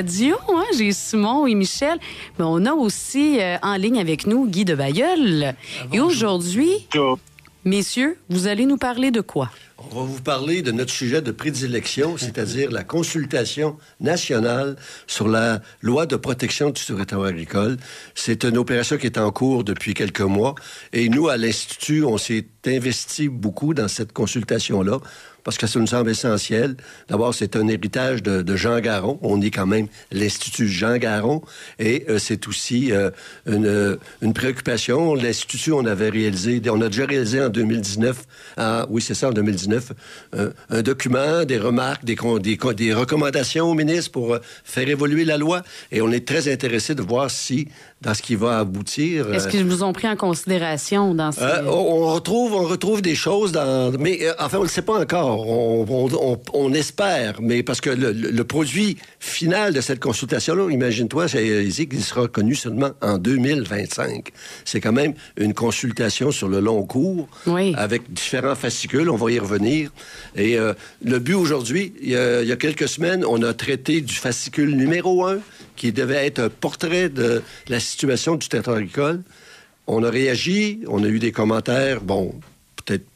[0.00, 1.98] Radio, hein, j'ai Simon et Michel.
[2.38, 5.54] Mais on a aussi euh, en ligne avec nous Guy de Bayeul.
[5.92, 6.70] Et aujourd'hui,
[7.66, 9.50] messieurs, vous allez nous parler de quoi?
[9.92, 14.76] On va vous parler de notre sujet de prédilection, c'est-à-dire la consultation nationale
[15.06, 17.76] sur la loi de protection du territoire agricole.
[18.14, 20.54] C'est une opération qui est en cours depuis quelques mois
[20.94, 24.98] et nous, à l'Institut, on s'est investi beaucoup dans cette consultation-là
[25.44, 26.76] parce que ça nous semble essentiel.
[27.08, 29.18] D'abord, c'est un héritage de, Jean Garon.
[29.22, 31.42] On est quand même l'Institut Jean Garon.
[31.78, 33.10] Et euh, c'est aussi euh,
[33.46, 35.14] une, une, préoccupation.
[35.14, 38.24] L'Institut, on avait réalisé, on a déjà réalisé en 2019,
[38.56, 39.92] ah, oui, c'est ça, en 2019,
[40.34, 42.16] euh, un document, des remarques, des,
[42.76, 45.62] des recommandations au ministre pour faire évoluer la loi.
[45.92, 47.68] Et on est très intéressé de voir si
[48.00, 49.32] dans ce qui va aboutir.
[49.34, 51.40] Est-ce qu'ils vous ont pris en considération dans ce...
[51.66, 53.92] on, retrouve, on retrouve des choses dans...
[53.98, 55.46] Mais enfin, on ne le sait pas encore.
[55.46, 62.26] On, espère, mais parce que le, produit final de cette consultation-là, imagine-toi, c'est qu'il sera
[62.26, 64.30] connu seulement en 2025.
[64.64, 67.28] C'est quand même une consultation sur le long cours,
[67.74, 69.10] avec différents fascicules.
[69.10, 69.90] On va y revenir.
[70.36, 70.72] Et euh,
[71.04, 75.38] le but aujourd'hui, il, y a quelques semaines, on a traité du fascicule numéro un,
[75.80, 79.22] qui devait être un portrait de la situation du territoire agricole.
[79.86, 82.38] On a réagi, on a eu des commentaires, bon,
[82.76, 83.06] peut-être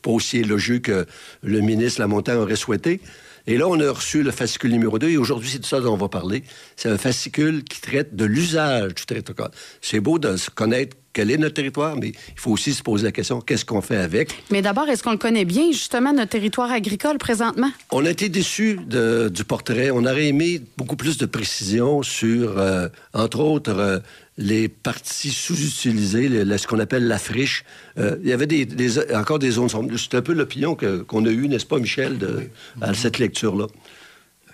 [0.00, 1.04] pas aussi élogieux que
[1.42, 3.02] le ministre Lamontagne aurait souhaité.
[3.48, 5.94] Et là, on a reçu le fascicule numéro 2 et aujourd'hui, c'est de ça dont
[5.94, 6.42] on va parler.
[6.76, 9.50] C'est un fascicule qui traite de l'usage du territoire.
[9.80, 13.04] C'est beau de se connaître quel est notre territoire, mais il faut aussi se poser
[13.04, 14.34] la question qu'est-ce qu'on fait avec?
[14.50, 17.70] Mais d'abord, est-ce qu'on le connaît bien, justement, notre territoire agricole présentement?
[17.90, 19.90] On a été déçus du portrait.
[19.90, 23.98] On aurait aimé beaucoup plus de précision sur, euh, entre autres, euh,
[24.38, 27.64] les parties sous-utilisées, ce qu'on appelle la friche.
[27.98, 29.90] Euh, il y avait des, encore des zones sombres.
[29.96, 32.48] C'est un peu l'opinion qu'on a eue, n'est-ce pas, Michel, de,
[32.80, 33.66] à cette lecture-là?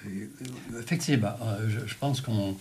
[0.06, 1.34] Euh, effectivement.
[1.42, 2.56] Euh, je, pense qu'on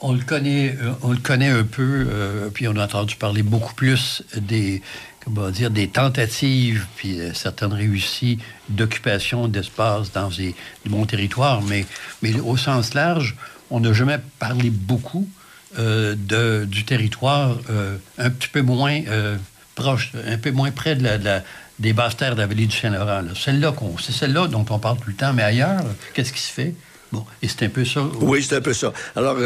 [0.00, 2.06] on le connaît, on le connaît un peu,
[2.54, 4.82] puis on a entendu parler beaucoup plus des,
[5.24, 8.38] comment dire, des tentatives, puis certaines réussies
[8.68, 10.54] d'occupation d'espace dans des,
[10.88, 11.84] mon territoire, mais,
[12.22, 13.36] mais au sens large,
[13.68, 15.28] on n'a jamais parlé beaucoup
[15.78, 19.36] de, du territoire euh, un petit peu moins euh,
[19.74, 21.42] proche, un peu moins près de la,
[21.78, 23.22] des basses terres de la vallée du Saint-Laurent.
[23.34, 25.82] Celle-là, c'est celle-là dont on parle tout le temps, mais ailleurs,
[26.14, 26.74] qu'est-ce qui se fait?
[27.12, 28.02] Bon, et c'est un peu ça.
[28.20, 28.92] Oui, c'est un peu ça.
[29.16, 29.36] Alors,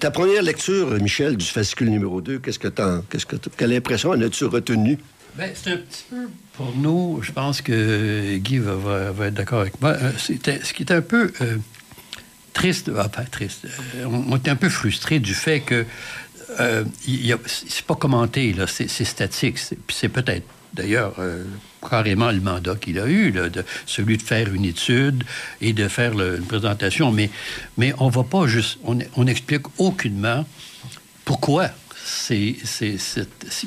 [0.00, 4.10] ta première lecture, Michel, du fascicule numéro 2, qu'est-ce que tu qu'est-ce que quelle impression
[4.10, 4.98] en as-tu retenu?
[5.36, 9.80] Bien, c'est un petit peu pour nous, je pense que Guy va, être d'accord avec
[9.80, 9.96] moi.
[10.18, 11.32] C'était, ce qui est un peu
[12.52, 15.84] triste, ah, pas triste, euh, on, était un peu frustré du fait que
[16.60, 16.84] euh,
[17.46, 19.56] c'est pas commenté, là, c'est, statique.
[19.86, 21.44] Puis c'est peut-être d'ailleurs euh,
[21.88, 25.24] carrément le mandat qu'il a eu, de, celui de faire une étude
[25.60, 27.30] et de faire une présentation, mais,
[27.78, 30.46] mais on va pas juste, on n'explique aucunement
[31.24, 31.70] pourquoi
[32.30, 32.56] il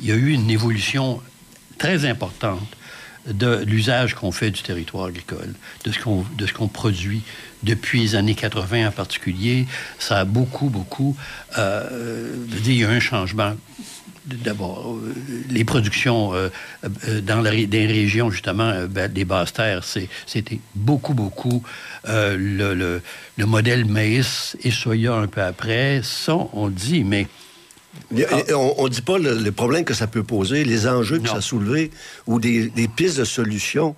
[0.03, 1.22] y a eu une évolution
[1.78, 2.68] très importante
[3.28, 5.53] de l'usage qu'on fait du territoire agricole,
[5.84, 6.25] de ce qu'on,
[6.56, 7.22] qu'on produit
[7.63, 9.66] depuis les années 80 en particulier.
[10.00, 11.16] Ça a beaucoup, beaucoup...
[11.58, 13.56] Euh, il y a un changement
[14.25, 15.13] d'abord, euh,
[15.50, 16.50] les productions euh,
[17.08, 21.63] euh, dans, la, des régions, justement, ben, des basses terres, c'était beaucoup, beaucoup
[22.06, 22.74] le,
[23.38, 26.02] le, modèle maïs et soya un peu après.
[26.03, 27.28] Ça, on dit, mais
[28.11, 31.91] on ne dit pas le, problème que ça peut poser, les enjeux que ça soulevé
[32.28, 33.95] ou des, pistes de solutions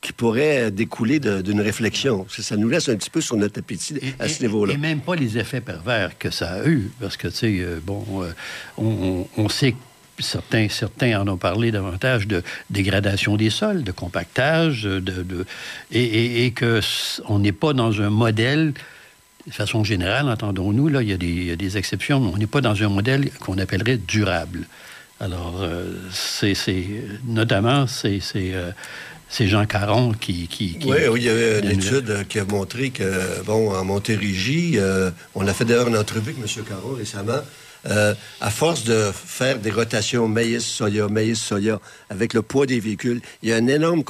[0.00, 2.26] qui pourraient découler d'une réflexion.
[2.28, 4.74] Ça nous laisse un petit peu sur notre appétit à ce niveau-là.
[4.74, 7.80] Et même pas les effets pervers que ça a eu, parce que, tu sais, euh,
[7.82, 13.82] bon, euh, on, sait que certains, certains en ont parlé davantage de dégradation des sols,
[13.82, 15.46] de compactage, de,
[15.90, 16.80] et, et, que
[17.26, 18.74] on n'est pas dans un modèle
[19.46, 22.60] de façon générale, entendons-nous, là, il y, a des, des exceptions, mais on n'est pas
[22.60, 24.66] dans un modèle qu'on appellerait durable.
[25.20, 26.54] Alors, euh, c'est
[27.26, 28.70] notamment, c'est euh,
[29.40, 33.42] Jean Caron qui, qui, oui, oui, il y avait une étude qui a montré que,
[33.44, 36.64] bon, en Montérégie, euh, on a fait d'ailleurs une entrevue avec M.
[36.64, 37.40] Caron récemment,
[38.40, 41.80] à force de faire des rotations maïs-soya, maïs-soya,
[42.10, 44.02] avec le poids des véhicules, il y a une énorme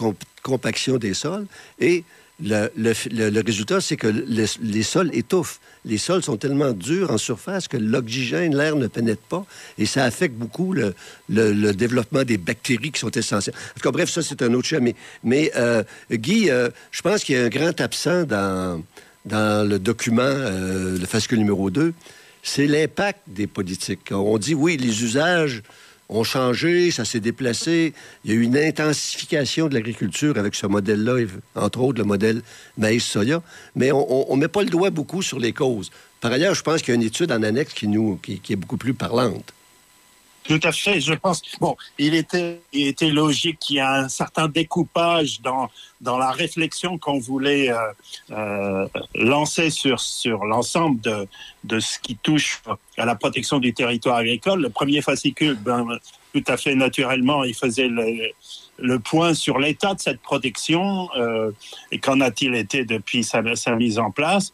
[0.43, 1.47] compaction des sols
[1.79, 2.03] et
[2.43, 5.61] le, résultat, c'est que les sols étouffent.
[5.85, 9.47] Les sols sont tellement durs en surface que l'oxygène, l'air ne pénètre pas
[9.79, 10.95] et ça affecte beaucoup le,
[11.29, 13.55] développement des bactéries qui sont essentielles.
[13.57, 14.93] En tout cas, bref, ça, c'est un autre chemin.
[15.25, 18.83] Mais, euh, Guy, euh, je pense qu'il y a un grand absent dans,
[19.31, 21.95] le document, euh, le fascicule numéro 2,
[22.43, 24.11] c'est l'impact des politiques.
[24.13, 25.63] On dit, oui, les usages
[26.09, 27.93] ont changé, ça s'est déplacé.
[28.25, 32.43] Il y a eu une intensification de l'agriculture avec ce modèle-là, entre autres le modèle
[32.79, 33.43] maïs-soya,
[33.75, 35.91] mais on ne met pas le doigt beaucoup sur les causes.
[36.21, 38.57] Par ailleurs, je pense qu'il y a une étude en annexe qui, nous, qui est
[38.57, 39.53] beaucoup plus parlante.
[40.49, 41.01] Tout à fait.
[41.01, 41.43] Je pense.
[41.61, 45.69] Bon, il était, il était logique qu'il y ait un certain découpage dans
[46.01, 47.77] dans la réflexion qu'on voulait euh,
[48.31, 51.27] euh, lancer sur sur l'ensemble de
[51.65, 52.63] de ce qui touche
[52.97, 54.63] à la protection du territoire agricole.
[54.63, 55.99] Le premier fascicule, ben,
[56.33, 58.31] tout à fait naturellement, il faisait le,
[58.79, 61.51] le point sur l'état de cette protection euh,
[61.91, 64.53] et qu'en a-t-il été depuis sa, sa mise en place.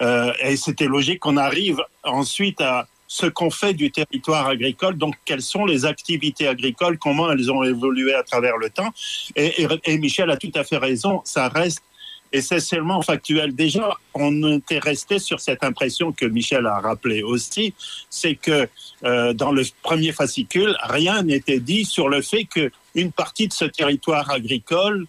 [0.00, 5.14] Euh, et c'était logique qu'on arrive ensuite à ce qu'on fait du territoire agricole, donc
[5.24, 8.90] quelles sont les activités agricoles, comment elles ont évolué à travers le temps.
[9.34, 11.82] Et, Michel a tout à fait raison, ça reste
[12.30, 13.54] essentiellement factuel.
[13.54, 17.72] Déjà, on était resté sur cette impression que Michel a rappelé aussi,
[18.10, 18.68] c'est que
[19.04, 23.64] euh, dans le premier fascicule, rien n'était dit sur le fait qu'une partie de ce
[23.64, 25.06] territoire agricole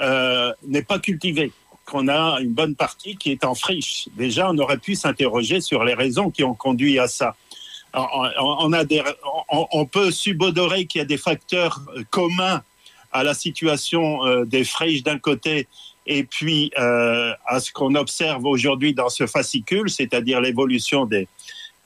[0.00, 1.52] euh, n'est pas cultivée
[1.88, 4.08] qu'on a une bonne partie qui est en friche.
[4.16, 7.34] Déjà, on aurait pu s'interroger sur les raisons qui ont conduit à ça.
[7.94, 12.62] On, peut subodorer qu'il y a des facteurs euh, communs
[13.12, 15.66] à la situation euh, des friches d'un côté
[16.06, 21.26] et puis euh, à ce qu'on observe aujourd'hui dans ce fascicule, c'est-à-dire l'évolution des,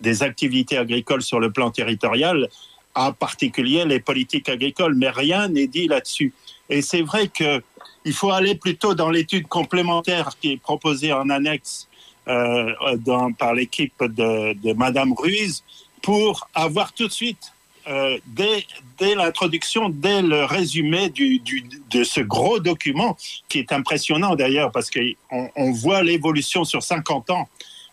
[0.01, 2.49] des activités agricoles sur le plan territorial,
[2.97, 6.35] en particulier les politiques agricoles, mais rien n'est dit là-dessus.
[6.69, 7.63] Et c'est vrai que
[8.05, 11.89] il faut aller plutôt dans l'étude complémentaire qui est proposée en annexe
[12.29, 15.65] euh, dans, par l'équipe de, de Madame Ruiz
[16.03, 17.53] pour avoir tout de suite,
[17.89, 18.65] euh, dès,
[18.99, 23.17] dès l'introduction, dès le résumé du, du, de ce gros document,
[23.49, 27.49] qui est impressionnant d'ailleurs, parce qu'on on voit l'évolution sur 50 ans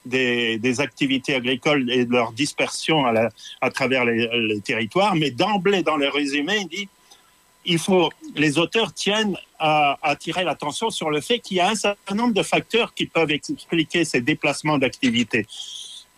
[0.05, 3.29] des, des, activités agricoles et de leur dispersion à, la,
[3.61, 6.89] à travers les, les territoires, mais d'emblée dans le résumé, il dit
[7.65, 11.75] il faut, les auteurs tiennent à attirer l'attention sur le fait qu'il y a un
[11.75, 15.45] certain nombre de facteurs qui peuvent expliquer ces déplacements d'activité.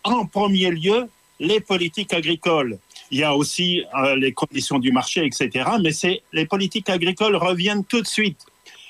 [0.04, 1.10] En premier lieu,
[1.40, 2.78] les politiques agricoles.
[3.10, 5.70] Il y a aussi euh, les conditions du marché, etc.
[5.82, 8.46] Mais c'est les politiques agricoles reviennent tout de suite.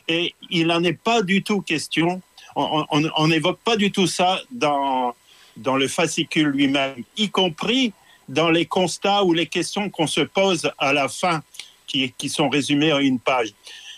[0.07, 2.21] Et il n'en est pas du tout question.
[2.55, 5.15] On n'évoque pas du tout ça dans,
[5.55, 7.93] dans le fascicule lui-même, y compris
[8.27, 11.41] dans les constats ou les questions qu'on se pose à la fin
[11.91, 13.49] qui, sont résumés en une page.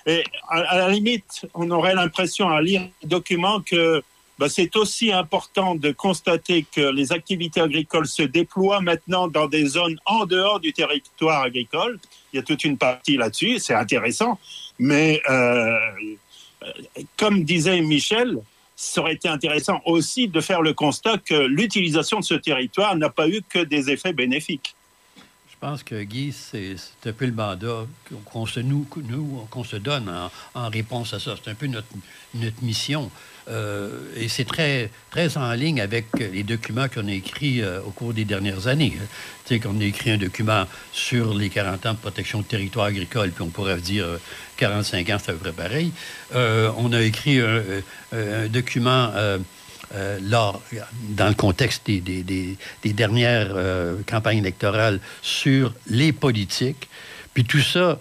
[0.05, 4.03] Et à, la limite, on aurait l'impression à lire le document que
[4.39, 9.65] bah, c'est aussi important de constater que les activités agricoles se déploient maintenant dans des
[9.65, 11.99] zones en dehors du territoire agricole.
[12.31, 14.39] Il y a toute une partie là-dessus, c'est intéressant.
[14.79, 15.77] Mais euh,
[17.15, 18.39] comme disait Michel,
[18.75, 23.09] ça aurait été intéressant aussi de faire le constat que l'utilisation de ce territoire n'a
[23.09, 24.75] pas eu que des effets bénéfiques.
[25.63, 26.75] Je pense que Guy, c'est
[27.05, 27.85] un peu le mandat
[28.25, 30.11] qu'on se, nous, nous se donne
[30.55, 31.35] en, réponse à ça.
[31.41, 31.87] C'est un peu notre,
[32.33, 33.09] notre mission.
[33.47, 37.91] Euh, et c'est très, très en ligne avec les documents qu'on a écrits euh, au
[37.91, 38.91] cours des dernières années.
[39.45, 42.87] Tu sais, qu'on a écrit un document sur les 40 ans de protection de territoire
[42.87, 44.05] agricole, puis on pourrait dire
[44.57, 45.93] 45 euh, ans, c'est à peu près pareil.
[46.33, 49.13] on a écrit un document
[49.95, 50.61] euh, lors,
[51.09, 56.89] dans le contexte des, dernières euh, campagnes électorales sur les politiques.
[57.35, 57.99] Puis tout ça,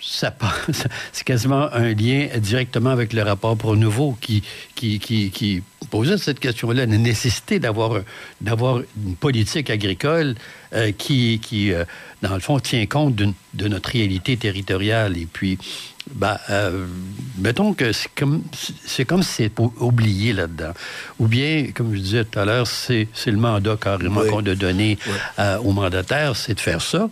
[0.00, 0.34] ça
[1.12, 4.42] c'est quasiment un lien directement avec le rapport pour nouveau qui,
[5.90, 8.00] posait cette question-là, la nécessité d'avoir,
[8.44, 10.34] une politique agricole
[10.72, 11.72] euh, qui, qui
[12.22, 15.16] dans le fond, tient compte de notre réalité territoriale.
[15.18, 15.58] Et puis,
[16.10, 16.86] ben, euh,
[17.38, 18.42] mettons que c'est comme
[18.84, 20.72] c'est comme si c'est oublié là-dedans.
[21.20, 24.98] Ou bien, comme je disais tout à l'heure, c'est, le mandat carrément qu'on a donné
[25.38, 27.08] euh, au mandataire, c'est de faire ça.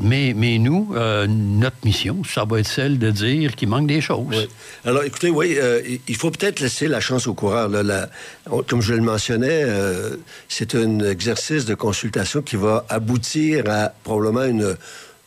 [0.00, 4.00] Mais, mais nous, euh, notre mission, ça va être celle de dire qu'il manque des
[4.00, 4.48] choses.
[4.84, 5.58] Alors, écoutez, oui,
[6.06, 7.68] il faut peut-être laisser la chance au coureur.
[7.68, 8.08] Là,
[8.68, 9.64] comme je le mentionnais,
[10.48, 14.76] c'est un exercice de consultation qui va aboutir à probablement une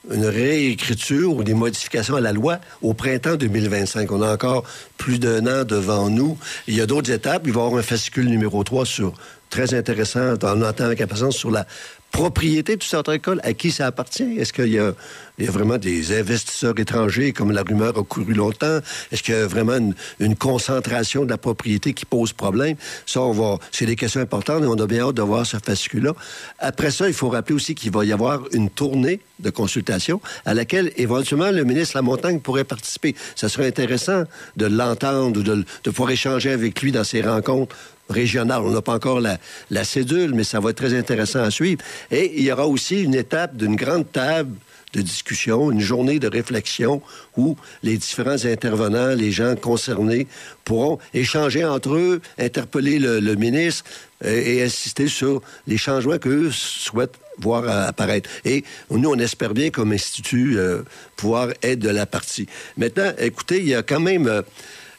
[0.10, 4.12] une réécriture ou des modifications à la loi au printemps 2025.
[4.12, 4.64] On a encore
[4.98, 6.38] plus d'un an devant nous.
[6.68, 7.44] Il y a d'autres étapes.
[7.46, 9.14] Il va y avoir un fascicule numéro 3 sur
[9.50, 10.34] très intéressant.
[10.42, 11.68] On entend avec impatience sur la
[12.12, 14.38] propriété du centre école, à qui ça appartient?
[14.38, 14.94] Est-ce qu'il y, a
[15.40, 18.80] vraiment des investisseurs étrangers, comme la rumeur a couru longtemps?
[19.12, 22.76] Est-ce qu'il y a vraiment une, concentration de la propriété qui pose problème?
[23.06, 25.58] Ça, on va, c'est des questions importantes et on a bien hâte de voir ce
[25.58, 26.14] fascicule-là.
[26.60, 30.54] Après ça, il faut rappeler aussi qu'il va y avoir une tournée de consultation à
[30.54, 33.16] laquelle éventuellement le ministre La Montagne pourrait participer.
[33.36, 34.24] Ça serait intéressant
[34.58, 37.76] de l'entendre ou de, de pouvoir échanger avec lui dans ces rencontres
[38.12, 38.62] régionales.
[38.62, 41.82] On n'a pas encore la, cédule, mais ça va être très intéressant à suivre.
[42.12, 44.56] Et il y aura aussi une étape d'une grande table
[44.94, 47.02] de discussion, une journée de réflexion
[47.38, 50.28] où les différents intervenants, les gens concernés
[50.66, 53.86] pourront échanger entre eux, interpeller le, ministre
[54.24, 58.30] et, insister sur les changements qu'eux souhaitent voir apparaître.
[58.44, 60.84] Et nous, on espère bien, comme institut, euh,
[61.16, 62.48] pouvoir être de la partie.
[62.78, 64.28] Maintenant, écoutez, il y a quand même...
[64.28, 64.42] Euh,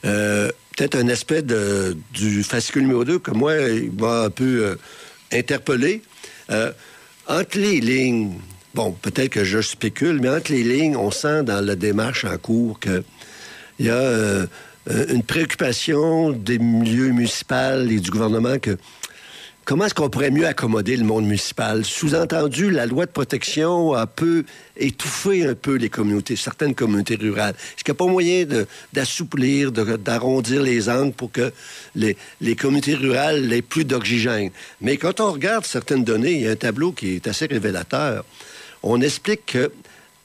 [0.05, 4.77] euh, peut-être un aspect de, du fascicule numéro 2 que moi, il m'a un peu
[5.33, 6.03] interpellé.
[7.29, 8.39] entre les lignes,
[8.75, 12.37] bon, peut-être que je spécule, mais entre les lignes, on sent dans la démarche en
[12.39, 13.05] cours qu'il
[13.81, 14.47] y a
[15.09, 18.77] une préoccupation des milieux municipaux et du gouvernement que
[19.65, 21.85] Comment est-ce qu'on pourrait mieux accommoder le monde municipal?
[21.85, 24.45] Sous-entendu, la loi de protection a peu
[24.77, 27.55] étouffé un peu les communautés, certaines communautés rurales.
[27.55, 28.45] Est-ce qu'il n'y a pas moyen
[28.93, 31.53] d'assouplir, d'arrondir les angles pour que
[31.95, 32.17] les,
[32.57, 34.51] communautés rurales aient plus d'oxygène?
[34.81, 38.25] Mais quand on regarde certaines données, il y a un tableau qui est assez révélateur.
[38.83, 39.71] On explique que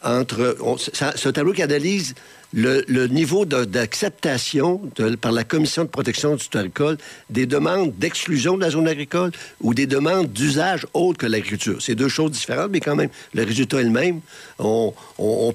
[0.01, 0.58] entre...
[0.79, 2.15] C'est un tableau qui analyse
[2.54, 4.82] le, niveau d'acceptation
[5.22, 6.96] par la Commission de protection du territoire
[7.30, 11.82] des demandes d'exclusion de la zone agricole ou des demandes d'usage autre que l'agriculture.
[11.82, 14.22] C'est deux choses différentes, mais quand même, le résultat est le même.
[14.60, 14.94] On,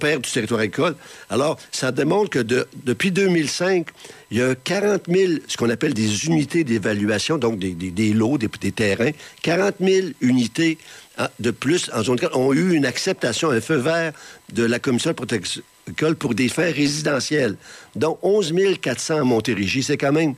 [0.00, 0.96] perd du territoire agricole.
[1.30, 3.86] Alors, ça démontre que depuis 2005,
[4.30, 8.72] il y a 40 000, ce qu'on appelle des unités d'évaluation, donc des, lots, des,
[8.72, 9.10] terrains,
[9.42, 10.78] 40 000 unités
[11.18, 14.12] ah, de plus en zone agricole ont eu une acceptation, un feu vert
[14.52, 15.62] de la Commission de protection
[16.18, 17.56] pour des fins résidentielles,
[17.96, 19.82] dont 11 400 à Montérégie.
[19.82, 20.34] C'est quand même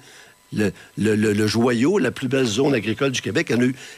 [0.97, 3.53] le, joyau, la plus belle zone agricole du Québec.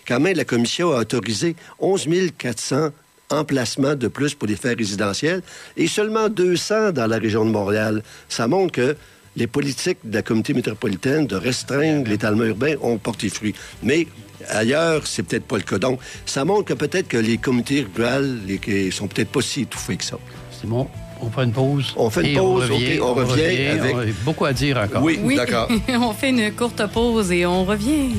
[0.07, 2.91] quand même, la Commission a autorisé 11 400
[3.31, 5.43] emplacements de plus pour des fins résidentielles
[5.76, 8.03] et seulement 200 dans la région de Montréal.
[8.29, 8.97] Ça montre que
[9.35, 13.55] les politiques de la communauté métropolitaine de restreindre l'étalement urbain ont porté fruit.
[13.83, 14.07] Mais
[14.49, 15.79] ailleurs, c'est peut-être pas le cas.
[15.79, 19.97] Donc, ça montre que peut-être que les communautés rurales les, sont peut-être pas si étouffées
[19.97, 20.19] que ça.
[20.53, 20.88] C'est bon.
[21.20, 21.94] On fait une pause.
[21.96, 23.94] On fait une pause, on revient, avec...
[23.94, 25.02] On a beaucoup à dire encore.
[25.02, 25.37] Oui, oui.
[25.37, 25.68] d'accord.
[25.88, 28.11] on fait une courte pause et on revient.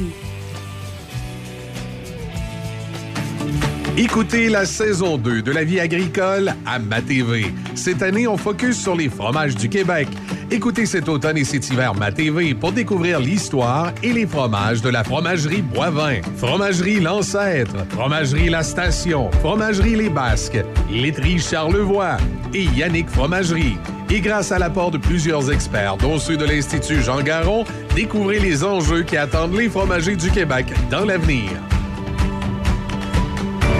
[3.99, 7.51] Écoutez la saison 2 de la vie agricole à MaTV.
[7.73, 10.07] Cette année, on focus sur les fromages du Québec.
[10.51, 15.03] Écoutez cet automne et cet hiver MaTV pour découvrir l'histoire et les fromages de la
[15.03, 22.17] fromagerie Boivin, fromagerie L'Ancêtre, fromagerie La Station, fromagerie Les Basques, laiterie Charlevoix
[22.53, 23.77] et Yannick Fromagerie.
[24.11, 28.63] Et grâce à l'apport de plusieurs experts, dont ceux de l'Institut Jean Garon, découvrez les
[28.63, 31.49] enjeux qui attendent les fromagers du Québec dans l'avenir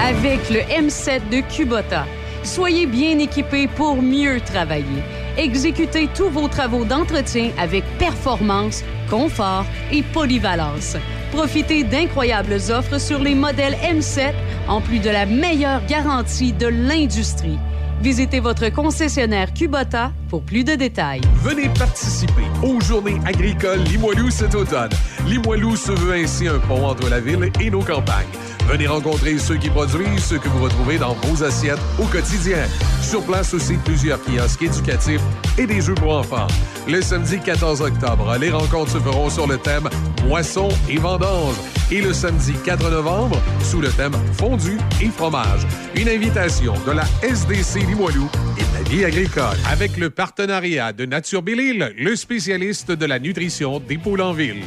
[0.02, 2.06] avec le M7 de Kubota.
[2.44, 5.04] Soyez bien équipés pour mieux travailler.
[5.38, 10.96] Exécutez tous vos travaux d'entretien avec performance, confort et polyvalence.
[11.32, 14.34] Profitez d'incroyables offres sur les modèles M7
[14.68, 17.58] en plus de la meilleure garantie de l'industrie.
[18.02, 21.22] Visitez votre concessionnaire Kubota pour plus de détails.
[21.42, 24.92] Venez participer aux Journées agricoles Limoilou cet automne.
[25.26, 28.28] Limoilou se veut ainsi un pont entre la ville et nos campagnes.
[28.68, 32.68] Venez rencontrer ceux qui produisent ce que vous retrouvez dans vos assiettes au quotidien.
[33.02, 35.22] Sur place aussi, plusieurs kiosques éducatifs
[35.58, 36.48] et des jeux pour enfants.
[36.86, 39.88] Le samedi 14 octobre, les rencontres se feront sur le thème
[40.26, 41.56] Moisson et vendange.
[41.92, 45.66] Et le samedi 4 novembre, sous le thème Fondu et fromage.
[45.96, 49.56] Une invitation de la SDC Limoilou et de la vie agricole.
[49.72, 54.64] Avec le partenariat de Nature Bellil, le spécialiste de la nutrition des poules en ville.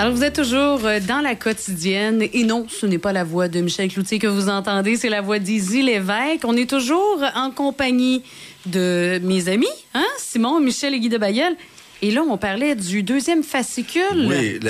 [0.00, 2.22] Alors, vous êtes toujours euh, dans la quotidienne.
[2.32, 5.22] Et non, ce n'est pas la voix de Michel Cloutier que vous entendez, c'est la
[5.22, 6.44] voix d'Izzy Lévesque.
[6.44, 8.22] On est toujours en compagnie
[8.66, 10.06] de mes amis, hein?
[10.18, 11.56] Simon, Michel et Guy de Bayeul.
[12.00, 14.28] Et là, on parlait du deuxième fascicule.
[14.28, 14.60] Oui,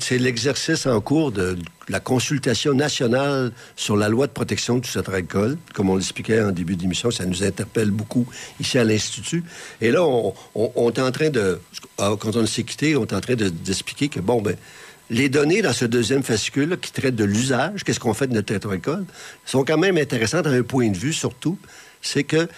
[0.00, 1.56] c'est l'exercice en cours de
[1.88, 5.58] la consultation nationale sur la loi de protection du agricole.
[5.74, 8.26] Comme on l'expliquait en début d'émission, ça nous interpelle beaucoup
[8.60, 9.44] ici à l'Institut.
[9.80, 11.60] Et là, on, est en train de,
[11.98, 14.56] ah, quand on s'est quitté, on est en train d'expliquer que, bon, ben,
[15.10, 18.54] les données dans ce deuxième fascicule qui traite de l'usage, qu'est-ce qu'on fait de notre
[18.54, 19.04] agricole,
[19.44, 21.58] sont quand même intéressantes à un point de vue surtout,
[22.00, 22.48] c'est que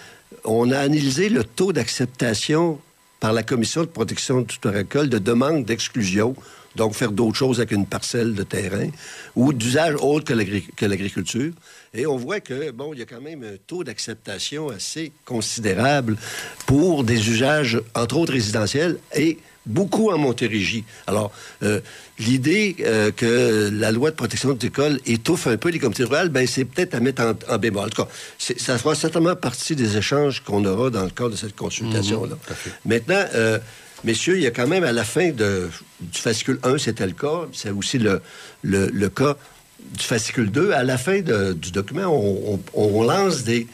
[0.43, 2.79] on a analysé le taux d'acceptation
[3.19, 6.35] par la Commission de protection du agricole de demande d'exclusion,
[6.75, 8.89] donc faire d'autres choses avec une parcelle de terrain,
[9.35, 11.51] ou d'usage autre que l'agriculture.
[11.93, 16.17] Et on voit que, bon, il y a quand même un taux d'acceptation assez considérable
[16.65, 20.83] pour des usages, entre autres résidentiels, et beaucoup en Montérégie.
[21.05, 21.31] Alors,
[21.63, 21.81] euh,
[22.19, 26.29] l'idée euh, que la loi de protection de l'école étouffe un peu les communautés rurales,
[26.29, 27.85] ben, c'est peut-être à mettre en, bémol.
[27.85, 31.35] En tout cas, ça fera certainement partie des échanges qu'on aura dans le cadre de
[31.35, 32.35] cette consultation-là.
[32.35, 33.59] Mhm, Maintenant, euh,
[34.03, 35.69] messieurs, il y a quand même à la fin du
[36.11, 38.21] fascicule 1, c'était le cas, c'est aussi le,
[38.63, 39.35] le, cas
[39.79, 42.11] du fascicule 2, à la fin du document,
[42.73, 43.67] on, lance des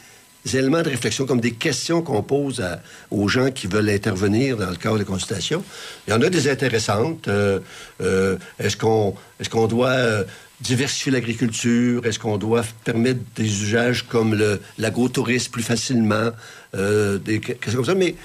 [0.52, 2.62] éléments de réflexion, comme des questions qu'on pose
[3.10, 5.64] aux gens qui veulent intervenir dans le cadre des consultations.
[6.06, 7.28] Il y en a des intéressantes.
[7.28, 7.60] Euh,
[8.02, 10.24] euh, est-ce qu'on est qu'on doit euh,
[10.60, 12.04] diversifier l'agriculture?
[12.04, 14.38] Est-ce qu'on doit permettre des usages comme
[14.78, 16.30] l'agrotourisme plus facilement?
[16.74, 17.94] des questions comme ça.
[17.94, 18.16] Mais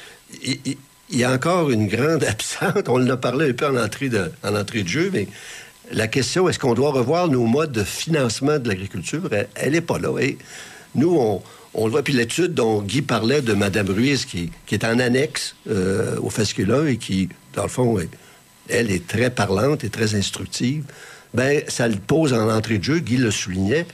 [1.18, 2.90] y a encore une grande absente.
[2.90, 5.28] On en a parlé un peu en entrée de, en entrée de jeu, mais
[5.92, 9.30] la question, est-ce qu'on doit revoir nos modes de financement de l'agriculture?
[9.56, 10.18] Elle n'est pas là.
[10.20, 10.38] Et
[10.96, 11.42] nous, on,
[11.74, 12.04] on le voit.
[12.04, 16.88] Puis l'étude dont Guy parlait de Mme Ruiz, qui, est en annexe euh, au fascicule
[16.88, 17.98] et qui, dans le fond,
[18.68, 20.84] elle est très parlante et très instructive,
[21.34, 23.00] ben ça le pose en entrée de jeu.
[23.00, 23.86] Guy le soulignait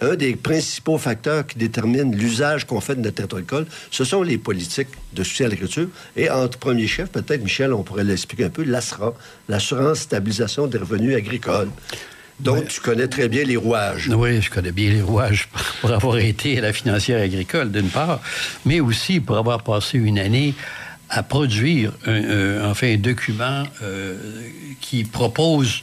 [0.00, 4.38] un des principaux facteurs qui déterminent l'usage qu'on fait de notre agricole, ce sont les
[4.38, 5.88] politiques de soutien à l'agriculture.
[6.16, 9.14] Et entre premiers chefs, peut-être, Michel, on pourrait l'expliquer un peu, l'ASRA,
[9.48, 11.70] l'assurance stabilisation des revenus agricoles.
[12.40, 14.08] Donc, tu connais très bien les rouages.
[14.08, 15.48] Oui, je connais bien les rouages
[15.80, 18.20] pour avoir été à la financière agricole, d'une part,
[18.66, 20.54] mais aussi pour avoir passé une année
[21.08, 24.16] à produire un, euh, enfin, un document euh,
[24.80, 25.82] qui propose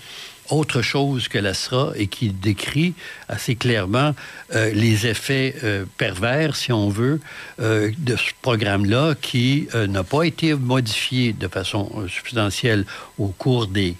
[0.49, 2.93] autre chose que la SRA et qui décrit
[3.27, 4.15] assez clairement
[4.53, 7.19] euh, les effets euh, pervers, si on veut,
[7.59, 12.85] euh, de ce programme-là qui n'a pas été modifié de façon substantielle
[13.17, 13.95] au cours des,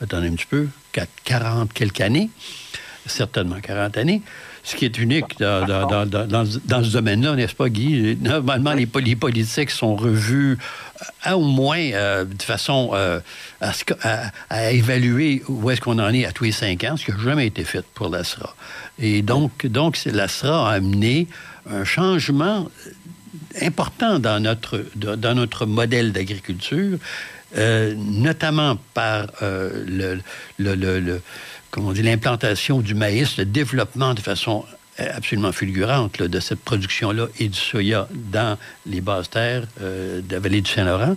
[0.00, 0.68] attendez un petit peu,
[1.24, 2.30] 40 quelques années,
[3.06, 4.22] certainement 40 années.
[4.64, 5.64] Ce qui est unique dans,
[6.46, 8.16] ce domaine-là, n'est-ce pas, Guy?
[8.20, 10.56] Normalement, les, les politiques sont revues
[11.30, 13.20] au moins euh, de façon euh,
[13.60, 17.18] à, évaluer où est-ce qu'on en est à tous les cinq ans, ce qui n'a
[17.18, 18.54] jamais été fait pour l'ASRA.
[18.98, 21.26] Et donc, donc l'ASRA a amené
[21.68, 22.68] un changement
[23.60, 26.98] important dans notre, dans notre modèle d'agriculture,
[27.56, 30.20] euh, notamment par le,
[30.58, 31.20] le, le,
[31.72, 34.64] comment dit, l'implantation du maïs, le développement de façon
[34.98, 40.38] absolument fulgurante de cette production-là et du soya dans les basses terres euh, de la
[40.38, 41.16] vallée du Saint-Laurent.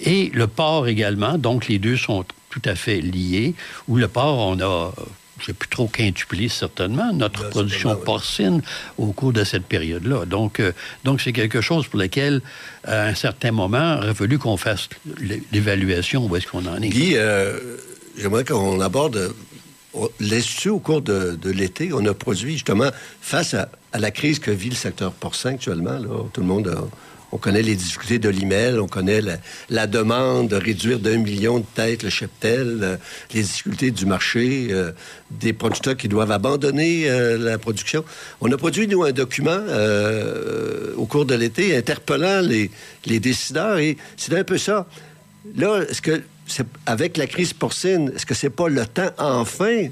[0.00, 3.54] Et le porc également, donc les deux sont tout à fait liés.
[3.88, 4.92] Où le porc, on a,
[5.38, 8.62] je sais plus trop quintuplé certainement, notre production porcine
[8.96, 10.24] au cours de cette période-là.
[10.24, 10.72] Donc, euh,
[11.04, 12.40] donc c'est quelque chose pour lequel,
[12.84, 14.88] à un certain moment, il aurait fallu qu'on fasse
[15.52, 16.88] l'évaluation où est-ce qu'on en est.
[16.88, 17.76] Guy, euh,
[18.16, 19.34] j'aimerais qu'on aborde
[20.20, 24.70] l'Institut, au cours de, l'été, on a produit justement, face à, la crise que vit
[24.70, 26.72] le secteur porcin actuellement, là, tout le monde,
[27.32, 29.20] on connaît les difficultés de l'email, on connaît
[29.68, 32.96] la, demande de réduire d'un million de têtes le cheptel, euh,
[33.32, 34.92] les difficultés du marché, euh,
[35.30, 38.04] des producteurs qui doivent abandonner euh, la production.
[38.40, 39.60] On a produit, nous, un document
[40.96, 42.70] au cours de l'été interpellant les,
[43.06, 44.86] les décideurs et c'est un peu ça.
[45.56, 46.22] Là, est-ce que
[46.86, 49.88] avec la crise porcine, est-ce que c'est pas le temps enfin,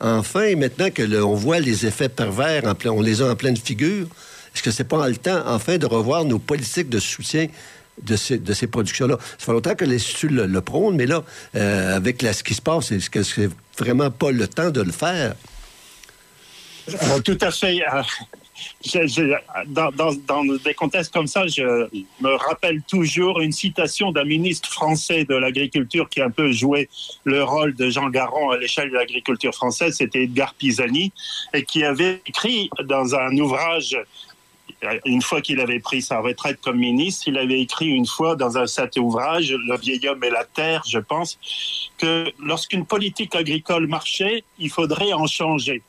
[0.00, 4.06] enfin, maintenant que on voit les effets pervers, on les a en pleine figure,
[4.54, 7.46] est-ce que c'est pas le temps enfin de revoir nos politiques de soutien
[8.02, 9.16] de ces, de ces productions-là?
[9.38, 11.22] Ça fait longtemps que l'Institut le, prône, mais là,
[11.56, 14.92] euh, avec ce qui se passe, est-ce que c'est vraiment pas le temps de le
[14.92, 15.34] faire?
[16.88, 17.80] Euh, tout à fait.
[19.66, 21.88] Dans, des contextes comme ça, je
[22.20, 26.88] me rappelle toujours une citation d'un ministre français de l'agriculture qui a un peu joué
[27.24, 31.12] le rôle de Jean Garon à l'échelle de l'agriculture française, c'était Edgar Pisani,
[31.54, 33.96] et qui avait écrit dans un ouvrage
[35.04, 38.58] une fois qu'il avait pris sa retraite comme ministre, il avait écrit une fois dans
[38.58, 41.38] un cet ouvrage, Le vieil homme et la terre, je pense,
[41.98, 45.82] que lorsqu'une politique agricole marchait, il faudrait en changer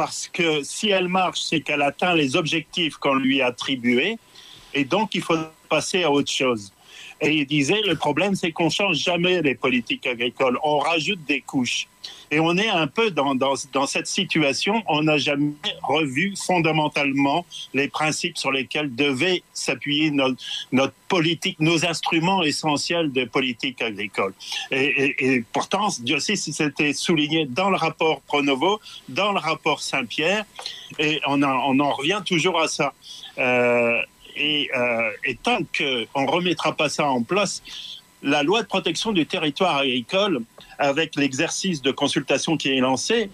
[0.00, 4.16] parce que si elle marche, c'est qu'elle atteint les objectifs qu'on lui a attribués,
[4.72, 5.36] et donc il faut
[5.68, 6.72] passer à autre chose.
[7.20, 11.42] Et il disait, le problème, c'est qu'on change jamais les politiques agricoles, on rajoute des
[11.42, 11.86] couches.
[12.30, 17.44] Et on est un peu dans, dans, dans cette situation, on n'a jamais revu fondamentalement
[17.74, 20.36] les principes sur lesquels devait s'appuyer notre,
[20.70, 24.32] notre politique, nos instruments essentiels de politique agricole.
[24.70, 29.38] Et, et, et pourtant, Dieu sait si c'était souligné dans le rapport Pronovo, dans le
[29.38, 30.44] rapport Saint-Pierre,
[30.98, 32.92] et on, on en revient toujours à ça.
[33.38, 34.00] Euh,
[34.36, 37.62] et, euh, et tant qu'on ne remettra pas ça en place,
[38.22, 40.42] la loi de protection du territoire agricole,
[40.78, 43.30] avec l'exercice de consultation qui est lancé,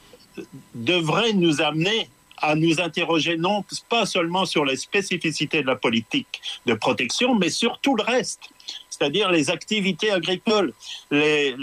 [0.74, 6.40] devrait nous amener à nous interroger non pas seulement sur les spécificités de la politique
[6.66, 8.50] de protection, mais sur tout le reste,
[8.90, 10.72] c'est-à-dire les activités agricoles
[11.10, 11.54] les,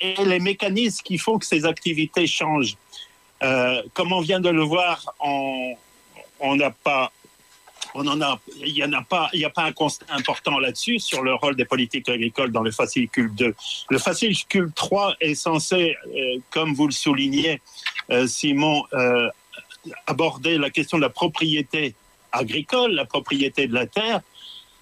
[0.00, 2.76] et, les mécanismes qui font que ces activités changent.
[3.42, 7.10] Euh, comme on vient de le voir, on n'a pas
[7.94, 11.64] on en a, il n'y a pas un constat important là-dessus sur le rôle des
[11.64, 13.54] politiques agricoles dans le fascicule 2.
[13.90, 17.60] Le fascicule 3 est censé, euh, comme vous le soulignez,
[18.10, 19.28] euh, Simon, euh,
[20.06, 21.94] abordait la question de la propriété
[22.30, 24.20] agricole, la propriété de la terre.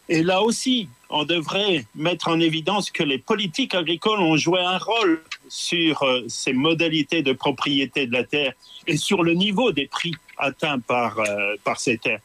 [0.09, 4.79] Et là aussi, on devrait mettre en évidence que les politiques agricoles ont joué un
[4.79, 8.53] rôle sur ces modalités de propriété de la terre
[8.87, 11.19] et sur le niveau des prix atteints par,
[11.65, 12.21] par ces terres.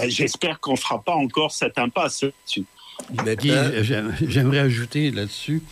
[0.00, 2.64] Euh, J'espère qu'on ne fera pas encore cette impasse là-dessus.
[3.50, 5.62] Euh, j'aim- J'aimerais ajouter là-dessus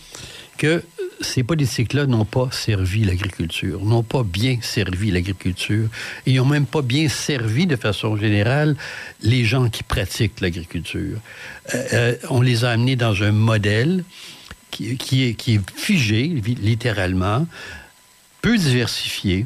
[0.57, 0.83] que
[1.21, 5.87] ces politiques-là n'ont pas servi l'agriculture, n'ont pas bien servi l'agriculture,
[6.25, 8.75] et n'ont même pas bien servi de façon générale
[9.21, 11.19] les gens qui pratiquent l'agriculture.
[11.75, 14.03] Euh, on les a amenés dans un modèle
[14.71, 17.47] qui, est, qui est figé, li- littéralement,
[18.41, 19.45] peu diversifié.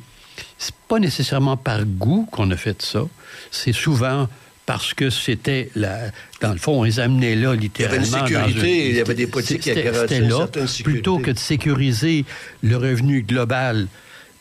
[0.58, 3.04] C'est pas nécessairement par goût qu'on a fait ça.
[3.50, 4.28] C'est souvent
[4.66, 6.12] parce que c'était la.
[6.40, 8.06] Dans le fond, on les amenait là littéralement.
[8.06, 10.84] dans sécurité, une- il y avait des politiques qui une là, sécurité.
[10.84, 12.26] plutôt que de sécuriser
[12.62, 13.88] le revenu global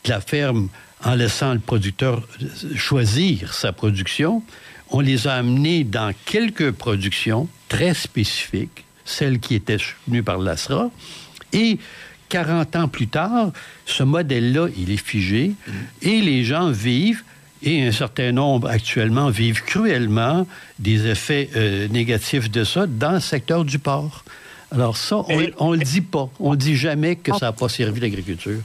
[0.05, 0.69] de la ferme
[1.03, 2.27] en laissant le producteur
[2.75, 4.43] choisir sa production,
[4.89, 10.89] on les a amenés dans quelques productions très spécifiques, celles qui étaient soutenues par l'ASRA,
[11.53, 11.79] et
[12.29, 13.51] 40 ans plus tard,
[13.85, 15.53] ce modèle-là, il est figé,
[16.01, 17.23] et les gens vivent,
[17.63, 20.47] et un certain nombre actuellement vivent cruellement
[20.79, 24.23] des effets euh, négatifs de ça dans le secteur du porc.
[24.71, 25.23] Alors ça,
[25.59, 26.29] on ne le dit pas.
[26.39, 28.61] On ne dit jamais que ça n'a pas servi l'agriculture.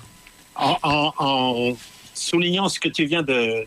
[0.55, 1.77] en, en- en
[2.15, 3.65] soulignant ce que tu viens de-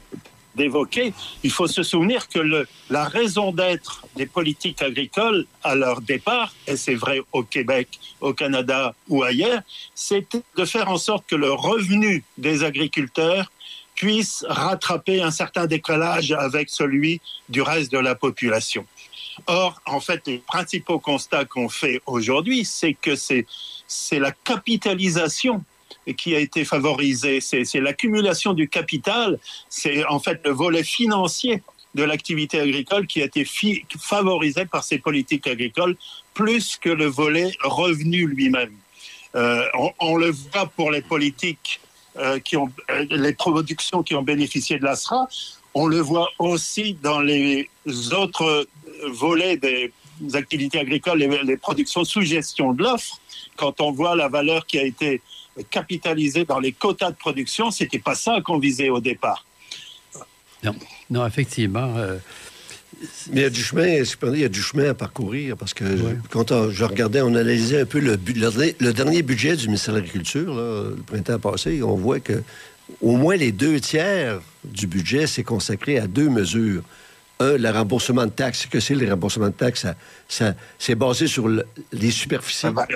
[0.56, 1.14] d'évoquer,
[1.44, 6.54] il faut se souvenir que le- la raison d'être des politiques agricoles à leur départ,
[6.68, 7.88] et c'est vrai au Québec,
[8.20, 9.62] au Canada ou ailleurs,
[9.94, 13.52] c'était de faire en sorte que le revenu des agriculteurs
[14.00, 18.86] puisse rattraper un certain décalage avec celui du reste de la population.
[19.46, 23.46] Or, en fait, les principaux constats qu'on fait aujourd'hui, c'est que c'est
[24.20, 25.64] la capitalisation
[26.16, 31.62] qui a été favorisée, c'est l'accumulation du capital, c'est en fait le volet financier
[31.94, 33.46] de l'activité agricole qui a été
[34.00, 35.98] favorisé par ces politiques agricoles
[36.34, 38.76] plus que le volet revenu lui-même.
[39.36, 41.82] Euh, on, on le voit pour les politiques
[42.20, 45.28] euh, qui ont euh, les productions qui ont bénéficié de l'ASRA.
[45.74, 47.70] On le voit aussi dans les
[48.12, 48.68] autres
[49.12, 49.94] volets des
[50.34, 53.20] activités agricoles, les, productions sous gestion de l'offre.
[53.56, 55.22] Quand on voit la valeur qui a été
[55.70, 59.46] capitalisée dans les quotas de production, c'était pas ça qu'on visait au départ.
[60.64, 60.76] Non,
[61.10, 61.96] non effectivement.
[61.98, 62.18] euh,
[63.32, 65.74] Mais il y a du chemin, cependant, il y a du chemin à parcourir parce
[65.74, 65.84] que
[66.30, 69.94] quand on- je regardais, on analysait un peu le, dernier- le dernier budget du ministère
[69.94, 72.42] de l'Agriculture, le printemps passé, on voit que
[73.02, 76.84] au moins les deux tiers du budget, c'est consacré à deux mesures.
[77.42, 78.66] Un, le remboursement de taxes.
[78.66, 79.82] Que c'est le remboursement de taxes?
[79.84, 79.96] Ça,
[80.28, 82.68] ça- c'est basé sur le- les superficies.
[82.90, 82.96] et,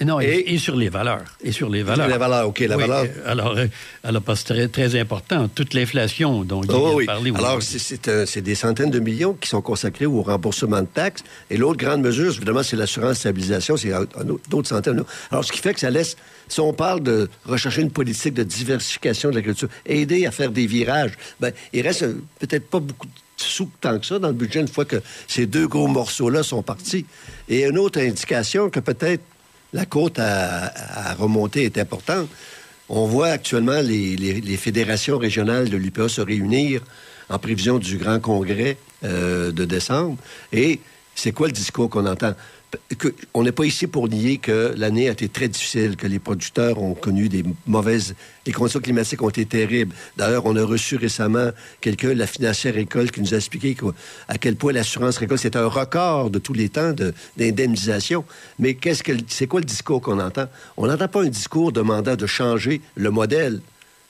[0.00, 1.22] et non, et, Et- et sur les valeurs.
[1.42, 2.48] Et sur les valeurs.
[2.48, 3.04] OK, la Oui, valeur.
[3.04, 3.66] euh, alors, euh,
[4.04, 5.48] alors, parce que c'est très, très important.
[5.48, 7.06] Toute l'inflation dont Guy Oh, oui.
[7.06, 7.30] parler.
[7.34, 7.78] Alors, aujourd'hui.
[8.26, 11.22] c'est- des centaines de millions qui sont consacrés au remboursement de taxes.
[11.50, 13.76] Et l'autre grande mesure, évidemment, c'est l'assurance stabilisation.
[13.76, 13.92] C'est
[14.48, 15.02] d'autres centaines.
[15.30, 16.16] Alors, ce qui fait que ça laisse,
[16.48, 20.66] si on parle de rechercher une politique de diversification de l'agriculture, aider à faire des
[20.66, 24.34] virages, ben, il reste euh, peut-être pas beaucoup de sous tant que ça dans le
[24.34, 24.96] budget une fois que
[25.28, 27.06] ces deux gros morceaux-là sont partis.
[27.48, 29.22] Et une autre indication que peut-être
[29.72, 32.28] la côte à, remonter est importante.
[32.88, 36.82] On voit actuellement les fédérations régionales de l'UPA se réunir
[37.28, 40.16] en prévision du grand congrès euh, de décembre.
[40.52, 40.80] Et
[41.14, 42.34] c'est quoi le discours qu'on entend?
[43.32, 46.78] On n'est pas ici pour nier que l'année a été très difficile, que les producteurs
[46.78, 48.14] ont connu des mauvaises...
[48.44, 49.94] Les conditions climatiques ont été terribles.
[50.18, 51.50] D'ailleurs, on a reçu récemment
[51.80, 53.74] quelqu'un la financière récolte qui nous a expliqué
[54.28, 58.24] à quel point l'assurance récolte, c'est un record de tous les temps de- d'indemnisation.
[58.58, 60.46] Mais qu'est-ce que, c'est quoi le discours qu'on entend?
[60.76, 63.60] On n'entend pas un discours demandant de changer le modèle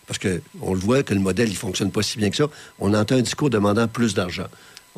[0.08, 2.46] parce qu'on le voit que le modèle, il fonctionne pas si bien que ça.
[2.80, 4.46] On entend un discours demandant plus d'argent.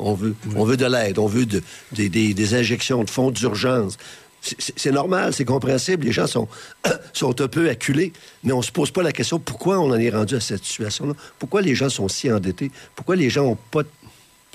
[0.03, 1.61] On veut, on veut de l'aide, on veut de-
[1.91, 3.97] des, injections de fonds d'urgence.
[4.41, 6.05] C'est- normal, c'est compréhensible.
[6.05, 6.47] Les gens sont,
[7.13, 8.11] sont un peu acculés,
[8.43, 11.13] mais on se pose pas la question pourquoi on en est rendu à cette situation-là?
[11.37, 12.71] Pourquoi les gens sont si endettés?
[12.95, 13.83] Pourquoi les gens n'ont pas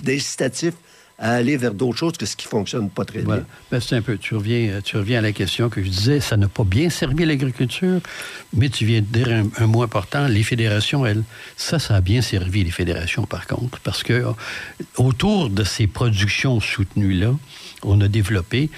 [0.02, 0.74] d'incitatif
[1.18, 3.40] à aller vers d'autres choses que ce qui fonctionne pas très Voilà.
[3.42, 3.48] bien?
[3.70, 6.20] Ben, c'est un peu, tu reviens, euh, tu reviens à la question que je disais,
[6.20, 8.00] ça n'a pas bien servi l'agriculture,
[8.52, 11.22] mais tu viens de dire un, un mot important, les fédérations, elles,
[11.56, 14.32] ça, ça a bien servi les fédérations par contre, parce que euh,
[14.98, 17.34] autour de ces productions soutenues-là,
[17.82, 18.68] on a développé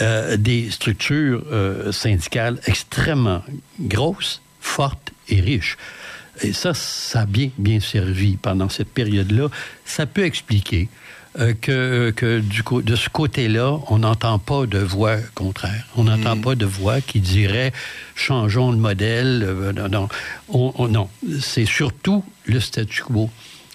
[0.00, 3.42] euh, des structures euh, syndicales extrêmement
[3.80, 5.76] grosses, fortes et riches.
[6.42, 9.48] Et ça, ça a bien, bien servi pendant cette période-là.
[9.84, 10.88] Ça peut expliquer
[11.38, 15.86] euh, que, que du coup, de ce côté-là, on n'entend pas de voix contraire.
[15.96, 16.40] On n'entend Mm.
[16.40, 17.72] pas de voix qui dirait
[18.16, 19.44] changeons le modèle.
[19.46, 20.08] euh, non, non.
[20.48, 21.08] On- on- non.
[21.40, 23.30] c'est surtout le statu quo.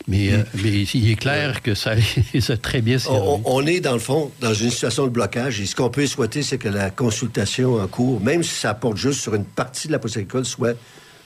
[0.08, 1.94] Mais, euh, mais il est clair que ça
[2.34, 2.98] les a très bien.
[3.10, 5.62] On, on est, dans le fond, dans une situation de blocage.
[5.62, 8.98] Et ce qu'on peut souhaiter, c'est que la consultation en cours, même si ça porte
[8.98, 10.76] juste sur une partie de la agricole, soit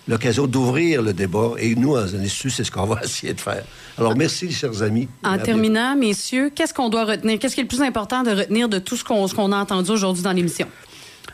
[0.08, 1.52] l'occasion d'ouvrir le débat.
[1.58, 3.64] Et nous, à l'Institut, c'est ce qu'on va essayer de faire.
[4.00, 5.08] Alors, merci, chers amis.
[5.24, 7.38] En terminant, messieurs, qu'est-ce qu'on doit retenir?
[7.40, 10.24] Qu'est-ce qui est le plus important de retenir de tout ce qu'on a entendu aujourd'hui
[10.24, 10.68] dans l'émission?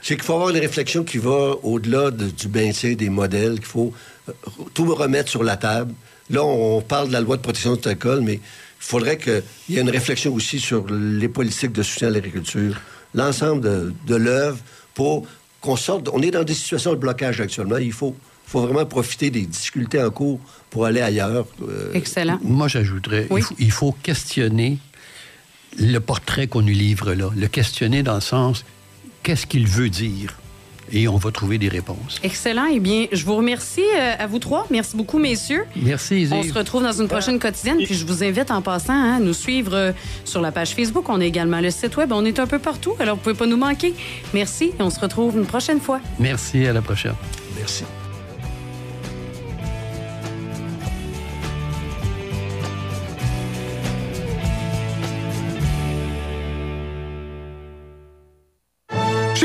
[0.01, 3.65] C'est qu'il faut avoir une réflexion qui va au-delà de- du maintien des modèles, qu'il
[3.65, 3.93] faut
[4.29, 4.31] euh,
[4.73, 5.93] tout remettre sur la table.
[6.29, 8.39] Là, on parle de la loi de protection de l'alcool, mais il
[8.79, 12.75] faudrait qu'il y ait une réflexion aussi sur les politiques de soutien à l'agriculture,
[13.13, 14.57] l'ensemble de, de l'œuvre
[14.93, 15.25] pour
[15.61, 16.09] qu'on sorte.
[16.13, 17.77] On est dans des situations de blocage actuellement.
[17.77, 18.15] Il faut,
[18.47, 20.39] faut vraiment profiter des difficultés en cours
[20.75, 21.45] pour aller ailleurs.
[21.61, 22.37] Euh, Excellent.
[22.43, 23.39] Moi, j'ajouterais, Oui.
[23.39, 24.77] il, faut, il faut questionner
[25.79, 27.29] le portrait qu'on nous livre là.
[27.33, 28.65] Le questionner dans le sens,
[29.23, 30.35] qu'est-ce qu'il veut dire?
[30.91, 32.19] Et on va trouver des réponses.
[32.23, 32.65] Excellent.
[32.69, 34.67] Eh bien, je vous remercie euh, à vous trois.
[34.69, 35.63] Merci beaucoup, messieurs.
[35.77, 36.49] Merci, On Izzy.
[36.49, 37.77] se retrouve dans une prochaine quotidienne.
[37.85, 39.91] Puis je vous invite en passant hein, à nous suivre euh,
[40.25, 41.07] sur la page Facebook.
[41.07, 42.11] On a également le site web.
[42.11, 43.93] On est un peu partout, alors vous pouvez pas nous manquer.
[44.33, 46.01] Merci et on se retrouve une prochaine fois.
[46.19, 47.15] Merci, à la prochaine.
[47.57, 47.85] Merci.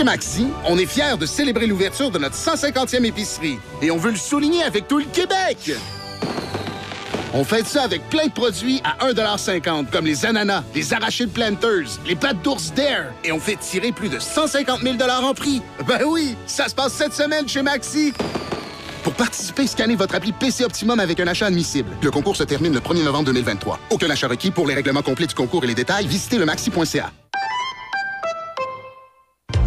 [0.01, 4.13] Chez Maxi, on est fiers de célébrer l'ouverture de notre 150e épicerie et on veut
[4.13, 5.73] le souligner avec tout le Québec.
[7.35, 11.99] On fait ça avec plein de produits à 1,50 comme les ananas, les arachides planters,
[12.07, 15.61] les pâtes d'ours d'air et on fait tirer plus de 150 000 en prix.
[15.87, 18.15] Ben oui, ça se passe cette semaine chez Maxi.
[19.03, 21.91] Pour participer, scannez votre appli PC Optimum avec un achat admissible.
[22.03, 23.79] Le concours se termine le 1er novembre 2023.
[23.91, 27.11] Aucun achat requis pour les règlements complets du concours et les détails, visitez le maxi.ca.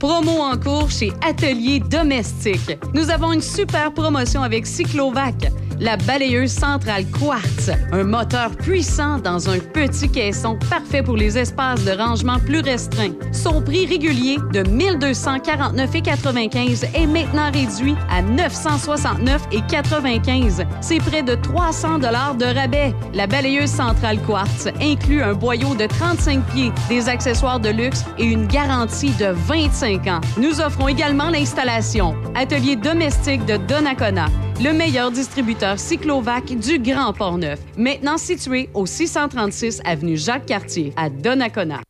[0.00, 2.78] Promo en cours chez Atelier Domestique.
[2.94, 9.48] Nous avons une super promotion avec Cyclovac, la balayeuse centrale Quartz, un moteur puissant dans
[9.48, 13.14] un petit caisson parfait pour les espaces de rangement plus restreints.
[13.32, 20.66] Son prix régulier de 1249,95 est maintenant réduit à 969,95.
[20.82, 22.94] C'est près de 300 dollars de rabais.
[23.14, 28.24] La balayeuse centrale Quartz inclut un boyau de 35 pieds, des accessoires de luxe et
[28.24, 30.20] une garantie de 25 ans.
[30.36, 32.14] Nous offrons également l'installation.
[32.34, 34.26] Atelier domestique de Donnacona,
[34.62, 37.60] le meilleur distributeur cyclovac du Grand Port-Neuf.
[37.76, 41.80] Maintenant situé au 636 avenue Jacques-Cartier à Donnacona.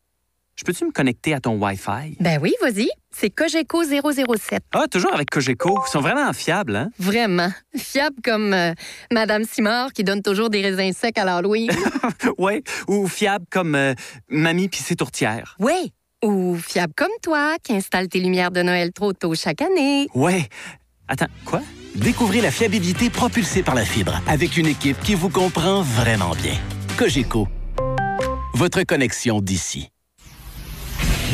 [0.56, 2.16] Je peux-tu me connecter à ton Wi-Fi?
[2.20, 2.90] Ben oui, vas-y.
[3.10, 4.60] C'est Cogeco 007.
[4.72, 5.80] Ah, toujours avec Cogeco.
[5.86, 6.90] Ils sont vraiment fiables, hein?
[6.98, 7.48] Vraiment.
[7.74, 8.74] Fiable comme euh,
[9.10, 11.70] Madame Simard qui donne toujours des raisins secs à l'Halloween.
[12.38, 12.62] ouais.
[12.88, 13.94] Ou fiables comme euh,
[14.28, 15.56] Mamie pis ses tourtières.
[15.58, 15.92] oui.
[16.22, 20.06] Ou fiable comme toi qui installe tes lumières de Noël trop tôt chaque année.
[20.14, 20.46] Ouais.
[21.08, 21.62] Attends, quoi?
[22.00, 26.54] Découvrez la fiabilité propulsée par la fibre avec une équipe qui vous comprend vraiment bien.
[26.96, 27.46] Cogeco.
[28.54, 29.90] Votre connexion d'ici.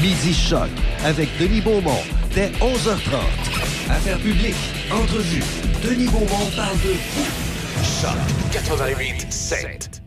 [0.03, 0.69] Midi Choc
[1.05, 2.03] avec Denis Beaumont
[2.35, 3.91] dès 11h30.
[3.91, 4.55] Affaires publiques,
[4.91, 5.43] entrevue.
[5.85, 8.03] Denis Beaumont parle de vous.
[8.03, 8.19] Choc
[8.53, 10.06] 88 7.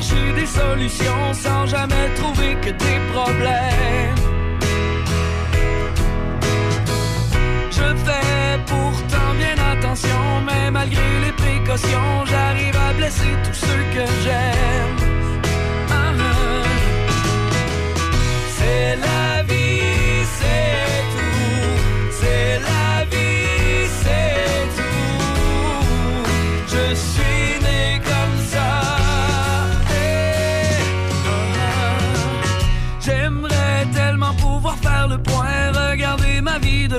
[0.00, 4.16] Chercher des solutions sans jamais trouver que des problèmes.
[7.70, 14.06] Je fais pourtant bien attention, mais malgré les précautions, j'arrive à blesser tous ceux que
[14.22, 14.99] j'aime.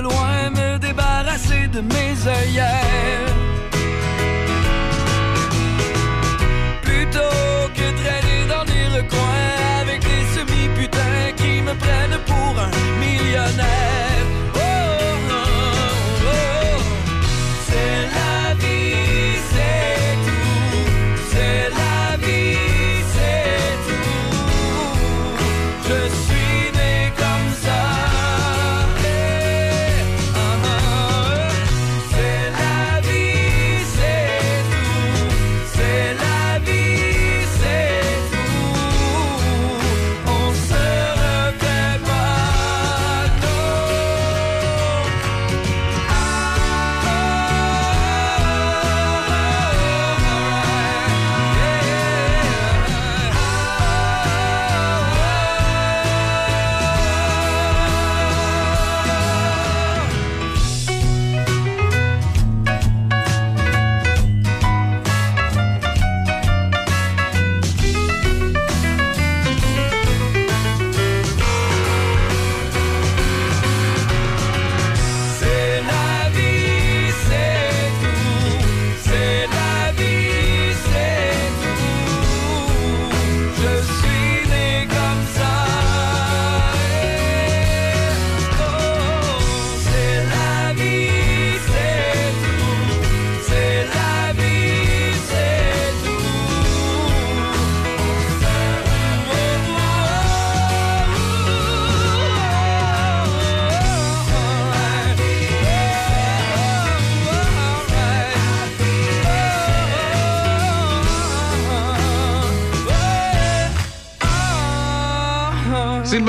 [0.02, 2.91] Loin, me débarrasser de mes œillères.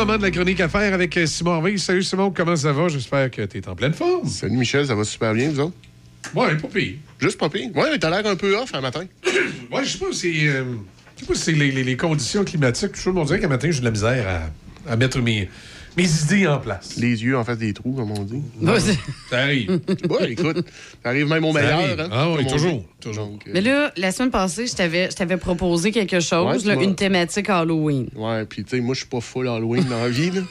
[0.05, 1.77] Moment de la chronique à faire avec euh, Simon Harvey.
[1.77, 2.87] Salut Simon, comment ça va?
[2.89, 4.27] J'espère que tu es en pleine forme.
[4.27, 5.73] Salut Michel, ça va super bien, vous autres?
[6.35, 6.93] Ouais, pas pire.
[7.19, 7.69] Juste pas pire.
[7.75, 9.05] Ouais, mais t'as l'air un peu off un matin.
[9.71, 10.63] Ouais, je sais pas si euh,
[11.15, 12.91] je sais pas si c'est les, les- les conditions climatiques.
[12.91, 14.27] Tout le monde dirait qu'un matin, j'ai de la misère
[14.87, 15.49] à, à mettre mes,
[15.97, 16.95] mes idées en place.
[16.97, 18.41] Les yeux en face des trous, comme on dit.
[18.61, 18.79] Ouais,
[19.29, 19.79] ça arrive.
[20.09, 20.65] ouais, écoute,
[21.03, 21.99] ça arrive même au Ça meilleur.
[21.99, 22.83] Hein, Ah oui, toujours.
[23.03, 26.75] Donc, euh, Mais là, la semaine passée, je t'avais, je t'avais proposé quelque chose, là,
[26.75, 28.07] une thématique Halloween.
[28.15, 30.41] Ouais, puis tu sais, moi, je suis pas full Halloween dans la vie, là.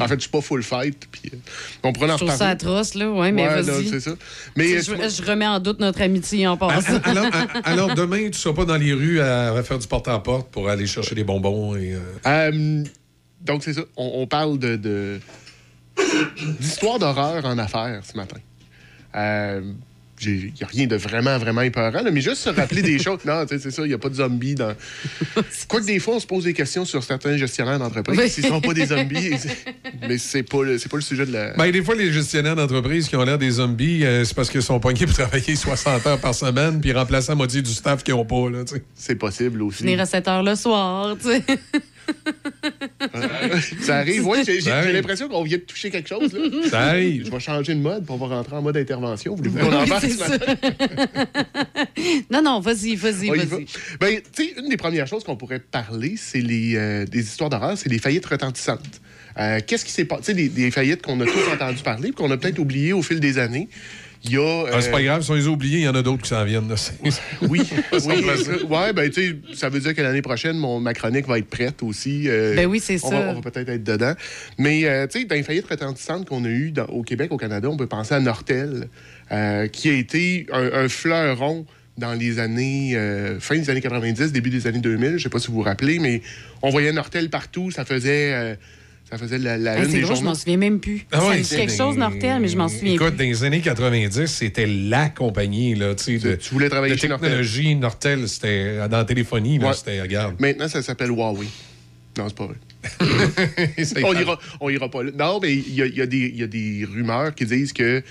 [0.00, 1.36] En fait, je suis pas full fight, puis euh,
[1.82, 3.10] on Je trouve ça atroce, là.
[3.10, 3.88] Ouais, mais Ouais, vas-y.
[3.88, 4.12] c'est ça.
[4.56, 7.00] Mais, je, euh, je remets en doute notre amitié en passant.
[7.02, 9.88] Alors, a- alors, demain, tu ne seras pas dans les rues à, à faire du
[9.88, 11.94] porte-à-porte pour aller chercher des bonbons et.
[11.94, 12.84] euh, Euh,
[13.44, 13.82] donc, c'est ça.
[13.96, 15.20] On, on parle de, de-
[16.60, 18.36] d'histoire d'horreur en affaires ce matin.
[19.14, 19.60] Euh,
[20.20, 23.20] Il n'y a rien de vraiment, vraiment épeurant, là, mais juste se rappeler des choses.
[23.24, 24.74] Non, tu sais, c'est ça, il n'y a pas de zombies dans.
[25.68, 28.18] Quoique des fois, on se pose des questions sur certains gestionnaires d'entreprise.
[28.18, 28.28] Oui.
[28.28, 29.56] S'ils ne sont pas des zombies, c'est-
[30.08, 31.52] mais c'est pas, le- c'est pas le sujet de la.
[31.54, 34.62] Ben, des fois, les gestionnaires d'entreprise qui ont l'air des zombies, euh, c'est parce qu'ils
[34.62, 38.14] sont pognés pour travailler 60 heures par semaine puis remplacer la moitié du staff qu'ils
[38.14, 38.46] n'ont pas.
[38.94, 39.78] C'est possible aussi.
[39.78, 41.42] Finir à 7 heures le soir, tu sais.
[43.82, 44.38] Ça arrive, oui.
[44.46, 46.32] J'ai, l'impression qu'on vient de toucher quelque chose.
[46.32, 46.68] Là.
[46.68, 47.26] Ça arrive.
[47.26, 49.34] Je vais changer de mode pour on va rentrer en mode intervention.
[49.34, 50.02] Voulez-vous qu'on en parle
[52.30, 53.46] non, non, vas-y, vas-y, vas-y.
[53.46, 53.56] va.
[54.00, 57.50] Ben, tu sais, une des premières choses qu'on pourrait parler, c'est les, euh, des histoires
[57.50, 59.00] d'horreur, c'est les faillites retentissantes.
[59.38, 60.34] Euh, Qu'est-ce qui s'est passé?
[60.34, 63.02] Tu sais, des, faillites qu'on a tous entendu parler, puis qu'on a peut-être oubliées au
[63.02, 63.68] fil des années.
[64.24, 64.64] Il y a.
[64.72, 66.22] Ah, c'est euh, pas grave, si on les a oubliés, il y en a d'autres
[66.22, 66.68] qui s'en viennent.
[66.68, 66.74] là.
[67.04, 70.80] Oui, Ça oui, euh, ouais, ben, tu sais, ça veut dire que l'année prochaine, mon,
[70.80, 72.24] ma chronique va être prête aussi.
[72.28, 73.20] euh, Ben oui, c'est on ça.
[73.20, 74.14] Va, on va peut-être être dedans.
[74.58, 77.36] Mais, euh, tu sais, dans les faillites retentissantes qu'on a eues dans- au Québec, au
[77.36, 78.88] Canada, on peut penser à Nortel,
[79.30, 81.64] euh, qui a été un, un fleuron
[81.96, 85.18] dans les années, euh, fin des années 90, début des années 2000.
[85.18, 86.22] Je sais pas si vous vous rappelez, mais
[86.62, 87.70] on voyait Nortel partout.
[87.72, 88.54] Ça faisait, euh,
[89.10, 90.22] ça faisait la, la Hey, une c'est des je journaux.
[90.22, 91.06] m'en souviens même plus.
[91.12, 93.16] Ah ça ouais, c'est quelque chose, Nortel, mais je m'en souviens Écoute, plus.
[93.16, 95.74] dans les années 90, c'était la compagnie.
[95.74, 97.74] Là, tu sais, de, Tu voulais travailler de chez technologie.
[97.74, 99.58] Nortel, c'était dans la téléphonie.
[99.58, 99.72] Là, Ouais.
[99.74, 100.34] C'était, regarde.
[100.40, 101.46] Maintenant, ça s'appelle Huawei.
[102.18, 102.56] Non, c'est pas vrai.
[104.04, 105.10] On, ira, on ira pas là.
[105.18, 108.02] Non, mais il y y a des- il y a des rumeurs qui disent que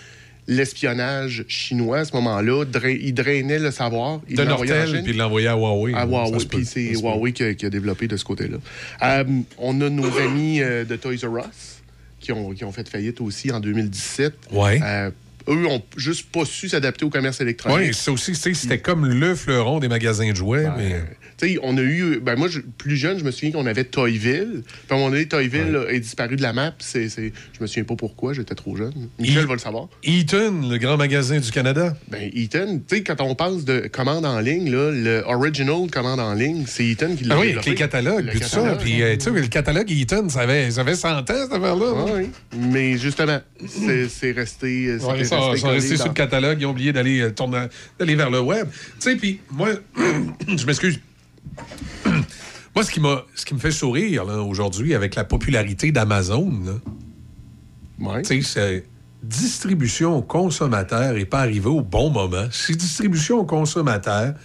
[0.48, 4.22] l'espionnage chinois, à ce moment-là, dra- il drainait le savoir.
[4.30, 5.94] Il de Nortel, puis il l'envoyait à Huawei.
[5.94, 6.94] À Huawei, puis c'est.
[6.94, 8.58] Huawei qui a, qui a développé de ce côté-là.
[9.04, 9.24] Euh,
[9.58, 11.82] on a nos amis euh, de Toys R Us
[12.20, 14.34] qui ont, qui ont fait faillite aussi en 2017.
[14.52, 14.80] Ouais.
[14.84, 15.12] Euh,
[15.50, 17.78] eux ont juste pas su s'adapter au commerce électronique.
[17.90, 20.68] Oui, ça aussi, c'était comme le fleuron des magasins de jouets.
[20.78, 21.04] mais...
[21.38, 22.20] Tu sais, on a eu.
[22.20, 24.64] Ben moi, je- plus jeune, je me souviens qu'on avait Toyville.
[24.64, 26.74] Puis à un moment donné, Toyville là, est disparu de la map.
[26.80, 29.10] C'est, c'est- je me souviens pas pourquoi, j'étais trop jeune.
[29.20, 29.88] Michel va le savoir.
[30.04, 31.96] Eaton, le grand magasin du Canada.
[32.10, 36.20] Ben, Eaton, tu sais, quand on parle de commande en ligne, là, le original commande
[36.20, 38.76] en ligne, c'est Eaton qui l'a Ah oui, avec les catalogues, Le puis tout ça.
[38.80, 41.94] Puis, euh, tu sais, le catalogue Eaton, ça avait, ça avait 100 ans, cette affaire-là.
[41.96, 42.30] Ah oui.
[42.58, 44.84] Mais justement, c'est, c'est resté.
[44.84, 45.36] ils sont restés
[45.92, 47.68] dans- sur le catalogue, ils ont oublié d'aller euh, tourner-
[48.00, 48.68] d'aller vers le web.
[49.00, 49.70] Tu sais, puis moi,
[50.48, 51.00] je m'excuse.
[52.76, 56.80] Moi, ce qui, m'a, ce qui me fait sourire aujourd'hui avec la popularité d'Amazon,
[58.24, 58.84] sais, c'est
[59.24, 62.48] distribution au consommateur n'est pas arrivé au bon moment.
[62.52, 64.36] Si distribution au consommateur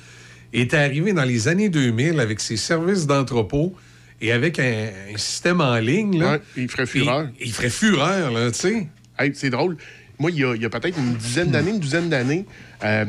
[0.53, 3.74] est arrivé dans les années 2000 avec ses services d'entrepôt
[4.20, 7.28] et avec un, un système en ligne, là, Ouais, il ferait fureur.
[7.40, 8.88] Il, il ferait fureur, là, tu sais.
[9.18, 9.76] Hey, c'est drôle.
[10.18, 12.46] Moi, il y a, il y a peut-être une dizaine d'années, une douzaine d'années,
[12.84, 13.05] euh,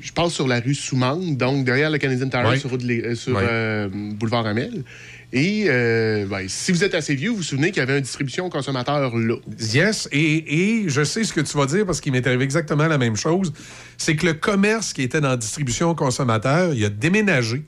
[0.00, 2.58] je passe sur la rue Soumang, donc derrière le Canadian Tire Ouais.
[2.58, 4.84] sur, euh, sur euh, boulevard Amel.
[5.32, 8.02] Et euh, ben, si vous êtes assez vieux, vous vous souvenez qu'il y avait une
[8.02, 9.34] distribution aux consommateurs là.
[9.60, 12.86] Yes, et, et je sais ce que tu vas dire parce qu'il m'est arrivé exactement
[12.86, 13.52] la même chose.
[13.98, 17.62] C'est que le commerce qui était dans la distribution aux consommateurs, il a déménagé.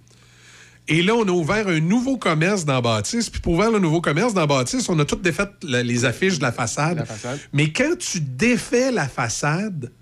[0.89, 3.29] Et là, on a ouvert un nouveau commerce dans Bâtisse.
[3.31, 6.39] Puis pour ouvrir le nouveau commerce dans Bâtisse, on a tout défait la- les affiches
[6.39, 6.97] de la façade.
[6.97, 7.39] La façade.
[7.53, 9.93] Mais quand tu défais la façade,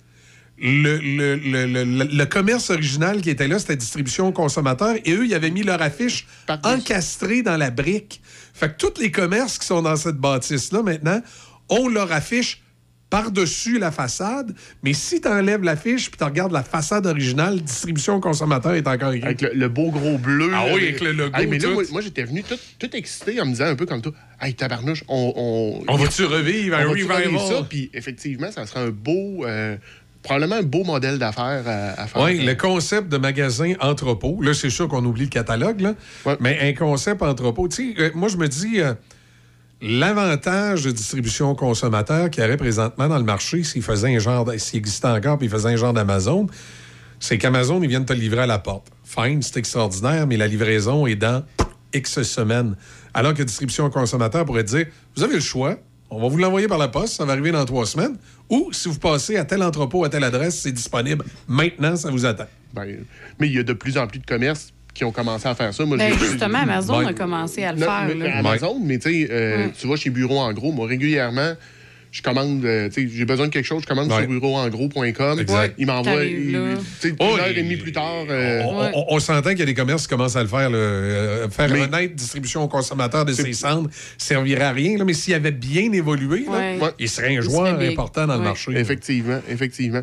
[0.61, 4.97] le, le- le- le- commerce original qui était là, c'était distribution aux consommateurs.
[5.05, 6.27] Et eux, ils avaient mis leur affiche
[6.65, 8.21] encastrée dans la brique.
[8.55, 11.21] Fait que tous les commerces qui sont dans cette bâtisse-là, maintenant,
[11.69, 12.63] ont leur affiche
[13.11, 14.55] par-dessus la façade.
[14.83, 18.87] Mais si tu enlèves l'affiche puis tu regardes la façade originale, distribution aux consommateurs est
[18.87, 19.25] encore écrit.
[19.27, 20.51] Avec le, le beau gros bleu.
[20.55, 23.41] Ah oui, avec le logo, Hey, mais là, moi, moi, j'étais venu tout, tout excité
[23.41, 25.33] en me disant un peu comme toi Hey, tabarnouche, on.
[25.89, 27.31] On, On va-tu revivre un revival?
[27.49, 27.67] ça?
[27.69, 29.47] Puis effectivement, ça serait un beau.
[29.47, 29.77] euh,
[30.29, 32.23] probablement un beau modèle d'affaires à, à faire.
[32.23, 34.41] Oui, le concept de magasin entrepôt.
[34.43, 35.95] Là, c'est sûr qu'on oublie le catalogue, là.
[36.41, 37.67] mais un concept entrepôt.
[37.69, 38.93] Tu sais, euh, moi, je me dis, euh,
[39.81, 44.47] l'avantage de distribution consommateur qu'il y aurait présentement dans le marché s'il faisait un genre,
[44.59, 46.47] s'il existait encore, puis il faisait un genre d'Amazon,
[47.21, 48.89] c'est qu'Amazon, ils viennent te livrer à la porte.
[49.05, 51.43] Fine, c'est extraordinaire, mais la livraison est dans
[51.95, 52.77] X semaines.
[53.15, 55.77] Alors que distribution consommateur pourrait te dire, vous avez le choix.
[56.11, 58.17] On va vous l'envoyer par la poste, ça va arriver dans trois semaines.
[58.49, 61.25] Ou si vous passez à tel entrepôt, à telle adresse, c'est disponible.
[61.47, 62.47] Maintenant, ça vous attend.
[62.73, 62.87] Ben,
[63.39, 65.73] mais il y a de plus en plus de commerces qui ont commencé à faire
[65.75, 65.85] ça.
[65.85, 67.07] Moi, Ben, justement, Amazon Ouais.
[67.07, 68.05] a commencé à le Non, faire.
[68.09, 68.39] mais là.
[68.39, 71.53] Amazon, mais tu sais, euh, tu vois, chez Bureau en gros, moi, régulièrement,
[72.19, 74.19] je commande, euh, tu sais, j'ai besoin de quelque chose, je commande Ouais.
[74.23, 75.39] sur bureauengros.com.
[75.41, 75.75] Exact.
[75.79, 76.53] Il m'envoie, tu
[77.01, 78.25] sais, Oh, une heure et demie plus tard.
[78.29, 80.69] euh, On, on- on s'entend qu'il y a des commerces qui commencent à le faire.
[80.71, 80.77] là.
[80.79, 84.99] Euh, faire Mais- honnête distribution aux consommateurs de ses cendres servirait à rien.
[84.99, 85.05] là.
[85.05, 86.79] mais s'il avait bien évolué, là, Ouais.
[86.81, 86.91] Ouais.
[86.99, 88.73] il serait un joueur important dans le marché.
[88.75, 90.03] Effectivement, effectivement.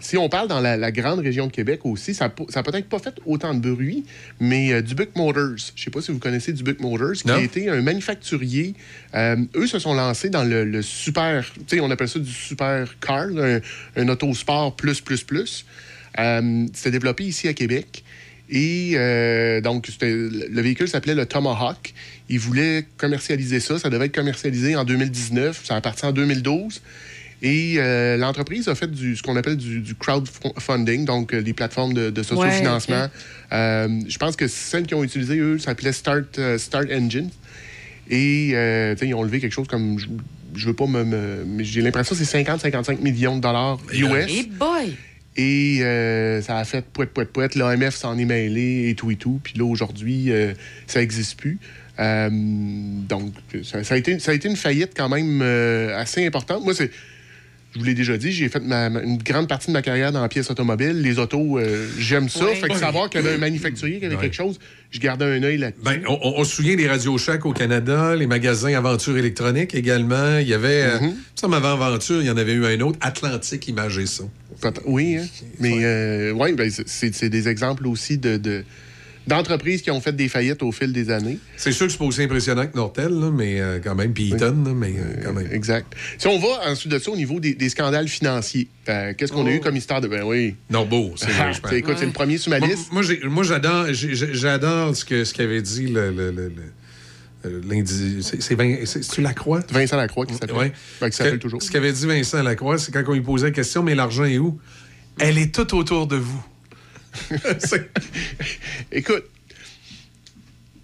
[0.00, 2.24] Si on parle dans la, la grande région de Québec aussi, ça
[2.54, 4.04] n'a peut-être pas fait autant de bruit,
[4.40, 7.34] mais euh, Dubuque Motors, je ne sais pas si vous connaissez Dubuque Motors, qui Non.
[7.34, 8.74] a été un manufacturier.
[9.14, 12.30] euh, eux se sont lancés dans le, le super, tu sais, on appelle ça du
[12.32, 13.56] super car, là,
[13.96, 15.64] un, un autosport plus, plus, plus.
[16.18, 18.02] Euh, C'était développé ici à Québec.
[18.52, 21.94] Et euh, donc, le véhicule s'appelait le Tomahawk.
[22.28, 23.78] Ils voulaient commercialiser ça.
[23.78, 25.64] Ça devait être commercialisé en 2019.
[25.64, 26.80] Ça a parti en 2012.
[27.42, 31.54] Et euh, l'entreprise a fait du, ce qu'on appelle du, du crowdfunding, donc euh, des
[31.54, 33.04] plateformes de, de sociofinancement.
[33.04, 33.08] Ouais.
[33.52, 37.30] Euh, je pense que celles qui ont utilisé, eux, s'appelait Start, euh, Start Engine.
[38.10, 39.98] Et euh, ils ont levé quelque chose comme,
[40.54, 41.04] je, veux pas me...
[41.04, 44.28] me- mais j'ai l'impression que c'est 50-55 millions de dollars US.
[44.28, 44.96] Hey boy!
[45.36, 47.54] Et euh, ça a fait poète, poète, poète.
[47.54, 49.40] L'AMF s'en est mêlé et tout et tout.
[49.42, 50.52] Puis là, aujourd'hui, euh,
[50.86, 51.58] ça n'existe plus.
[52.00, 53.32] Euh, donc,
[53.62, 56.64] ça, ça a été, ça a été une faillite quand même euh, assez importante.
[56.64, 56.90] Moi, c'est.
[57.72, 60.10] Je vous l'ai déjà dit, j'ai fait ma- ma- une grande partie de ma carrière
[60.10, 61.00] dans la pièce automobile.
[61.02, 62.44] Les autos, euh, j'aime ça.
[62.46, 62.56] Ouais.
[62.56, 64.22] Fait que savoir qu'il y avait un manufacturier qui avait Ouais.
[64.22, 64.58] quelque chose,
[64.90, 65.82] je gardais un œil là-dessus.
[65.84, 70.38] Ben, on, se souvient des Radio Shack au Canada, les magasins Aventure électronique également.
[70.38, 71.14] Il y avait, euh, Mhm.
[71.36, 73.68] ça avant Aventure, il y en avait eu un autre, Atlantique
[74.06, 74.28] Son.
[74.60, 75.26] Peut- Oui, hein.
[75.60, 76.84] mais euh, ouais, ben, c'est-
[77.28, 78.64] des exemples aussi de, de-
[79.26, 81.38] d'entreprises qui ont fait des faillites au fil des années.
[81.56, 84.28] C'est sûr que c'est pas aussi impressionnant que Nortel, là, mais euh, quand même, puis
[84.30, 85.48] Eaton, mais euh, quand même.
[85.52, 85.92] Exact.
[86.18, 89.46] Si on va ensuite de ça au niveau des, des scandales financiers, euh, qu'est-ce qu'on
[89.46, 89.54] a Oh.
[89.54, 90.08] eu comme histoire de.
[90.08, 90.56] Ben oui.
[90.70, 91.72] Norbeau, c'est vrai, je Ah, pense.
[91.72, 92.90] écoute, c'est le premier sur ma liste.
[92.92, 99.60] moi, moi, j'adore, ce que ce qu'avait dit le, le- le- le- c'est, Lacroix?
[99.70, 100.56] Vincent Lacroix qui s'appelle.
[100.56, 100.72] Ouais.
[101.00, 101.62] Ben, qui toujours.
[101.62, 104.38] Ce qu'avait dit Vincent Lacroix, c'est quand on lui posait la question, mais l'argent est
[104.38, 104.58] où?
[105.18, 106.44] Elle est tout autour de vous.
[108.92, 109.24] Écoute,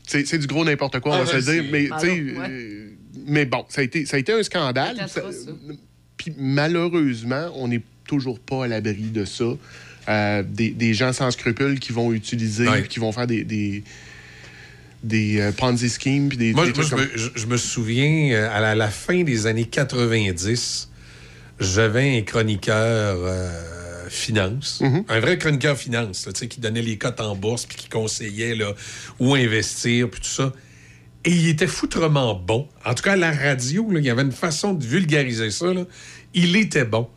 [0.06, 1.64] c'est c'est du gros n'importe quoi, on Ah, va se dire.
[1.70, 2.20] Mais, ouais.
[2.48, 2.88] euh,
[3.26, 5.06] mais bon, ça a, été, ça a été un scandale.
[6.16, 9.44] Puis malheureusement, on n'est toujours pas à l'abri de ça.
[10.08, 12.86] Euh, des, des gens sans scrupules qui vont utiliser, Ouais.
[12.86, 13.82] qui vont faire des, des,
[15.02, 16.28] des, euh, Ponzi schemes.
[16.28, 18.60] Puis des, Moi, des moi, trucs je, comme- me, je- je me souviens, euh, à
[18.60, 20.88] la, la fin des années 90,
[21.58, 23.75] j'avais un chroniqueur euh,
[24.08, 25.04] finance, Mhm.
[25.08, 28.74] un vrai chroniqueur finance, là, qui donnait les cotes en bourse, puis qui conseillait là,
[29.18, 30.52] où investir, puis tout ça.
[31.24, 32.68] Et il était foutrement bon.
[32.84, 35.72] En tout cas, à la radio, là, il y avait une façon de vulgariser ça.
[35.72, 35.84] là.
[36.34, 37.08] Il était bon.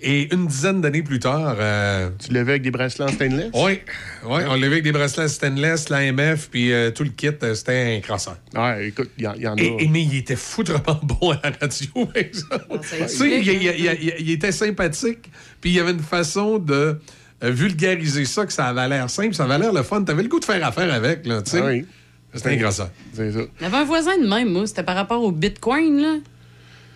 [0.00, 1.56] Et une dizaine d'années plus tard.
[1.58, 3.50] euh, Tu l'avais avec des bracelets en stainless?
[3.54, 3.80] Oui,
[4.26, 7.96] ouais, on l'avait avec des bracelets stainless, l'AMF, puis euh, tout le kit, euh, c'était
[7.96, 8.36] un crosseur.
[8.54, 9.60] Ouais, écoute, il y, en- il y en a.
[9.60, 12.68] Et, et- mais il était foutrement bon à la radio, par exemple.
[12.82, 15.30] ça Tu sais, il, il- était sympathique,
[15.62, 17.00] puis il y avait une façon de
[17.42, 20.02] euh, vulgariser ça, que ça avait l'air simple, ça avait l'air le fun.
[20.02, 21.60] T'avais le goût de faire affaire avec, là, tu sais.
[21.62, 21.86] Ah oui.
[22.34, 22.90] C'était un crosseur.
[23.14, 23.38] C'est ça.
[23.60, 24.66] Il y avait un voisin de même, moi.
[24.66, 26.16] C'était par rapport au Bitcoin, là.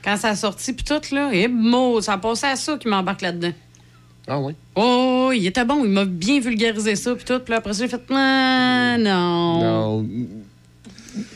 [0.04, 1.30] Quand ça a sorti, puis tout, là.
[1.32, 3.52] Et mo, ça a passé à ça qui m'embarque là-dedans.
[4.28, 4.54] Ah oui?
[4.76, 5.84] Oh, il était bon.
[5.84, 7.38] Il m'a bien vulgarisé ça, puis tout.
[7.40, 9.60] Puis après ça, j'ai fait, non.
[9.60, 10.06] Non.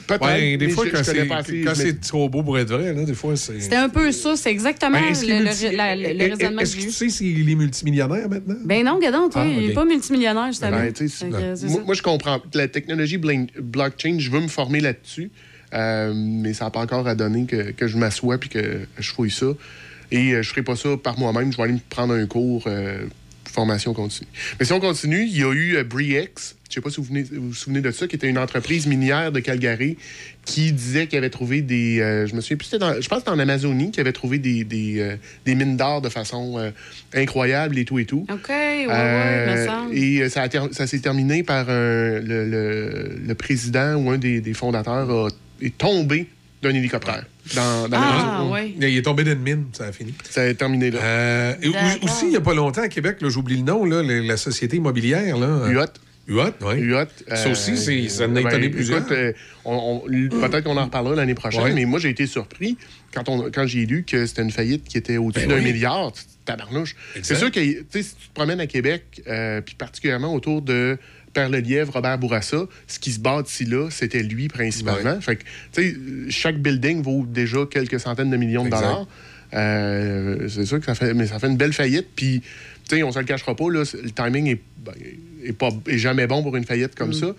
[0.07, 0.25] Peut-être.
[0.25, 2.59] Ouais, des fois, je- quand je connais c'est pas assez, quand c'est trop beau pour
[2.59, 3.59] être vrai, là, des fois, c'est.
[3.61, 4.37] C'était un peu ça.
[4.37, 7.09] C'est exactement Ben, le, multi- le- la- le- le est- raisonnement Est-ce que tu sais
[7.09, 8.55] s'il est multimillionnaire maintenant?
[8.65, 9.67] Ben non, Gadon, Ah, il ok.
[9.69, 10.71] n'est pas multimillionnaire, justement.
[10.77, 12.41] Ben, tu sais, Fait que, c'est moi, moi, je comprends.
[12.55, 15.31] La technologie blockchain, je veux me former là-dessus,
[15.75, 19.11] euh, mais ça n'a pas encore à donner que, que je m'assoie puis que je
[19.13, 19.47] fouille ça.
[20.11, 21.51] Et euh, je ne ferai pas ça par moi-même.
[21.53, 23.05] Je vais aller me prendre un cours euh,
[23.51, 24.29] formation continue.
[24.59, 26.57] Mais si on continue, il y a eu Briex.
[26.71, 28.39] Je ne sais pas si vous, venez- vous vous souvenez de ça, qui était une
[28.39, 29.97] entreprise minière de Calgary
[30.45, 32.01] qui disait qu'il avait trouvé des.
[32.01, 34.39] euh, je me souviens plus, dans- je pense que c'était en Amazonie, qui avait trouvé
[34.39, 35.17] des, des, euh,
[35.47, 36.71] des mines d'or de façon euh,
[37.15, 38.27] incroyable et tout et tout.
[38.29, 39.95] OK, ouais, ouais, me semble.
[39.97, 45.09] et ça, s'est terminé par un- le, le- le président ou un des, des fondateurs
[45.11, 45.29] a-
[45.61, 46.29] est tombé
[46.63, 47.25] d'un hélicoptère
[47.55, 48.75] dans, dans Ah, la ouais.
[48.79, 50.15] Il est tombé d'une mine, ça a fini.
[50.31, 50.99] Ça a terminé là.
[51.03, 51.69] Euh, et
[52.03, 54.77] aussi, il n'y a pas longtemps à Québec, j'oublie le nom, là, la, la société
[54.79, 55.37] immobilière.
[55.37, 55.85] Là, UOT.
[56.27, 56.77] UOT, oui.
[56.81, 59.01] UOT, Ça aussi, c'est- ça en a ben, étonné plusieurs.
[59.01, 59.33] écoute, euh,
[60.41, 61.73] Peut-être qu'on en reparlera l'année prochaine, Ouais.
[61.75, 62.79] mais moi, j'ai été surpris
[63.13, 65.73] quand, on- quand j'ai lu que c'était une faillite qui était au-dessus Ben d'un oui.
[65.73, 66.13] milliard.
[66.47, 66.95] Tabarnouche.
[67.23, 70.61] C'est sûr que tu sais, si tu te promènes à Québec, euh, puis particulièrement autour
[70.63, 70.99] de
[71.35, 75.21] Père-le-Lièvre, Robert Bourassa, ce qui se bâtit là, c'était lui principalement.
[75.21, 75.97] Fait que, tu sais,
[76.31, 78.81] chaque building vaut déjà quelques centaines de millions de Exact.
[78.83, 79.07] dollars.
[79.53, 82.07] Euh, c'est sûr que ça fait, mais ça fait une belle faillite.
[82.17, 82.41] Puis,
[82.89, 84.93] tu sais, on se le cachera pas, là, le timing est, ben,
[85.45, 87.35] est pas, est jamais bon pour une faillite comme ça.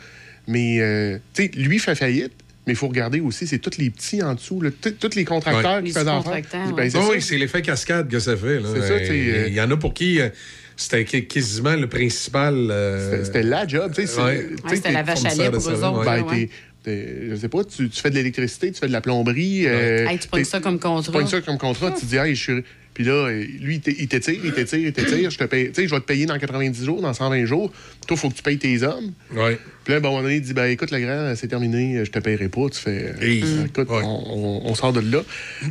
[0.47, 2.31] Mais, euh, tu sais, lui fait faillite.
[2.67, 4.59] Mais il faut regarder aussi, c'est tous les petits en dessous,
[4.99, 5.81] tous les contracteurs Ouais.
[5.81, 6.41] qui Les faisaient affaire.
[6.75, 7.09] Ben, Ah ça.
[7.11, 8.59] oui, c'est l'effet cascade que ça fait.
[8.59, 8.69] là.
[8.69, 10.29] Ça, Euh, Il y en a pour qui euh,
[10.77, 12.53] c'était quasiment le principal.
[12.69, 13.91] euh, C'était- la job.
[13.95, 14.49] tu Ouais.
[14.67, 16.03] tu c'était la vache à lait pour eux autres.
[16.05, 16.49] Ben, ouais.
[16.85, 19.63] je sais pas, tu, tu fais de l'électricité, tu fais de la plomberie.
[19.67, 21.11] euh, Hey, tu prends ça comme Tu contrat.
[21.13, 22.63] pognes ça comme contrat, tu dis, hey, je suis.
[22.93, 25.29] Puis là, lui, il t'étire, il t'étire, il t'étire.
[25.29, 25.67] Je te paye.
[25.67, 27.69] Tu sais, je vais te payer dans 90 jours, dans 120 jours.
[28.07, 29.11] Toi, il faut que tu payes tes hommes.
[29.35, 29.57] Ouais.
[29.85, 32.03] Puis là, bon, à un moment donné, il dit, ben, écoute, le grand, c'est terminé,
[32.03, 32.67] je te paierai pas.
[32.69, 33.13] Tu fais.
[33.17, 33.43] euh, Hey.
[33.67, 34.01] Écoute, Ouais.
[34.03, 34.33] on,
[34.65, 35.23] on- on sort de là.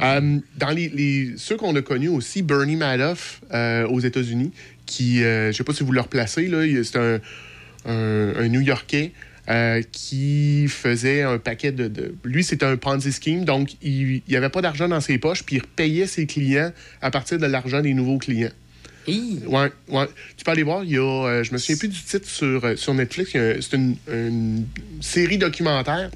[0.02, 4.52] Euh, dans les, les- ceux qu'on a connus aussi, Bernie Madoff euh, aux États-Unis,
[4.86, 7.20] qui, je sais pas si vous le replacez, là, c'est un,
[7.86, 9.12] un, un New-Yorkais.
[9.50, 11.86] euh, qui faisait un paquet de...
[11.88, 15.42] de- Lui, c'était un Ponzi scheme, donc il n'y avait pas d'argent dans ses poches,
[15.42, 18.48] puis il payait ses clients à partir de l'argent des nouveaux clients.
[19.06, 19.40] Hi.
[19.46, 20.06] Ouais, ouais.
[20.36, 22.64] Tu peux aller voir, il y a, euh, je me souviens plus du titre sur,
[22.64, 24.66] euh, sur Netflix, c'est une, une
[25.00, 26.10] série documentaire.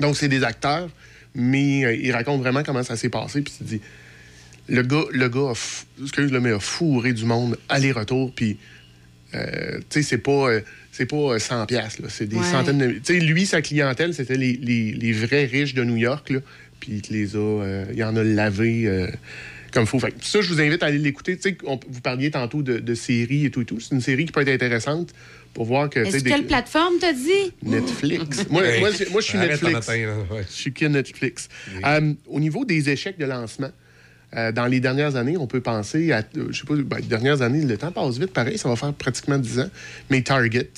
[0.00, 0.88] Donc, c'est des acteurs,
[1.34, 3.42] mais euh, ils racontent vraiment comment ça s'est passé.
[3.42, 3.80] Puis tu te dis,
[4.68, 8.58] le gars, le gars a, f- excuse le mais a fourré du monde aller-retour, puis,
[9.34, 10.60] euh, tu sais, c'est pas, euh,
[10.92, 12.42] c'est pas euh, 100 piastres, là, c'est des Ouais.
[12.42, 12.92] centaines de...
[12.92, 16.38] Tu sais, lui, sa clientèle, c'était les, les- les vrais riches de New York, là,
[16.78, 17.38] puis il les a...
[17.38, 18.86] euh, il en a lavé...
[19.76, 19.98] comme faut.
[20.00, 21.36] Fait que ça, je vous invite à aller l'écouter.
[21.36, 23.78] Tu sais, on- vous parliez tantôt de, de séries et tout et tout.
[23.78, 25.12] C'est une série qui peut être intéressante
[25.54, 26.00] pour voir que...
[26.00, 27.52] Est-ce des- quelle plateforme t'as dit?
[27.62, 28.46] Netflix.
[28.50, 29.72] moi, moi, moi, je suis arrête Netflix.
[29.74, 30.44] matin, ouais.
[30.48, 31.48] Je suis que Netflix.
[31.84, 33.70] Euh, au niveau des échecs de lancement,
[34.34, 37.02] euh, dans les dernières années, on peut penser à, euh, je sais pas, ben, les
[37.06, 39.70] dernières années, le temps passe vite, pareil, ça va faire pratiquement 10 ans,
[40.10, 40.70] mais Target.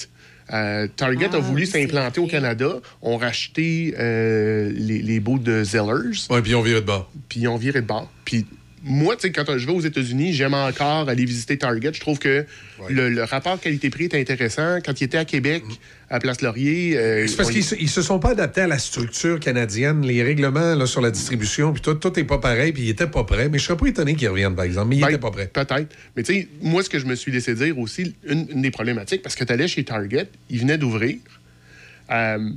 [0.53, 2.26] Euh, Target Ah, a voulu oui, c'est s'implanter au.
[2.26, 7.11] Canada, ont racheté euh, les, les bouts de Zellers, Ouais, puis on virait de bord.
[7.28, 8.11] puis ils ont viré de bord.
[8.24, 8.46] Puis
[8.85, 11.93] moi, tu sais, quand je vais aux États-Unis, j'aime encore aller visiter Target.
[11.95, 12.45] Je trouve que
[12.89, 14.79] le, le rapport qualité-prix est intéressant.
[14.85, 15.62] Quand il était à Québec,
[16.11, 16.97] à Place Laurier...
[16.97, 20.03] euh, C'est parce on- qu'ils se, ils se sont pas adaptés à la structure canadienne,
[20.07, 23.07] les règlements là, sur la distribution, puis tout, tout est pas pareil, puis ils étaient
[23.07, 23.49] pas prêts.
[23.49, 25.51] Mais je serais pas étonné qu'ils reviennent, par exemple, mais ils Ben, étaient pas prêts.
[25.53, 25.95] Peut-être.
[26.16, 28.70] Mais tu sais, moi, ce que je me suis laissé dire aussi, une, une des
[28.70, 31.16] problématiques, parce que tu allais chez Target, ils venaient d'ouvrir,
[32.11, 32.51] euh,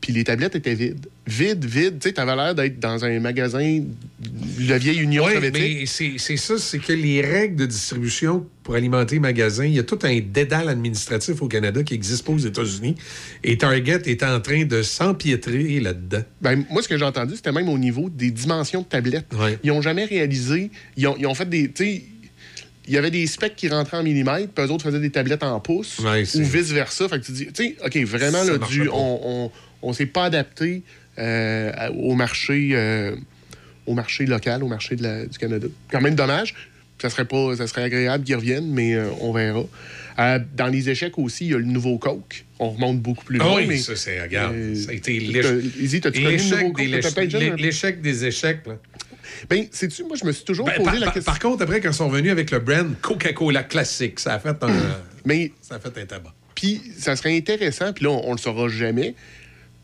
[0.00, 1.06] puis les tablettes étaient vides.
[1.26, 1.98] Vides, vides.
[2.00, 3.82] Tu sais, t'avais l'air d'être dans un magasin
[4.18, 5.78] de vieille Union Oui, soviétique.
[6.00, 9.78] mais c'est ça, c'est que les règles de distribution pour alimenter les magasins, il y
[9.78, 12.94] a tout un dédale administratif au Canada qui n'existe pas aux États-Unis.
[13.44, 16.22] Et Target est en train de s'empiétrer là-dedans.
[16.40, 19.26] Ben, moi, ce que j'ai entendu, c'était même au niveau des dimensions de tablettes.
[19.62, 20.70] Ils n'ont jamais réalisé.
[20.96, 21.70] Ils ont, ils ont fait des.
[21.70, 22.02] Tu sais,
[22.88, 25.44] il y avait des specs qui rentraient en millimètres, puis eux autres faisaient des tablettes
[25.44, 27.08] en pouces, ou vice-versa.
[27.08, 30.82] Fait que tu dis, tu sais, OK, vraiment, là, du, on, on s'est pas adapté
[31.18, 32.70] euh, au marché.
[32.72, 33.14] euh,
[33.86, 35.66] au marché local, au marché de la- du Canada.
[35.90, 36.54] Quand même dommage.
[37.02, 39.64] ça serait pas, ça serait agréable qu'ils reviennent, mais euh, on verra.
[40.54, 42.44] Dans les échecs aussi, il y a le nouveau Coke.
[42.58, 43.56] On remonte beaucoup plus Ah loin.
[43.56, 45.32] oui, mais, ça, c'est, regarde, ça a été l'échec-
[47.56, 48.60] l'échec nouveau des échecs.
[48.66, 48.76] Là.
[49.48, 51.22] Ben, sais-tu, moi, je me suis toujours Ben, posé par, la question.
[51.32, 54.62] par contre, après, quand ils sont revenus avec le brand Coca-Cola classique, ça a fait
[54.62, 54.68] un,
[55.24, 56.34] Mais ça a fait un tabac.
[56.54, 59.14] Puis ça serait intéressant, puis là, on, on le saura jamais.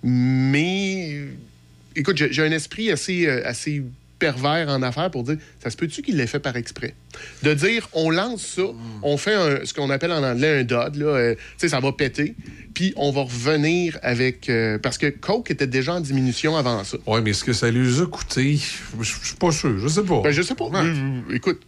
[0.08, 1.18] Mais
[1.96, 3.82] écoute, j'ai un esprit assez, euh, assez
[4.18, 6.94] pervers en affaires pour dire ça se peut-tu qu'il l'ait fait par exprès?
[7.42, 8.62] De dire on lance ça,
[9.02, 11.80] on fait un- ce qu'on appelle en anglais un dod, là, euh, tu sais, ça
[11.80, 12.34] va péter,
[12.72, 14.48] puis on va revenir avec.
[14.48, 16.96] euh, parce que Coke était déjà en diminution avant ça.
[17.06, 18.58] Oui, mais est-ce que ça lui a coûté?
[19.00, 20.22] Je suis pas sûr, je sais pas.
[20.22, 20.70] Ben, je sais pas.
[21.34, 21.60] Écoute,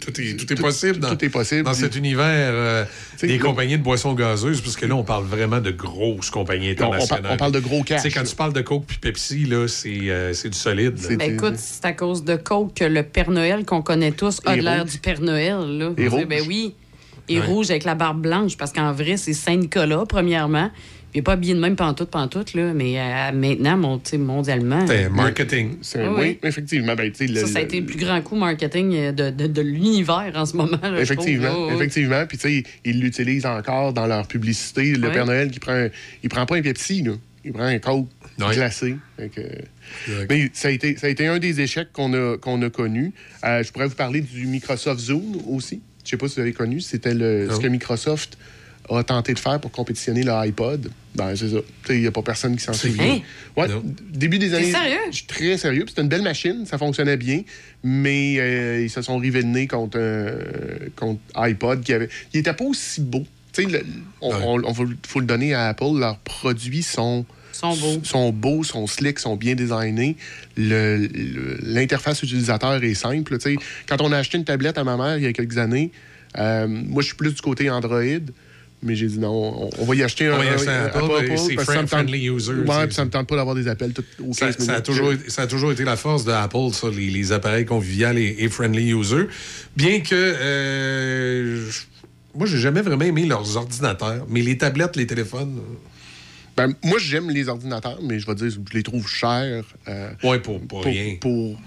[0.00, 1.62] Tout est, tout est possible dans, tout est possible.
[1.64, 2.84] dans Puis- cet univers euh,
[3.22, 6.72] des compagnies de boissons gazeuses, parce que là, on parle vraiment de grosses compagnies on,
[6.72, 7.32] on par- internationales.
[7.32, 8.02] on parle de gros cash.
[8.02, 8.26] Tu sais, quand là.
[8.28, 10.94] tu parles de Coke puis Pepsi, là, c'est euh, c'est du solide.
[10.98, 14.40] C'est- Ben, écoute, c'est à cause de Coke que le Père Noël qu'on connaît tous
[14.44, 15.56] a de l'air du Père Noël.
[15.78, 15.92] Là.
[15.96, 16.26] Et rouge.
[16.26, 16.74] Ben oui.
[17.28, 17.46] Et Ouais.
[17.46, 20.70] rouge avec la barbe blanche, parce qu'en vrai, c'est Saint-Nicolas, premièrement.
[21.16, 24.18] Il n'est pas habillé de même pantoute, pantoute, là, mais euh, maintenant, mon, tu sais,
[24.18, 25.78] mondialement, C'est marketing.
[25.80, 26.94] C'est un- Oui, effectivement.
[26.94, 29.62] Ben, le- ça, ça a été le plus grand coup marketing euh, de, de, de
[29.62, 30.76] l'univers en ce moment.
[30.82, 31.72] là, je Effectivement, trouve.
[31.72, 32.26] Effectivement.
[32.26, 34.92] Puis, tu sais, ils l'utilisent encore dans leur publicité.
[34.94, 35.14] Le Ouais.
[35.14, 35.88] Père Noël qui prend.
[36.22, 37.12] Il prend pas un Pepsi, là.
[37.46, 38.08] Il prend un Coke
[38.38, 38.54] Ouais.
[38.54, 38.96] glacé.
[40.28, 43.12] Mais ça a, été, ça a été un des échecs qu'on a, qu'on a connus.
[43.44, 45.80] Euh, je pourrais vous parler du Microsoft Zoom aussi.
[46.04, 46.80] Je sais pas si vous avez connu.
[46.80, 48.36] C'était le, ce que Microsoft
[48.90, 50.90] a tenté de faire pour compétitionner le iPod.
[51.14, 51.56] Ben, c'est ça.
[51.58, 53.20] Tu sais, Il n'y a pas personne qui s'en souvient.
[53.56, 53.66] Ouais,
[54.12, 54.70] début des années.
[54.70, 54.98] sérieux?
[55.10, 55.84] Je suis très sérieux.
[55.88, 57.42] C'était une belle machine, ça fonctionnait bien,
[57.82, 60.38] mais euh, ils se sont rivés le nez contre, euh,
[60.94, 62.08] contre iPod qui avait.
[62.34, 63.24] Il était pas aussi beau.
[63.52, 63.84] Tu sais, le-
[64.20, 64.42] on, Ouais.
[64.44, 65.98] on- on va- faut le donner à Apple.
[65.98, 68.00] Leurs produits sont Sont beaux.
[68.04, 70.16] sont beaux, sont slick, sont bien designés.
[70.58, 73.38] Le- le- L'interface utilisateur est simple.
[73.38, 73.56] Tu sais,
[73.88, 75.90] Quand on a acheté une tablette à ma mère il y a quelques années,
[76.36, 78.02] euh, moi, je suis plus du côté Android.
[78.82, 80.34] Mais j'ai dit non, on, on va y acheter un.
[80.34, 80.98] On va y acheter un Apple,
[81.38, 84.32] c'est friend- friendly user, Ouais, puis ça me tente pas d'avoir des appels tout, aux
[84.32, 87.08] 15 Ça, a toujours, été- ça a toujours été la force de Apple, ça, les,
[87.10, 89.28] les appareils conviviaux et, et friendly user.
[89.76, 91.82] Bien que euh, je-
[92.34, 95.58] moi, j'ai jamais vraiment aimé leurs ordinateurs, mais les tablettes, les téléphones.
[96.56, 99.64] Ben, moi, j'aime les ordinateurs, mais je vais dire, je les trouve chers.
[99.88, 101.16] euh, Ouais, pour, pour, pour, rien.
[101.20, 101.58] pour-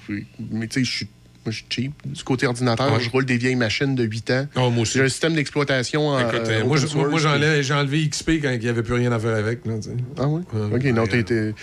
[0.51, 1.07] mais tu sais, je suis.
[1.45, 1.93] Moi, je suis cheap.
[2.05, 2.99] Du côté ordinateur, Ouais.
[2.99, 4.47] je roule des vieilles machines de 8 ans.
[4.57, 4.97] Oh, moi aussi.
[4.97, 6.19] J'ai un système d'exploitation en.
[6.19, 9.19] Écoute, euh, euh, moi, j'ai enlevé, enlevé XP quand il n'y avait plus rien à
[9.19, 9.65] faire avec.
[9.65, 9.75] Là.
[10.17, 10.41] Ah oui?
[10.53, 11.53] Ouais, OK, non, t'as été...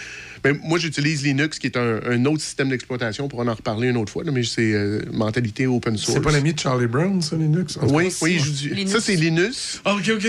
[0.43, 3.97] Ben, moi, j'utilise Linux, qui est un, un autre système d'exploitation, pour en reparler une
[3.97, 6.15] autre fois, là, mais c'est euh, mentalité open source.
[6.17, 7.77] C'est pas l'ami de Charlie Brown, ça, Linux?
[7.83, 8.45] En Oui, cas, oui, ça.
[8.45, 8.93] je dis- Linux.
[8.93, 9.81] ça, c'est Linux.
[9.85, 10.27] Ah, OK, OK.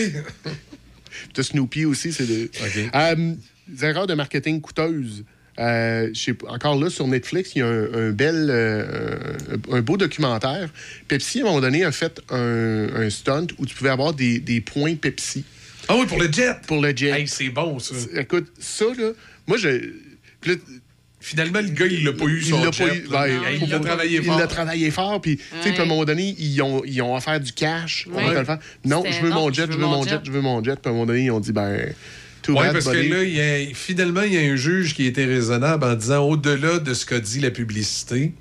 [1.35, 2.45] De Snoopy aussi, c'est de...
[2.45, 2.89] OK.
[2.95, 3.33] Euh,
[3.67, 5.23] des erreurs de marketing coûteuses.
[5.59, 6.11] Euh,
[6.49, 9.15] encore là, sur Netflix, il y a un, un bel, euh,
[9.71, 10.69] un, beau documentaire.
[11.07, 14.39] Pepsi, à un moment donné, a fait un, un stunt où tu pouvais avoir des,
[14.39, 15.43] des points Pepsi
[15.87, 16.55] Ah oui, pour le jet.
[16.67, 17.09] pour le jet.
[17.21, 17.95] Hey, c'est bon, ça.
[18.15, 19.11] Écoute, ça, là,
[19.47, 19.69] moi, je...
[20.41, 20.57] puis là,
[21.19, 22.85] Finalement, le gars, il l'a pas eu, Il son l'a jet.
[22.85, 23.07] pas eu.
[23.09, 24.39] Ben, il a pas- travaillé Il fort.
[24.39, 25.19] l'a travaillé fort.
[25.19, 25.71] Puis, tu sais, Ouais.
[25.71, 28.07] puis à un moment donné, ils ont, ils ont offert du cash.
[28.13, 28.33] On Ouais.
[28.33, 28.59] va le faire.
[28.85, 30.75] Non, je veux non, mon jet, je veux mon jet, je veux mon jet.
[30.75, 31.91] Puis à un moment donné, ils ont dit, ben,
[32.47, 33.09] too Oui, bad, parce buddy.
[33.09, 35.95] que là, il y a- finalement, il y a un juge qui était raisonnable en
[35.95, 38.33] disant au-delà de ce qu'a dit la publicité,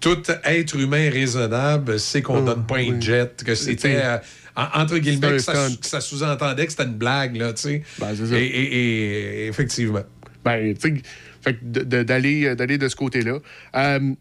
[0.00, 3.00] tout être humain raisonnable sait qu'on Oh, donne pas un oui.
[3.00, 4.00] jet, que c'était.
[4.02, 4.16] Euh,
[4.56, 7.82] en- entre guillemets, un que ça, sous-entendait que c'était une blague, là, tu sais.
[7.98, 8.38] Ben, c'est ça.
[8.38, 10.02] et, et- et- effectivement.
[10.44, 11.02] Ben, tu sais,
[11.42, 13.38] fait que de- de- d'aller euh, d'aller de ce côté-là.
[13.76, 14.14] Euh,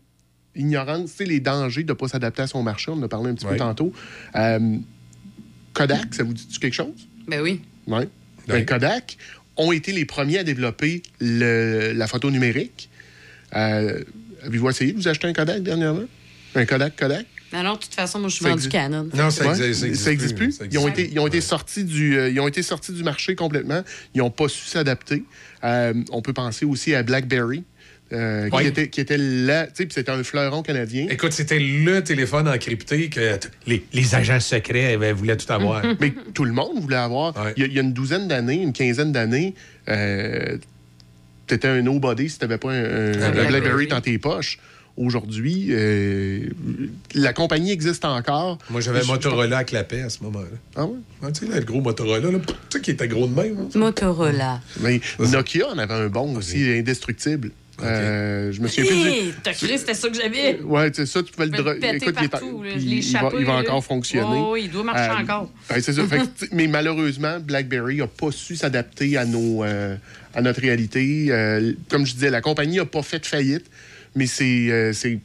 [0.55, 3.07] ignorance, tu sais, les dangers de ne pas s'adapter à son marché, on en a
[3.07, 3.53] parlé un petit Ouais.
[3.53, 3.93] peu tantôt.
[4.35, 4.75] Euh,
[5.73, 7.07] Kodak, ça vous dit quelque chose?
[7.27, 7.61] Ben oui.
[7.87, 8.03] Oui.
[8.53, 8.65] Ouais.
[8.65, 9.17] Kodak
[9.57, 12.89] ont été les premiers à développer le- la photo numérique.
[13.55, 14.03] Euh,
[14.43, 16.05] Avez-vous essayé de vous acheter un Kodak dernièrement?
[16.55, 17.25] Un Kodak Kodak?
[17.51, 18.71] Non, non, de toute façon, moi, je suis vendu existe.
[18.71, 19.09] Canon.
[19.13, 20.51] Non, ça Ouais, existe, ça existe plus.
[20.53, 21.41] Ça Ils ont existe été, ils ont été Ouais.
[21.41, 23.83] sortis du, euh, ils ont été sortis du marché complètement.
[24.13, 25.23] Ils n'ont pas su s'adapter.
[25.63, 27.63] Euh, on peut penser aussi à BlackBerry,
[28.11, 28.61] euh, Ouais.
[28.63, 31.07] qui, était, qui était là, tu sais, puis c'était un fleuron canadien.
[31.09, 33.37] Écoute, c'était le téléphone encrypté que
[33.67, 35.83] les, les agents secrets eh, voulaient tout avoir.
[35.99, 37.35] Mais tout le monde voulait avoir.
[37.37, 37.53] Ouais.
[37.57, 39.53] Il, y a, il y a une douzaine d'années, une quinzaine d'années,
[39.89, 40.57] euh,
[41.47, 42.83] t'étais un nobody si t'avais pas un,
[43.13, 43.87] un- un Blackberry.
[43.87, 44.57] Dans tes poches.
[44.97, 46.49] Aujourd'hui, euh,
[47.15, 48.57] la compagnie existe encore.
[48.69, 50.47] Moi, j'avais Je- Motorola à clapet à ce moment-là.
[50.75, 50.97] Ah ouais?
[51.23, 53.55] Ah, tu sais, le gros Motorola, là, tu sais, qui était gros de même.
[53.59, 53.79] hein.
[53.79, 54.59] Motorola.
[54.81, 57.51] Mais Nokia en avait un bon aussi, indestructible.
[57.83, 58.83] Euh, je me plus.
[58.83, 58.89] du-
[59.29, 60.59] Hé, t'as cru c'était ça que j'avais?
[60.61, 62.63] Ouais, c'est ça, tu pouvais le Je vais dro- le péter Écoute, il est partout,
[62.65, 64.41] il, va, échappé, il va encore fonctionner.
[64.47, 65.51] Oh, il doit marcher Euh, encore.
[65.71, 66.05] ouais, c'est ça.
[66.07, 69.95] Fait que, mais malheureusement, BlackBerry n'a pas su s'adapter à, nos, euh,
[70.33, 71.27] à notre réalité.
[71.29, 73.65] Euh, comme je disais, la compagnie n'a pas fait faillite,
[74.15, 74.69] mais c'est.
[74.71, 75.19] euh, c'est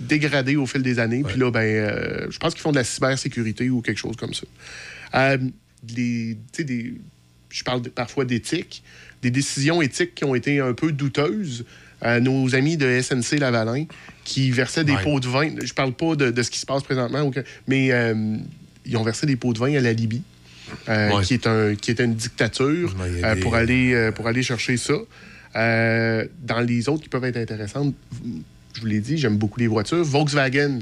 [0.00, 1.22] dégradé au fil des années.
[1.22, 4.34] Puis là, ben, euh, je pense qu'ils font de la cybersécurité ou quelque chose comme
[4.34, 4.44] ça.
[5.14, 5.38] Euh,
[5.96, 6.94] les, tu sais, des,
[7.50, 8.82] je parle de- parfois d'éthique,
[9.22, 11.64] des décisions éthiques qui ont été un peu douteuses.
[12.04, 13.84] Euh, nos amis de SNC Lavalin
[14.24, 15.02] qui versaient des Ouais.
[15.04, 17.30] pots de vin, je parle pas de, de ce qui se passe présentement,
[17.68, 18.36] mais euh,
[18.84, 20.22] ils ont versé des pots de vin à la Libye.
[20.88, 21.22] euh, Ouais.
[21.22, 24.76] qui, est un, qui était une dictature Ouais, euh, des- pour, aller, pour aller chercher
[24.76, 24.94] ça.
[25.54, 27.94] Dans les autres qui peuvent être intéressantes,
[28.74, 30.02] je vous l'ai dit, j'aime beaucoup les voitures.
[30.02, 30.80] Volkswagen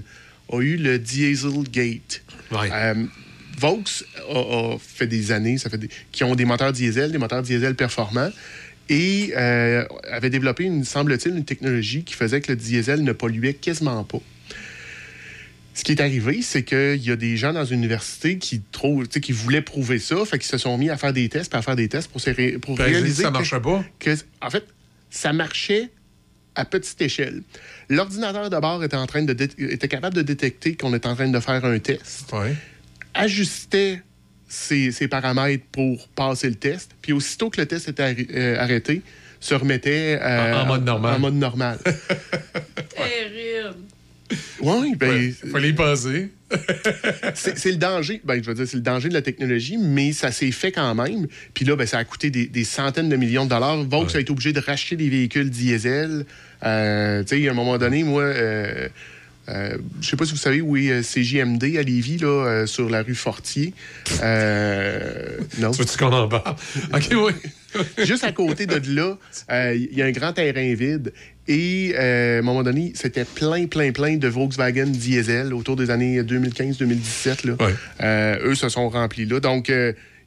[0.51, 2.22] a eu le Dieselgate.
[3.61, 3.82] Vaux
[4.30, 7.42] a, a fait des années, ça fait des- qui ont des moteurs diesel, des moteurs
[7.42, 8.30] diesel performants,
[8.88, 13.54] et euh, avait développé, une, semble-t-il, une technologie qui faisait que le diesel ne polluait
[13.54, 14.20] quasiment pas.
[15.74, 19.06] Ce qui est arrivé, c'est qu'il y a des gens dans une université qui, trouvent,
[19.08, 21.62] qui voulaient prouver ça, fait qu'ils se sont mis à faire des tests, puis à
[21.62, 23.84] faire des tests pour, se ré- pour Ben, réaliser ça que- marchait pas.
[23.98, 24.11] que,
[24.42, 24.64] en fait,
[25.11, 25.88] ça marchait
[26.56, 27.42] à petite échelle.
[27.88, 31.14] L'ordinateur de bord était, en train de dé- était capable de détecter qu'on était en
[31.14, 32.54] train de faire un test, Ouais.
[33.14, 34.02] Ajustait
[34.48, 39.02] ses, ses paramètres pour passer le test, puis aussitôt que le test était euh, arrêté,
[39.38, 41.14] se remettait euh, En- en mode normal.
[41.14, 41.78] en mode normal.
[42.96, 43.76] Terrible.
[44.61, 46.30] oui, ben, Ouais, fallait y penser.
[47.34, 48.20] c'est c'est le danger.
[48.24, 50.94] Ben, je veux dire, c'est le danger de la technologie, mais ça s'est fait quand
[50.96, 51.26] même.
[51.54, 53.76] Puis là, ben, ça a coûté des, des centaines de millions de dollars.
[53.84, 56.26] Vaux a été obligé de racheter des véhicules diesel.
[56.64, 58.24] Euh, tu sais, à un moment donné, moi,
[59.51, 62.66] euh, je sais pas si vous savez où est euh, CJMD à Lévis, là, euh,
[62.66, 63.74] sur la rue Fortier.
[64.22, 65.70] Euh, non.
[65.72, 66.57] Tu veux-tu qu'on en parle?
[66.94, 67.32] OK, oui.
[68.05, 69.16] Juste à côté de là,
[69.74, 71.12] il y a un grand terrain vide.
[71.46, 76.22] Et à un moment donné, c'était plein, plein, plein de Volkswagen diesel autour des années
[76.22, 77.46] 2015-2017.
[77.46, 77.53] là.
[77.61, 77.74] Ouais.
[78.03, 79.40] Euh, eux se sont remplis là.
[79.40, 79.72] Donc,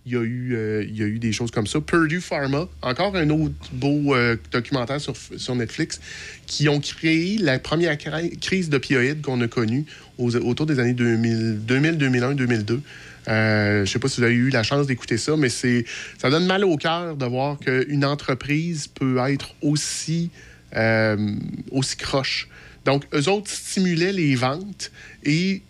[0.05, 1.79] il y, a eu, euh, il y a eu des choses comme ça.
[1.79, 6.01] Purdue Pharma, encore un autre beau euh, documentaire sur, sur Netflix,
[6.45, 9.85] qui ont créé la première cri- crise d'opioïdes qu'on a connue
[10.17, 12.81] aux- autour des années 2000, 2000 2001, 2002.
[13.29, 15.85] Euh, je sais pas si vous avez eu la chance d'écouter ça, mais c'est
[16.17, 20.29] ça donne mal au cœur de voir qu'une entreprise peut être aussi,
[20.75, 21.33] euh,
[21.71, 22.49] aussi croche.
[22.83, 24.91] Donc, eux autres stimulaient les ventes
[25.23, 25.61] et,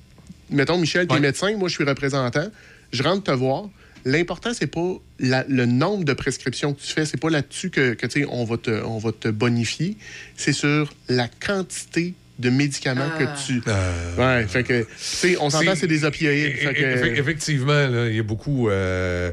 [0.50, 1.22] mettons, Michel, tu es Ouais.
[1.22, 2.48] médecin, moi je suis représentant,
[2.92, 3.70] je rentre te voir.
[4.06, 7.94] L'important, c'est pas la- le nombre de prescriptions que tu fais, c'est pas là-dessus que,
[7.94, 9.96] que, tu sais, on, va te- on va te bonifier,
[10.36, 13.20] c'est sur la quantité de médicaments Ah.
[13.20, 13.62] que tu.
[13.68, 16.56] Euh, Ouais, fait que, tu sais, on s'entend, c'est des opioïdes.
[16.58, 18.70] fait que- Effe- Effectivement, là, il y a beaucoup.
[18.70, 19.32] euh,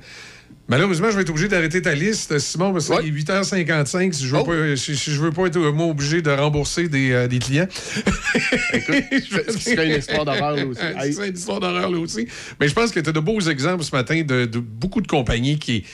[0.70, 3.04] Malheureusement, je vais être obligé d'arrêter ta liste, Simon, parce qu'il Ouais.
[3.06, 4.14] est 8h55.
[4.14, 4.44] Si je veux, Oh.
[4.44, 7.40] pas, si, si je veux pas être euh, moi, obligé de rembourser des, euh, des
[7.40, 7.66] clients.
[8.72, 10.80] Écoute, ce qui serait une histoire d'horreur, là aussi.
[11.12, 12.26] C'est une histoire d'horreur, là aussi.
[12.60, 15.06] Mais je pense que tu as de beaux exemples ce matin de, de beaucoup de
[15.08, 15.84] compagnies qui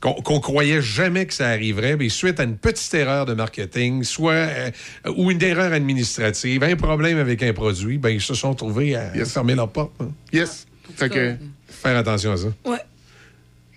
[0.00, 4.02] qu'on qu'on croyait jamais que ça arriverait, mais suite à une petite erreur de marketing,
[4.02, 4.70] soit euh,
[5.16, 9.14] ou une erreur administrative, un problème avec un produit, ben ils se sont trouvés à
[9.14, 9.32] Yes.
[9.32, 9.92] fermer leur porte.
[10.00, 10.08] hein.
[10.32, 10.66] Yes.
[10.96, 11.34] Fait que,
[11.68, 12.46] Faire attention à ça.
[12.64, 12.71] Ouais.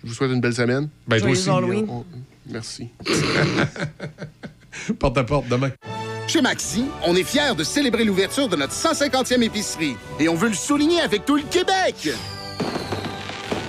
[0.06, 0.88] Je vous souhaite une belle semaine.
[1.08, 1.50] Ben toi Joyeux aussi.
[1.50, 1.86] Halloween.
[1.90, 2.04] On-
[2.48, 2.88] Merci.
[5.00, 5.70] Porte à porte demain.
[6.28, 10.48] Chez Maxi, on est fiers de célébrer l'ouverture de notre 150e épicerie et on veut
[10.48, 12.10] le souligner avec tout le Québec.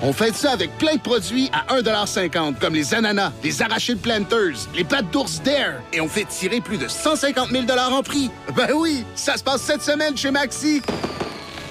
[0.04, 4.68] On fait ça avec plein de produits à 1,50 comme les ananas, les arachides planters,
[4.76, 8.30] les pâtes d'ours Dare et on fait tirer plus de 150 000 en prix.
[8.56, 10.84] Ben oui, ça se passe cette semaine chez Maxi.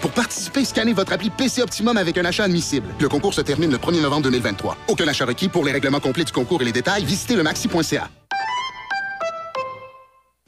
[0.07, 2.87] Pour participer, scannez votre appli PC Optimum avec un achat admissible.
[3.01, 4.77] Le concours se termine le 1er novembre 2023.
[4.87, 5.49] Aucun achat requis.
[5.49, 8.09] Pour les règlements complets du concours et les détails, visitez le maxi.ca.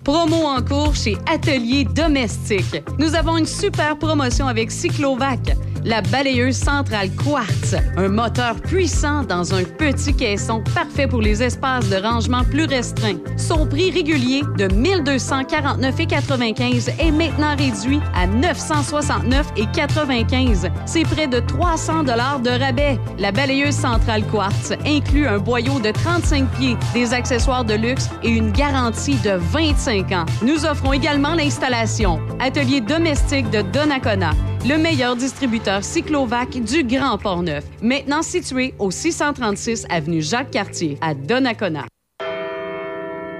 [0.04, 2.84] Promo en cours chez Atelier Domestique.
[3.00, 5.56] Nous avons une super promotion avec Cyclovac,
[5.88, 11.88] la balayeuse centrale Quartz, un moteur puissant dans un petit caisson parfait pour les espaces
[11.88, 13.16] de rangement plus restreints.
[13.38, 20.70] Son prix régulier de 1249,95 est maintenant réduit à 969,95.
[20.84, 23.00] C'est près de 300 dollars de rabais.
[23.18, 28.28] La balayeuse centrale Quartz inclut un boyau de 35 pieds, des accessoires de luxe et
[28.28, 30.26] une garantie de 25 ans.
[30.42, 32.20] Nous offrons également l'installation.
[32.40, 34.32] Atelier domestique de Donnacona,
[34.68, 37.64] le meilleur distributeur cyclovac du Grand Port-Neuf.
[37.82, 41.84] Maintenant situé au 636 avenue Jacques-Cartier à Donnacona.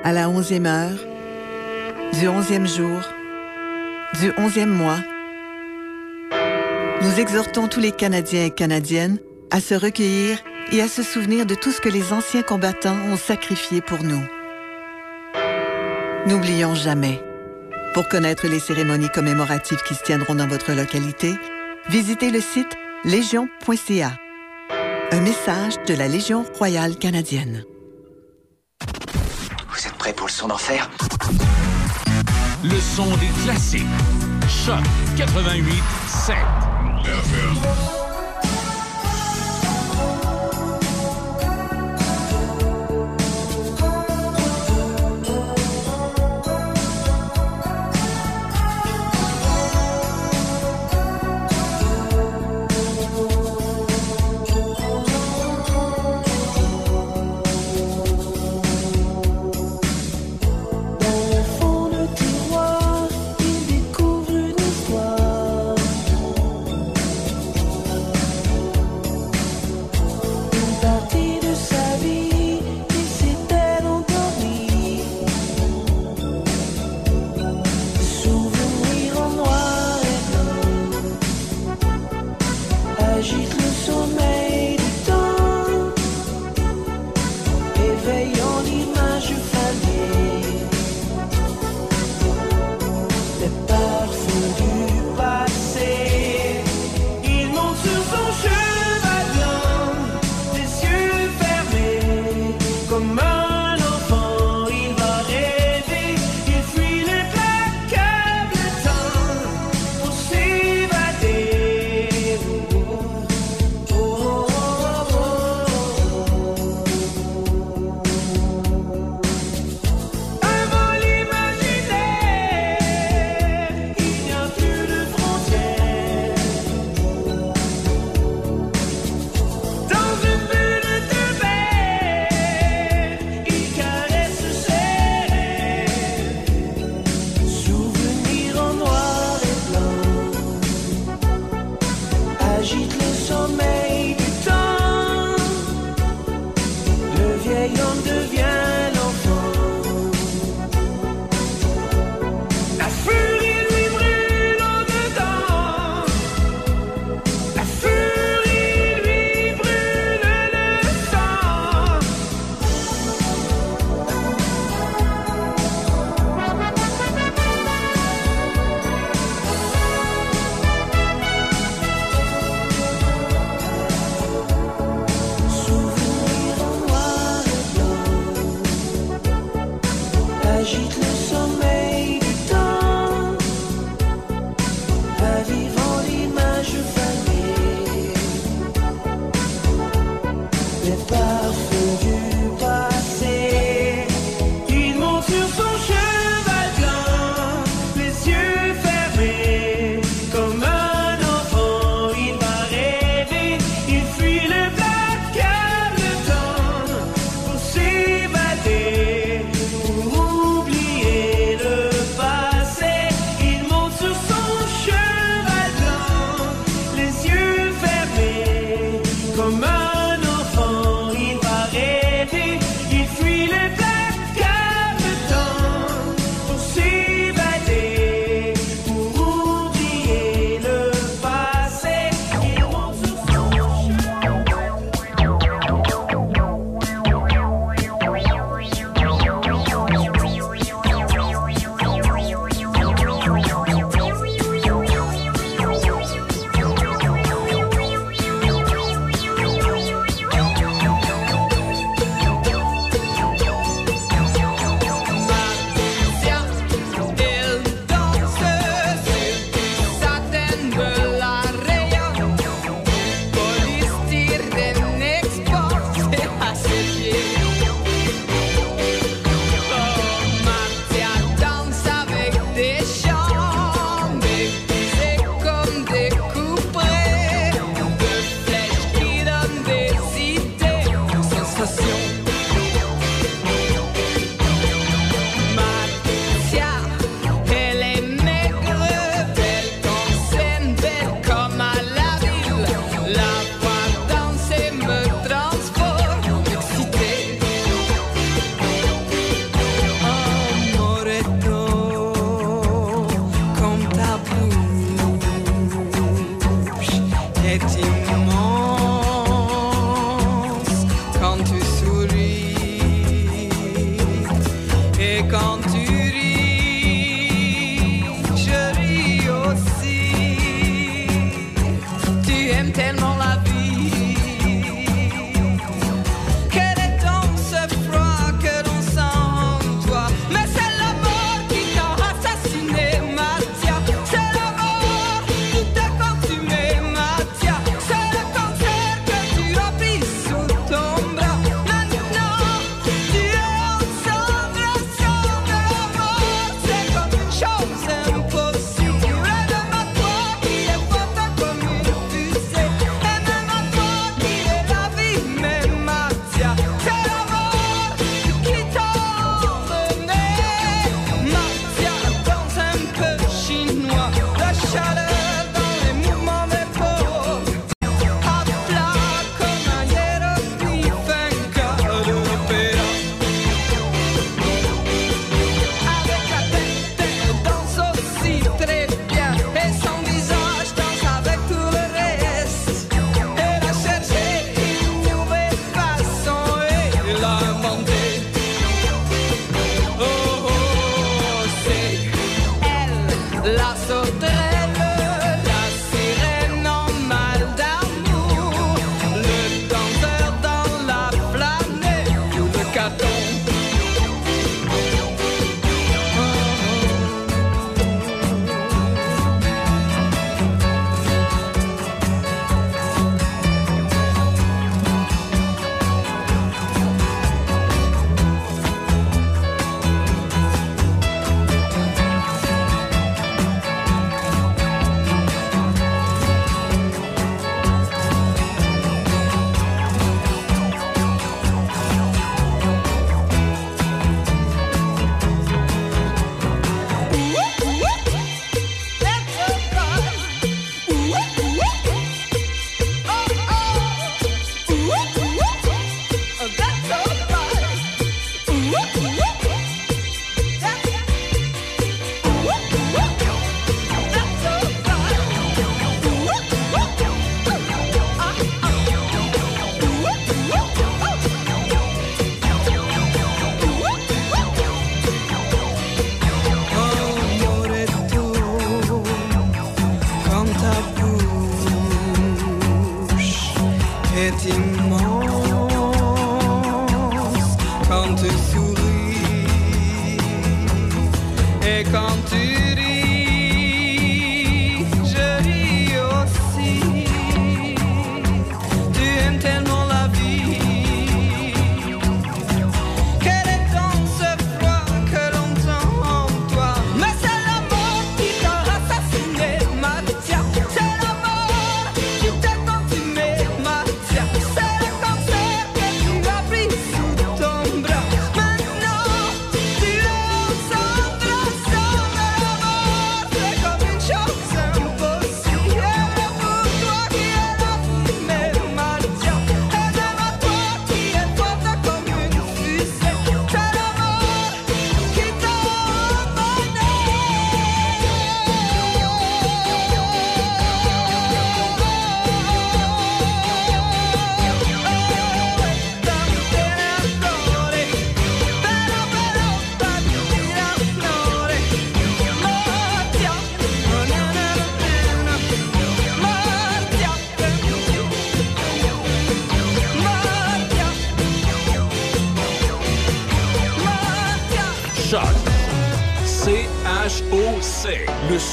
[0.04, 0.98] À la onzième heure,
[2.18, 3.00] du onzième jour,
[4.20, 4.98] du onzième mois,
[7.02, 9.18] nous exhortons tous les Canadiens et Canadiennes
[9.50, 10.38] à se recueillir
[10.72, 14.22] et à se souvenir de tout ce que les anciens combattants ont sacrifié pour nous.
[16.26, 17.22] N'oublions jamais.
[17.94, 21.34] Pour connaître les cérémonies commémoratives qui se tiendront dans votre localité,
[21.88, 24.12] visitez le site légion.ca.
[25.10, 27.64] Un message de la Légion royale canadienne.
[29.68, 30.90] Vous êtes prêts pour le son d'enfer?
[32.62, 33.86] Le son des classiques.
[34.48, 34.82] Choc
[35.16, 36.36] 88 7.
[37.04, 37.97] Dans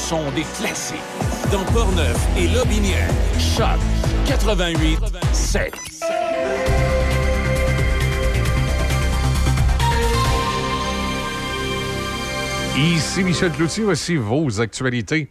[0.06, 0.98] Le son des classiques.
[1.50, 3.08] Dans Portneuf et Lobinière.
[3.38, 3.78] Choc
[4.26, 5.00] 88
[5.32, 5.72] 7.
[12.78, 15.28] Ici Michel Cloutier, voici vos actualités.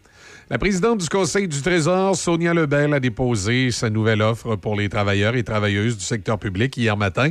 [0.49, 4.89] La présidente du Conseil du Trésor, Sonia Lebel, a déposé sa nouvelle offre pour les
[4.89, 7.29] travailleurs et travailleuses du secteur public hier matin,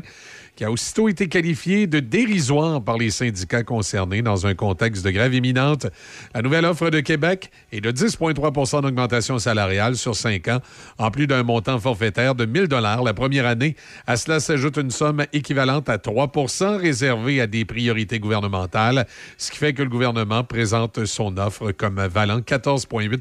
[0.57, 5.11] qui a aussitôt été qualifiée de dérisoire par les syndicats concernés dans un contexte de
[5.11, 5.87] grève imminente.
[6.35, 10.61] La nouvelle offre de Québec est de 10,3% d'augmentation salariale sur cinq ans,
[10.99, 13.77] en plus d'un montant forfaitaire de 1 000 la première année.
[14.07, 19.07] À cela s'ajoute une somme équivalente à 3% réservée à des priorités gouvernementales,
[19.39, 23.19] ce qui fait que le gouvernement présente son offre comme valant 14,8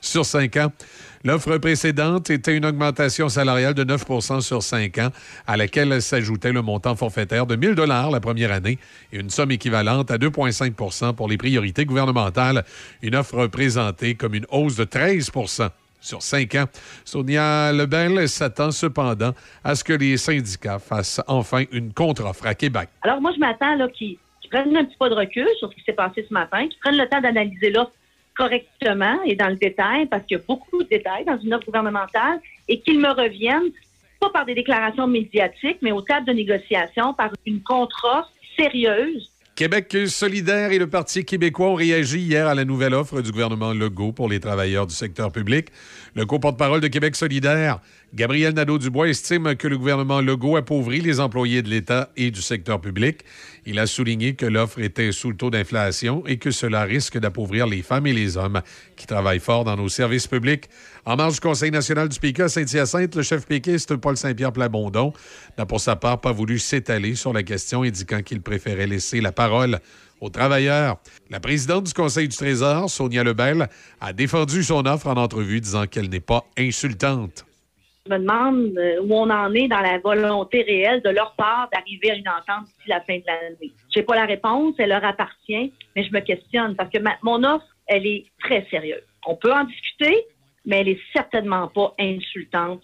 [0.00, 0.72] sur cinq ans.
[1.22, 5.10] L'offre précédente était une augmentation salariale de 9% sur cinq ans,
[5.46, 8.78] à laquelle s'ajoutait le montant forfaitaire de 1 000 la première année
[9.12, 12.64] et une somme équivalente à 2,5% pour les priorités gouvernementales.
[13.02, 15.30] Une offre présentée comme une hausse de 13
[16.00, 16.64] sur cinq ans.
[17.04, 19.32] Sonia Lebel s'attend cependant
[19.62, 22.88] à ce que les syndicats fassent enfin une contre-offre à Québec.
[23.02, 24.16] Alors, moi, je m'attends qu'ils
[24.50, 26.96] prennent un petit pas de recul sur ce qui s'est passé ce matin, qu'ils prennent
[26.96, 27.92] le temps d'analyser l'offre
[28.40, 31.66] correctement et dans le détail, parce qu'il y a beaucoup de détails dans une offre
[31.66, 33.70] gouvernementale, et qu'ils me reviennent,
[34.18, 39.30] pas par des déclarations médiatiques, mais au cadre de négociation, par une contre-offre sérieuse
[39.60, 43.74] Québec solidaire et le Parti québécois ont réagi hier à la nouvelle offre du gouvernement
[43.74, 45.66] Legault pour les travailleurs du secteur public.
[46.16, 47.80] Le co-porte-parole de Québec solidaire,
[48.14, 52.80] Gabriel Nadeau-Dubois, estime que le gouvernement Legault appauvrit les employés de l'État et du secteur
[52.80, 53.20] public.
[53.64, 57.68] Il a souligné que l'offre était sous le taux d'inflation et que cela risque d'appauvrir
[57.68, 58.60] les femmes et les hommes
[58.96, 60.68] qui travaillent fort dans nos services publics.
[61.04, 65.12] En marge du Conseil national du PICA Saint-Hyacinthe, le chef péquiste Paul Saint-Pierre Plamondon
[65.56, 69.30] n'a pour sa part pas voulu s'étaler sur la question, indiquant qu'il préférait laisser la
[69.30, 69.78] parole
[70.20, 70.96] aux travailleurs.
[71.30, 73.68] La présidente du Conseil du Trésor, Sonia Lebel,
[74.00, 77.46] a défendu son offre en entrevue, disant qu'elle n'est pas insultante.
[78.06, 81.68] Je me demande euh, où on en est dans la volonté réelle de leur part
[81.72, 83.72] d'arriver à une entente d'ici la fin de l'année.
[83.94, 87.44] Je n'ai pas la réponse, elle leur appartient, mais je me questionne parce que mon
[87.44, 89.02] offre, elle est très sérieuse.
[89.26, 90.24] On peut en discuter,
[90.64, 92.82] mais elle est certainement pas insultante.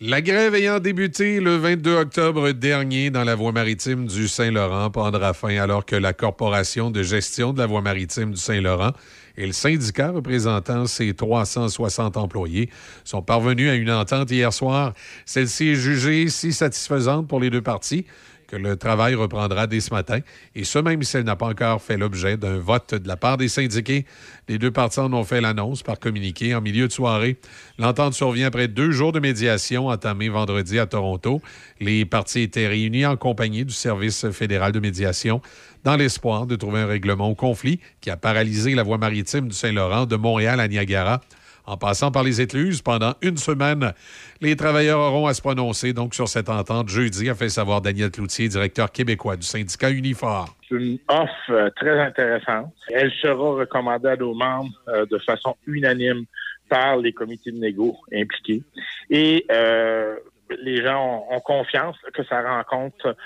[0.00, 5.32] La grève ayant débuté le 22 octobre dernier dans la voie maritime du Saint-Laurent prendra
[5.34, 8.90] fin alors que la Corporation de gestion de la voie maritime du Saint-Laurent
[9.36, 12.70] et le syndicat représentant ses 360 employés
[13.04, 14.94] sont parvenus à une entente hier soir.
[15.26, 18.04] Celle-ci est jugée si satisfaisante pour les deux parties
[18.46, 20.20] que le travail reprendra dès ce matin,
[20.54, 23.36] et ce même si elle n'a pas encore fait l'objet d'un vote de la part
[23.36, 24.06] des syndiqués.
[24.48, 27.38] Les deux parties en ont fait l'annonce par communiqué en milieu de soirée.
[27.78, 31.40] L'entente survient après deux jours de médiation entamés vendredi à Toronto.
[31.80, 35.40] Les parties étaient réunies en compagnie du Service fédéral de médiation
[35.84, 39.54] dans l'espoir de trouver un règlement au conflit qui a paralysé la voie maritime du
[39.54, 41.20] Saint-Laurent de Montréal à Niagara.
[41.66, 43.94] En passant par les écluses pendant une semaine,
[44.42, 48.10] les travailleurs auront à se prononcer donc sur cette entente jeudi, a fait savoir Daniel
[48.10, 50.54] Cloutier, directeur québécois du syndicat Unifor.
[50.68, 52.70] C'est une offre euh, très intéressante.
[52.90, 56.24] Elle sera recommandée à nos membres euh, de façon unanime
[56.68, 58.62] par les comités de négo impliqués.
[59.08, 60.16] Et euh,
[60.60, 63.16] les gens ont, confiance que ça rencontre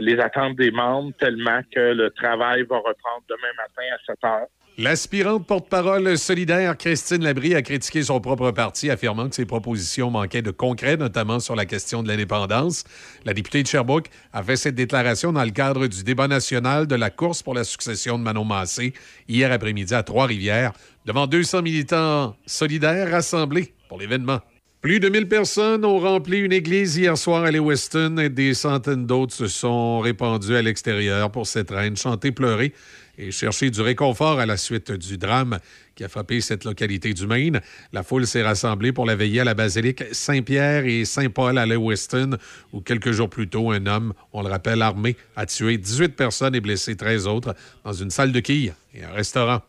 [0.00, 4.46] les attentes des membres tellement que le travail va reprendre demain matin à 7 heures
[4.78, 10.40] L'aspirante porte-parole solidaire Christine Labrie a critiqué son propre parti, affirmant que ses propositions manquaient
[10.40, 12.84] de concret, notamment sur la question de l'indépendance.
[13.26, 16.94] La députée de Sherbrooke a fait cette déclaration dans le cadre du débat national de
[16.94, 18.94] la course pour la succession de Manon Massé,
[19.28, 20.72] hier après-midi à Trois-Rivières,
[21.04, 24.40] devant 200 militants solidaires rassemblés pour l'événement.
[24.80, 29.06] Plus de 1000 personnes ont rempli une église hier soir à Lewiston et des centaines
[29.06, 32.72] d'autres se sont répandues à l'extérieur pour cette reine chanter, pleurer
[33.18, 35.58] et chercher du réconfort à la suite du drame
[35.94, 37.60] qui a frappé cette localité du Maine.
[37.92, 42.38] La foule s'est rassemblée pour la veillée à la basilique Saint-Pierre et Saint-Paul à Lewiston,
[42.72, 46.54] où quelques jours plus tôt, un homme, on le rappelle, armé, a tué 18 personnes
[46.54, 47.54] et blessé 13 autres
[47.84, 49.60] dans une salle de quilles et un restaurant.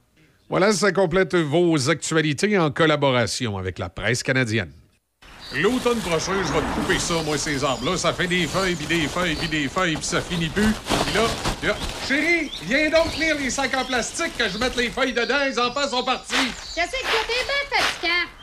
[0.50, 4.72] Voilà, ça complète vos actualités en collaboration avec la presse canadienne.
[5.56, 7.96] L'automne prochain, je vais te couper ça, moi, ces arbres-là.
[7.96, 10.74] Ça fait des feuilles, puis des feuilles, puis des feuilles, puis ça finit plus.
[11.06, 11.28] Puis là,
[11.64, 11.76] là,
[12.08, 15.46] chérie, viens donc tenir les sacs en plastique que je mette les feuilles dedans.
[15.46, 16.52] Les enfants sont partis.
[16.74, 18.43] Qu'est-ce que t'es bien fatigant?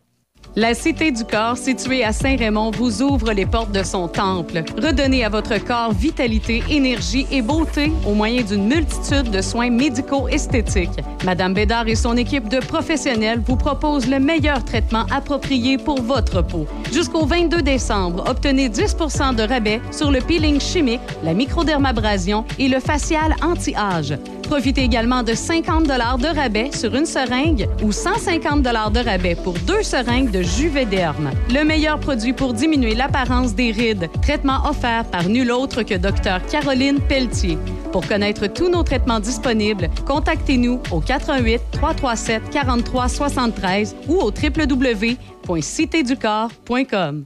[0.57, 4.63] La Cité du Corps, située à Saint-Raymond, vous ouvre les portes de son temple.
[4.77, 10.99] Redonnez à votre corps vitalité, énergie et beauté au moyen d'une multitude de soins médico-esthétiques.
[11.23, 16.41] Madame Bédard et son équipe de professionnels vous proposent le meilleur traitement approprié pour votre
[16.41, 16.67] peau.
[16.91, 22.81] Jusqu'au 22 décembre, obtenez 10% de rabais sur le peeling chimique, la microdermabrasion et le
[22.81, 24.17] facial anti-âge.
[24.51, 29.81] Profitez également de 50 de rabais sur une seringue ou 150 de rabais pour deux
[29.81, 31.31] seringues de Juvederm.
[31.49, 34.09] Le meilleur produit pour diminuer l'apparence des rides.
[34.21, 37.57] Traitement offert par nul autre que Dr Caroline Pelletier.
[37.91, 47.25] Pour connaître tous nos traitements disponibles, contactez-nous au 88 337 43 73 ou au www.citéducorps.com.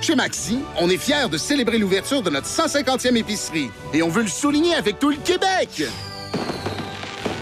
[0.00, 3.70] Chez Maxi, on est fiers de célébrer l'ouverture de notre 150e épicerie.
[3.92, 5.84] Et on veut le souligner avec tout le Québec!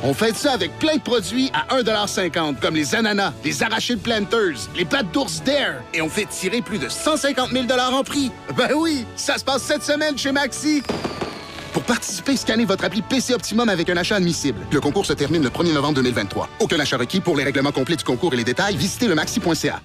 [0.06, 4.68] On fait ça avec plein de produits à 1,50 comme les ananas, les arachides planters,
[4.76, 5.76] les pattes d'ours Dare.
[5.94, 8.30] Et on fait tirer plus de 150 000 en prix.
[8.56, 10.82] Ben oui, ça se passe cette semaine chez Maxi.
[11.72, 14.60] Pour participer, scannez votre appli PC Optimum avec un achat admissible.
[14.70, 16.50] Le concours se termine le 1er novembre 2023.
[16.60, 19.80] Aucun achat requis pour les règlements complets du concours et les détails, visitez le maxi.ca.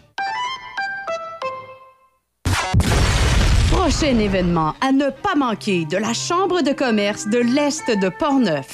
[3.89, 8.67] Prochain événement à ne pas manquer de la Chambre de commerce de l'Est de Portneuf.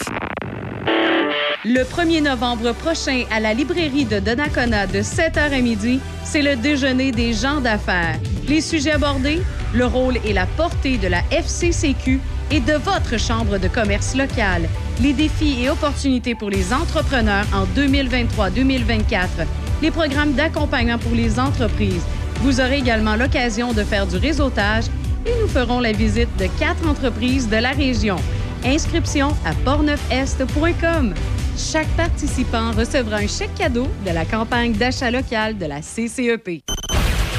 [1.64, 6.58] Le 1er novembre prochain, à la librairie de Donnacona de 7h à midi, c'est le
[6.58, 8.20] déjeuner des gens d'affaires.
[8.50, 9.42] Les sujets abordés,
[9.74, 12.20] le rôle et la portée de la FCCQ
[12.52, 14.68] et de votre chambre de commerce locale,
[15.02, 19.48] les défis et opportunités pour les entrepreneurs en 2023-2024,
[19.82, 22.04] les programmes d'accompagnement pour les entreprises.
[22.42, 24.84] Vous aurez également l'occasion de faire du réseautage
[25.26, 28.18] et nous ferons la visite de quatre entreprises de la région.
[28.64, 31.14] Inscription à portneufest.com.
[31.57, 36.64] Chaque participant recevra un chèque cadeau de la campagne d'achat local de la CCEP.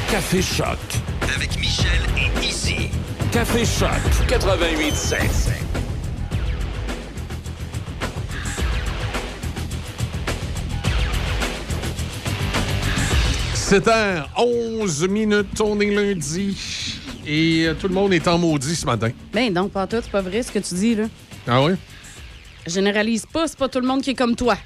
[0.09, 0.77] Café Choc.
[1.35, 2.89] Avec Michel et Izzy.
[3.31, 3.89] Café Choc
[4.27, 5.57] 88.7.
[13.53, 16.86] C'est heures 11 minutes, on est lundi.
[17.27, 19.11] Et euh, tout le monde est en maudit ce matin.
[19.33, 21.07] Ben donc, pas tout, c'est pas vrai ce que tu dis, là.
[21.45, 21.73] Ah oui?
[22.65, 24.57] Généralise pas, c'est pas tout le monde qui est comme toi.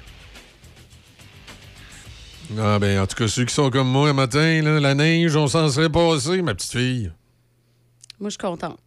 [2.56, 5.34] Ah, ben, en tout cas, ceux qui sont comme moi un matin, là, la neige,
[5.34, 7.12] on s'en serait passé, ma petite fille.
[8.20, 8.78] Moi, je suis contente.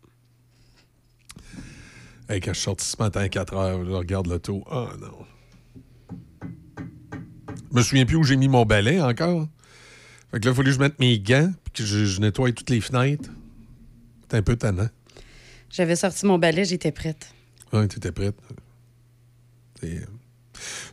[2.29, 4.63] Hey, quand je suis sorti ce matin à 4 heures, je regarde l'auto.
[4.71, 6.15] Ah, non.
[7.71, 9.47] Je me souviens plus où j'ai mis mon balai encore.
[10.31, 12.53] Fait que là, il fallu que je mette mes gants puis que je, je nettoie
[12.53, 13.29] toutes les fenêtres.
[14.35, 14.89] Un peu tannant.
[15.69, 17.27] J'avais sorti mon balai, j'étais prête.
[17.73, 18.35] Ouais, t'étais prête.
[19.81, 20.05] C'est- euh,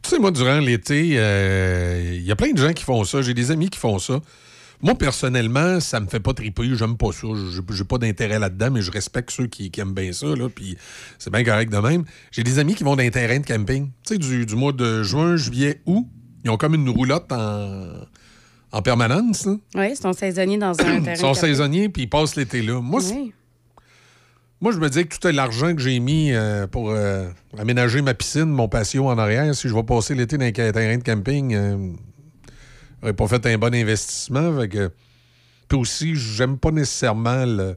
[0.02, 3.23] Tu sais, moi, durant l'été, euh, il y a plein de gens qui font ça.
[3.23, 4.20] J'ai des amis qui font ça.
[4.81, 6.74] Moi, personnellement, ça me fait pas triper.
[6.74, 7.28] J'aime pas ça.
[7.70, 10.27] J'ai- pas d'intérêt là-dedans, mais je respecte ceux qui, qui aiment bien ça.
[10.35, 10.77] Là, puis
[11.20, 12.05] c'est bien correct de même.
[12.32, 13.90] J'ai des amis qui vont dans un terrain de camping.
[14.05, 16.06] Tu sais, du, du mois de juin, juillet, août.
[16.44, 17.86] Ils ont comme une roulotte en,
[18.73, 19.47] en permanence.
[19.47, 19.57] là.
[19.74, 21.12] Oui, ils sont saisonniers dans un terrain.
[21.15, 22.81] Ils sont saisonniers, puis ils passent l'été là.
[22.81, 23.32] Moi, Oui.
[24.61, 27.28] moi, je me dis que tout l'argent que j'ai mis euh, pour euh,
[27.59, 30.97] aménager ma piscine, mon patio en arrière, si je vais passer l'été dans un terrain
[30.99, 31.93] de camping, euh,
[33.01, 34.59] j'aurais pas fait un bon investissement.
[34.61, 34.90] Fait que...
[35.69, 37.77] Puis aussi, j'aime pas nécessairement le-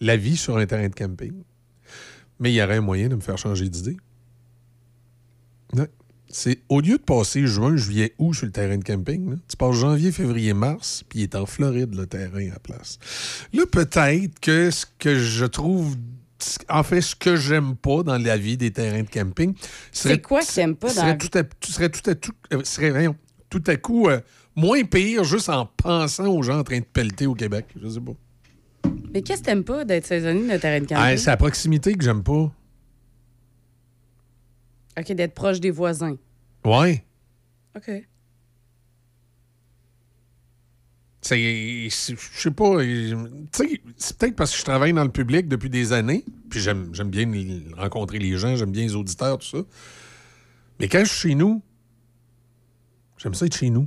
[0.00, 1.32] la vie sur un terrain de camping.
[2.40, 3.96] Mais il y aurait un moyen de me faire changer d'idée.
[5.74, 5.88] Ouais.
[6.34, 9.56] C'est au lieu de passer juin, juillet, août sur le terrain de camping, là, tu
[9.56, 12.98] passes janvier, février, mars, puis il est en Floride, le terrain à place.
[13.52, 15.94] Là, peut-être que ce que je trouve.
[16.68, 19.54] En fait, ce que j'aime pas dans la vie des terrains de camping.
[19.92, 22.14] serait- C'est quoi que t'aimes pas dans serait la tout à, tu serais tout à,
[22.16, 23.14] tout, euh, serait, voyons,
[23.48, 24.18] tout à coup euh,
[24.56, 27.66] moins pire juste en pensant aux gens en train de pelleter au Québec.
[27.80, 28.90] Je sais pas.
[29.14, 30.96] Mais qu'est-ce que t'aimes pas d'être saisonnier de terrain de camping?
[30.98, 32.50] Ah, c'est la proximité que j'aime pas.
[34.98, 36.16] OK, d'être proche des voisins.
[36.64, 37.04] Ouais.
[37.76, 37.90] OK.
[41.22, 41.88] C'est.
[41.88, 42.80] Je sais pas.
[42.80, 43.16] Tu
[43.52, 46.90] sais, c'est peut-être parce que je travaille dans le public depuis des années, puis j'aime
[47.06, 47.30] bien
[47.76, 49.58] rencontrer les gens, j'aime bien les auditeurs, tout ça.
[50.80, 51.62] Mais quand je suis chez nous,
[53.18, 53.86] j'aime ça être chez nous.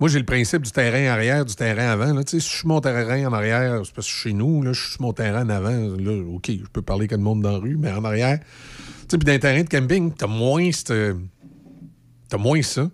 [0.00, 2.12] Moi, j'ai le principe du terrain arrière, du terrain avant.
[2.12, 2.22] Là.
[2.26, 4.60] Si je suis mon terrain en arrière, c'est parce que je suis chez nous.
[4.60, 5.70] Là, je suis mon terrain en avant.
[5.70, 8.40] Là, OK, je peux parler comme le monde dans la rue, mais en arrière.
[9.04, 10.70] Tu sais, puis dans un terrain de camping, t'as moins,
[12.28, 12.90] t'as moins ça.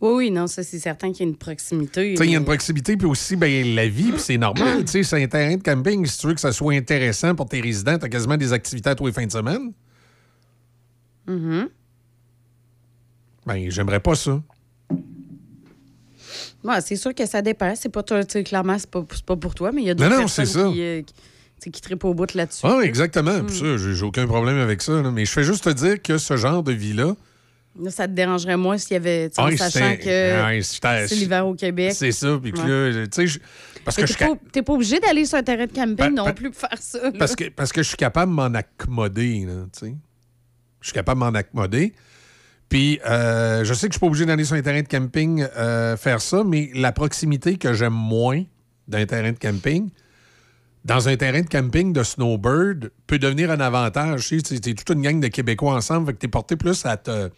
[0.00, 2.12] Oui, oui, non, ça, c'est certain qu'il y a une proximité.
[2.12, 4.84] Tu sais, il y a une proximité, puis aussi, ben, la vie, puis c'est normal.
[4.84, 6.04] Tu sais, c'est un terrain de camping.
[6.04, 8.94] Si tu veux que ça soit intéressant pour tes résidents, t'as quasiment des activités à
[8.94, 9.72] tous les fins de semaine.
[11.26, 11.68] Mhm.
[13.46, 14.42] Ben, j'aimerais pas ça.
[16.62, 17.74] Ouais, c'est sûr que ça dépend.
[17.74, 20.82] C'est pas, toi, clairement, c'est pas, pour toi, mais il y a d'autres personnes qui,
[20.82, 21.14] euh, qui,
[21.64, 22.60] sais, qui trippent au bout là-dessus.
[22.64, 23.42] Ah, exactement.
[23.42, 23.48] Mm.
[23.48, 25.00] ça, j'ai aucun problème avec ça.
[25.02, 25.10] là.
[25.10, 27.14] Mais je fais juste te dire que ce genre de vie-là,
[27.78, 30.40] Là, ça te dérangerait moins s'il y avait, en Ah, sachant que
[30.82, 31.92] ah, c'est l'hiver au Québec.
[31.94, 32.38] c'est ça.
[32.42, 32.90] Puis que Ouais.
[33.00, 33.38] là, tu sais,
[33.84, 34.14] parce que je
[34.50, 36.78] t'es pas, obligé d'aller sur un terrain de camping Pa- non pa- plus pour faire
[36.80, 37.02] ça.
[37.02, 37.12] là.
[37.18, 39.94] Parce que, parce que je suis capable de m'en accommoder, là, tu sais.
[40.80, 41.92] Je suis capable de m'en accommoder.
[42.70, 45.44] Puis, euh, je sais que je suis pas obligé d'aller sur un terrain de camping
[45.58, 48.42] euh, faire ça, mais la proximité que j'aime moins
[48.88, 49.90] d'un terrain de camping,
[50.86, 54.28] dans un terrain de camping de snowbird, peut devenir un avantage.
[54.28, 57.30] Tu t'es toute une gang de Québécois ensemble, fait que t'es porté plus à te...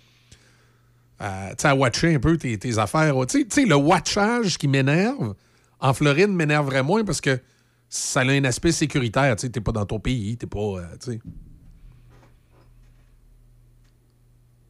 [1.18, 3.14] À, à watcher un peu tes, tes affaires.
[3.26, 5.34] Tu sais- tu sais, le watchage qui m'énerve,
[5.80, 7.40] en Floride, m'énerverait moins parce que
[7.88, 9.34] ça a un aspect sécuritaire.
[9.34, 10.58] Tu sais, t'es pas dans ton pays, t'es pas.
[10.60, 11.20] euh, tu sais.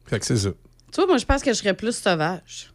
[0.05, 0.49] Fait que c'est ça.
[0.91, 2.73] Tu vois, moi, je pense que je serais plus sauvage.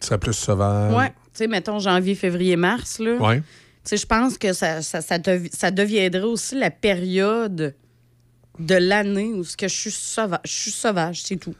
[0.00, 0.94] Tu serais plus sauvage.
[0.94, 1.12] Ouais.
[1.38, 3.12] Tu sais, mettons janvier, février, mars, là.
[3.14, 3.36] Ouais.
[3.38, 3.44] Tu
[3.84, 7.76] sais, je pense que ça, ça, ça, devi- ça deviendrait aussi la période
[8.58, 10.40] de l'année où ce que je suis sauvage.
[10.44, 11.54] Je suis sauvage, c'est tout.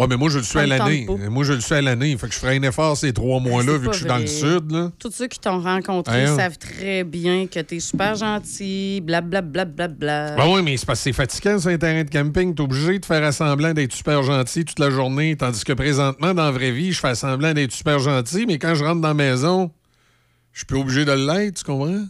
[0.00, 1.06] Ouais, mais moi, je le suis à l'année.
[1.28, 2.16] Moi, je le suis à l'année.
[2.16, 4.16] Fait que je ferais un effort ces trois mois-là, C'est vu que je suis dans
[4.16, 4.90] le sud, là.
[4.98, 6.36] Tous ceux qui t'ont rencontré Hein?
[6.36, 9.66] savent très bien que t'es super gentil, blablabla.
[9.66, 12.08] Bla, bla, bla, Ben oui, mais c'est parce que c'est fatigant sur un terrain de
[12.08, 12.54] camping.
[12.54, 16.44] T'es obligé de faire semblant d'être super gentil toute la journée, tandis que présentement, dans
[16.44, 19.14] la vraie vie, je fais semblant d'être super gentil, mais quand je rentre dans la
[19.14, 19.70] maison,
[20.52, 22.06] je suis plus obligé de l'être, tu comprends?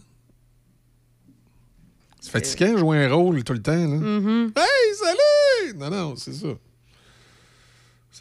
[2.21, 3.85] C'est fatigant de jouer un rôle tout le temps, là.
[3.97, 4.53] Mhm.
[4.55, 5.77] Hey, salut!
[5.77, 6.47] Non, non, c'est ça.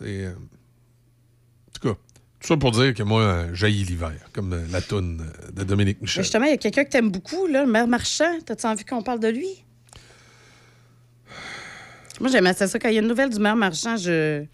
[0.01, 0.25] C'est.
[0.25, 1.95] euh, En tout cas,
[2.41, 5.99] tout ça pour dire que moi, j'haïs l'hiver, comme euh, la toune euh, de Dominique
[6.01, 6.23] Mais Michel.
[6.25, 8.39] justement, il y a quelqu'un que t'aimes beaucoup, là, le maire Marchand.
[8.45, 9.65] T'as-tu envie qu'on parle de lui?
[12.21, 14.45] Moi, j'aimais ça quand il y a une nouvelle du maire Marchand, je,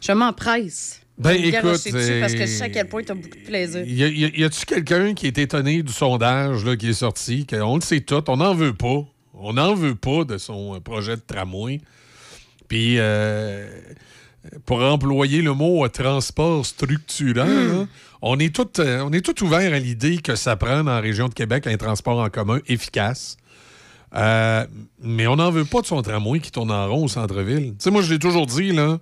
[0.00, 1.00] je m'empresse.
[1.16, 3.44] Ben, de me garocher écoute, parce que je sais à quel point t'as beaucoup de
[3.44, 3.84] plaisir.
[3.84, 7.44] Y, a-tu quelqu'un qui est étonné du sondage là, qui est sorti?
[7.54, 9.04] on le sait tout, on n'en veut pas.
[9.34, 11.80] On n'en veut pas de son projet de tramway.
[12.68, 13.68] Puis, euh,
[14.64, 17.86] pour employer le mot euh, transport structurant, là,
[18.22, 21.00] on est tout, euh, on est tout ouvert à l'idée que ça prend dans la
[21.00, 23.36] région de Québec un transport en commun efficace.
[24.14, 24.66] Euh,
[25.02, 27.72] mais on n'en veut pas de son tramway qui tourne en rond au centre-ville.
[27.72, 28.98] Tu sais, moi, je l'ai toujours dit, là,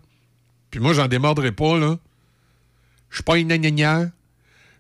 [0.70, 1.97] puis moi, j'en démordrai pas, là.
[3.09, 4.10] Je suis pas une gnagnagna,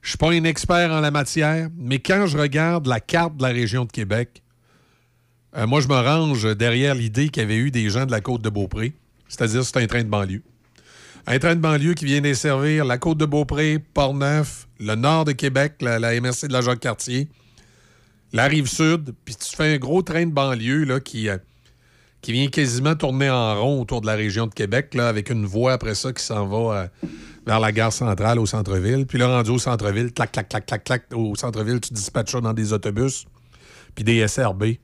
[0.02, 3.42] je suis pas un expert en la matière, mais quand je regarde la carte de
[3.42, 4.42] la région de Québec,
[5.56, 8.20] euh, moi, je me range derrière l'idée qu'il y avait eu des gens de la
[8.20, 8.92] côte de Beaupré,
[9.28, 10.42] c'est-à-dire c'est un train de banlieue.
[11.28, 15.32] Un train de banlieue qui vient desservir la côte de Beaupré, Port-Neuf, le nord de
[15.32, 17.28] Québec, la, MRC de la Jacques-Cartier,
[18.32, 21.36] la rive sud, puis tu fais un gros train de banlieue là, qui, euh,
[22.20, 25.46] qui vient quasiment tourner en rond autour de la région de Québec, là, avec une
[25.46, 27.08] voie après ça qui s'en va euh,
[27.44, 29.04] vers la gare centrale au centre-ville.
[29.04, 32.40] Puis là, rendu au centre-ville, clac, clac, clac, clac, clac, au centre-ville, tu dispatches ça
[32.40, 33.26] dans des autobus,
[33.96, 34.60] puis des SRB.
[34.60, 34.78] Puis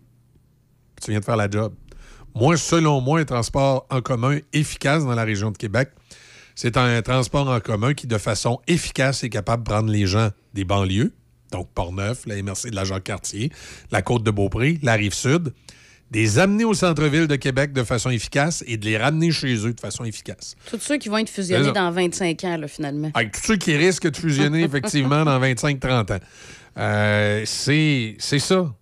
[1.04, 1.72] tu viens de faire la job.
[2.34, 5.92] Moi, selon moi, un transport en commun efficace dans la région de Québec,
[6.54, 10.30] c'est un transport en commun qui, de façon efficace, est capable de prendre les gens
[10.54, 11.12] des banlieues,
[11.50, 13.50] donc Port-Neuf, la MRC de la Jacques-Cartier,
[13.90, 15.52] la côte de Beaupré, la Rive-Sud,
[16.12, 19.54] de les amener au centre-ville de Québec de façon efficace et de les ramener chez
[19.66, 20.56] eux de façon efficace.
[20.68, 23.10] Tous ceux qui vont être fusionnés dans 25 ans, là, finalement.
[23.14, 26.20] Avec tous ceux qui risquent de fusionner, effectivement, dans 25-30 ans.
[26.78, 28.74] Euh, c'est ça.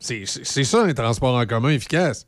[0.00, 0.24] C'est
[0.64, 2.26] ça, un transport en commun efficace.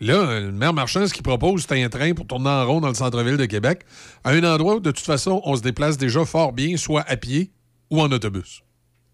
[0.00, 2.88] Là, le maire marchand, ce qu'il propose, c'est un train pour tourner en rond dans
[2.88, 3.80] le centre-ville de Québec,
[4.24, 7.16] à un endroit où, de toute façon, on se déplace déjà fort bien, soit à
[7.16, 7.50] pied
[7.90, 8.62] ou en autobus.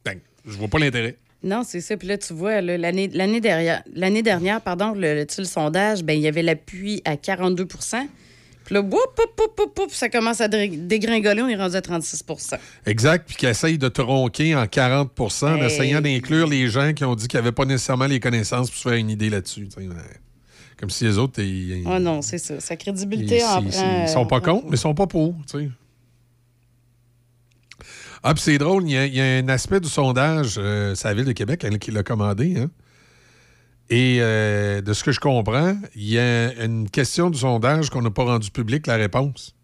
[0.04, 1.16] Ben, je vois pas l'intérêt.
[1.42, 1.96] Non, c'est ça.
[1.96, 6.26] Puis là, tu vois, l'année dernière, l'année dernière, pardon, le, le, sondage, ben, il y
[6.28, 7.66] avait l'appui à 42%
[8.64, 11.80] Puis là, whoop, whoop, whoop, whoop, ça commence à dé- dégringoler, on est rendu à
[11.82, 12.56] 36%
[12.86, 15.64] Exact, puis qui essaye de tronquer en 40% en Hey.
[15.66, 18.88] essayant d'inclure les gens qui ont dit qu'ils n'avaient pas nécessairement les connaissances pour se
[18.88, 19.68] faire une idée là-dessus.
[20.78, 22.58] Comme si les autres, ils, Oh non, c'est ça.
[22.60, 24.02] Sa ils, crédibilité en ils- prend...
[24.04, 25.34] ils sont pas euh, contre, mais ils sont pas pour.
[25.50, 25.70] tu sais.
[28.22, 30.94] Ah, puis c'est drôle, il y, a- il y a un aspect du sondage, euh,
[30.94, 32.56] c'est la Ville de Québec elle, qui l'a commandé.
[32.58, 32.70] hein.
[33.90, 38.00] Et euh, de ce que je comprends, il y a une question du sondage qu'on
[38.00, 39.54] n'a pas rendu public la réponse.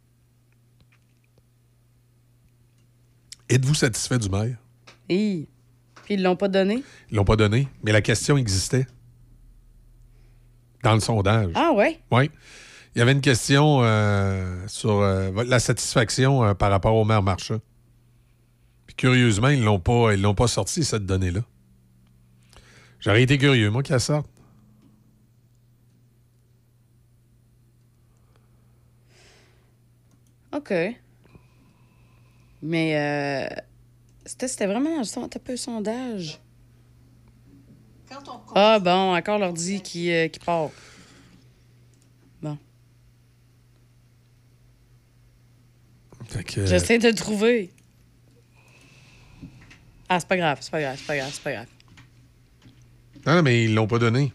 [3.49, 4.57] Êtes-vous satisfait du maire?
[5.09, 5.49] Hi.
[6.05, 6.85] Puis ils l'ont pas donné?
[7.11, 8.87] Ils l'ont pas donné, mais la question existait
[10.83, 11.53] dans le sondage.
[11.55, 12.01] Ah ouais?
[12.11, 12.31] Oui.
[12.95, 17.23] Il y avait une question euh, sur euh, la satisfaction euh, par rapport au maire
[17.23, 17.59] Marchand.
[18.87, 21.41] Puis curieusement, ils l'ont pas, ils l'ont pas sorti, cette donnée-là.
[22.99, 24.27] J'aurais été curieux, moi, qu'elle sorte.
[30.53, 30.73] OK.
[32.63, 33.49] Mais
[34.27, 35.39] c'était c'était vraiment dans le son- t'as
[38.55, 40.71] Ah bon, encore l'ordi qui, euh, qui part.
[42.43, 42.59] Bon.
[46.29, 47.71] Que, euh, J'essaie de le trouver.
[50.09, 51.67] Ah, c'est pas grave, c'est pas grave, c'est pas grave, c'est pas grave.
[53.27, 54.33] Non, non, mais ils l'ont pas donné.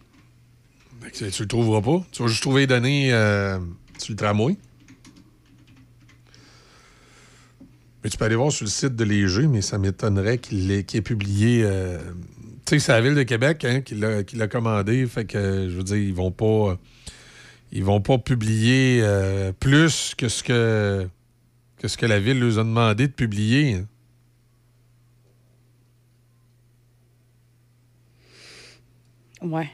[1.02, 2.04] Fait que tu le trouveras pas.
[2.12, 3.58] Tu vas juste trouver les données euh,
[3.98, 4.56] sur le tramway.
[8.02, 10.82] Mais tu peux aller voir sur le site de Léger, mais ça m'étonnerait qu'il ait,
[10.82, 11.62] publié.
[11.64, 11.98] euh,
[12.70, 15.06] sais, c'est la Ville de Québec hein, qui l'a commandé.
[15.06, 16.78] Fait que, je veux dire, ils vont pas.
[17.72, 21.08] Ils vont pas publier euh, plus que ce que,
[21.78, 23.74] que ce que la Ville leur a demandé de publier.
[23.74, 23.86] hein.
[29.42, 29.68] Ouais.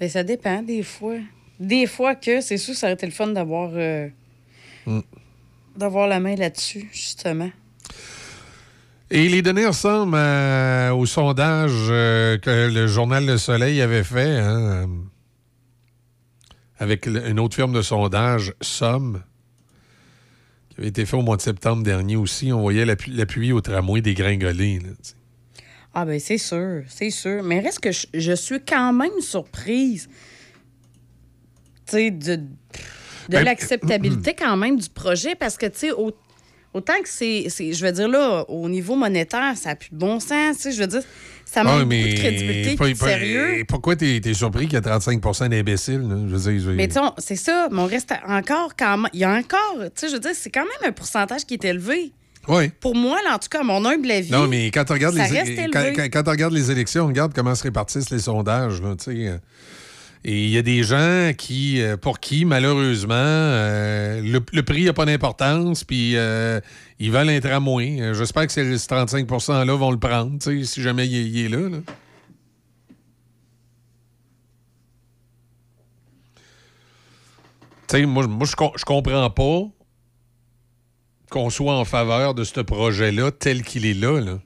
[0.00, 1.16] Mais ça dépend, des fois.
[1.60, 4.08] Des fois que, c'est sûr, ça aurait été le fun d'avoir euh,
[4.86, 5.00] Mm.
[5.76, 7.50] d'avoir la main là-dessus, justement.
[9.10, 14.38] Et les données ressemblent euh, au sondage euh, que le journal Le Soleil avait fait
[14.38, 14.86] hein, euh,
[16.78, 19.22] avec une autre firme de sondage, Somme,
[20.68, 22.52] qui avait été fait au mois de septembre dernier aussi.
[22.52, 25.14] On voyait l'appui au tramway là, tu sais.
[25.94, 27.42] Ah ben c'est sûr, c'est sûr.
[27.42, 30.08] Mais reste que je, je suis quand même surprise,
[31.86, 32.42] tu sais, de, de
[33.30, 35.92] Ben, l'acceptabilité quand même du projet parce que, tu sais,
[36.78, 40.18] autant que c'est, je veux dire là, au niveau monétaire, ça n'a plus de bon
[40.20, 41.02] sens, tu sais, je veux dire,
[41.44, 43.64] ça manque Ah, beaucoup de crédibilité, pas- sérieux.
[43.68, 46.02] Pourquoi t'es es surpris qu'il y a 35 d'imbéciles?
[46.28, 48.96] Je veux dire, je- Mais tu sais, on- c'est ça, mais on reste encore quand
[48.98, 51.44] même, il y a encore, tu sais, je veux dire, c'est quand même un pourcentage
[51.44, 52.12] qui est élevé.
[52.48, 52.70] Oui.
[52.80, 54.30] Pour moi, là, en tout cas, mon humble avis.
[54.32, 57.54] Non, mais quand tu regardes, ça les, quand, quand- tu les élections, on regarde comment
[57.54, 58.80] se répartissent les sondages.
[58.80, 59.36] là, tu sais, euh.
[60.24, 64.92] Et il y a des gens qui, euh, pour qui, malheureusement, euh, le, prix n'a
[64.92, 66.60] pas d'importance, puis euh,
[66.98, 68.00] ils veulent un.
[68.00, 71.68] Euh, J'espère que ces 35 %-là vont le prendre, si jamais il, est- là.
[71.68, 71.78] là.
[77.88, 79.60] Tu sais, moi, moi je, je comprends pas
[81.30, 84.38] qu'on soit en faveur de ce projet-là tel qu'il est là.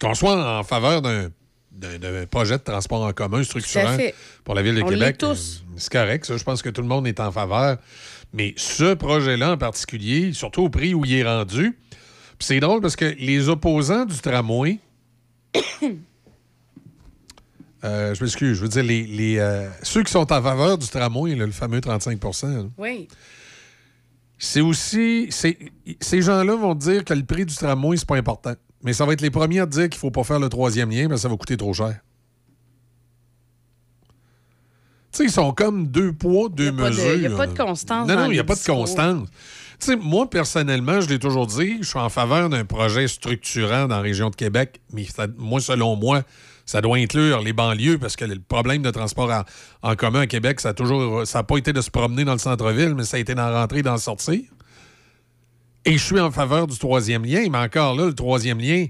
[0.00, 1.30] Qu'on soit en faveur d'un
[1.72, 3.96] d'un projet de transport en commun structurant
[4.44, 5.16] pour la ville de On Québec.
[5.22, 5.34] euh,
[5.76, 6.36] C'est correct, ça.
[6.36, 7.78] Je pense que tout le monde est en faveur.
[8.32, 11.76] Mais ce projet-là en particulier, surtout au prix où il est rendu,
[12.38, 14.78] c'est drôle parce que les opposants du tramway,
[17.84, 20.86] euh, je m'excuse, je veux dire, les, les, euh, ceux qui sont en faveur du
[20.88, 23.08] tramway, là, le fameux 35 là, Oui.
[24.38, 25.28] c'est aussi.
[25.30, 28.54] Ces gens-là vont dire que le prix du tramway, c'est pas important.
[28.82, 30.90] Mais ça va être les premiers à te dire qu'il faut pas faire le troisième
[30.90, 32.00] lien parce que ça va coûter trop cher.
[35.12, 37.16] Tu sais, ils sont comme deux poids, deux mesures.
[37.22, 39.28] y a pas de constance Non, non, il n'y a pas de constance.
[39.78, 43.88] Tu sais, moi, personnellement, je l'ai toujours dit, je suis en faveur d'un projet structurant
[43.88, 46.22] dans la région de Québec, mais ça- moi, selon moi,
[46.64, 49.42] ça doit inclure les banlieues parce que le problème de transport en,
[49.90, 51.26] en commun à Québec, ça a toujours.
[51.26, 53.52] Ça n'a pas été de se promener dans le centre-ville, mais ça a été d'en
[53.52, 54.40] rentrer et d'en sortir.
[55.84, 58.86] Et je suis en faveur du troisième lien, mais encore là, le troisième lien,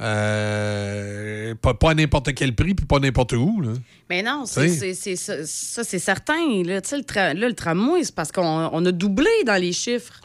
[0.00, 3.60] euh, pas, pas à n'importe quel prix puis pas n'importe où.
[3.60, 3.72] Là.
[4.08, 4.94] Mais non, c'est, T'sais.
[4.94, 6.62] c'est- c'est- ça, ça, c'est certain.
[6.64, 10.20] Là, le, tra- là, le tramway, c'est parce qu'on on a doublé dans les chiffres.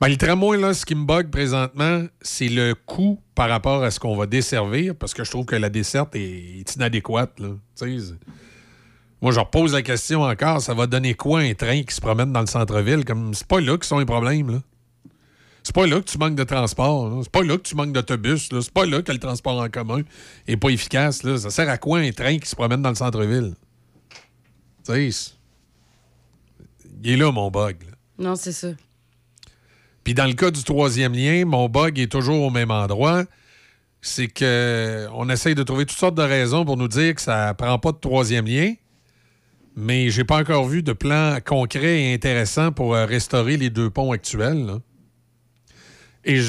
[0.00, 3.90] Ben, le tramway, là, ce qui me bug présentement, c'est le coût par rapport à
[3.90, 7.38] ce qu'on va desservir, parce que je trouve que la desserte est, est inadéquate.
[7.38, 7.48] Là.
[9.22, 12.32] Moi, je repose la question encore, ça va donner quoi un train qui se promène
[12.32, 13.04] dans le centre-ville?
[13.04, 14.50] Comme c'est pas là que sont les problèmes.
[14.50, 14.58] Là.
[15.62, 17.20] C'est pas là que tu manques de transport.
[17.22, 18.48] C'est pas là que tu manques d'autobus.
[18.50, 20.02] C'est pas là que le transport en commun
[20.48, 21.22] est pas efficace.
[21.22, 21.36] Là.
[21.38, 23.54] Ça sert à quoi un train qui se promène dans le centre-ville?
[24.86, 25.32] Tu sais,
[27.02, 27.76] il est là, mon bug.
[27.82, 27.96] là.
[28.18, 28.68] Non, c'est ça.
[30.04, 33.24] Puis dans le cas du troisième lien, mon bug est toujours au même endroit.
[34.02, 37.52] C'est que on essaye de trouver toutes sortes de raisons pour nous dire que ça
[37.54, 38.74] prend pas de troisième lien.
[39.76, 43.88] Mais j'ai pas encore vu de plan concret et intéressant pour euh, restaurer les deux
[43.90, 44.66] ponts actuels.
[44.66, 44.78] là.
[46.24, 46.40] Et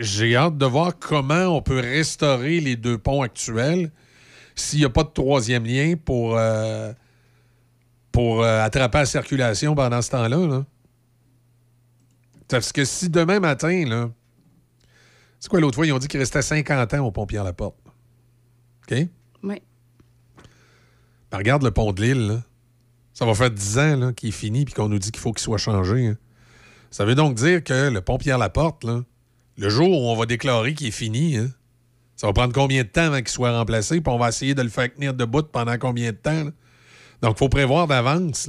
[0.00, 3.92] j'ai hâte de voir comment on peut restaurer les deux ponts actuels
[4.56, 6.92] s'il n'y a pas de troisième lien pour, euh,
[8.10, 10.46] pour euh, attraper la circulation pendant ce temps-là.
[10.46, 10.64] là.
[12.48, 14.10] Parce que si demain matin, là.
[15.38, 15.86] C'est quoi l'autre fois?
[15.86, 17.76] Ils ont dit qu'il restait 50 ans au pont Pierre-Laporte.
[18.90, 18.96] OK?
[19.44, 19.62] Oui.
[21.30, 22.42] Ben, regarde le pont de l'île, là.
[23.14, 25.32] Ça va faire 10 ans là, qu'il est fini puis qu'on nous dit qu'il faut
[25.32, 26.08] qu'il soit changé.
[26.08, 26.16] hein.
[26.90, 29.02] Ça veut donc dire que le pont Pierre-Laporte, là,
[29.58, 31.48] le jour où on va déclarer qu'il est fini, hein,
[32.16, 34.00] ça va prendre combien de temps avant qu'il soit remplacé?
[34.00, 36.44] Puis on va essayer de le faire tenir debout pendant combien de temps?
[36.44, 36.50] là?
[37.20, 38.48] Donc, il faut prévoir d'avance.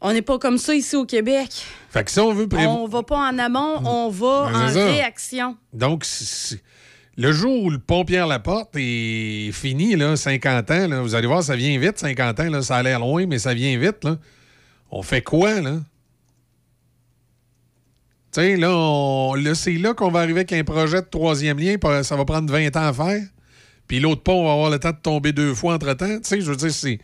[0.00, 1.50] On n'est pas comme ça ici au Québec.
[1.90, 2.76] Fait que si on veut prévoir.
[2.80, 4.84] On va pas en amont, on va Ben, en ça.
[4.86, 5.56] réaction.
[5.72, 6.06] Donc,
[7.16, 11.42] le jour où le pont Pierre-Laporte est fini, là, 50 ans, là, vous allez voir,
[11.42, 14.04] ça vient vite, 50 ans, là, ça a l'air loin, mais ça vient vite.
[14.04, 14.18] Là.
[14.90, 15.78] On fait quoi, là?
[18.30, 22.04] Sais, là, on- c'est là qu'on va arriver avec un projet de troisième lien, puis
[22.04, 23.22] ça va prendre 20 ans à faire.
[23.86, 26.18] Puis l'autre pont va avoir le temps de tomber deux fois entre-temps.
[26.30, 26.98] Je veux dire, c'est...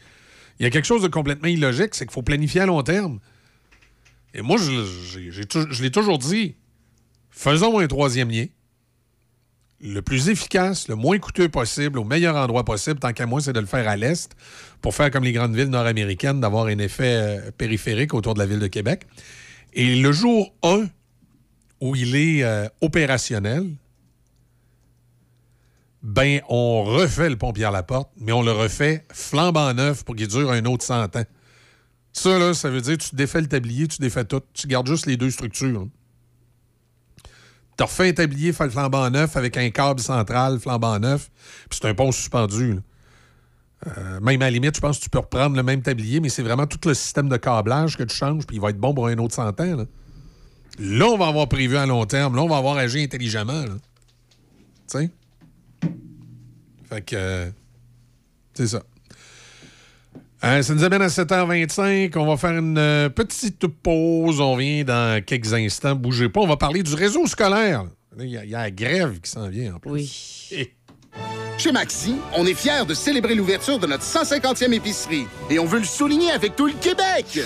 [0.61, 3.19] Il y a quelque chose de complètement illogique, c'est qu'il faut planifier à long terme.
[4.35, 6.55] Et moi, je l'ai toujours dit,
[7.31, 8.47] faisons un troisième lien
[9.81, 13.53] le plus efficace, le moins coûteux possible, au meilleur endroit possible, tant qu'à moi, c'est
[13.53, 14.31] de le faire à l'est,
[14.81, 18.47] pour faire comme les grandes villes nord-américaines, d'avoir un effet euh, périphérique autour de la
[18.47, 19.03] ville de Québec.
[19.75, 20.87] Et le jour 1,
[21.81, 23.69] où il est euh, opérationnel,
[26.03, 30.51] ben, on refait le pont Pierre-Laporte, mais on le refait flambant neuf pour qu'il dure
[30.51, 31.25] un autre 100 ans.
[32.13, 34.43] Ça, là, ça veut dire tu défais le tablier, tu défais tout.
[34.53, 35.81] Tu gardes juste les deux structures.
[35.81, 35.89] hein.
[37.77, 41.31] T'as refait un tablier flambant neuf avec un câble central flambant neuf,
[41.69, 42.79] puis c'est un pont suspendu.
[43.87, 46.29] Euh, même à la limite, je pense que tu peux reprendre le même tablier, mais
[46.29, 48.95] c'est vraiment tout le système de câblage que tu changes, puis il va être bon
[48.95, 49.77] pour un autre 100 ans.
[49.77, 49.85] Là,
[50.79, 52.35] Là, on va avoir prévu à long terme.
[52.37, 53.53] Là, on va avoir agi intelligemment.
[53.65, 53.75] là.
[54.91, 55.11] Tu sais?
[56.89, 57.17] Fait que.
[57.17, 57.51] euh,
[58.55, 58.83] c'est ça.
[60.45, 62.13] Euh, ça nous amène à 7h25.
[62.19, 64.41] On va faire une euh, petite pause.
[64.41, 65.95] On vient dans quelques instants.
[65.95, 66.41] Bougez pas.
[66.41, 67.85] On va parler du réseau scolaire.
[68.19, 69.91] Il y, a- il y a la grève qui s'en vient en plus.
[69.91, 70.71] Oui.
[71.57, 75.27] Chez Maxi, on est fiers de célébrer l'ouverture de notre 150e épicerie.
[75.49, 77.41] Et on veut le souligner avec tout le Québec.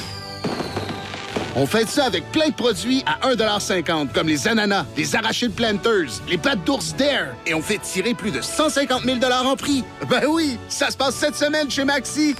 [1.60, 6.20] On fait ça avec plein de produits à 1,50 comme les ananas, les arachides planters,
[6.28, 7.34] les pâtes d'ours Dare.
[7.46, 9.82] Et on fait tirer plus de 150 000 en prix.
[10.08, 12.36] Ben oui, ça se passe cette semaine chez Maxi.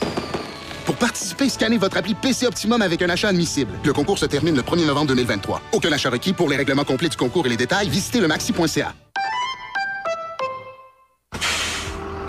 [0.87, 3.73] Pour participer, scannez votre appli PC Optimum avec un achat admissible.
[3.85, 5.63] Le concours se termine le 1er novembre 2023.
[5.73, 6.33] Aucun achat requis.
[6.33, 8.95] Pour les règlements complets du concours et les détails, visitez le maxi.ca.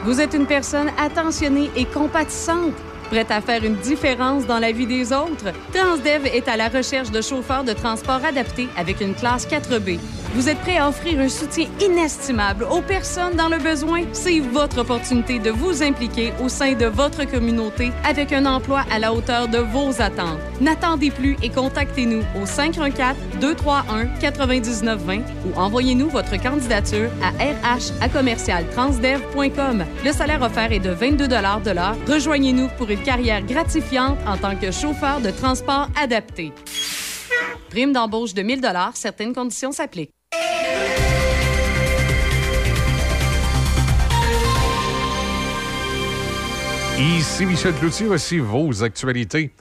[0.06, 2.74] Vous êtes une personne attentionnée et compatissante,
[3.10, 5.52] prête à faire une différence dans la vie des autres.
[5.74, 10.00] Transdev est à la recherche de chauffeurs de transport adaptés avec une classe 4B.
[10.36, 14.04] Vous êtes prêt à offrir un soutien inestimable aux personnes dans le besoin?
[14.14, 19.00] C'est votre opportunité de vous impliquer au sein de votre communauté avec un emploi à
[19.00, 20.38] la hauteur de vos attentes.
[20.62, 27.92] N'attendez plus et contactez-nous au 514-231-9920 ou envoyez-nous votre candidature à rh.
[30.06, 31.98] Le salaire offert est de 22 de l'heure.
[32.08, 36.54] Rejoignez-nous pour une carrière gratifiante en tant que chauffeur de transport adapté.
[37.72, 38.62] Prime d'embauche de 1000
[38.94, 40.19] certaines conditions s'appliquent.
[47.00, 49.52] Ici Michel Cloutier, voici vos actualités.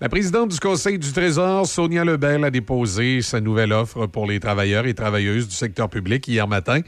[0.00, 4.40] La présidente du Conseil du Trésor, Sonia Lebel, a déposé sa nouvelle offre pour les
[4.40, 6.80] travailleurs et travailleuses du secteur public hier matin,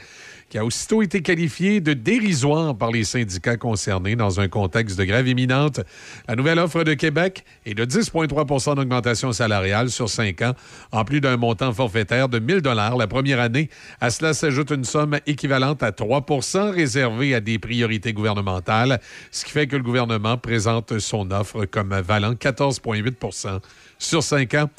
[0.48, 5.04] qui a aussitôt été qualifiée de dérisoire par les syndicats concernés dans un contexte de
[5.04, 5.80] grève imminente.
[6.26, 10.54] La nouvelle offre de Québec est de 10,3% d'augmentation salariale sur cinq ans,
[10.92, 13.68] en plus d'un montant forfaitaire de 1000 dollars la première année.
[14.00, 19.00] À cela s'ajoute une somme équivalente à 3% réservée à des priorités gouvernementales,
[19.30, 23.60] ce qui fait que le gouvernement présente son offre comme valant 14,8%
[23.98, 24.70] sur cinq ans.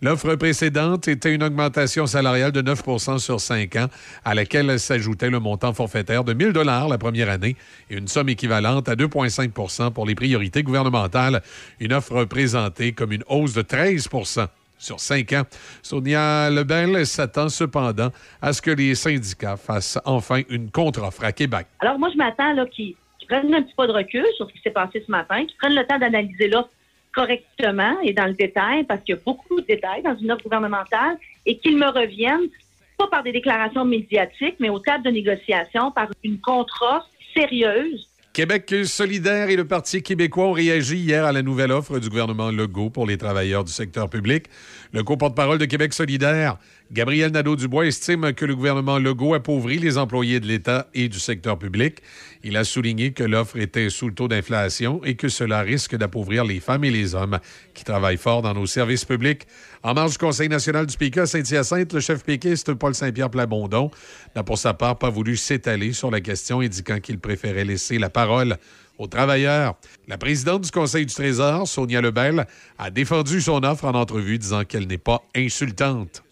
[0.00, 3.88] L'offre précédente était une augmentation salariale de 9% sur cinq ans,
[4.24, 7.56] à laquelle s'ajoutait le montant forfaitaire de 1000 dollars la première année
[7.90, 11.42] et une somme équivalente à 2,5% pour les priorités gouvernementales.
[11.80, 14.46] Une offre présentée comme une hausse de 13%
[14.78, 15.42] sur cinq ans.
[15.82, 18.10] Sonia Lebel s'attend cependant
[18.40, 21.66] à ce que les syndicats fassent enfin une contre-offre à Québec.
[21.80, 22.94] Alors, moi, je m'attends qu'ils
[23.28, 25.74] prennent un petit pas de recul sur ce qui s'est passé ce matin, qu'ils prennent
[25.74, 26.70] le temps d'analyser l'offre
[27.14, 30.42] correctement et dans le détail, parce qu'il y a beaucoup de détails dans une offre
[30.42, 31.16] gouvernementale,
[31.46, 32.48] et qu'ils me reviennent,
[32.96, 38.08] pas par des déclarations médiatiques, mais au table de négociation, par une contre-offre sérieuse
[38.38, 42.52] Québec solidaire et le Parti québécois ont réagi hier à la nouvelle offre du gouvernement
[42.52, 44.44] Legault pour les travailleurs du secteur public.
[44.92, 46.56] Le co-porte-parole de Québec solidaire,
[46.90, 51.58] Gabriel Nadeau-Dubois, estime que le gouvernement Legault appauvrit les employés de l'État et du secteur
[51.58, 51.98] public.
[52.42, 56.44] Il a souligné que l'offre était sous le taux d'inflation et que cela risque d'appauvrir
[56.44, 57.40] les femmes et les hommes
[57.74, 59.46] qui travaillent fort dans nos services publics.
[59.82, 63.90] En marge du Conseil national du PICA Saint-Hyacinthe, le chef péquiste Paul Saint-Pierre Plamondon
[64.34, 68.08] n'a pour sa part pas voulu s'étaler sur la question, indiquant qu'il préférait laisser la
[68.08, 68.56] parole
[68.96, 69.76] aux travailleurs.
[70.06, 72.46] La présidente du Conseil du Trésor, Sonia Lebel,
[72.78, 76.22] a défendu son offre en entrevue, disant qu'elle n'est pas insultante.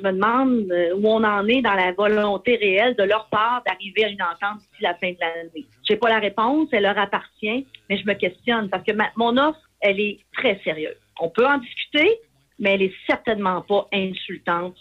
[0.00, 3.62] Je me demande euh, où on en est dans la volonté réelle de leur part
[3.64, 5.66] d'arriver à une entente d'ici la fin de l'année.
[5.88, 9.36] Je n'ai pas la réponse, elle leur appartient, mais je me questionne parce que mon
[9.36, 10.96] offre, elle est très sérieuse.
[11.20, 12.18] On peut en discuter,
[12.58, 14.76] mais elle est certainement pas insultante.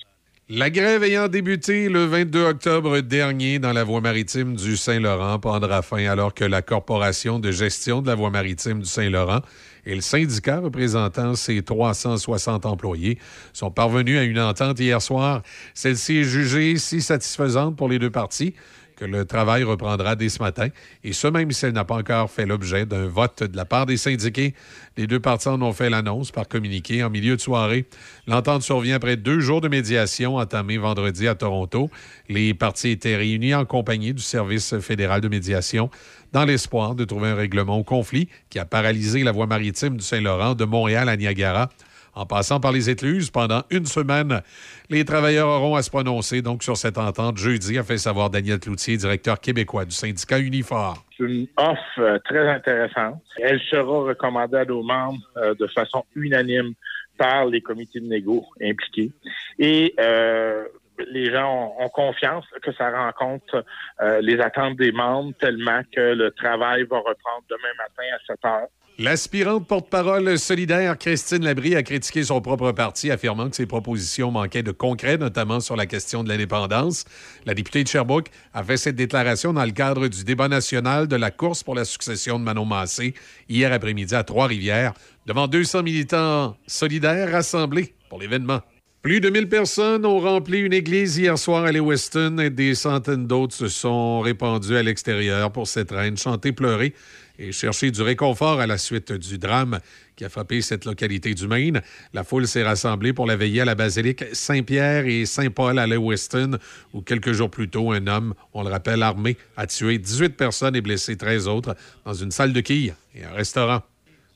[0.49, 5.81] La grève ayant débuté le 22 octobre dernier dans la voie maritime du Saint-Laurent prendra
[5.81, 9.41] fin alors que la Corporation de gestion de la voie maritime du Saint-Laurent
[9.85, 13.17] et le syndicat représentant ses 360 employés
[13.53, 15.41] sont parvenus à une entente hier soir.
[15.73, 18.53] Celle-ci est jugée si satisfaisante pour les deux parties
[18.95, 20.67] que le travail reprendra dès ce matin,
[21.03, 23.85] et ce même si elle n'a pas encore fait l'objet d'un vote de la part
[23.85, 24.53] des syndiqués.
[24.97, 27.85] Les deux parties en ont fait l'annonce par communiqué en milieu de soirée.
[28.27, 31.89] L'entente survient après deux jours de médiation entamés vendredi à Toronto.
[32.29, 35.89] Les parties étaient réunies en compagnie du Service fédéral de médiation
[36.33, 40.03] dans l'espoir de trouver un règlement au conflit qui a paralysé la voie maritime du
[40.03, 41.69] Saint-Laurent de Montréal à Niagara.
[42.15, 44.41] En passant par les écluses pendant une semaine,
[44.89, 48.59] les travailleurs auront à se prononcer donc sur cette entente jeudi, a fait savoir Daniel
[48.59, 51.03] Cloutier, directeur québécois du syndicat Unifor.
[51.17, 53.19] C'est une offre euh, très intéressante.
[53.37, 56.73] Elle sera recommandée à nos membres euh, de façon unanime
[57.17, 59.11] par les comités de négo impliqués.
[59.57, 60.65] Et euh,
[61.07, 63.63] les gens ont, confiance que ça rencontre
[64.01, 68.45] euh, les attentes des membres tellement que le travail va reprendre demain matin à 7
[68.45, 68.67] heures.
[68.99, 74.61] L'aspirante porte-parole solidaire Christine Labrie a critiqué son propre parti, affirmant que ses propositions manquaient
[74.61, 77.05] de concret, notamment sur la question de l'indépendance.
[77.47, 81.15] La députée de Sherbrooke a fait cette déclaration dans le cadre du débat national de
[81.15, 83.15] la course pour la succession de Manon Massé
[83.49, 84.93] hier après-midi à Trois-Rivières,
[85.25, 88.61] devant 200 militants solidaires rassemblés pour l'événement.
[89.03, 93.27] Plus de 1000 personnes ont rempli une église hier soir à Lewiston et des centaines
[93.27, 96.93] d'autres se sont répandues à l'extérieur pour cette reine chanter, pleurer
[97.37, 99.81] et chercher du réconfort à la suite du drame
[100.15, 101.81] qui a frappé cette localité du Maine.
[102.13, 106.57] La foule s'est rassemblée pour la veillée à la basilique Saint-Pierre et Saint-Paul à Lewiston,
[106.93, 110.77] où quelques jours plus tôt, un homme, on le rappelle, armé, a tué 18 personnes
[110.77, 111.75] et blessé 13 autres
[112.05, 113.81] dans une salle de quilles et un restaurant.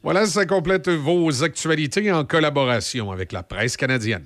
[0.03, 4.25] Voilà, ça complète vos actualités en collaboration avec la presse canadienne.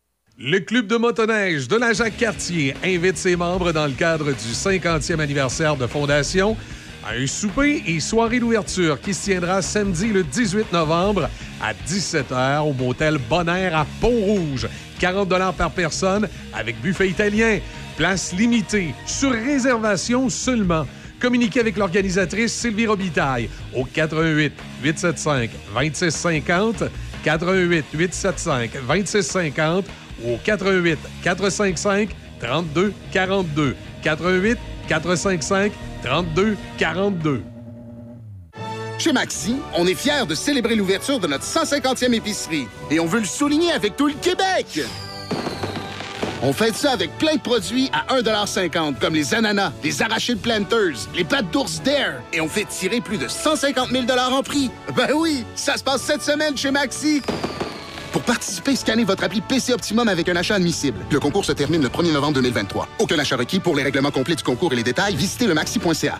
[0.43, 5.19] Le Club de motoneige de la Jacques-Cartier invite ses membres dans le cadre du 50e
[5.19, 6.57] anniversaire de fondation
[7.05, 11.29] à un souper et soirée d'ouverture qui se tiendra samedi le 18 novembre
[11.61, 14.67] à 17h au motel Bonaire à Pont-Rouge.
[14.99, 17.59] 40 par personne avec buffet italien.
[17.95, 20.87] Place limitée, sur réservation seulement.
[21.19, 24.53] Communiquez avec l'organisatrice Sylvie Robitaille au 88
[24.83, 26.83] 875 2650
[27.23, 29.85] 88 875 2650
[30.25, 34.57] au 88 455 32 42 88
[34.87, 35.71] 455
[36.03, 37.43] 32 42
[38.97, 43.19] Chez Maxi, on est fiers de célébrer l'ouverture de notre 150e épicerie et on veut
[43.19, 44.81] le souligner avec tout le Québec.
[46.43, 51.07] On fait ça avec plein de produits à 1,50 comme les ananas, les arachides planters,
[51.15, 54.71] les pattes d'ours d'air et on fait tirer plus de 150 000 en prix.
[54.95, 57.21] Ben oui, ça se passe cette semaine chez Maxi.
[58.11, 60.99] Pour participer, scannez votre appli PC Optimum avec un achat admissible.
[61.09, 62.87] Le concours se termine le 1er novembre 2023.
[62.99, 66.19] Aucun achat requis pour les règlements complets du concours et les détails, visitez le maxi.ca.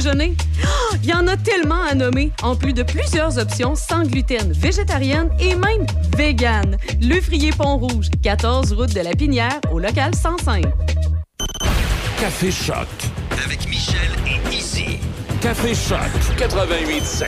[0.00, 0.34] déjeuner?
[1.02, 5.30] Il y en a tellement à nommer, en plus de plusieurs options sans gluten, végétarienne
[5.40, 5.86] et même
[6.16, 6.76] vegan.
[7.00, 10.64] Le Frier Pont-Rouge, 14 route de la Pinière, au local 105.
[12.20, 12.86] Café Choc.
[13.44, 14.98] Avec Michel et Izzy.
[15.40, 15.98] Café Choc
[16.36, 17.26] 88.7.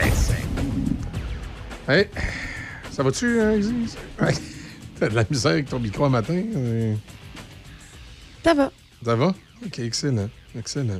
[1.87, 2.05] Hey,
[2.91, 3.73] ça va-tu, hein, Izzy?
[4.21, 4.33] Ouais.
[4.99, 6.39] T'as de la misère avec ton micro un matin?
[6.55, 6.93] euh,
[8.43, 8.71] Ça va.
[9.03, 9.33] Ça va?
[9.65, 10.29] OK, excellent.
[10.57, 10.99] Excellent.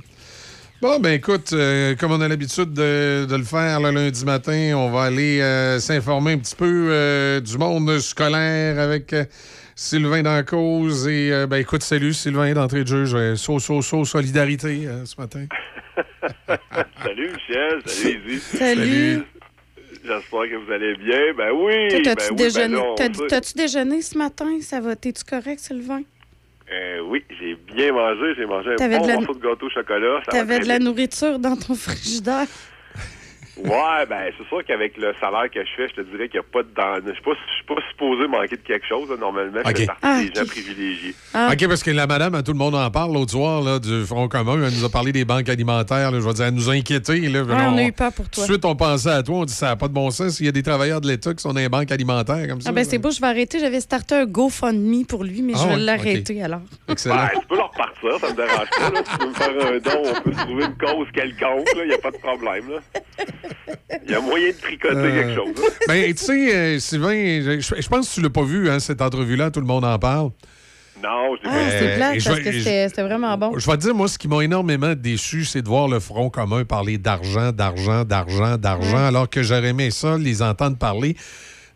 [0.82, 4.74] Bon, ben écoute, euh, comme on a l'habitude de, de le faire le lundi matin,
[4.78, 9.26] on va aller euh, s'informer un petit peu euh, du monde scolaire avec euh,
[9.76, 11.06] Sylvain Dancause.
[11.10, 13.04] Et euh, ben écoute, salut Sylvain, d'entrée de jeu.
[13.06, 15.46] Je- So, so, so, solidarité euh, ce matin.
[17.04, 18.40] Salut Michel, salut Izzy.
[18.58, 19.24] Salut.
[20.02, 21.20] J'espère que vous allez bien.
[21.38, 21.74] Ben oui.
[21.92, 23.28] Ben T'as-tu oui, déjeuné, ben t'as- sait.
[23.28, 24.46] t'as-tu déjeuné ce matin?
[24.62, 24.96] Ça va?
[24.96, 26.02] T'es-tu correct, Sylvain?
[26.72, 28.36] Euh, oui, j'ai bien mangé.
[28.38, 30.22] J'ai mangé un bon de la- morceau de gâteau au chocolat.
[30.30, 32.46] T'avais de la nourriture dans ton frigidaire?
[33.64, 36.46] Ouais, ben c'est sûr qu'avec le salaire que je fais, je te dirais qu'il n'y
[36.46, 36.70] a pas de...
[36.76, 39.10] dans- Je suis pas, je suis pas supposé manquer de quelque chose.
[39.10, 39.18] là.
[39.20, 39.78] Normalement, je Ok.
[39.78, 41.14] fais partie Ah, des gens privilégiés.
[41.36, 44.06] OK, parce que la madame, à tout le monde en parle l'autre soir là, du
[44.06, 44.54] Front commun.
[44.66, 46.12] Elle nous a parlé des banques alimentaires.
[46.12, 46.20] là.
[46.20, 47.20] je veux dire, elle nous a inquiétés.
[47.22, 47.42] Là.
[47.44, 48.44] Ouais, on a eu peur pour toi.
[48.46, 49.38] Tout de suite, on pensait à toi.
[49.40, 51.34] On dit ça n'a pas de bon sens s'il y a des travailleurs de l'État
[51.34, 52.70] qui sont dans les banques alimentaires comme ça.
[52.70, 53.60] Ah ben c'est beau, je vais arrêter.
[53.60, 56.62] J'avais starté un GoFundMe pour lui, mais Ah je vais ouais, l'arrêter alors.
[56.88, 57.16] Excellent.
[57.16, 58.90] Ben, tu peux leur repartir, ça me dérange pas.
[58.90, 59.04] Là.
[59.06, 61.68] Si tu veux me faire un don, on peut trouver une cause quelconque.
[61.76, 62.66] Il n'y a pas de problème.
[64.06, 65.66] Il y a moyen de tricoter Euh, quelque chose.
[65.88, 69.02] Ben, tu sais, euh, Sylvain, je, je pense que tu l'as pas vu, hein, cette
[69.02, 69.52] entrevue-là.
[69.52, 70.30] Tout le monde en parle.
[71.02, 73.58] Non, je Ah, c'est Euh, plate parce vais- que c'était c'était vraiment bon.
[73.58, 76.30] Je vais te dire, moi, ce qui m'a énormément déçu, c'est de voir le Front
[76.30, 81.16] commun parler d'argent, d'argent, d'argent, d'argent, alors que j'aurais aimé ça, les entendre parler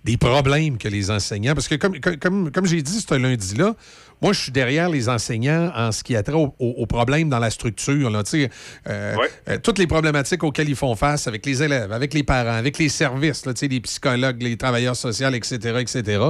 [0.04, 1.54] des problèmes que les enseignants.
[1.54, 3.76] Parce que, comme, comme, comme, comme j'ai dit ce lundi-là,
[4.24, 7.30] moi, je suis derrière les enseignants en ce qui a trait aux au, aux problèmes
[7.30, 8.10] dans la structure.
[8.10, 8.50] Là, tu sais,
[8.90, 9.16] euh,
[9.50, 12.78] euh, toutes les problématiques auxquelles ils font face avec les élèves, avec les parents, avec
[12.78, 16.22] les services, là, les psychologues, les travailleurs sociaux, etc., etc.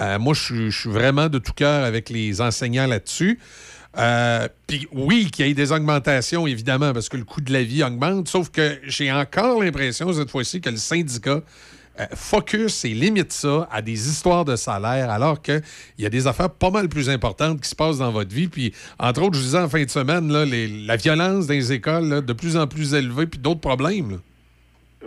[0.00, 3.38] Euh, moi, je suis- vraiment de tout cœur avec les enseignants là-dessus.
[3.98, 7.62] Euh, Puis oui, qu'il y ait des augmentations, évidemment, parce que le coût de la
[7.62, 11.40] vie augmente, sauf que j'ai encore l'impression, cette fois-ci, que le syndicat euh,
[12.14, 15.60] focus et limite ça à des histoires de salaire, alors qu'il
[15.98, 18.48] y a des affaires pas mal plus importantes qui se passent dans votre vie.
[18.48, 21.72] Puis, entre autres, je disais en fin de semaine, là, les- la violence dans les
[21.72, 24.10] écoles, là, de plus en plus élevée, puis d'autres problèmes.
[24.12, 24.16] là.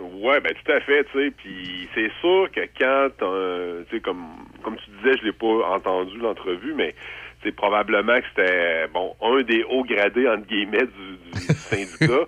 [0.00, 1.30] Ouais, ben tout à fait, tu sais.
[1.36, 4.24] Puis c'est sûr que quand, euh, tu sais, comme
[4.62, 6.94] comme tu disais, je l'ai pas entendu l'entrevue, mais
[7.42, 12.24] c'est probablement que c'était bon un des hauts gradés entre guillemets du, du syndicat.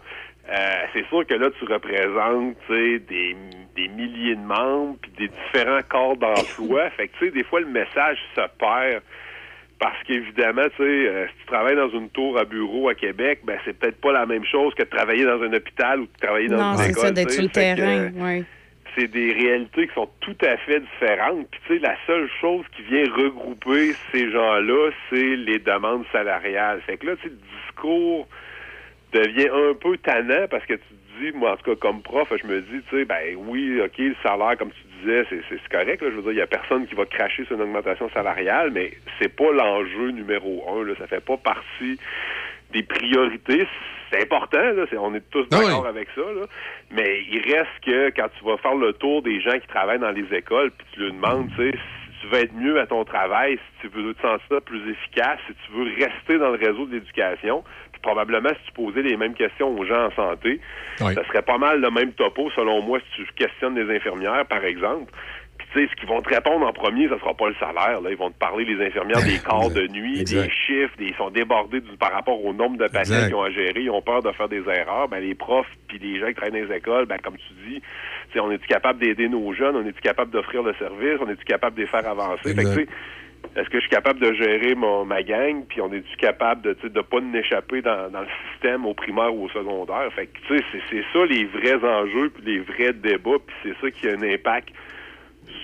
[0.50, 3.36] Euh, c'est sûr que là, tu représentes tu sais, des,
[3.82, 6.90] des milliers de membres puis des différents corps d'emploi.
[6.96, 9.02] Fait que tu sais, des fois le message se perd.
[9.80, 13.40] Parce qu'évidemment, tu sais, euh, si tu travailles dans une tour à bureau à Québec,
[13.44, 16.18] ben c'est peut-être pas la même chose que de travailler dans un hôpital ou de
[16.20, 17.02] travailler dans Non, une c'est école.
[17.04, 17.44] ça, d'être tu sur sais.
[17.44, 17.98] le que, terrain.
[17.98, 18.42] euh, ouais.
[18.96, 21.46] c'est des réalités qui sont tout à fait différentes.
[21.52, 26.80] Puis tu sais, la seule chose qui vient regrouper ces gens-là, c'est les demandes salariales.
[26.84, 28.26] Fait que là, tu sais, le discours
[29.12, 30.82] devient un peu tannant parce que tu
[31.18, 33.98] dis, moi en tout cas comme prof, je me dis, tu sais, ben oui, ok,
[33.98, 36.02] le salaire, comme tu disais, c'est correct.
[36.02, 38.70] Là, je veux dire, il y a personne qui va cracher sur une augmentation salariale,
[38.72, 40.84] mais c'est pas l'enjeu numéro un.
[40.84, 41.98] Là, ça fait pas partie
[42.72, 43.66] des priorités.
[44.10, 46.46] C'est important, là, c'est- on est tous Ah d'accord avec ça, là.
[46.90, 50.10] mais il reste que quand tu vas faire le tour des gens qui travaillent dans
[50.10, 53.04] les écoles, puis tu leur demandes, tu sais, si tu veux être mieux à ton
[53.04, 56.86] travail, si tu veux te sentir plus efficace, si tu veux rester dans le réseau
[56.86, 57.62] de l'éducation,
[58.00, 60.60] probablement si tu posais les mêmes questions aux gens en santé,
[61.14, 64.64] ça serait pas mal le même topo, selon moi, si tu questionnes les infirmières, par
[64.64, 65.12] exemple.
[65.58, 68.00] Puis tu sais, ce qu'ils vont te répondre en premier, ça sera pas le salaire.
[68.00, 68.10] Là.
[68.10, 71.30] Ils vont te parler, les infirmières, des quarts de nuit, des chiffres, des- ils sont
[71.30, 73.80] débordés du- par rapport au nombre de patients qu'ils ont à gérer.
[73.82, 75.08] Ils ont peur de faire des erreurs.
[75.08, 77.82] Ben, les profs puis les gens qui travaillent dans les écoles, ben, comme tu dis,
[78.40, 79.74] on est-tu capable d'aider nos jeunes?
[79.74, 81.18] On est-tu capable d'offrir le service?
[81.20, 82.54] On est-tu capable de les faire avancer?
[82.54, 82.74] Fait que, Exact.
[82.76, 82.88] tu sais,
[83.56, 86.76] est-ce que je suis capable de gérer mon, ma gang, puis on est-tu capable de
[86.82, 90.12] ne pas nous échapper dans, dans le système au primaire ou au secondaire?
[90.14, 93.56] Fait que, tu sais, c'est, c'est ça les vrais enjeux, puis les vrais débats, puis
[93.62, 94.70] c'est ça qui a un impact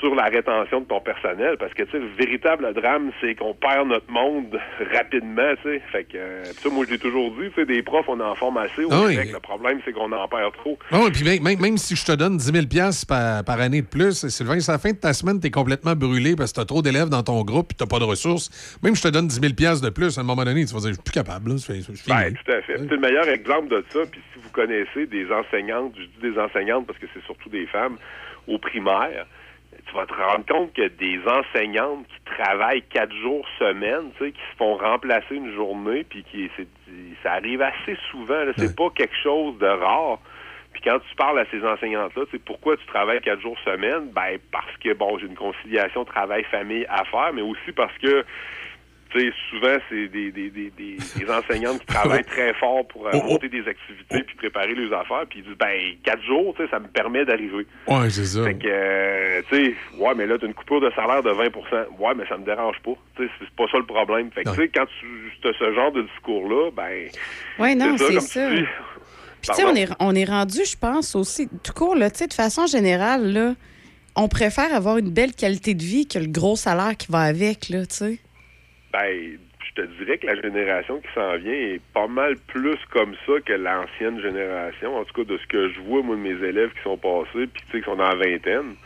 [0.05, 3.55] sur la rétention de ton personnel, parce que, tu sais, le véritable drame, c'est qu'on
[3.55, 4.61] perd notre monde
[4.93, 5.83] rapidement, tu sais.
[5.91, 8.35] Fait que, euh, ça, moi, je l'ai toujours dit, tu sais, des profs, on en
[8.35, 9.15] forme assez au Ah oui.
[9.17, 9.31] Québec.
[9.33, 10.79] Le problème, c'est qu'on en perd trop.
[10.91, 13.81] Ah oui, puis même, même, si je te donne 10 000 piastres par, par année
[13.81, 16.57] de plus, Sylvain, c'est la fin de ta semaine, tu es complètement brûlé parce que
[16.57, 18.79] tu as trop d'élèves dans ton groupe et tu pas de ressources.
[18.83, 20.75] Même si je te donne 10 000 piastres de plus, à un moment donné, tu
[20.75, 21.49] vas dire, je suis plus capable.
[21.51, 21.57] Là.
[22.09, 22.77] Ben, tout à fait.
[22.77, 24.01] C'est le meilleur exemple de ça.
[24.11, 27.67] Puis si vous connaissez des enseignantes, je dis des enseignantes parce que c'est surtout des
[27.67, 27.97] femmes,
[28.47, 29.27] au primaire,
[29.87, 34.33] tu vas te rendre compte que des enseignantes qui travaillent quatre jours semaine, tu sais,
[34.33, 36.67] qui se font remplacer une journée, puis qui c'est-
[37.23, 38.45] ça arrive assez souvent.
[38.45, 38.53] là.
[38.59, 40.19] C'est pas quelque chose de rare.
[40.73, 44.11] Puis quand tu parles à ces enseignantes-là, tu sais, pourquoi tu travailles quatre jours semaine?
[44.13, 48.25] Ben parce que bon, j'ai une conciliation travail-famille à faire, mais aussi parce que
[49.21, 53.13] sais, souvent, c'est des, des, des, des, des enseignantes qui travaillent très fort pour euh,
[53.13, 55.25] monter des activités puis préparer les affaires.
[55.29, 57.67] Puis ils disent, ben, quatre jours, tu sais, ça me permet d'arriver.
[57.89, 58.45] Ouais, c'est ça.
[58.45, 61.51] Fait que, euh, tu sais, ouais, mais là, t'as une coupure de salaire de 20%
[61.99, 62.95] Ouais, mais ça me dérange pas.
[63.17, 64.31] Tu sais, c'est pas ça le problème.
[64.33, 67.09] Fait que, tu sais, quand tu as ce genre de discours-là, ben.
[67.59, 68.49] Oui, non, c'est ça.
[68.49, 72.19] Puis, tu sais, on est, on est rendu, je pense, aussi, tout court, là, tu
[72.19, 73.55] sais, de façon générale, là,
[74.17, 77.69] on préfère avoir une belle qualité de vie que le gros salaire qui va avec,
[77.69, 78.19] là, tu sais.
[78.95, 83.15] Ben, je te dirais que la génération qui s'en vient est pas mal plus comme
[83.27, 84.97] ça que l'ancienne génération.
[84.97, 87.49] En tout cas, de ce que je vois, moi, de mes élèves qui sont passés,
[87.53, 88.77] puis tu sais, qui sont dans la vingtaine.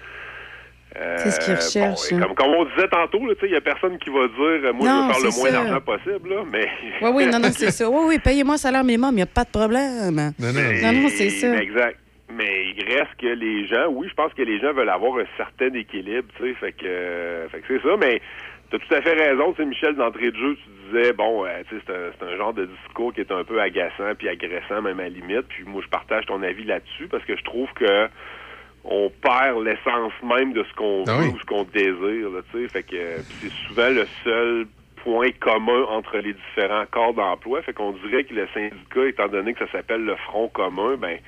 [0.97, 3.51] Euh, C'est ce qu'ils recherchent, bon, comme, comme on disait tantôt, là, tu sais, il
[3.51, 5.81] n'y a personne qui va dire euh, Moi, Non, je veux faire le moins d'argent
[5.85, 6.69] possible, là, mais.
[7.03, 7.91] Oui, oui, non, non, c'est ça.
[7.91, 10.33] Oui, oui, payez-moi un salaire minimum, il n'y a pas de problème.
[10.39, 11.55] Non, non, c'est ça.
[11.61, 11.99] Exact.
[12.31, 15.27] Mais il reste que les gens, oui, je pense que les gens veulent avoir un
[15.37, 18.21] certain équilibre, tu sais, fait que, euh, fait que c'est ça, mais
[18.71, 21.91] t'as tout à fait raison, sais, Michel, d'entrée de jeu, tu disais, bon, euh, c'est
[21.93, 25.05] un, c'est un genre de discours qui est un peu agaçant puis agressant, même à
[25.05, 28.09] la limite, puis moi, je partage ton avis là-dessus, parce que je trouve que
[28.85, 31.33] on perd l'essence même de ce qu'on Ah veut oui.
[31.35, 34.67] ou ce qu'on désire, là, tu sais, fait que c'est souvent le seul
[34.97, 39.53] point commun entre les différents corps d'emploi, fait qu'on dirait que le syndicat, étant donné
[39.55, 41.19] que ça s'appelle le front commun, ben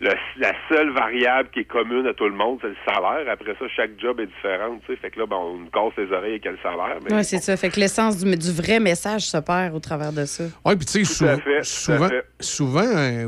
[0.00, 3.30] le- la seule variable qui est commune à tout le monde, c'est le salaire.
[3.30, 4.96] Après ça, chaque job est différent, tu sais.
[5.00, 6.96] Fait que là, ben, on nous casse les oreilles avec le salaire.
[7.04, 7.56] Mais Oui, c'est ça.
[7.56, 10.44] Fait que l'essence du, du vrai message se perd au travers de ça.
[10.64, 12.24] Oui, puis tu sais, souvent, fait.
[12.40, 13.26] souvent euh,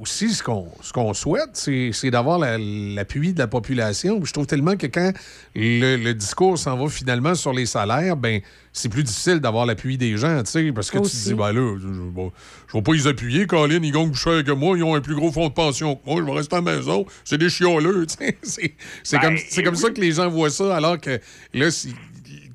[0.00, 4.20] aussi, ce qu'on ce qu'on souhaite, c'est c'est d'avoir la- l'appui de la population.
[4.24, 5.12] Je trouve tellement que quand
[5.54, 8.40] le, le discours s'en va finalement sur les salaires, ben
[8.72, 11.52] c'est plus difficile d'avoir l'appui des gens, tu sais, parce que tu te dis, ben
[11.52, 12.30] là, je, bon,
[12.68, 15.00] je vais pas les appuyer, Colin, ils gagnent plus cher que moi, ils ont un
[15.00, 17.50] plus gros fonds de pension que moi, je vais rester à la maison, c'est des
[17.50, 18.38] chioleux, tu sais.
[18.42, 21.18] C'est c'est Ben, comme, c'est comme ça que les gens voient ça, alors que
[21.52, 21.94] là, si,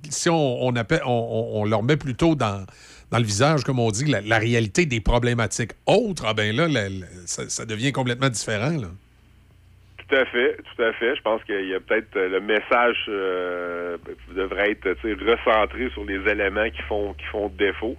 [0.10, 2.66] si on, on, appelle- on, on- on leur met plutôt dans,
[3.16, 6.68] dans le visage, comme on dit, la, la réalité des problématiques autres, ah ben là,
[6.68, 8.76] la- la- ça, ça devient complètement différent.
[8.78, 8.90] Là.
[10.08, 11.16] Tout à fait, tout à fait.
[11.16, 13.98] Je pense qu'il y a peut-être euh, le message euh,
[14.36, 14.90] devrait être
[15.32, 17.96] recentré sur les éléments qui font qui font défaut.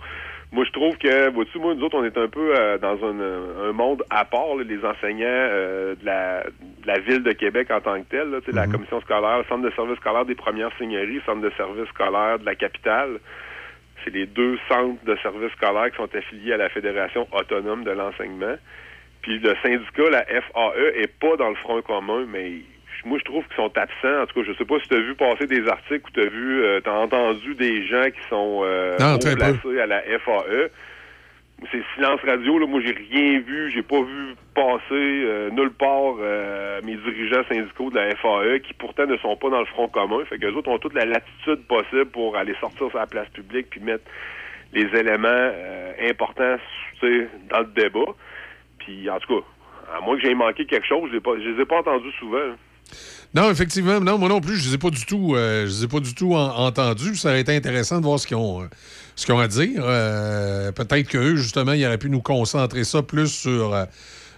[0.52, 3.68] Moi, je trouve que, vois-tu, moi, nous autres, on est un peu euh, dans un,
[3.68, 7.68] un monde à part, là, les enseignants euh, de, la, de la ville de Québec
[7.72, 10.70] en tant que telle, là, la commission scolaire, le centre de service scolaire des premières
[10.78, 13.18] seigneuries, le centre de service scolaire de la capitale.
[14.04, 17.90] C'est les deux centres de services scolaires qui sont affiliés à la Fédération autonome de
[17.90, 18.56] l'enseignement.
[19.22, 22.52] Puis le syndicat, la FAE, est pas dans le front commun, mais
[23.04, 24.22] moi je trouve qu'ils sont absents.
[24.22, 26.20] En tout cas, je sais pas si tu as vu passer des articles ou tu
[26.20, 29.38] as vu, euh, t'as entendu des gens qui sont euh, Non, haut très peu.
[29.38, 30.70] placés à la FAE.
[31.72, 32.58] C'est silence radio.
[32.58, 32.66] Là.
[32.66, 37.90] Moi, j'ai rien vu, j'ai pas vu passer euh, nulle part euh, mes dirigeants syndicaux
[37.90, 40.24] de la FAE qui pourtant ne sont pas dans le front commun.
[40.28, 43.28] Fait que les autres ont toute la latitude possible pour aller sortir sur la place
[43.30, 44.04] publique puis mettre
[44.72, 46.56] les éléments euh, importants
[47.50, 48.12] dans le débat.
[48.78, 49.46] Puis en tout cas,
[49.96, 52.54] à moins que j'aie manqué quelque chose, je je les ai pas entendus souvent.
[53.34, 55.88] Non, effectivement, non, moi non plus, je les ai pas du tout, je les ai
[55.88, 57.16] pas du tout en- entendus.
[57.16, 58.68] Ça aurait été intéressant de voir ce qu'ils ont,
[59.16, 59.82] ce qu'ils ont à dire.
[59.82, 63.84] Euh, Peut-être qu'eux, justement, ils auraient pu nous concentrer ça plus sur, euh,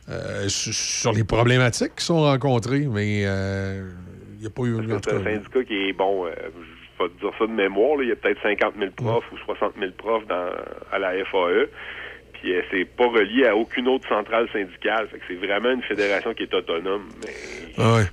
[0.08, 4.76] euh, sur, les problématiques qui sont rencontrées, mais il n'y a pas eu.
[5.04, 8.08] C'est un syndicat qui est bon, je vais te dire ça de mémoire, là, il
[8.08, 10.50] y a peut-être 50 000 profs ou 60 000 profs dans,
[10.92, 11.66] à la FAE.
[12.34, 15.08] Puis c'est pas relié à aucune autre centrale syndicale.
[15.10, 17.08] Fait que c'est vraiment une fédération qui est autonome.
[17.24, 17.32] Mais
[17.76, 18.04] Ah ouais.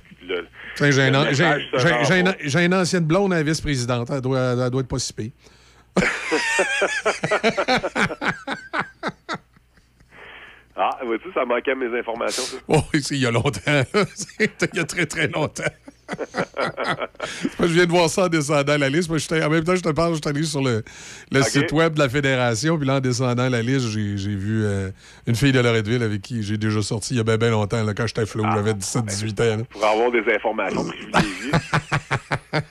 [0.80, 4.08] J'ai une- ancienne blonde à la vice-présidente.
[4.12, 5.30] Elle doit, elle doit être pas si pire.
[10.78, 12.42] Ah, vois-tu, ça manquait à mes informations.
[12.42, 12.56] ça.
[12.68, 13.60] Oh, c'est il y a longtemps.
[14.40, 15.64] Il y a très, très longtemps.
[17.58, 19.08] Moi, je viens de voir ça en descendant la liste.
[19.08, 20.84] Moi, en même temps, je te parle, je suis allé sur le,
[21.32, 22.76] le site web de la Fédération.
[22.76, 24.90] Puis là, en descendant la liste, j'ai vu euh,
[25.26, 27.82] une fille de Loretteville avec qui j'ai déjà sorti il y a bien, bien longtemps,
[27.82, 28.44] là, quand j'étais flou.
[28.54, 29.56] J'avais 17-18 ans.
[29.56, 29.64] là.
[29.70, 31.52] Pour avoir des informations privilégiées.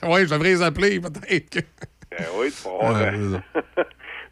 [0.04, 1.50] ouais, je devrais les appeler, peut-être.
[1.50, 1.60] que-
[2.10, 3.18] Ben oui, tu pourras avoir Ouais,
[3.78, 3.84] euh,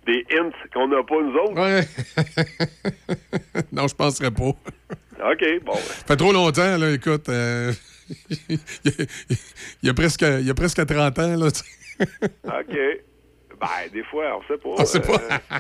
[0.07, 1.61] des hints qu'on n'a pas nous autres.
[1.61, 1.87] Ouais.
[3.73, 4.45] non, je penserais pas.
[4.45, 5.75] OK, bon.
[5.75, 7.29] Ça fait trop longtemps, là, écoute.
[7.29, 7.73] euh,
[8.49, 8.93] il, y a,
[9.83, 11.49] il y a presque, il y a presque 30 ans, là.
[12.45, 12.77] OK.
[13.61, 14.69] Ben, des fois, on sait pas.
[14.79, 15.15] On sait pas.
[15.15, 15.59] euh,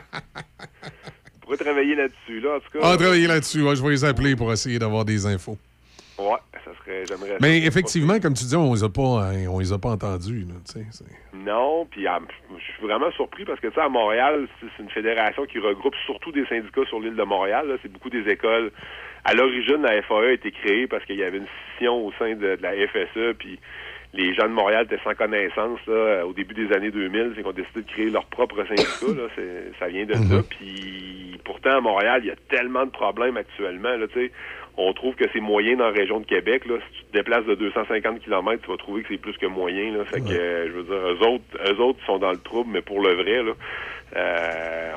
[1.37, 2.79] on pourrait travailler là-dessus, là, en tout cas.
[2.83, 3.63] On va travailler là-dessus.
[3.63, 5.59] ouais, je vais les appeler pour essayer d'avoir des infos.
[6.19, 7.05] Ouais, ça serait...
[7.07, 7.67] J'aimerais Mais ça.
[7.67, 10.41] effectivement, comme tu dis, on les a pas, hein, on les a pas entendus.
[10.47, 12.21] là, tu sais, c'est- Non, puis ah,
[12.57, 15.95] je suis vraiment surpris parce que, tu sais, à Montréal, c'est une fédération qui regroupe
[16.07, 17.79] surtout des syndicats sur l'île de Montréal.
[17.83, 18.71] C'est beaucoup des écoles.
[19.25, 22.35] À l'origine, la FAE a été créée parce qu'il y avait une scission au sein
[22.35, 23.59] de, de la FSE, puis
[24.13, 27.51] les gens de Montréal étaient sans connaissance là, au début des années 2000, c'est qu'on
[27.51, 28.87] a décidé de créer leur propre syndicat.
[29.09, 29.29] Là,
[29.81, 30.43] ça vient de ça.
[30.49, 33.97] Puis pourtant, à Montréal, il y a tellement de problèmes actuellement.
[33.97, 34.33] Là, tu sais,
[34.77, 36.67] on trouve que c'est moyen dans la région de Québec.
[36.67, 36.77] Là.
[36.79, 39.97] Si tu te déplaces de 250 km, tu vas trouver que c'est plus que moyen.
[39.97, 40.05] Là.
[40.05, 42.83] Fait que, euh, je veux dire, eux autres, eux autres sont dans le trouble, mais
[42.83, 43.53] pour le vrai, là,
[44.17, 44.91] euh,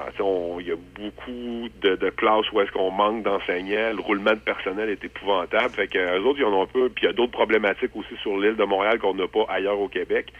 [0.60, 3.94] il y a beaucoup de, de classes où est-ce qu'on manque d'enseignants.
[3.94, 5.70] Le roulement de personnel est épouvantable.
[5.70, 6.90] Fait que eux autres, ils en ont un peu.
[6.90, 9.80] Puis il y a d'autres problématiques aussi sur l'île de Montréal qu'on n'a pas ailleurs
[9.80, 10.34] au Québec.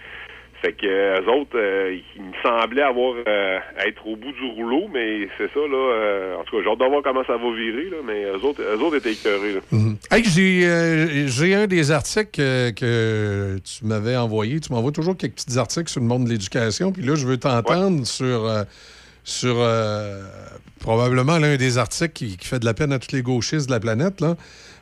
[0.62, 4.44] Fait que euh, eux autres, euh, ils me semblaient avoir euh, être au bout du
[4.56, 5.78] rouleau, mais c'est ça, là.
[5.78, 8.44] euh, en tout cas, j'ai hâte de voir comment ça va virer, là, mais eux
[8.44, 9.60] autres, eux autres étaient écœurés, là.
[10.10, 12.42] Hey, j'ai, j'ai un des articles
[12.74, 14.60] que tu m'avais envoyé.
[14.60, 16.92] Tu m'envoies toujours quelques petits articles sur le monde de l'éducation.
[16.92, 18.52] Puis là, je veux t'entendre sur,
[19.24, 19.58] sur
[20.80, 23.74] probablement l'un des articles qui, qui fait de la peine à tous les gauchistes de
[23.74, 24.22] la planète.
[24.22, 24.36] Là.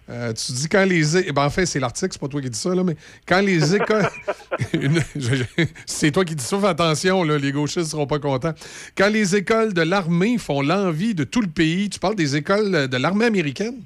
[0.10, 1.18] Euh, tu dis quand les...
[1.18, 2.96] é- ben, en fait, c'est l'article, c'est pas toi qui dis ça, là, mais
[3.28, 4.06] quand les écoles...
[4.74, 5.02] Une-
[5.88, 8.54] c'est toi qui dis ça, fais attention, là, les gauchistes seront pas contents.
[8.98, 12.88] Quand les écoles de l'armée font l'envie de tout le pays, tu parles des écoles
[12.88, 13.78] de l'armée américaine?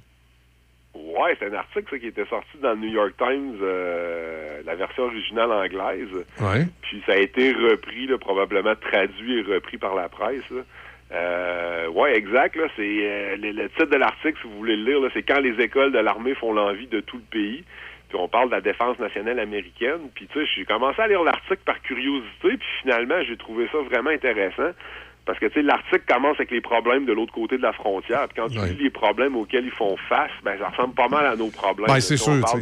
[0.94, 4.76] Ouais, c'est un article ça, qui était sorti dans le New York Times, euh, la
[4.76, 6.08] version originale anglaise.
[6.40, 6.68] Ouais.
[6.82, 10.44] Puis ça a été repris, là, probablement traduit et repris par la presse.
[10.52, 10.62] Là.
[11.12, 12.56] Euh, ouais, exact.
[12.56, 15.24] Là, c'est euh, le, le titre de l'article, si vous voulez le lire, là, c'est
[15.24, 17.64] quand les écoles de l'armée font l'envie de tout le pays.
[18.10, 20.10] Puis on parle de la défense nationale américaine.
[20.16, 23.78] Puis tu sais, j'ai commencé à lire l'article par curiosité, puis finalement, j'ai trouvé ça
[23.80, 24.72] vraiment intéressant.
[25.26, 28.28] Parce que tu sais, l'article commence avec les problèmes de l'autre côté de la frontière.
[28.28, 31.26] Puis quand tu lis les problèmes auxquels ils font face, ben ça ressemble pas mal
[31.26, 31.88] à nos problèmes.
[31.88, 32.62] Ben, c'est sûr, parle-.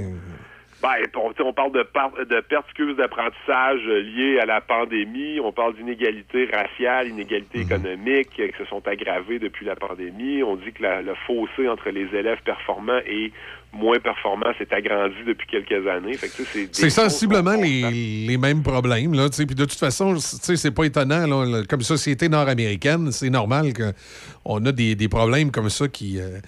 [0.82, 5.40] Ben, on, parle de, par- de pertes excuse d'apprentissage euh, liées à la pandémie.
[5.40, 10.44] On parle d'inégalités raciales, inégalités économiques euh, qui se sont aggravées depuis la pandémie.
[10.44, 13.32] On dit que la- le fossé entre les élèves performants et
[13.78, 16.14] moins performants s'est agrandi depuis quelques années.
[16.16, 19.14] Fait que, c'est C'est sensiblement les, les mêmes problèmes.
[19.14, 19.30] Là.
[19.30, 21.26] Puis de toute façon, c'est pas étonnant.
[21.28, 26.40] là, comme société nord-américaine, c'est normal qu'on a des, des problèmes comme ça qui, euh,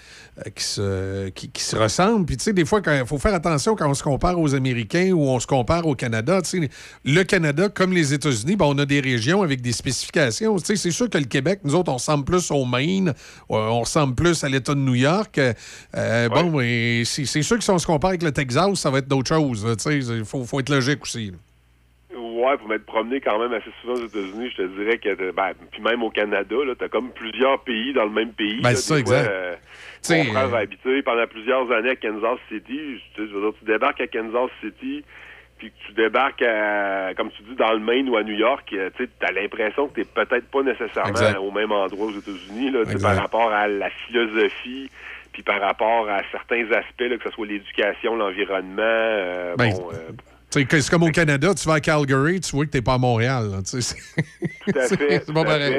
[0.55, 2.25] qui, se, qui, qui se ressemblent.
[2.25, 5.39] Puis des fois, il faut faire attention quand on se compare aux Américains ou on
[5.39, 6.39] se compare au Canada.
[7.05, 10.57] Le Canada, comme les États-Unis, ben, on a des régions avec des spécifications.
[10.57, 13.13] C'est sûr que le Québec, nous autres, on ressemble plus au Maine, euh,
[13.49, 15.39] on ressemble plus à l'État de New York.
[15.95, 18.89] Euh, Bon, mais c'est c'est sûr que si on se compare avec le Texas, ça
[18.89, 19.65] va être d'autres choses.
[19.81, 19.93] tu.
[19.99, 21.31] Il faut, faut être logique aussi.
[21.31, 21.37] là.
[22.19, 25.51] Ouais, pour m'être promené quand même assez souvent aux États-Unis, je te dirais que, ben,
[25.71, 28.61] puis même au Canada, là, t'as comme plusieurs pays dans le même pays.
[28.61, 29.29] Ben, c'est ça, exact.
[29.29, 29.55] euh,
[30.09, 32.79] mon frère euh, a habité pendant plusieurs années à Kansas City.
[33.13, 35.03] Tu sais, je veux dire, tu débarques à Kansas City,
[35.57, 38.89] puis tu débarques, à- comme tu dis, dans le Maine ou à New York, euh,
[38.95, 41.37] tu as l'impression que tu peut-être pas nécessairement Exact.
[41.39, 44.89] au même endroit aux États-Unis, tu par rapport à la philosophie,
[45.41, 48.81] puis par rapport à certains aspects, là, que ce soit l'éducation, l'environnement.
[48.81, 50.09] euh, Ben, bon, euh,
[50.51, 52.97] Tu C'est comme au Canada, tu vas à Calgary, tu vois que t'es pas à
[52.97, 53.45] Montréal.
[53.51, 53.77] là, tu
[54.73, 55.23] Tout à fait.
[55.25, 55.31] C'est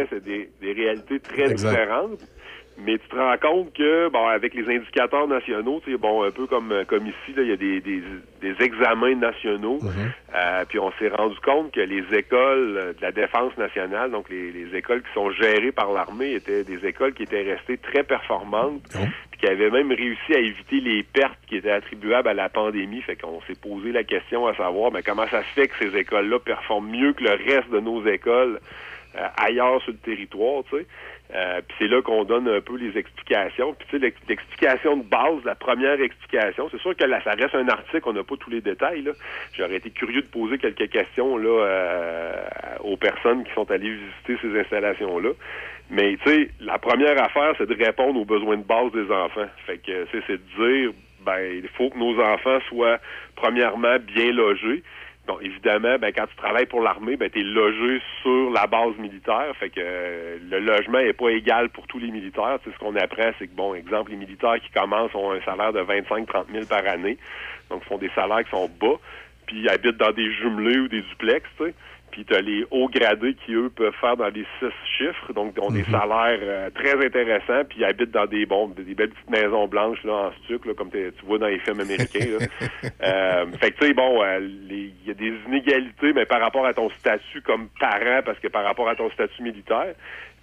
[0.06, 0.20] fait.
[0.20, 1.70] Des, des réalités très Exact.
[1.70, 2.20] différentes.
[2.84, 6.30] Mais tu te rends compte que, bon, avec les indicateurs nationaux, tu sais, bon, un
[6.30, 8.02] peu comme, comme ici, là, il y a des, des,
[8.40, 9.78] des examens nationaux.
[10.34, 14.50] Euh, puis on s'est rendu compte que les écoles de la défense nationale, donc les,
[14.52, 18.82] les écoles qui sont gérées par l'armée, étaient des écoles qui étaient restées très performantes,
[19.30, 23.02] puis qui avaient même réussi à éviter les pertes qui étaient attribuables à la pandémie.
[23.02, 25.96] Fait qu'on s'est posé la question à savoir, mais comment ça se fait que ces
[25.96, 28.60] écoles-là performent mieux que le reste de nos écoles
[29.16, 30.86] euh, ailleurs sur le territoire, tu sais?
[31.34, 33.74] Euh, puis c'est là qu'on donne un peu les explications.
[33.74, 37.32] Puis tu sais, l'ex- l'explication de base, la première explication, c'est sûr que là, ça
[37.32, 39.08] reste un article, on n'a pas tous les détails.
[39.56, 42.34] J'aurais été curieux de poser quelques questions là euh,
[42.80, 45.30] aux personnes qui sont allées visiter ces installations-là.
[45.90, 49.48] Mais tu sais, la première affaire, c'est de répondre aux besoins de base des enfants.
[49.66, 50.92] Fait que c'est de dire,
[51.24, 52.98] ben, il faut que nos enfants soient
[53.36, 54.82] premièrement bien logés.
[55.30, 58.96] Bon, évidemment, ben, quand tu travailles pour l'armée, ben, tu es logé sur la base
[58.98, 59.54] militaire.
[59.60, 62.58] Fait que euh, le logement est pas égal pour tous les militaires.
[62.64, 65.82] Ce qu'on apprend, c'est que, bon, exemple, les militaires qui commencent ont un salaire de
[65.82, 67.16] 25-30 000 par année.
[67.70, 68.98] Donc, font des salaires qui sont bas.
[69.46, 71.48] Puis, ils habitent dans des jumelés ou des duplex.
[72.10, 75.32] Puis, tu as les hauts gradés qui, eux, peuvent faire dans les six chiffres.
[75.32, 77.64] Donc, ont des salaires euh, très intéressants.
[77.68, 80.74] Puis, ils habitent dans des, bon, des belles petites maisons blanches, là, en stuc, là,
[80.74, 82.46] comme tu vois dans les films américains, là.
[83.02, 86.66] Euh, fait que, tu sais, bon, euh, il y a des inégalités, mais par rapport
[86.66, 89.94] à ton statut comme parent, parce que par rapport à ton statut militaire.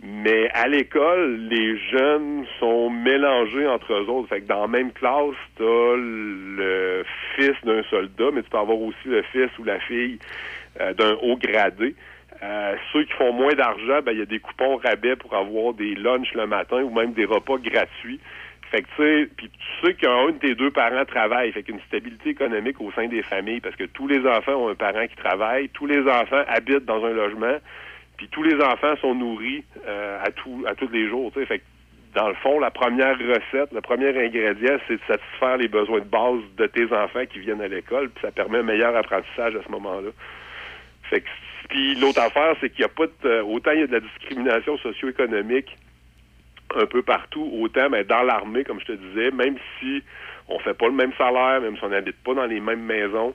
[0.04, 4.30] Mais à l'école, les jeunes sont mélangés entre eux autres.
[4.30, 7.04] Fait que dans la même classe, t'as le
[7.36, 10.20] fils d'un soldat, mais tu peux avoir aussi le fils ou la fille
[10.98, 11.96] d'un haut gradé.
[12.44, 15.74] Euh, ceux qui font moins d'argent, ben il y a des coupons rabais pour avoir
[15.74, 18.20] des lunchs le matin ou même des repas gratuits.
[18.70, 21.80] Fait que tu sais, puis tu sais qu'un de tes deux parents travaille, fait qu'une
[21.88, 25.16] stabilité économique au sein des familles, parce que tous les enfants ont un parent qui
[25.16, 27.58] travaille, tous les enfants habitent dans un logement,
[28.18, 31.32] puis tous les enfants sont nourris euh, à tout, à tous les jours.
[31.34, 31.64] Fait que
[32.14, 36.06] dans le fond, la première recette, le premier ingrédient, c'est de satisfaire les besoins de
[36.06, 39.64] base de tes enfants qui viennent à l'école, puis ça permet un meilleur apprentissage à
[39.64, 40.10] ce moment-là.
[41.10, 41.28] Fait que
[41.70, 43.92] puis l'autre affaire, c'est qu'il n'y a pas de, euh, autant il y a de
[43.92, 45.76] la discrimination socio-économique
[46.76, 50.02] un peu partout, autant mais dans l'armée, comme je te disais, même si
[50.48, 53.34] on fait pas le même salaire, même si on n'habite pas dans les mêmes maisons,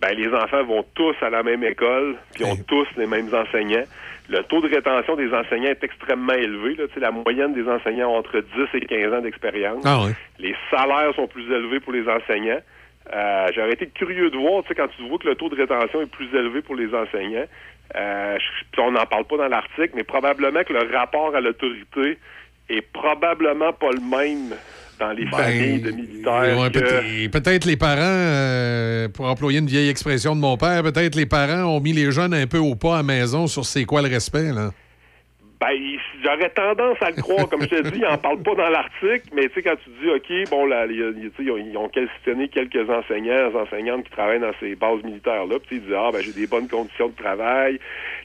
[0.00, 3.84] ben les enfants vont tous à la même école, puis ont tous les mêmes enseignants.
[4.28, 6.74] Le taux de rétention des enseignants est extrêmement élevé.
[6.74, 6.84] Là.
[6.98, 9.82] La moyenne des enseignants ont entre 10 et 15 ans d'expérience.
[9.84, 10.06] Ah.
[10.38, 12.60] Les salaires sont plus élevés pour les enseignants.
[13.14, 15.56] Euh, J'aurais été curieux de voir, tu sais, quand tu vois que le taux de
[15.56, 17.46] rétention est plus élevé pour les enseignants,
[17.96, 22.18] euh, je- on n'en parle pas dans l'article, mais probablement que le rapport à l'autorité
[22.68, 24.54] est probablement pas le même
[25.00, 26.42] dans les familles de militaires.
[26.42, 26.78] Ben, Ouais, que-
[27.30, 31.24] peut- Peut-être les parents, euh, pour employer une vieille expression de mon père, peut-être les
[31.26, 34.02] parents ont mis les jeunes un peu au pas à la maison sur c'est quoi
[34.02, 34.52] le respect.
[34.52, 34.70] Là.
[35.60, 35.74] Ben,
[36.22, 37.48] j'aurais tendance à le croire.
[37.48, 39.90] Comme je te dis, ils en parlent pas dans l'article, mais tu sais, quand tu
[40.00, 43.50] dis, OK, bon, là, y a- y a- ils ont, ils ont questionné quelques enseignants,
[43.54, 46.68] enseignantes qui travaillent dans ces bases militaires-là, puis ils disent, ah, ben, j'ai des bonnes
[46.68, 47.80] conditions de travail,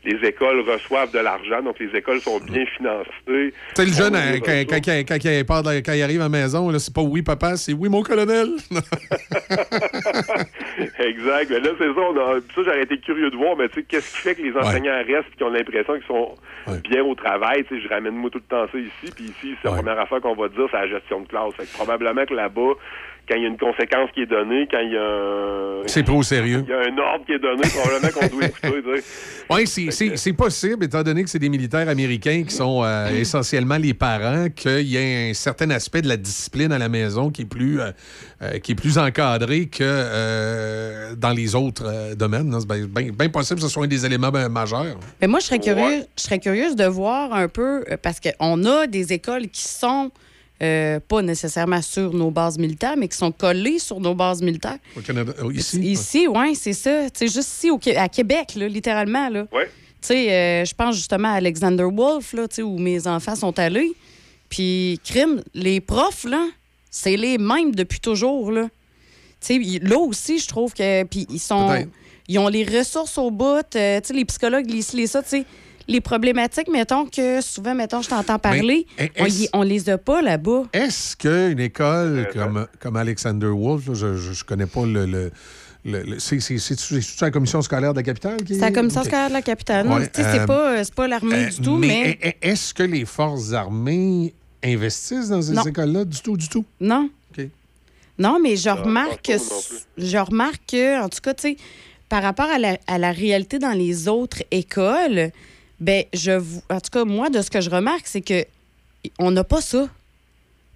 [0.06, 3.08] les écoles reçoivent de l'argent, donc les écoles sont bien financées.
[3.28, 6.26] Tu sais, le jeune, des quand, il- quand il part de- quand il arrive à
[6.26, 8.50] la maison, c'est pas oui, papa, c'est oui, mon colonel.
[11.00, 11.50] exact.
[11.50, 13.84] Mais là, c'est ça, on a, ça, j'aurais été curieux de voir, mais tu sais,
[13.84, 16.36] qu'est-ce qui fait que les enseignants restent et qui ont l'impression qu'ils sont
[16.90, 17.64] bien au travail?
[17.66, 20.00] Tu sais, je ramène moi tout le temps ça ici, puis ici, c'est la première
[20.00, 21.54] affaire qu'on va dire, c'est la gestion de classe.
[21.56, 22.74] Fait que probablement que là-bas,
[23.28, 25.88] quand il y a une conséquence qui est donnée, quand il y a un...
[25.88, 26.64] C'est pas au sérieux.
[26.68, 29.04] Il y a un ordre qui est donné, probablement qu'on doit écouter, tu sais.
[29.50, 33.10] Oui, c'est- c'est c'est possible, étant donné que c'est des militaires américains qui sont euh,
[33.10, 37.30] essentiellement les parents, qu'il y ait un certain aspect de la discipline à la maison
[37.30, 37.92] qui est plus, euh,
[38.42, 42.52] euh, qui est plus encadré que euh, dans les autres euh, domaines.
[42.52, 42.60] là.
[42.62, 44.98] C'est bien bien possible que ce soit un des éléments ben, majeurs.
[45.22, 48.88] Mais moi, je serais, curieuse, je serais curieuse de voir un peu, parce qu'on a
[48.88, 50.12] des écoles qui sont
[50.64, 54.78] euh, pas nécessairement sur nos bases militaires, mais qui sont collées sur nos bases militaires.
[54.98, 55.80] Au Canada, oh, ici?
[55.82, 57.10] Ici, oui, c'est ça.
[57.10, 59.28] Tu sais, juste ici, au Qué- à Québec, là, littéralement.
[59.30, 59.46] Là.
[59.52, 59.66] Ouais.
[60.02, 63.36] Tu sais, euh, je pense justement à Alexander Wolf, là, tu sais, où mes enfants
[63.36, 63.92] sont allés.
[64.50, 66.48] Puis, crime, les profs, là,
[66.90, 68.64] c'est les mêmes depuis toujours, là.
[68.64, 68.70] Tu
[69.48, 71.04] sais, y- là aussi, je trouve que.
[71.04, 71.68] Puis, ils sont.
[72.30, 73.66] Ils ont les ressources au bout.
[73.76, 75.46] euh, tu sais, les psychologues, les, les ça, tu sais.
[75.88, 78.86] Les problématiques, mettons que souvent, mettons, je t'entends parler,
[79.20, 80.64] on, y- on les a pas là-bas.
[80.74, 85.32] Est-ce qu'une école comme, comme Alexander Wolf, là, je ne connais pas le, le-
[86.20, 89.88] c'est la commission scolaire de la capitale qui C'est la commission scolaire de la capitale.
[89.88, 92.18] Ouais, c'est euh, pas, euh, c'est pas l'armée Euh, du tout, mais.
[92.42, 94.34] Est-ce que les forces armées
[94.64, 95.64] investissent dans ces Non.
[95.64, 96.64] écoles-là du tout, du tout?
[96.80, 97.10] Non.
[97.38, 97.46] OK.
[98.18, 99.34] Non, mais je Ah, remarque que.
[99.98, 101.58] Je remarque que, en tout cas, tu sais,
[102.08, 105.32] par rapport à la, à la réalité dans les autres écoles,
[105.84, 106.62] ben, je vous.
[106.70, 108.46] En tout cas, moi, de ce que je remarque, c'est que
[109.20, 109.88] on n'a pas ça.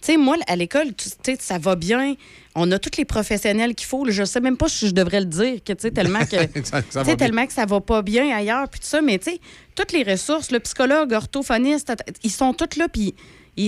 [0.02, 2.16] Tu sais, moi, à l'école, tu sais, ça va bien.
[2.54, 4.06] On a tous les professionnels qu'il faut.
[4.10, 6.36] Je sais même pas si je devrais le dire, que, tu sais, tellement que.
[6.64, 7.16] Ça- ça bien.
[7.16, 9.40] tellement que ça va pas bien ailleurs, puis tout ça, mais tu sais,
[9.76, 11.92] toutes les ressources, le psychologue, orthophoniste,
[12.24, 13.16] ils sont tous là, puis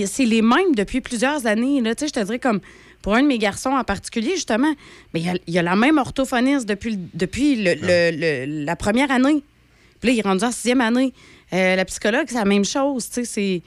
[0.06, 1.80] c'est les mêmes depuis plusieurs années.
[1.80, 2.60] Là, tu sais, je te dirais comme
[3.02, 4.72] pour un de mes garçons en particulier, justement,
[5.14, 8.10] mais il y a, il y a la même orthophoniste depuis, depuis le- le-
[8.46, 9.42] le- la première année.
[10.00, 11.12] Puis là, il est rendu en sixième année.
[11.52, 13.08] Euh, la psychologue, c'est la même chose.
[13.12, 13.62] C'est,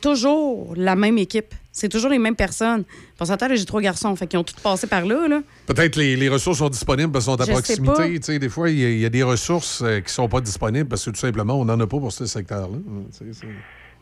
[0.00, 1.54] toujours la même équipe.
[1.72, 2.84] C'est toujours les mêmes personnes.
[3.16, 5.28] Pour s'entendre, j'ai trois garçons, fait qu'ils ont tous passé par là.
[5.28, 5.40] là.
[5.66, 8.20] Peut-être les, les ressources sont disponibles parce qu'elles sont à Je proximité.
[8.22, 11.04] sais, Des fois, il y, y a des ressources euh, qui sont pas disponibles parce
[11.04, 12.78] que tout simplement, on n'en a pas pour ce secteur-là.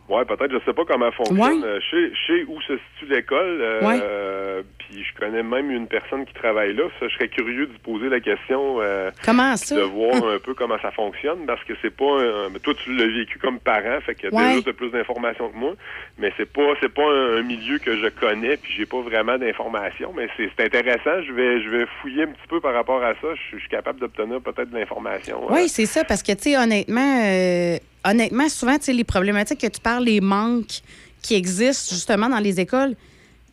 [0.09, 1.39] Ouais, peut-être, je sais pas comment fonctionne.
[1.39, 1.64] Ouais.
[1.64, 3.59] Euh, Je sais, je sais où se situe l'école.
[3.60, 3.98] euh, Ouais.
[4.02, 6.85] euh, puis je connais même une personne qui travaille là.
[6.98, 8.76] Ça, je serais curieux de poser la question.
[8.80, 9.76] euh, Comment ça?
[9.76, 12.05] De voir un peu comment ça fonctionne, parce que c'est pas.
[12.22, 14.48] Un, mais toi, tu l'as vécu comme parent, fait que Ouais.
[14.56, 15.74] déjà t'as plus d'informations que moi.
[16.18, 19.36] Mais c'est pas, c'est pas un, un milieu que je connais, puis j'ai pas vraiment
[19.36, 20.12] d'informations.
[20.16, 21.22] Mais c'est c'est intéressant.
[21.26, 23.28] Je vais, je vais fouiller un petit peu par rapport à ça.
[23.35, 25.43] Je, je suis capable d'obtenir peut-être de l'information.
[25.51, 29.66] euh, Oui, c'est ça, parce que, tu sais, honnêtement, euh, honnêtement, souvent, les problématiques que
[29.66, 30.80] tu parles, les manques
[31.22, 32.94] qui existent justement dans les écoles,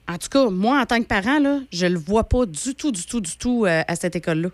[0.08, 2.92] en tout cas, moi, en tant que parent, là, je le vois pas du tout,
[2.92, 4.50] du tout, du tout euh, à cette école-là.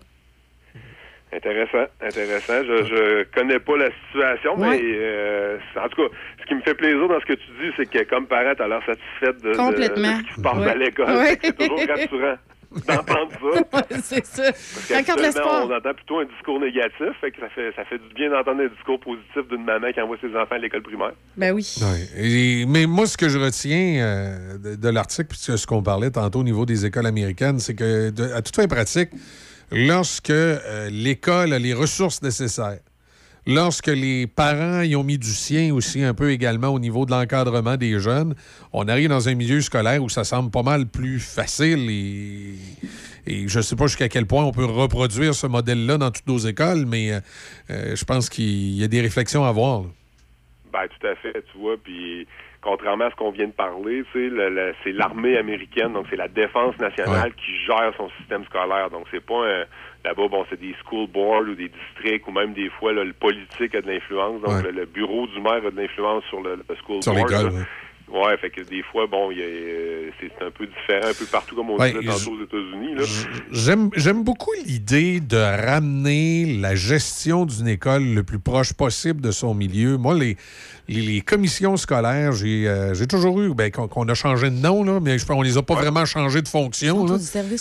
[1.34, 2.62] Intéressant, intéressant.
[2.62, 6.74] Je, je connais pas la situation, mais euh, en tout cas, ce qui me fait
[6.74, 9.52] plaisir dans ce que tu dis, c'est que comme parent, tu as l'air satisfaite de,
[9.52, 10.12] de- Complètement.
[10.18, 10.70] de ce qui se passe Ouais.
[10.70, 11.16] à l'école.
[11.16, 11.38] Ouais.
[11.42, 12.34] C'est toujours rassurant
[12.86, 13.30] d'entendre
[13.72, 13.82] ça.
[14.02, 14.52] c'est ça.
[14.52, 15.66] Parce l'espoir.
[15.68, 18.62] on entend plutôt un discours négatif, fait que ça fait, ça fait du bien d'entendre
[18.62, 21.12] un discours positif d'une maman qui envoie ses enfants à l'école primaire.
[21.36, 21.74] Ben oui.
[21.80, 22.22] Ouais.
[22.24, 26.10] Et- mais moi, ce que je retiens euh, de, de l'article, puis ce qu'on parlait
[26.10, 29.10] tantôt au niveau des écoles américaines, c'est que, de- à toute fin pratique,
[29.70, 32.78] lorsque euh, l'école a les ressources nécessaires,
[33.46, 37.10] lorsque les parents y ont mis du sien aussi un peu également au niveau de
[37.10, 38.34] l'encadrement des jeunes,
[38.72, 42.54] on arrive dans un milieu scolaire où ça semble pas mal plus facile et,
[43.26, 46.26] et je ne sais pas jusqu'à quel point on peut reproduire ce modèle-là dans toutes
[46.26, 47.20] nos écoles, mais euh,
[47.70, 49.82] euh, je pense qu'il y a des réflexions à avoir.
[50.72, 51.76] Ben, tout à fait, tu vois.
[51.76, 52.26] Puis,
[52.62, 57.32] contrairement à ce qu'on vient de parler, c'est l'armée américaine, donc c'est la défense nationale
[57.34, 58.90] qui gère son système scolaire.
[58.90, 59.64] Donc, c'est pas un.
[60.04, 63.12] Là-bas, bon, c'est des school boards ou des districts ou même des fois, là, le
[63.12, 64.40] politique a de l'influence.
[64.42, 64.62] Donc, Ouais.
[64.64, 67.52] le, le bureau du maire a de l'influence sur le, le school Sur board.
[68.08, 68.36] ouais.
[68.38, 71.76] Fait que des fois, bon, euh, c'est un peu différent un peu partout, comme on
[71.78, 73.90] Ouais, disait tantôt aux États-Unis.
[73.96, 79.54] j'aime beaucoup l'idée de ramener la gestion d'une école le plus proche possible de son
[79.54, 79.96] milieu.
[79.98, 80.36] Moi, les,
[80.88, 84.56] les, les commissions scolaires, j'ai, euh, j'ai toujours eu, ben, qu'on, qu'on a changé de
[84.56, 87.06] nom, là, mais je pense qu'on les a pas vraiment changé de fonction.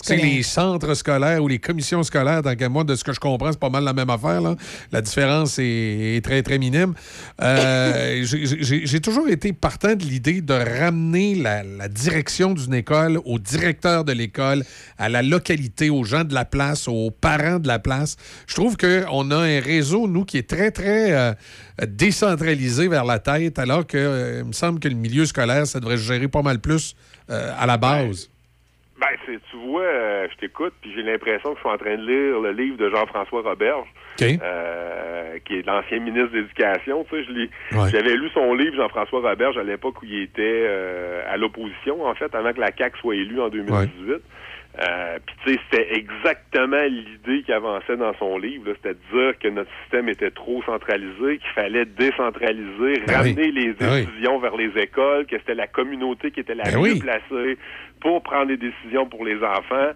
[0.04, 3.20] C'est les centres scolaires ou les commissions scolaires, tant qu'à moi, de ce que je
[3.20, 4.42] comprends, c'est pas mal la même affaire.
[4.42, 4.56] là.
[4.92, 6.94] La différence est, est très, très minime.
[7.42, 12.74] Euh, j'ai, j'ai- j'ai toujours été partant de l'idée de ramener la, la direction d'une
[12.74, 14.64] école au directeur de l'école,
[14.98, 18.16] à la localité, aux gens de la place, aux parents de la place.
[18.48, 21.34] Je trouve qu'on a un réseau, nous, qui est très, très euh,
[21.88, 25.80] décentralisé vers la tête, alors que euh, il me semble que le milieu scolaire, ça
[25.80, 26.96] devrait se gérer pas mal plus
[27.30, 28.30] euh, à la base.
[29.00, 31.98] Ben, c'est, tu vois, euh, je t'écoute, puis j'ai l'impression que je suis en train
[31.98, 33.88] de lire le livre de Jean-François Roberge,
[34.22, 34.28] OK.
[34.44, 37.04] euh, qui est l'ancien ministre de l'Éducation.
[37.10, 37.90] Tu sais, Ouais.
[37.90, 40.68] J'avais lu son livre, Jean-François Roberge, à l'époque où il était
[41.28, 44.22] à l'opposition, en fait, avant que la CAQ soit élue en 2018.
[44.80, 49.38] Euh, Puis tu sais, c'était exactement l'idée qui avançait dans son livre, c'était de dire
[49.40, 53.52] que notre système était trop centralisé, qu'il fallait décentraliser, Ben ramener oui.
[53.52, 56.94] les Ben décisions vers les écoles, que c'était la communauté qui était la Ben mieux
[56.94, 57.00] oui.
[57.00, 57.58] placée
[58.00, 59.92] pour prendre des décisions pour les enfants.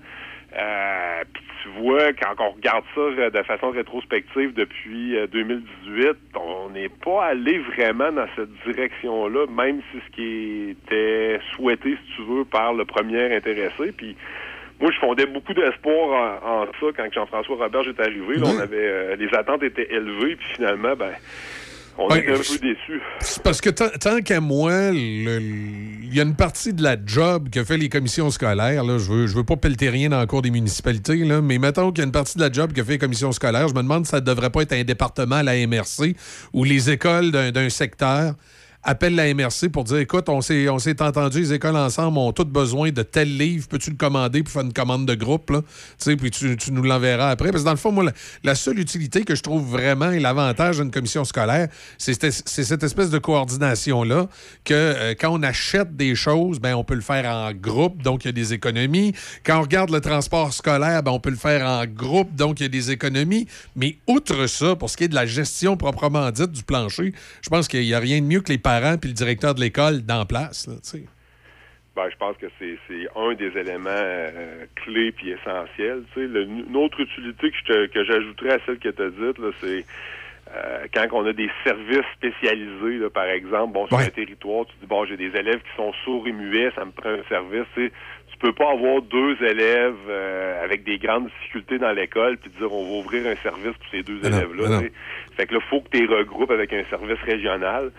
[0.58, 6.10] Euh, Puis tu vois, quand on regarde ça euh, de façon rétrospective depuis euh, 2018,
[6.36, 12.16] on n'est pas allé vraiment dans cette direction-là, même si ce qui était souhaité, si
[12.18, 13.92] tu veux, par le premier intéressé.
[13.98, 14.16] Puis
[14.80, 18.36] moi, je fondais beaucoup d'espoir en, en ça quand Jean-François Roberge est arrivé.
[18.38, 21.12] Là, on avait euh, les attentes étaient élevées, puis finalement, ben,
[21.98, 23.02] on Ouais, était un peu déçus.
[23.22, 27.64] C'est parce que tant, qu'à moi, il y a une partie de la job que
[27.64, 28.84] fait les commissions scolaires.
[28.84, 31.58] Là, je veux, je veux pas pelleter rien dans le cours des municipalités, là, mais
[31.58, 33.70] mettons qu'il y a une partie de la job que fait les commissions scolaires.
[33.70, 36.16] Je me demande si ça ne devrait pas être un département à la MRC
[36.52, 38.34] où les écoles d'un secteur
[38.86, 42.32] appelle la MRC pour dire écoute, on s'est, on s'est entendu, les écoles ensemble ont
[42.32, 45.62] toutes besoin de tel livre, peux-tu le commander pour faire une commande de groupe, là?
[46.06, 47.52] Puis tu, nous l'enverras après.
[47.52, 48.06] Parce que dans le fond, moi,
[48.44, 51.68] la, seule utilité que je trouve vraiment et l'avantage d'une commission scolaire,
[51.98, 54.28] c'est, c'est cette espèce de coordination-là
[54.64, 58.24] que euh, quand on achète des choses, ben, on peut le faire en groupe, donc
[58.24, 59.14] il y a des économies.
[59.44, 62.64] Quand on regarde le transport scolaire, ben, on peut le faire en groupe, donc il
[62.64, 63.48] y a des économies.
[63.76, 67.49] Mais outre ça, pour ce qui est de la gestion proprement dite du plancher, je
[67.49, 70.02] pense qu'il n'y a rien de mieux que les parents puis le directeur de l'école
[70.02, 70.68] dans place.
[70.68, 70.74] là.
[71.96, 72.78] Ben, je pense que c'est
[73.16, 76.04] un des éléments euh, clés puis essentiels.
[76.18, 79.86] Le- une autre utilité que j'ajouterais à celle que tu as dite, c'est
[80.54, 84.74] euh, quand on a des services spécialisés, là, par exemple, bon, sur un territoire, tu
[84.82, 87.66] dis bon, j'ai des élèves qui sont sourds et muets, ça me prend un service.
[87.76, 87.92] Tu
[88.32, 92.72] tu peux pas avoir deux élèves euh, avec des grandes difficultés dans l'école puis dire
[92.74, 94.68] on va ouvrir un service pour ces deux élèves-là.
[95.38, 97.92] Fait que là, faut que tu les regroupes avec un service régional.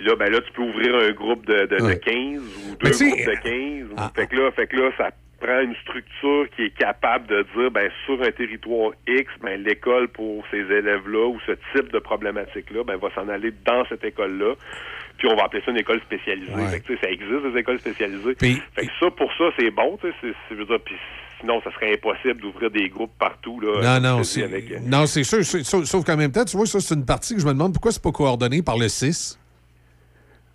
[0.00, 1.98] Puis là, ben là, tu peux ouvrir un groupe de, de, de Ouais.
[1.98, 3.90] 15 ou deux groupes de 15.
[3.90, 7.26] ou- ah, fait que là, fait que là, ça prend une structure qui est capable
[7.26, 11.92] de dire, ben, sur un territoire X, ben, l'école pour ces élèves-là ou ce type
[11.92, 14.54] de problématique-là, ben, va s'en aller dans cette école-là.
[15.18, 16.50] Puis on va appeler ça une école spécialisée.
[16.70, 18.34] Fait que, tu sais, ça existe, des écoles spécialisées.
[18.74, 20.34] fait que ça, pour ça, c'est bon, tu sais,
[21.40, 23.98] sinon, ça serait impossible d'ouvrir des groupes partout, là.
[24.00, 25.42] Non, non, c'est, avec, euh, non, c'est sûr.
[25.44, 27.92] sauf qu'en même temps, tu vois, ça, c'est une partie que je me demande pourquoi
[27.92, 29.38] c'est pas coordonné par le 6.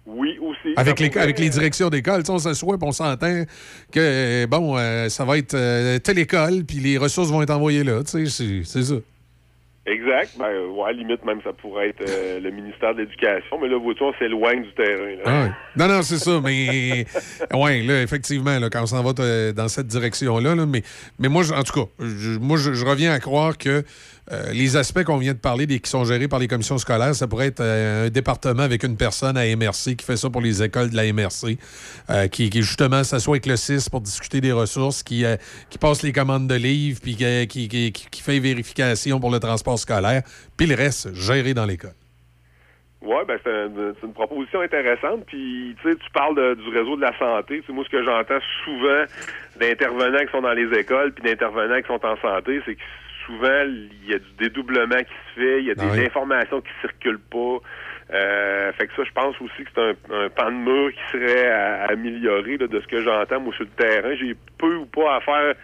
[0.07, 0.73] Oui, aussi.
[0.75, 3.43] Avec les, pourrait- avec les directions d'école, on s'assoit on s'entend
[3.91, 7.49] que, euh, bon, euh, ça va être euh, telle école, puis les ressources vont être
[7.49, 8.03] envoyées là.
[8.03, 8.95] Tu sais, c'est, ça.
[9.87, 10.31] Exact.
[10.39, 13.59] Ben, ouais, limite, même, ça pourrait être euh, le ministère de l'Éducation.
[13.61, 15.15] Mais là, vois-tu, on s'éloigne du terrain.
[15.15, 15.23] Là.
[15.25, 15.49] Ah.
[15.77, 16.41] Non, non, c'est ça.
[16.43, 17.05] Mais,
[17.53, 19.13] ouais, là, effectivement, là, quand on s'en va
[19.53, 20.81] dans cette direction-là, là, mais,
[21.19, 23.83] mais moi, en tout cas, je- moi, je, je reviens à croire que
[24.31, 27.13] euh, les aspects qu'on vient de parler, des, qui sont gérés par les commissions scolaires,
[27.13, 30.41] ça pourrait être euh, un département avec une personne à MRC qui fait ça pour
[30.41, 31.57] les écoles de la MRC,
[32.09, 35.23] euh, qui, justement s'assoit avec le 6 pour discuter des ressources, qui,
[35.79, 40.23] passe les commandes de livres, puis qui, qui, qui- fait vérification pour le transport scolaire,
[40.57, 41.93] puis le reste, géré dans l'école.
[43.03, 43.69] Oui, ben c'est un-
[44.01, 45.25] c'est une proposition intéressante.
[45.27, 47.61] Puis, tu sais, tu parles du réseau de la santé.
[47.69, 49.03] Moi, ce que j'entends souvent
[49.59, 52.81] d'intervenants qui sont dans les écoles puis d'intervenants qui sont en santé, c'est que
[53.25, 56.05] souvent, il y a du dédoublement qui se fait, il y a des Ah oui.
[56.05, 57.57] informations qui circulent pas.
[58.13, 60.99] Euh, fait que ça, je pense aussi que c'est un, un pan de mur qui
[61.11, 64.13] serait à, à améliorer là, de ce que j'entends, moi, sur le terrain.
[64.15, 65.55] J'ai peu ou pas à faire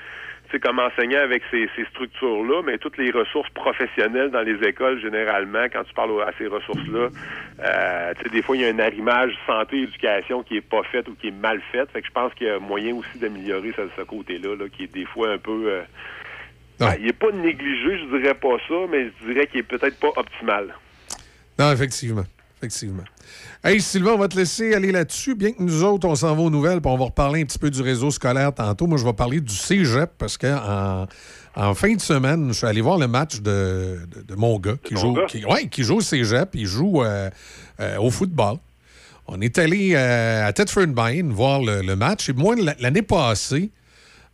[0.62, 5.64] comme enseignant avec ces, ces structures-là, mais toutes les ressources professionnelles dans les écoles, généralement,
[5.72, 7.08] quand tu parles à ces ressources-là,
[7.64, 11.30] euh, des fois, il y a un arrimage santé-éducation qui est pas fait ou qui
[11.30, 11.90] est mal fait.
[11.92, 14.84] Fait que je pense qu'il y a moyen aussi d'améliorer ce, ce côté-là, là, qui
[14.84, 15.68] est des fois un peu...
[15.68, 15.82] euh,
[16.88, 19.98] ben, il est pas négligé, je dirais pas ça, mais je dirais qu'il est peut-être
[19.99, 20.74] pas optimal.
[21.60, 22.26] Non, effectivement.
[22.58, 23.03] Effectivement.
[23.64, 25.34] Hey, Sylvain, on va te laisser aller là-dessus.
[25.34, 27.58] Bien que nous autres, on s'en va aux nouvelles, puis on va reparler un petit
[27.58, 28.86] peu du réseau scolaire tantôt.
[28.86, 31.08] Moi, je vais parler du cégep parce qu'en
[31.56, 34.76] en fin de semaine, je suis allé voir le match de, de- de mon gars
[34.84, 35.26] qui joue, gars?
[35.28, 36.49] qui, ouais, qui joue au cégep.
[36.53, 37.30] Il joue euh,
[37.80, 38.58] euh, au football.
[39.28, 42.30] On est allé euh, à Thetford Mine voir le, le match.
[42.30, 43.72] Et moi, l'année passée,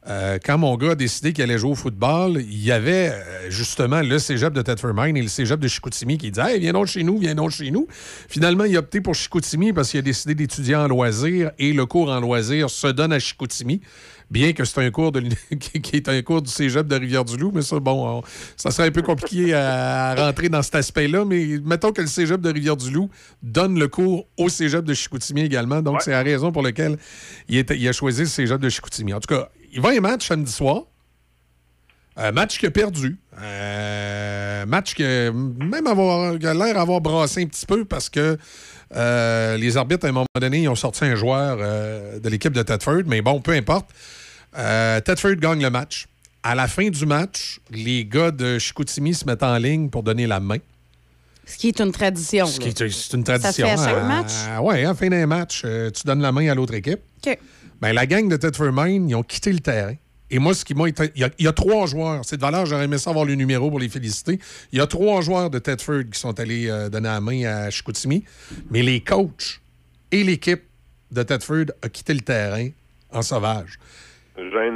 [0.09, 3.49] euh, quand mon gars a décidé qu'il allait jouer au football, il y avait euh,
[3.49, 6.73] justement le cégep de Thetford Mine et le cégep de Chicoutimi qui disaient Hey, viens
[6.73, 7.87] donc chez nous, viens donc chez nous.
[8.29, 11.85] Finalement, il a opté pour Chicoutimi parce qu'il a décidé d'étudier en loisirs et le
[11.85, 13.81] cours en loisirs se donne à Chicoutimi.
[14.29, 15.21] Bien que c'est un cours de
[15.81, 18.23] qui est un cours du cégep de Rivière-du-Loup, mais ça, bon, on-
[18.57, 21.23] ça serait un peu compliqué à, à rentrer dans cet aspect-là.
[21.23, 23.09] Mais mettons que le cégep de Rivière-du-Loup
[23.41, 25.81] donne le cours au cégep de Chicoutimi également.
[25.81, 26.97] Donc, c'est la raison pour laquelle
[27.47, 29.13] il, il a choisi le cégep de Chicoutimi.
[29.13, 30.83] En tout cas, il va à un match samedi soir.
[32.15, 33.17] Un match qu'il a perdu.
[33.39, 38.37] Euh, match que même avoir, qui a l'air d'avoir brassé un petit peu parce que
[38.95, 42.53] euh, les arbitres, à un moment donné, ils ont sorti un joueur euh, de l'équipe
[42.53, 43.03] de Tedford.
[43.05, 43.87] Mais bon, peu importe.
[44.57, 46.07] Euh, Tedford gagne le match.
[46.41, 50.25] À la fin du match, les gars de Chicoutimi se mettent en ligne pour donner
[50.25, 50.57] la main.
[51.45, 52.45] Ce qui est une tradition.
[52.47, 52.85] Ce qui là.
[52.85, 53.67] est- C'est une Ça tradition.
[53.67, 54.31] se fait à chaque match?
[54.63, 56.99] ouais, à la fin d'un match, tu donnes la main à l'autre équipe.
[57.25, 57.37] OK.
[57.81, 59.95] Ben, la gang de Thetford Mine, ils ont quitté le terrain.
[60.29, 62.21] Et moi, ce qui m'a été- Il y, a, il y a trois joueurs.
[62.25, 64.39] C'est de valeur, j'aurais aimé ça avoir le numéro pour les féliciter.
[64.73, 67.69] Il y a trois joueurs de Thetford qui sont allés euh, donner la main à
[67.69, 68.25] Chicoutimi.
[68.69, 69.61] Mais les coachs
[70.11, 70.63] et l'équipe
[71.11, 72.67] de Thetford ont quitté le terrain
[73.13, 73.79] en sauvage.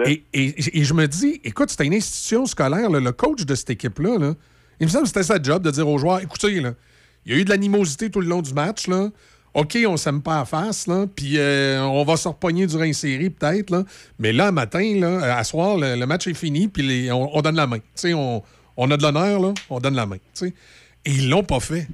[0.06, 2.90] Et, et- et je me dis, écoute, c'était une institution scolaire.
[2.90, 4.34] là, le coach de cette équipe-là, là,
[4.80, 6.74] il me semble que c'était sa job de dire aux joueurs, écoutez, là,
[7.26, 8.88] il y a eu de l'animosité tout le long du match.
[8.88, 9.10] Là.
[9.54, 12.94] OK, on s'aime pas à face, là, puis euh, on va se repogner durant une
[12.94, 13.84] série, peut-être, là.
[14.18, 17.58] Mais là, matin, là, à soir, le, le match est fini, puis on, on donne
[17.58, 17.80] la main.
[17.80, 18.42] Tu sais, on,
[18.78, 20.18] on a de l'honneur, là, on donne la main.
[20.44, 20.54] Et
[21.06, 21.88] ils l'ont pas fait.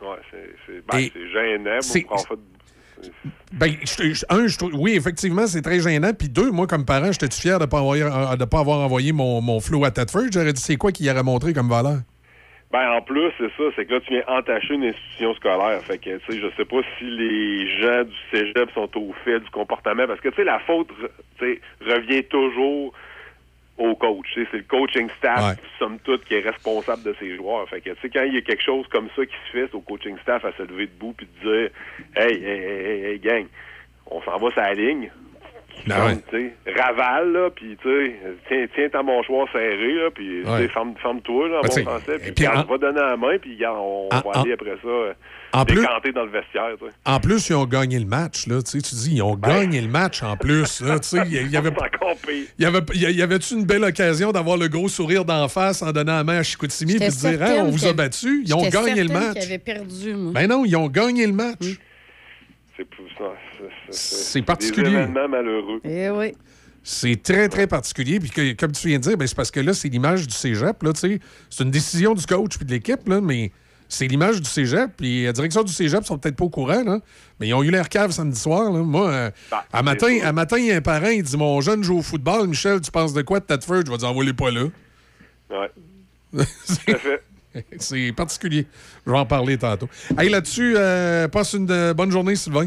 [0.00, 0.18] Ouais,
[0.66, 1.80] c'est ben, gênant.
[1.80, 2.38] c'est- Moi, en fait,
[3.52, 6.12] Ben, je- je- un, je oui, effectivement, c'est très gênant.
[6.18, 8.80] Puis deux, moi, comme parent, j'étais fier de ne pas, envoyer- euh, de pas avoir
[8.80, 10.24] envoyé mon, mon flow à Tedford.
[10.32, 11.98] J'aurais dit, c'est quoi qu'il aurait montré comme valeur?
[12.74, 15.80] Ben en plus, c'est ça, c'est que là, tu viens entacher une institution scolaire.
[15.84, 19.38] Fait que, tu sais, je sais pas si les gens du cégep sont au fait
[19.38, 20.88] du comportement, parce que, tu sais, la faute,
[21.38, 22.92] tu sais, revient toujours
[23.78, 24.26] au coach.
[24.34, 27.68] Tu sais, C'est le coaching staff, somme toute, qui est responsable de ses joueurs.
[27.68, 29.68] Fait que, tu sais, quand il y a quelque chose comme ça qui se fait,
[29.70, 31.70] c'est au coaching staff à se lever debout puis de dire,
[32.16, 33.46] hey, hey, hey, hey, hey, gang,
[34.10, 35.12] on s'en va sur la ligne.
[35.90, 36.16] Ah ouais.
[36.30, 38.14] Tu sais, ravale, là, puis tu sais,
[38.48, 40.68] tiens, tiens ta mâchoire serrée, là, puis tu sais, Ouais.
[40.68, 43.58] ferme, ferme-toi, là, en Ben, bon tu français, puis en- va donner la main, puis
[43.66, 45.12] on En- va en- aller après ça, euh,
[45.52, 46.84] en plus- décanter dans le vestiaire, tu.
[47.04, 48.46] En plus, ils ont gagné le match.
[48.46, 50.80] Là, tu sais, tu dis, ils ont gagné le match en plus.
[50.80, 51.70] Là, tu sais, il y- avait,
[52.58, 55.92] il y avait, y avait-tu une belle occasion d'avoir le gros sourire d'en face en
[55.92, 57.08] donnant la main à Chicoutimi et de dire,
[57.42, 58.42] Hein, certaine on vous a battu?
[58.46, 59.48] Ils ont gagné le match.
[59.64, 60.32] perdu, moi.
[60.32, 61.58] Ben non, ils ont gagné le match.
[62.76, 63.32] C'est pour ça,
[63.90, 64.90] c'est- particulier.
[64.90, 65.80] Des événements malheureux.
[65.84, 66.34] Eh oui.
[66.82, 68.20] C'est très, très particulier.
[68.20, 70.34] Puis, que- comme tu viens de dire, ben, c'est parce que là, c'est l'image du
[70.34, 70.76] cégep.
[71.50, 73.52] C'est une décision du coach puis de l'équipe, mais
[73.88, 74.90] c'est l'image du cégep.
[74.96, 76.98] Puis la direction du cégep sont peut-être pas au courant, là,
[77.40, 78.70] mais ils ont eu l'air cave samedi soir.
[78.70, 78.80] Là.
[78.80, 79.30] Moi, euh,
[79.72, 82.02] à, matin, à matin, il y a un parent, il dit Mon jeune joue au
[82.02, 82.48] football.
[82.48, 84.64] Michel, tu penses de quoi de Tedford Je vais dire Envoie-les pas là.
[85.50, 85.70] Ouais.
[87.78, 88.66] C'est particulier.
[89.06, 89.88] Je vais en parler tantôt.
[90.18, 92.66] Hey, là-dessus, euh, passe une euh, bonne journée, Sylvain.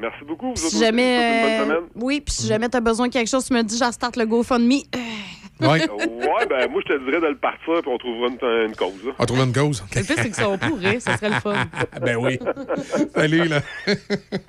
[0.00, 0.50] Merci beaucoup.
[0.54, 1.16] Vous Si jamais.
[1.16, 1.90] passez une bonne euh, semaine.
[1.96, 4.26] oui, puis si jamais t'as besoin de quelque chose, tu me dis, j'en starte le
[4.26, 4.72] GoFundMe.
[4.94, 4.98] Euh,
[5.60, 5.66] Ouais.
[5.90, 8.92] ouais, ben moi, je te dirais de le partir, puis on trouvera une, une cause.
[9.04, 9.10] là.
[9.18, 9.82] On va trouver une cause.
[9.92, 11.00] Le pire, c'est qu'ils sont pourris.
[11.00, 11.54] Ça serait le fun.
[12.00, 12.38] ben oui.
[13.12, 13.60] Salut, là.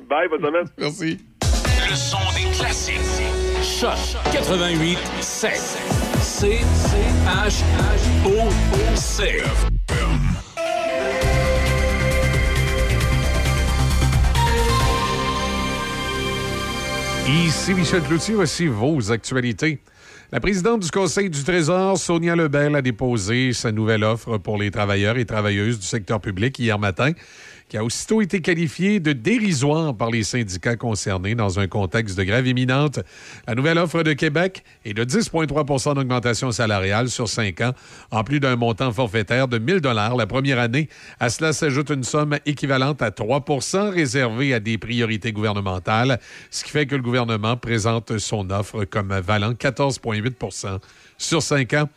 [0.07, 0.65] Bye, bonne semaine.
[0.77, 1.17] Merci.
[1.89, 2.99] Le son des classiques.
[3.63, 3.97] Choc
[4.31, 5.51] 88 7.
[6.21, 6.59] C
[17.29, 19.77] Ici Michel Cloutier, voici vos actualités.
[20.31, 24.71] La présidente du Conseil du Trésor, Sonia Lebel, a déposé sa nouvelle offre pour les
[24.71, 27.11] travailleurs et travailleuses du secteur public hier matin,
[27.69, 32.23] qui a aussitôt été qualifiée de dérisoire par les syndicats concernés dans un contexte de
[32.23, 32.99] grève imminente.
[33.47, 37.73] La nouvelle offre de Québec est de 10,3% d'augmentation salariale sur cinq ans,
[38.09, 40.89] en plus d'un montant forfaitaire de 1 000 la première année.
[41.19, 46.19] À cela s'ajoute une somme équivalente à 3% réservée à des priorités gouvernementales,
[46.49, 50.79] ce qui fait que le gouvernement présente son offre comme valant 14,8%
[51.19, 51.87] sur cinq ans.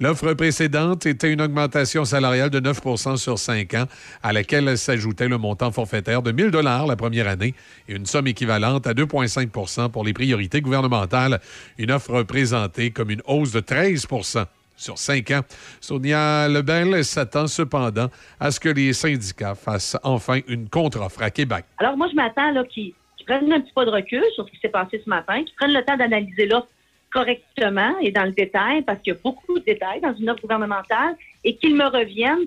[0.00, 3.86] L'offre précédente était une augmentation salariale de 9% sur cinq ans,
[4.22, 7.54] à laquelle s'ajoutait le montant forfaitaire de 1 000 la première année
[7.88, 11.40] et une somme équivalente à 2,5% pour les priorités gouvernementales.
[11.78, 14.44] Une offre présentée comme une hausse de 13%
[14.76, 15.40] sur cinq ans.
[15.80, 18.08] Sonia Lebel s'attend cependant
[18.38, 21.64] à ce que les syndicats fassent enfin une contre-offre à Québec.
[21.78, 22.94] Alors, moi, je m'attends qu'ils
[23.26, 25.72] prennent un petit pas de recul sur ce qui s'est passé ce matin, qu'ils prennent
[25.72, 26.68] le temps d'analyser l'offre
[27.12, 30.42] correctement et dans le détail, parce qu'il y a beaucoup de détails dans une offre
[30.42, 32.46] gouvernementale, et qu'ils me reviennent,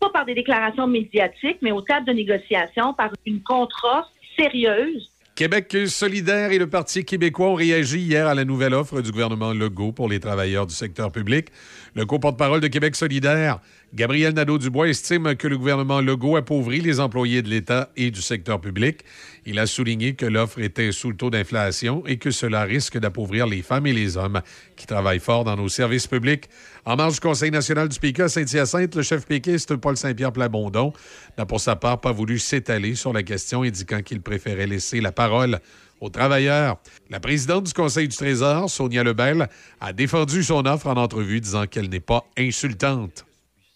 [0.00, 5.74] pas par des déclarations médiatiques, mais au cadre de négociation, par une contre-offre sérieuse Québec
[5.86, 9.92] solidaire et le Parti québécois ont réagi hier à la nouvelle offre du gouvernement Legault
[9.92, 11.48] pour les travailleurs du secteur public.
[11.94, 13.58] Le co-porte-parole de Québec solidaire,
[13.94, 18.58] Gabriel Nadeau-Dubois, estime que le gouvernement Legault appauvrit les employés de l'État et du secteur
[18.58, 19.00] public.
[19.44, 23.46] Il a souligné que l'offre était sous le taux d'inflation et que cela risque d'appauvrir
[23.46, 24.40] les femmes et les hommes
[24.76, 26.48] qui travaillent fort dans nos services publics.
[26.86, 30.94] En marge du Conseil national du à Saint-Hyacinthe, le chef péquiste Paul Saint-Pierre Plamondon
[31.36, 35.12] n'a pour sa part pas voulu s'étaler sur la question, indiquant qu'il préférait laisser la
[35.12, 35.60] parole
[36.00, 36.78] aux travailleurs.
[37.10, 39.50] La présidente du Conseil du Trésor, Sonia Lebel,
[39.82, 43.26] a défendu son offre en entrevue, disant qu'elle n'est pas insultante.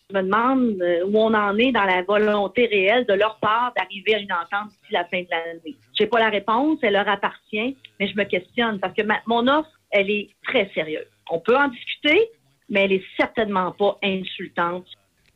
[0.09, 3.73] Je me demande euh, où on en est dans la volonté réelle de leur part
[3.77, 5.77] d'arriver à une entente d'ici la fin de l'année.
[5.99, 9.49] Je n'ai pas la réponse, elle leur appartient, mais je me questionne parce que mon
[9.49, 11.09] offre, elle est très sérieuse.
[11.29, 12.31] On peut en discuter,
[12.71, 14.87] mais elle est certainement pas insultante.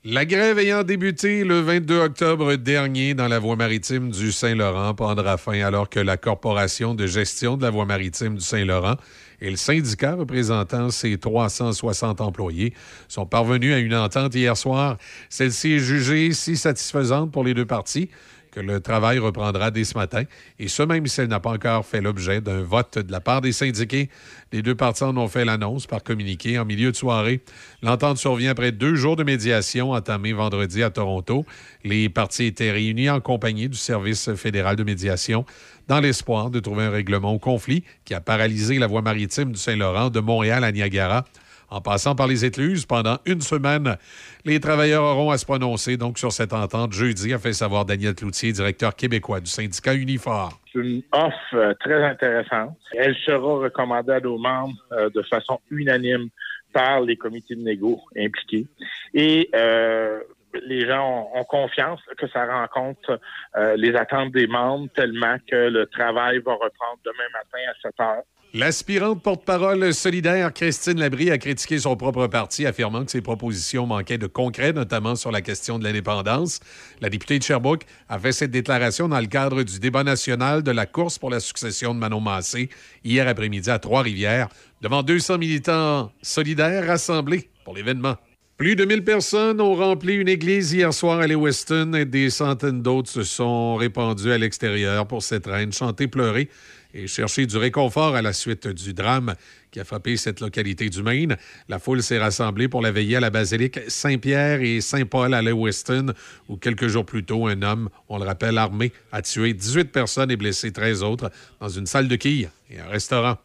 [0.04, 5.36] La grève ayant débuté le 22 octobre dernier dans la voie maritime du Saint-Laurent prendra
[5.36, 8.94] fin alors que la Corporation de gestion de la voie maritime du Saint-Laurent
[9.40, 12.74] et le syndicat représentant ses 360 employés
[13.08, 14.98] sont parvenus à une entente hier soir.
[15.28, 18.10] Celle-ci est jugée si satisfaisante pour les deux parties
[18.50, 20.24] que le travail reprendra dès ce matin,
[20.58, 23.40] et ce même si elle n'a pas encore fait l'objet d'un vote de la part
[23.40, 24.10] des syndiqués.
[24.52, 27.40] Les deux parties en ont fait l'annonce par communiqué en milieu de soirée.
[27.82, 31.44] L'entente survient après deux jours de médiation entamés vendredi à Toronto.
[31.84, 35.44] Les parties étaient réunies en compagnie du Service fédéral de médiation
[35.90, 39.58] dans l'espoir de trouver un règlement au conflit qui a paralysé la voie maritime du
[39.58, 41.24] Saint-Laurent de Montréal à Niagara.
[41.72, 43.96] en passant par les écluses pendant une semaine.
[44.44, 48.14] Les travailleurs auront à se prononcer donc sur cette entente jeudi, a fait savoir Daniel
[48.16, 50.58] Cloutier, directeur québécois du syndicat Unifor.
[50.72, 52.76] C'est une offre euh, très intéressante.
[52.92, 56.28] Elle sera recommandée à nos membres euh, de façon unanime
[56.72, 58.66] par les comités de négo impliqués.
[59.14, 60.18] Et euh,
[60.54, 63.20] les gens ont, confiance que ça rencontre
[63.56, 68.00] euh, les attentes des membres tellement que le travail va reprendre demain matin à 7
[68.00, 68.22] heures.
[68.52, 74.18] L'aspirante porte-parole solidaire Christine Labrie a critiqué son propre parti, affirmant que ses propositions manquaient
[74.18, 76.58] de concret, notamment sur la question de l'indépendance.
[77.00, 80.72] La députée de Sherbrooke a fait cette déclaration dans le cadre du débat national de
[80.72, 82.70] la course pour la succession de Manon Massé
[83.04, 84.48] hier après-midi à Trois-Rivières,
[84.80, 88.16] devant 200 militants solidaires rassemblés pour l'événement.
[88.60, 92.82] Plus de 1000 personnes ont rempli une église hier soir à Lewiston et des centaines
[92.82, 96.50] d'autres se sont répandues à l'extérieur pour cette reine chanter, pleurer
[96.92, 99.34] et chercher du réconfort à la suite du drame
[99.70, 101.38] qui a frappé cette localité du Maine.
[101.70, 106.12] La foule s'est rassemblée pour la veiller à la basilique Saint-Pierre et Saint-Paul à Lewiston,
[106.50, 110.30] où quelques jours plus tôt, un homme, on le rappelle, armé, a tué 18 personnes
[110.30, 111.30] et blessé 13 autres
[111.60, 113.38] dans une salle de quilles et un restaurant.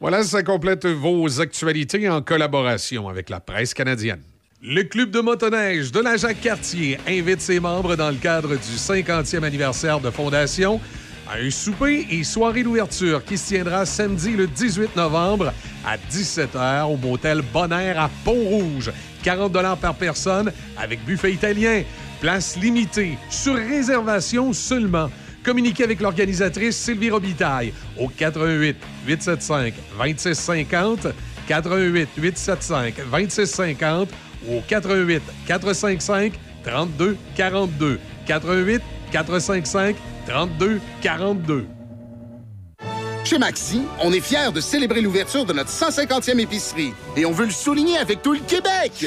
[0.00, 4.22] Voilà, ça complète vos actualités en collaboration avec la presse canadienne.
[4.62, 9.42] Le club de motoneige de la Jacques-Cartier invite ses membres dans le cadre du 50e
[9.44, 10.80] anniversaire de fondation
[11.28, 15.52] à un souper et soirée d'ouverture qui se tiendra samedi le 18 novembre
[15.84, 18.90] à 17h au motel Bonaire à Pont-Rouge.
[19.22, 21.82] 40 par personne avec buffet italien.
[22.22, 25.10] Place limitée, sur réservation seulement.
[25.44, 28.76] Communiquez avec l'organisatrice Sylvie Robitaille au 88
[29.06, 31.08] 875 2650
[31.46, 34.08] 88 875 2650
[34.46, 36.32] ou au 88 455
[36.64, 38.82] 32 42 88
[39.12, 39.96] 455
[40.26, 41.66] 32 42.
[43.24, 47.46] Chez Maxi, on est fiers de célébrer l'ouverture de notre 150e épicerie et on veut
[47.46, 49.06] le souligner avec tout le Québec.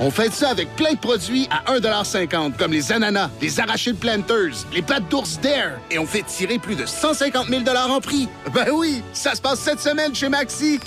[0.00, 4.64] On fait ça avec plein de produits à 1,50 comme les ananas, les arachides planters,
[4.72, 8.28] les pâtes d'ours Dare et on fait tirer plus de 150 000 en prix.
[8.52, 10.80] Ben oui, ça se passe cette semaine chez Maxi.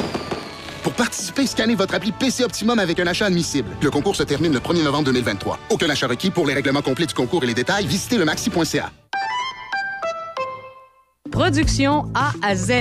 [0.84, 3.70] Pour participer, scannez votre appli PC Optimum avec un achat admissible.
[3.82, 5.60] Le concours se termine le 1er novembre 2023.
[5.70, 8.92] Aucun achat requis pour les règlements complets du concours et les détails, visitez le maxi.ca.
[11.32, 12.72] Production A à Z.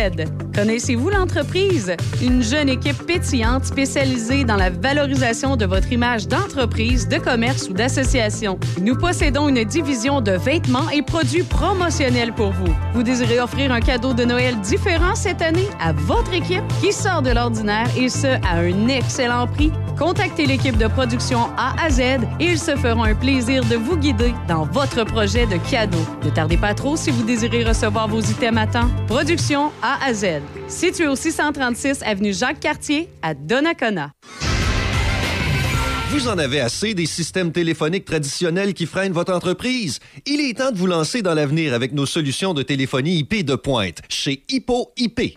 [0.60, 1.96] Connaissez-vous l'entreprise?
[2.20, 7.72] Une jeune équipe pétillante spécialisée dans la valorisation de votre image d'entreprise, de commerce ou
[7.72, 8.58] d'association.
[8.78, 12.74] Nous possédons une division de vêtements et produits promotionnels pour vous.
[12.92, 17.22] Vous désirez offrir un cadeau de Noël différent cette année à votre équipe qui sort
[17.22, 19.72] de l'ordinaire et ce, à un excellent prix?
[19.98, 23.96] Contactez l'équipe de production A à Z et ils se feront un plaisir de vous
[23.96, 25.98] guider dans votre projet de cadeau.
[26.22, 28.88] Ne tardez pas trop si vous désirez recevoir vos items à temps.
[29.06, 30.26] Production A à Z.
[30.68, 34.12] Situé au 636 avenue Jacques-Cartier à Donnacona.
[36.10, 40.00] Vous en avez assez des systèmes téléphoniques traditionnels qui freinent votre entreprise?
[40.26, 43.54] Il est temps de vous lancer dans l'avenir avec nos solutions de téléphonie IP de
[43.54, 45.36] pointe chez Hippo IP.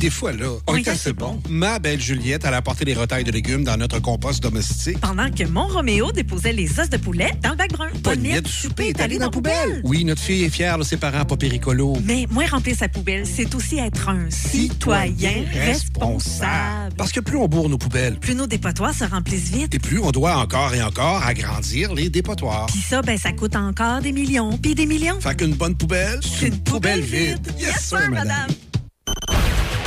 [0.00, 1.40] Des fois, là, on est assez bon.
[1.48, 5.00] Ma belle Juliette, elle a apporté les retailles de légumes dans notre compost domestique.
[5.00, 7.88] Pendant que mon Roméo déposait les os de poulet dans le bac brun.
[8.02, 9.80] Pognette du souper est allée dans la poubelle.
[9.84, 11.96] Oui, notre fille est fière de ses parents pas péricolos.
[12.04, 16.94] Mais moi, remplir sa poubelle, c'est aussi être un citoyen responsable.
[16.96, 19.74] Parce que plus on bourre nos poubelles, Plus nos dépotoirs se remplissent vite.
[19.74, 22.66] et plus on doit encore et encore agrandir les dépotoirs.
[22.66, 25.18] Puis ça, ben, ça coûte encore des millions, puis des millions.
[25.20, 27.40] Fait qu'une bonne poubelle, c'est une poubelle vide.
[27.58, 28.48] Yes, sir, madame.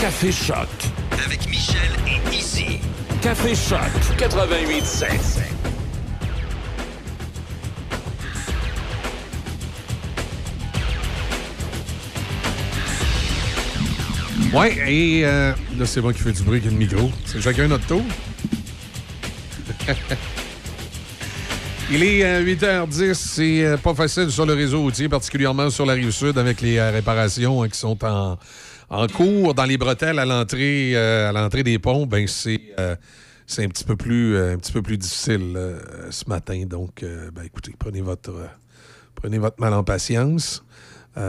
[0.02, 0.68] Café Choc.
[1.26, 2.80] Avec Michel et Izzy.
[3.22, 3.80] Café Choc
[4.18, 5.10] 88.7.
[14.54, 17.12] Ouais, et euh, là, c'est moi qui fais du bruit avec le micro.
[17.26, 18.04] C'est chacun notre tour.
[21.92, 23.14] Il est euh, 8h10.
[23.16, 26.78] C'est euh, pas facile sur le réseau routier, particulièrement sur la rive sud avec les
[26.78, 28.38] euh, réparations hein, qui sont en,
[28.90, 32.06] en cours dans les bretelles à l'entrée euh, des ponts.
[32.06, 32.96] Ben c'est euh,
[33.46, 35.58] c'est un petit peu plus euh, difficile
[36.12, 36.64] ce matin.
[36.66, 37.04] Donc,
[37.34, 38.32] ben écoutez, prenez votre
[39.60, 40.64] mal en patience.
[41.16, 41.22] Ça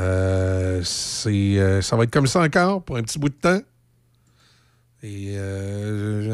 [1.97, 3.61] va être comme ça encore pour un petit bout de temps.
[5.03, 5.35] Et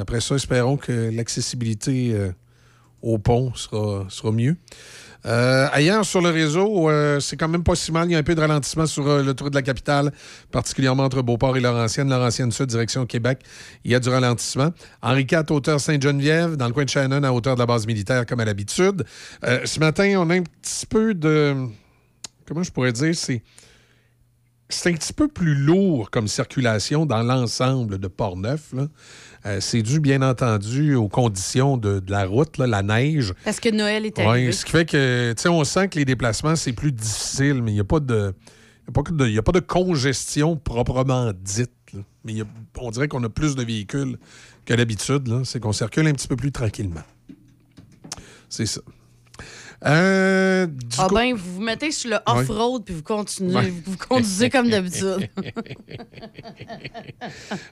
[0.01, 2.16] après ça, espérons que l'accessibilité
[3.01, 4.57] au pont sera, sera mieux.
[5.27, 8.09] Euh, ailleurs sur le réseau, euh, c'est quand même pas si mal.
[8.09, 10.12] Il y a un peu de ralentissement sur euh, le tour de la capitale,
[10.53, 12.09] particulièrement entre Beauport et Laurentienne.
[12.09, 13.40] Laurentienne Sud, direction Québec.
[13.85, 14.73] Il y a du ralentissement.
[15.03, 18.24] Henri IV, hauteur Sainte-Geneviève, dans le coin de Shannon, à hauteur de la base militaire,
[18.24, 19.05] comme à l'habitude.
[19.43, 21.55] Ce matin, on a un petit peu de.
[22.47, 23.15] Comment je pourrais dire?
[23.15, 23.43] C'est.
[24.69, 28.74] C'est un petit peu plus lourd comme circulation dans l'ensemble de Port-Neuf.
[29.47, 33.32] Euh, c'est dû, bien entendu, aux conditions de, de la route, là, la neige.
[33.44, 34.51] Parce que Noël est arrivé.
[34.52, 37.70] ce qui fait que, tu sais, on sent que les déplacements, c'est plus difficile, mais
[37.70, 38.35] il n'y a pas de.
[38.89, 41.70] Il n'y a, a pas de congestion proprement dite.
[41.93, 42.01] là.
[42.24, 42.47] Mais il y a-
[42.81, 44.18] on dirait qu'on a plus de véhicules
[44.64, 45.43] que d'habitude.
[45.44, 47.02] C'est qu'on circule un petit peu plus tranquillement.
[48.48, 48.81] C'est ça.
[49.85, 53.73] Euh, du Ah coup- ben, vous vous mettez sur le off-road puis vous continuez, Ouais.
[53.85, 55.28] vous conduisez comme d'habitude.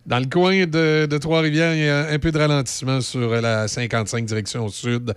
[0.06, 3.68] Dans le coin de, de Trois-Rivières, il y a un peu de ralentissement sur la
[3.68, 5.14] 55 direction sud.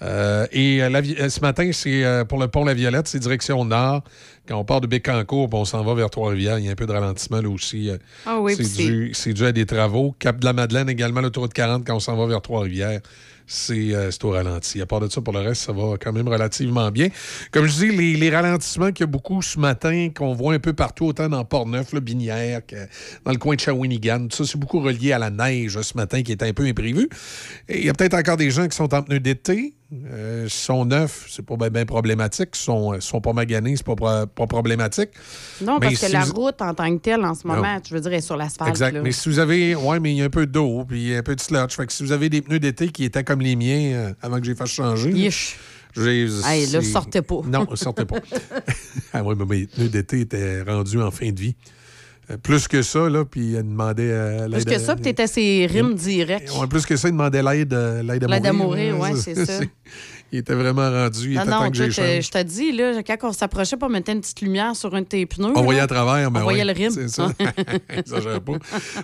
[0.00, 4.04] Euh, et euh, la ce matin, c'est pour le pont La Violette, c'est direction nord.
[4.46, 6.76] Quand on part de Bécancourt, puis on s'en va vers Trois-Rivières, il y a un
[6.76, 7.90] peu de ralentissement là aussi.
[8.24, 10.14] Ah oui, c'est dû, dû à des travaux.
[10.18, 13.00] Cap de la Madeleine également, l'autoroute 40, quand on s'en va vers Trois-Rivières,
[13.48, 14.80] c'est euh, c'est au ralenti.
[14.80, 17.08] À part de ça, pour le reste, ça va quand même relativement bien.
[17.50, 20.58] Comme je dis, les, les ralentissements qu'il y a beaucoup ce matin, qu'on voit un
[20.60, 22.76] peu partout, autant dans Port-Neuf, le Binière, que
[23.24, 26.22] dans le coin de Shawinigan, tout ça, c'est beaucoup relié à la neige ce matin
[26.22, 27.08] qui est un peu imprévu.
[27.68, 29.74] Et il y a peut-être encore des gens qui sont en pneus d'été.
[30.12, 32.54] Euh, sont neufs, c'est pas bien problématique.
[32.54, 35.08] S'ils sont, euh, sont pas maganés, c'est pas, pro- pas problématique.
[35.62, 37.54] Non, Mais parce que si la vous- route en tant que telle, en ce Non.
[37.54, 38.68] moment, je veux dire, est sur l'asphalte.
[38.68, 38.92] Exact.
[38.92, 39.00] là.
[39.02, 39.74] Mais si vous avez.
[39.74, 41.72] Ouais, mais il y a un peu d'eau, puis un peu de sludge.
[41.74, 44.38] Fait que si vous avez des pneus d'été qui étaient comme les miens euh, avant
[44.38, 45.10] que j'ai fait changer.
[45.10, 45.56] Yish.
[45.96, 47.40] Hey, là, sortez pas.
[47.46, 48.18] Non, sortez pas.
[49.12, 51.56] ah oui, mais mes pneus d'été étaient rendus en fin de vie.
[52.30, 55.66] Euh, plus que ça, là, puis elle demandait euh, Plus que ça, puis t'étais ses
[55.66, 56.50] rimes directs.
[56.60, 57.72] Ouais, plus que ça, il demandait l'aide
[58.04, 58.94] l'aide à L'aide à mourir.
[58.96, 59.60] mourir, ouais, c'est ça.
[60.32, 61.30] Il était vraiment rendu.
[61.30, 63.88] Il Non, était non, temps que euh, je te dis, là, quand on s'approchait pour
[63.88, 65.52] mettre une petite lumière sur un de tes pneus.
[65.54, 66.90] On là, voyait à travers, mais On voyait le rime.
[66.90, 67.32] C'est ça.
[67.88, 68.52] Exagère pas.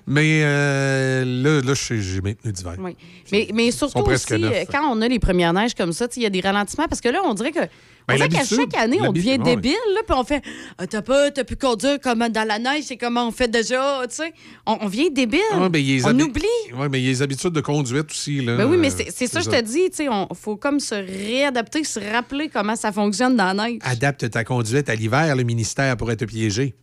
[0.07, 2.75] Mais euh, là, là, j'ai mes pneus d'hiver.
[2.79, 2.97] Oui.
[3.33, 6.27] Mais, mais surtout aussi, euh, quand on a les premières neiges comme ça, il y
[6.27, 7.61] a des ralentissements parce que là, on dirait que.
[8.07, 10.43] Ben, qu'à chaque année, on devient débile, là, puis on fait
[10.77, 14.03] Ah, T'as pas, t'as pu conduire comme dans la neige, c'est comment on fait déjà,
[14.11, 14.35] tu sais.
[14.67, 15.41] On, on vient débile.
[15.53, 16.45] Ah, ben, il on oublie.
[16.77, 18.43] Ouais, mais il y a les habitudes de conduite aussi.
[18.43, 18.59] Là.
[18.59, 21.85] Ben oui, mais c'est ça, je te dis, tu sais, on faut comme se réadapter,
[21.85, 23.79] se rappeler comment ça fonctionne dans la neige.
[23.83, 26.75] Adapte ta conduite à l'hiver, le ministère pourrait te piéger.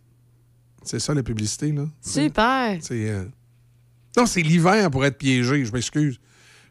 [0.84, 1.84] C'est ça, la publicité, là?
[2.02, 2.78] Super.
[2.82, 3.24] C'est, euh,
[4.18, 6.20] Non, c'est l'hiver pour être piégé, je m'excuse.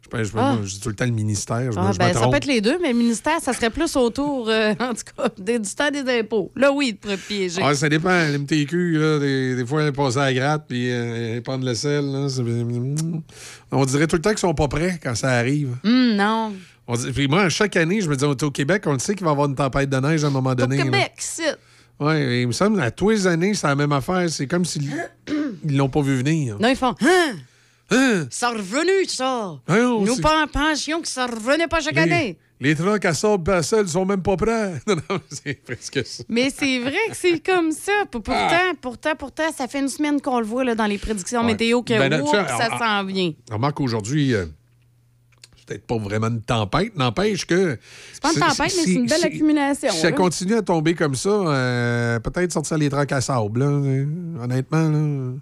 [0.03, 0.59] Je, pense- je, Ah.
[0.65, 1.71] je dis tout le temps le ministère.
[1.71, 4.49] Je, Ah, ben, ça peut être les deux, mais le ministère, ça serait plus autour,
[4.49, 6.51] euh, en tout cas, des- du temps des impôts.
[6.57, 7.61] Là, oui, il pourrait piéger.
[7.65, 8.09] Ah, ça dépend.
[8.11, 11.75] L'MTQ, là, des, des fois, elle passe à la gratte puis euh, elle prend le
[11.75, 12.05] sel.
[12.07, 12.27] Là,
[13.73, 15.77] on dirait tout le temps qu'ils sont pas prêts quand ça arrive.
[15.85, 16.55] Hum, non.
[16.93, 18.99] On dit- puis moi, chaque année, je me dis, on est au Québec, on le
[18.99, 20.77] sait qu'il va y avoir une tempête de neige à un moment Au donné.
[20.79, 20.85] là.
[20.85, 21.57] Québec, c'est.
[22.01, 24.29] Ouais, il me semble, à tous les années, c'est la même affaire.
[24.29, 24.91] C'est comme s'ils
[25.65, 26.59] ils l'ont pas vu venir.
[26.59, 27.35] Non, ils font Hein?
[27.93, 28.27] Hein?
[28.31, 29.59] Ça revenu, ça.
[29.69, 32.39] Hein, on Nous sait- pen- pensions que ça revenait pas chaque Les, année.
[32.61, 34.81] les trucks à sable à sel sont même pas prêts.
[34.87, 36.23] Non, non, c'est presque ça.
[36.29, 37.93] Mais c'est vrai que c'est comme ça.
[38.11, 38.73] P- Pourtant, Ah.
[38.81, 41.47] pourtant, pourtant, ça fait une semaine qu'on le voit là, dans les prédictions Ouais.
[41.49, 43.33] météo que Ben, tu ça s'en vient.
[43.51, 44.47] Remarque qu'aujourd'hui, euh,
[45.71, 47.79] peut-être pas vraiment une tempête, n'empêche que.
[48.13, 51.15] C'est pas une tempête, mais c'est une belle accumulation, Si ça continue à tomber comme
[51.15, 53.67] ça, euh, peut-être sortir les trucks à sable, là,
[54.43, 54.89] honnêtement.
[54.89, 55.33] Là.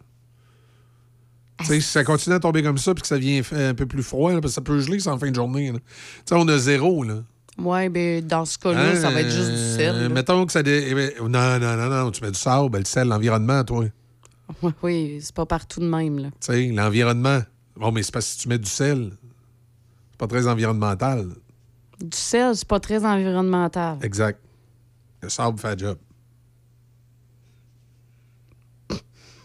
[1.64, 4.02] Si ça continue à tomber comme ça puis que ça vient f- un peu plus
[4.04, 5.72] froid, là, parce que ça peut geler en fin de journée.
[5.72, 5.80] Tu
[6.26, 7.14] sais, on a zéro, là.
[7.60, 9.94] Oui, ben dans ce cas-là, ça va être juste du sel.
[9.96, 10.08] Euh.
[10.08, 10.62] Mettons que ça.
[10.62, 13.64] dé- eh ben, Non, non, non, non, tu mets du sable, ben, le sel, l'environnement,
[13.64, 13.84] toi.
[14.82, 16.18] Oui, c'est pas partout de même.
[16.20, 16.28] Là.
[16.40, 17.40] Tu sais, l'environnement.
[17.76, 19.10] Bon, mais c'est parce que si tu mets du sel,
[20.18, 21.28] pas très environnemental.
[22.00, 23.98] Du sel, c'est pas très environnemental.
[24.02, 24.40] Exact.
[25.22, 25.98] Le sable fait job.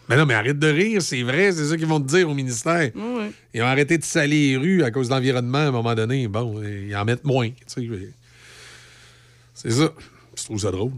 [0.08, 2.34] Mais non, mais arrête de rire, c'est vrai, c'est ça qu'ils vont te dire au
[2.34, 2.90] ministère.
[3.54, 6.28] Ils ont arrêté de saler les rues à cause de l'environnement à un moment donné.
[6.28, 7.48] Bon, ils en mettent moins.
[7.48, 8.10] tu sais, mais-
[9.54, 9.90] C'est ça.
[10.36, 10.92] Je trouve ça drôle.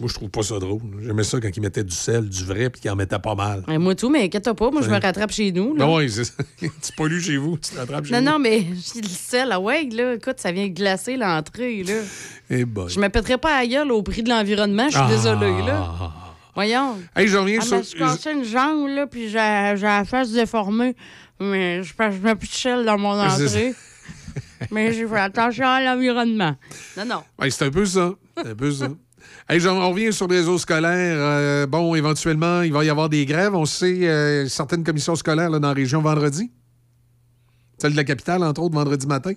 [0.00, 0.80] Moi, je trouve pas ça drôle.
[1.02, 3.62] J'aimais ça quand ils mettaient du sel, du vrai, puis qu'ils en mettaient pas mal.
[3.68, 4.98] Ouais, moi, tout, mais inquiète pas, moi, je me Ouais.
[4.98, 5.76] rattrape chez nous.
[5.76, 5.84] Là.
[5.84, 6.32] Non, oui, c'est ça.
[6.58, 8.24] tu pollues chez vous, tu te rattrapes chez Non, vous.
[8.24, 8.60] non, mais
[8.96, 11.92] le sel, ah ouais, là, écoute, ça vient glacer l'entrée, là.
[12.48, 12.88] Eh boy.
[12.88, 15.08] Je me pèterais pas à gueule au prix de l'environnement, je suis Ah.
[15.08, 15.92] désolée, là.
[16.54, 16.96] Voyons.
[17.14, 20.96] Hey, je reviens Ah, sur- je cassé une jambe, là, puis j'ai la face déformée.
[21.38, 23.74] Mais je, je mets plus de sel dans mon entrée.
[24.70, 26.56] mais j'ai fait attention à l'environnement.
[26.96, 27.22] Non, non.
[27.38, 28.12] Ouais, c'est un peu ça.
[28.36, 28.88] C'est un peu ça.
[29.48, 31.16] Hey, on revient sur le réseau scolaire.
[31.18, 33.54] Euh, bon, éventuellement, il va y avoir des grèves.
[33.54, 36.50] On sait euh, certaines commissions scolaires là, dans la région vendredi.
[37.78, 39.32] Celle de la capitale, entre autres, vendredi matin.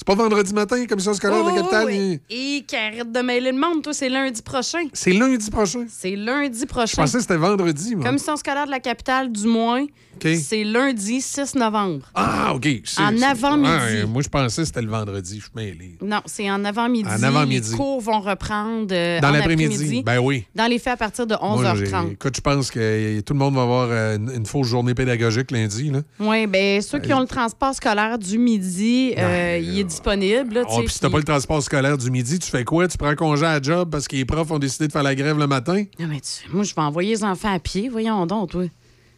[0.00, 1.86] C'est pas vendredi matin, commission scolaire de la Oh, capitale?
[1.88, 2.20] oui.
[2.30, 4.78] Et qui arrête de mêler le monde, toi, c'est lundi prochain.
[4.94, 5.84] C'est lundi prochain.
[5.90, 7.02] C'est lundi Je prochain.
[7.02, 8.06] pensais que c'était vendredi, moi.
[8.06, 9.84] Commission scolaire de la capitale, du moins,
[10.22, 12.06] c'est lundi 6 novembre.
[12.14, 12.66] Ah, OK.
[12.98, 14.06] En avant-midi.
[14.08, 15.36] Moi, je pensais que c'était le vendredi.
[15.36, 15.98] Je suis mêlé.
[16.00, 17.06] Non, c'est en avant-midi.
[17.08, 17.70] En avant-midi.
[17.72, 19.74] Les cours vont reprendre euh, Dans l'après-midi.
[19.74, 20.02] après-midi.
[20.02, 20.46] Ben oui.
[20.54, 22.12] Dans les faits à partir de Moi, j'ai- 11h30.
[22.12, 24.94] écoute, je pense que euh, tout le monde va avoir euh, une, une fausse journée
[24.94, 25.90] pédagogique lundi.
[25.90, 26.00] Là.
[26.18, 30.54] Oui, bien, ceux qui ont le transport scolaire du midi, euh, il est disponible.
[30.54, 32.88] là, Oh, puis si t'as pas le transport scolaire du midi, tu fais quoi?
[32.88, 35.14] Tu prends congé à la job parce que les profs ont décidé de faire la
[35.14, 35.84] grève le matin?
[35.98, 37.88] Non, mais tu- moi, je vais envoyer les enfants à pied.
[37.88, 38.64] Voyons donc, toi.
[38.64, 38.70] Tu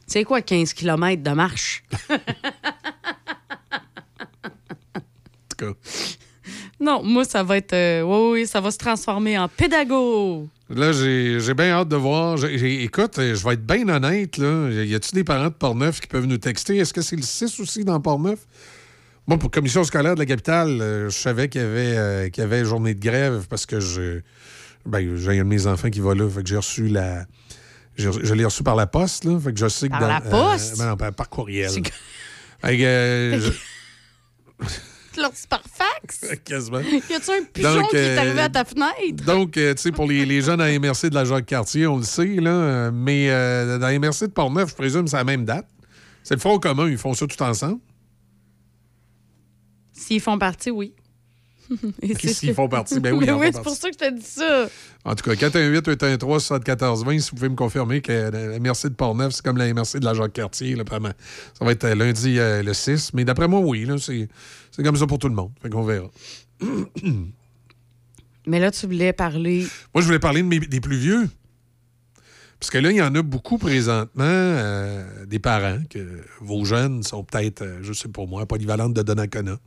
[0.06, 1.84] sais quoi, 15 km de marche?
[4.94, 5.00] En
[5.58, 5.72] tout cas.
[6.80, 7.72] Non, moi, ça va être.
[7.74, 10.48] euh, oui, oui, ça va se transformer en pédago.
[10.68, 12.42] Là, j'ai bien hâte de voir.
[12.44, 14.36] Écoute, euh, je vais être bien honnête.
[14.38, 14.70] Là.
[14.70, 16.78] Y a-tu des parents de Portneuf qui peuvent nous texter?
[16.78, 18.40] Est-ce que c'est le 6 aussi dans Portneuf?
[19.26, 22.42] Moi, pour commission scolaire de la capitale, euh, je savais qu'il y avait, euh, qu'il
[22.42, 24.20] y avait journée de grève parce que je,
[24.84, 26.28] ben, j'ai un de mes enfants qui va là.
[26.28, 27.24] Fait que j'ai reçu la.
[27.96, 29.38] Je l'ai reçu par la poste, là.
[29.38, 30.78] Fait que je sais que Par dans- la poste?
[30.78, 31.70] ben non, par, par courriel.
[31.70, 31.82] C'est-
[32.64, 34.66] Fait que, euh, je-
[35.12, 36.24] Tu l'as reçu par fax?
[36.44, 36.78] quasiment.
[37.10, 39.24] Y a-tu un pigeon Donc, qui est euh, arrivé à ta fenêtre?
[39.26, 42.02] Donc, euh, tu sais, pour les, les jeunes à MRC de la Jacques-Cartier, on le
[42.04, 45.66] sait, là, euh, mais euh, dans MRC de Portneuf, je présume, c'est la même date.
[46.22, 47.78] C'est le Front commun, ils font ça tout ensemble.
[50.02, 50.94] S'ils font partie, oui.
[52.02, 54.20] Et S'ils font partie, ben oui, Mais oui, c'est pour ça que je t'ai dit
[54.24, 54.66] ça.
[55.04, 58.94] En tout cas, 418 74 20 si vous pouvez me confirmer que la MRC de
[58.94, 60.76] Portneuf, c'est comme la MRC de la Jacques-Cartier.
[60.76, 64.28] Ça va être euh, lundi euh, le 6, mais d'après moi, oui, c'est
[64.70, 65.52] c'est comme ça pour tout le monde.
[65.62, 66.10] Fait qu'on verra.
[68.46, 69.66] Mais là, tu voulais parler.
[69.94, 71.28] Moi, je voulais parler de mes- des plus vieux.
[72.58, 77.02] Parce que là, il y en a beaucoup présentement, euh, des parents, que vos jeunes
[77.02, 79.58] sont peut-être, euh, je sais pas moi, polyvalentes de Donnacona.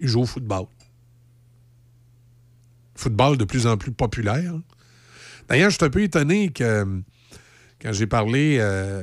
[0.00, 0.64] Ils jouent au football.
[2.94, 4.54] Football de plus en plus populaire.
[5.48, 6.86] D'ailleurs, je suis un peu étonné que
[7.80, 9.02] quand j'ai parlé euh,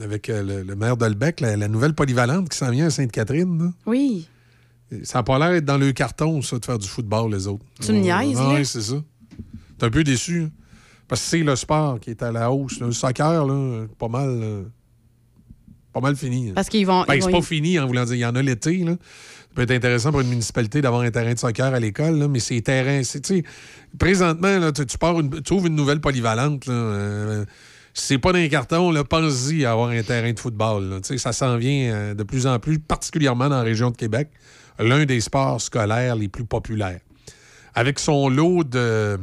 [0.00, 3.72] avec euh, le, le maire d'Olbec, la, la nouvelle polyvalente qui s'en vient à Sainte-Catherine,
[3.86, 4.28] Oui.
[5.02, 7.64] ça n'a pas l'air d'être dans le carton, ça, de faire du football, les autres.
[7.80, 8.38] Tu me niaises?
[8.40, 8.96] Oui, c'est ça.
[9.78, 10.42] T'es un peu déçu.
[10.44, 10.50] hein.
[11.06, 12.80] Parce que c'est le sport qui est à la hausse.
[12.80, 12.86] là.
[12.86, 14.28] Le soccer, là, pas mal.
[14.28, 14.64] euh,
[15.92, 16.50] pas mal fini.
[16.50, 16.52] hein.
[16.54, 17.04] Parce qu'ils vont.
[17.06, 18.14] Ben, ils c'est vont- pas fini en voulant dire.
[18.14, 18.76] Il y en a l'été.
[18.84, 18.96] là.
[19.50, 22.38] Ça peut être intéressant pour une municipalité d'avoir un terrain de soccer à l'école, mais
[22.38, 23.02] ces terrains.
[23.02, 23.42] c'est-
[23.98, 26.66] Présentement, là, tu, pars une- tu ouvres une nouvelle polyvalente.
[26.66, 27.44] Là, euh,
[27.94, 31.00] c'est pas dans les cartons, là, pense-y à avoir un terrain de football.
[31.02, 34.28] Ça s'en vient euh, de plus en plus, particulièrement dans la région de Québec,
[34.78, 37.00] l'un des sports scolaires les plus populaires.
[37.74, 39.18] Avec son lot de.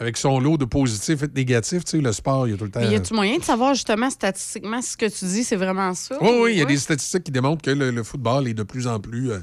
[0.00, 2.56] Avec son lot de positifs et de négatifs, tu sais, le sport, il y a
[2.56, 2.80] tout le temps.
[2.80, 5.92] Mais y a-tu moyen de savoir justement statistiquement si ce que tu dis, c'est vraiment
[5.94, 6.16] ça?
[6.22, 8.62] Oui, oui, il y a des statistiques qui démontrent que le, le football est de
[8.62, 9.40] plus en plus euh,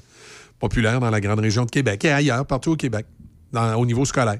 [0.60, 3.06] populaire dans la grande région de Québec et ailleurs, partout au Québec,
[3.54, 4.40] dans- au niveau scolaire.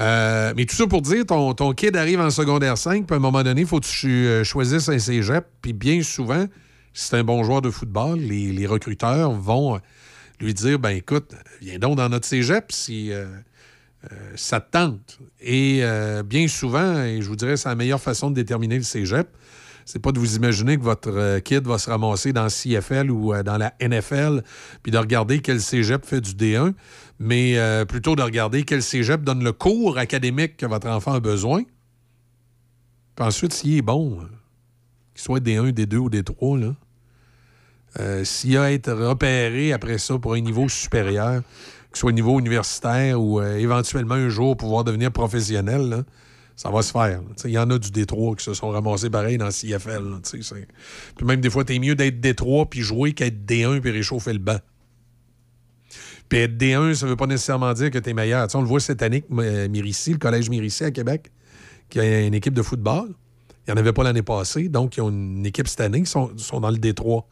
[0.00, 3.16] Euh, mais tout ça pour dire, ton, ton kid arrive en secondaire 5, puis à
[3.16, 6.44] un moment donné, il faut que tu euh, choisisses un cégep, puis bien souvent,
[6.94, 9.80] si c'est un bon joueur de football, les, les recruteurs vont
[10.40, 13.26] lui dire, ben écoute, viens donc dans notre cégep si euh,
[14.36, 15.18] ça te tente.
[15.40, 18.82] Et euh, bien souvent, et je vous dirais, c'est la meilleure façon de déterminer le
[18.82, 19.28] cégep,
[19.84, 23.32] c'est pas de vous imaginer que votre euh, kid va se ramasser dans CFL ou
[23.32, 24.42] euh, dans la NFL,
[24.82, 26.74] puis de regarder quel cégep fait du D1,
[27.18, 31.20] mais euh, plutôt de regarder quel cégep donne le cours académique que votre enfant a
[31.20, 31.62] besoin.
[33.16, 34.24] Puis ensuite, s'il est bon, euh,
[35.14, 36.74] qu'il soit D1, D2 ou D3, là,
[37.98, 41.42] euh, s'il a à être repéré après ça pour un niveau supérieur,
[41.98, 46.02] soit au niveau universitaire ou euh, éventuellement un jour pouvoir devenir professionnel, là,
[46.56, 47.20] ça va se faire.
[47.44, 50.02] Il y en a du D3 qui se sont ramassés pareil dans le CFL.
[51.16, 54.40] Puis même des fois, t'es mieux d'être D3 puis jouer qu'être D1 puis réchauffer le
[54.40, 54.58] banc.
[56.28, 58.46] Puis être D1, ça veut pas nécessairement dire que t'es meilleur.
[58.46, 61.30] Tu sais, on le voit cette année, que, euh, Mirici, le collège Mirici à Québec,
[61.88, 63.14] qui a une équipe de football.
[63.66, 66.06] Il n'y en avait pas l'année passée, donc ils ont une équipe cette année, ils
[66.06, 67.22] sont, sont dans le D3.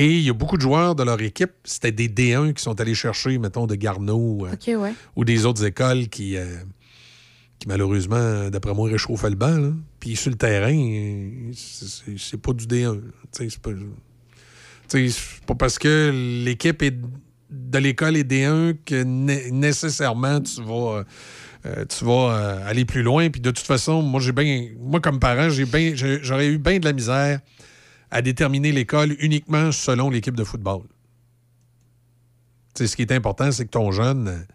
[0.00, 2.80] Et il y a beaucoup de joueurs de leur équipe, c'était des D1 qui sont
[2.80, 4.92] allés chercher, mettons, de Garneau euh, ouais.
[5.16, 6.44] ou des autres écoles qui, euh,
[7.58, 9.56] qui malheureusement, d'après moi, réchauffaient le banc.
[9.58, 9.72] là.
[9.98, 10.72] Puis sur le terrain,
[11.52, 12.94] c'est- pas du D1.
[12.94, 13.00] là.
[13.36, 13.70] Tu sais, C'est pas,
[15.46, 16.94] pas parce que l'équipe est
[17.50, 21.04] de l'école est D1 que né- nécessairement tu vas,
[21.66, 23.30] euh, tu vas euh, aller plus loin.
[23.30, 26.78] Puis de toute façon, moi, j'ai bien, moi comme parent, j'ai bien, j'aurais eu bien
[26.78, 27.40] de la misère
[28.10, 30.82] à déterminer l'école uniquement selon l'équipe de football.
[32.74, 34.46] Tu sais, ce qui est important, c'est que ton jeune,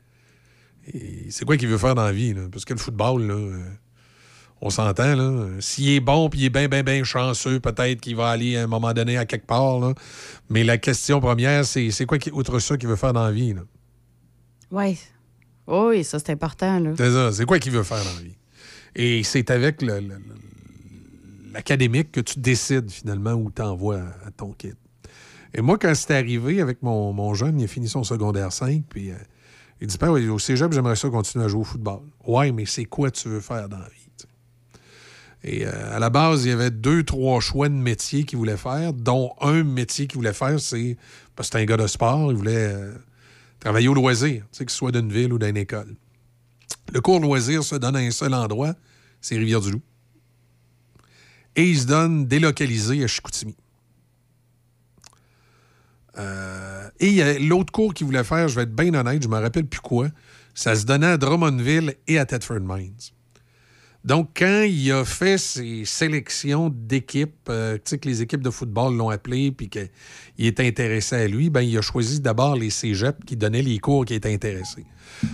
[1.29, 2.33] c'est quoi qu'il veut faire dans la vie?
[2.33, 2.41] là?
[2.51, 3.63] Parce que le football, là, euh,
[4.65, 5.47] On s'entend, là.
[5.59, 8.63] S'il est bon puis il est bien, bien, bien chanceux, peut-être qu'il va aller à
[8.63, 9.93] un moment donné à quelque part, là.
[10.49, 13.31] Mais la question première, c'est c'est quoi, qui, outre ça, qu'il veut faire dans la
[13.33, 13.61] vie, là?
[14.71, 14.97] Oui.
[15.67, 16.93] Oui, ça, c'est important, là.
[16.95, 17.31] C'est ça.
[17.33, 18.35] C'est quoi qu'il veut faire dans la vie?
[18.95, 20.39] Et c'est avec le- le- le-
[21.53, 24.75] l'académique que tu décides finalement où t'envoies à, à ton kid.
[25.53, 28.83] Et moi, quand c'est arrivé avec mon, mon jeune, il a fini son secondaire 5,
[28.89, 29.15] puis euh,
[29.79, 32.01] il dit Père, oui, au cégep, j'aimerais ça continuer à jouer au football.
[32.25, 34.03] Ouais, mais c'est quoi tu veux faire dans la vie?
[35.43, 38.57] Et euh, à la base, il y avait deux, trois choix de métiers qu'il voulait
[38.57, 40.97] faire, dont un métier qu'il voulait faire, c'est.
[41.35, 42.93] Parce que c'est un gars de sport, il voulait euh,
[43.59, 45.95] travailler au loisir, que ce soit d'une ville ou d'une école.
[46.93, 48.73] Le cours loisir se donne à un seul endroit,
[49.19, 49.81] c'est Rivière-du-Loup.
[51.55, 53.55] Et il se donne délocalisé à Chicoutimi.
[56.17, 59.23] Euh, et il y a l'autre cours qu'il voulait faire, je vais être bien honnête,
[59.23, 60.09] je me rappelle plus quoi.
[60.53, 62.93] Ça se donnait à Drummondville et à Thetford Mines.
[64.03, 68.49] Donc, quand il a fait ses sélections d'équipes, euh, tu sais, que les équipes de
[68.49, 69.89] football l'ont appelé puis qu'il
[70.37, 74.03] est intéressé à lui, ben, il a choisi d'abord les cégeps qui donnaient les cours
[74.03, 74.85] qui étaient intéressés.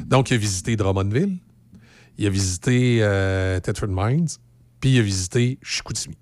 [0.05, 1.37] Donc, il a visité Drummondville,
[2.19, 4.27] il a visité euh, Thetford Mines,
[4.79, 6.17] puis il a visité Chicoutimi.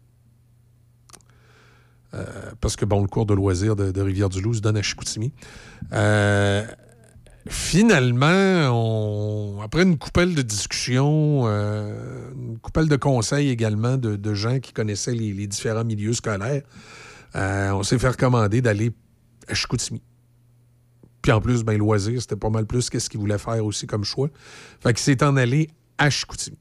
[2.13, 2.23] Euh,
[2.61, 5.33] parce que, bon, le cours de loisirs de, Rivière-du-Loup se donne à Chicoutimi.
[5.93, 6.65] Euh,
[7.47, 8.71] finalement,
[9.61, 15.13] après une coupelle de discussions, euh, une coupelle de conseils également de, gens qui connaissaient
[15.13, 16.63] les, les différents milieux scolaires,
[17.35, 18.91] on s'est fait recommander d'aller
[19.47, 20.01] à Chicoutimi.
[21.21, 24.03] Puis en plus, ben, loisir, c'était pas mal plus qu'est-ce qu'il voulait faire aussi comme
[24.05, 24.29] choix.
[24.79, 26.57] Fait qu'il s'est en allé à Chicoutimi.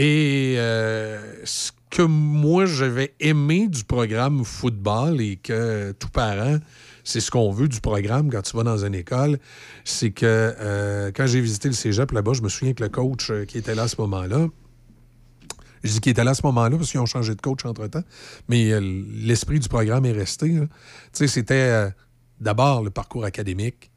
[0.00, 6.58] Et euh, ce que moi, j'avais aimé du programme football et que tout parent,
[7.02, 9.40] c'est ce qu'on veut du programme quand tu vas dans une école,
[9.84, 13.30] c'est que euh, quand j'ai visité le cégep là-bas, je me souviens que le coach
[13.30, 14.46] euh, qui était là à ce moment-là,
[15.82, 18.04] je dis qu'il était là à ce moment-là parce qu'ils ont changé de coach entre-temps,
[18.48, 20.48] mais l'esprit du programme est resté.
[20.48, 20.68] Tu
[21.12, 21.90] sais, c'était
[22.40, 23.90] d'abord le parcours académique,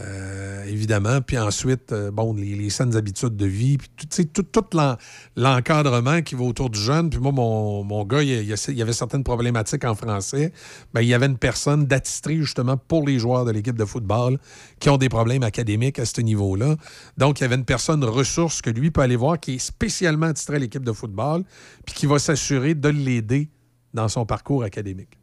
[0.00, 4.42] euh, évidemment, puis ensuite, euh, bon, les, les saines habitudes de vie, puis tout, tout,
[4.42, 4.96] tout l'en-
[5.34, 7.10] l'encadrement qui va autour du jeune.
[7.10, 10.52] Puis moi, mon, mon gars, il, y avait certaines problématiques en français.
[10.94, 14.38] Ben, il y avait une personne d'attitré, justement, pour les joueurs de l'équipe de football
[14.78, 16.76] qui ont des problèmes académiques à ce niveau-là.
[17.16, 20.26] Donc, il y avait une personne ressource que lui peut aller voir qui est spécialement
[20.26, 21.42] attitré à l'équipe de football,
[21.84, 23.50] puis qui va s'assurer de l'aider
[23.94, 25.18] dans son parcours académique.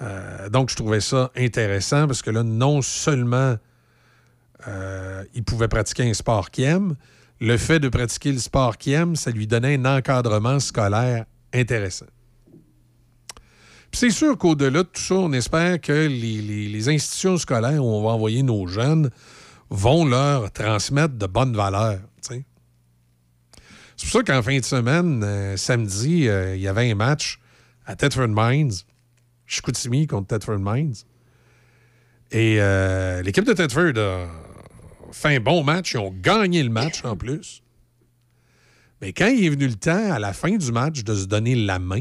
[0.00, 3.56] Euh, donc, je trouvais ça intéressant parce que là, non seulement
[4.66, 6.96] euh, il pouvait pratiquer un sport qu'il aime,
[7.40, 12.06] le fait de pratiquer le sport qu'il aime, ça lui donnait un encadrement scolaire intéressant.
[13.92, 18.10] C'est sûr qu'au-delà de tout ça, on espère que les, institutions scolaires où on va
[18.10, 19.10] envoyer nos jeunes
[19.70, 22.00] vont leur transmettre de bonnes valeurs.
[22.20, 22.44] C'est
[24.02, 27.40] pour ça qu'en fin de semaine, euh, samedi, euh, il y avait un match
[27.84, 28.72] à Thetford Mines,
[29.46, 30.94] Chicoutimi contre Thetford Mines.
[32.30, 32.60] Et
[33.24, 34.47] l'équipe de Thetford a
[35.12, 35.92] fait un bon match.
[35.94, 37.62] Ils ont gagné le match en plus.
[39.00, 41.54] Mais quand il est venu le temps, à la fin du match, de se donner
[41.54, 42.00] la main,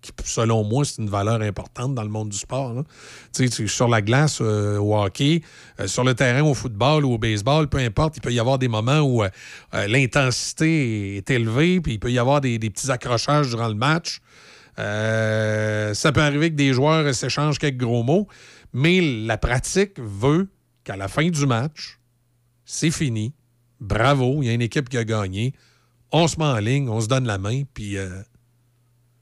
[0.00, 2.72] qui, selon moi, c'est une valeur importante dans le monde du sport.
[2.72, 2.84] là.
[3.34, 5.42] Tu sais, tu- sur la glace, euh, au hockey,
[5.80, 8.58] euh, sur le terrain, au football ou au baseball, peu importe, il peut y avoir
[8.58, 9.28] des moments où euh,
[9.88, 14.20] l'intensité est élevée, puis il peut y avoir des, des petits accrochages durant le match.
[14.78, 18.26] Ça peut arriver que des joueurs s'échangent quelques gros mots,
[18.72, 20.48] mais la pratique veut
[20.84, 21.98] qu'à la fin du match,
[22.66, 23.32] c'est fini.
[23.80, 25.54] Bravo, il y a une équipe qui a gagné.
[26.12, 28.08] On se met en ligne, on se donne la main, puis euh,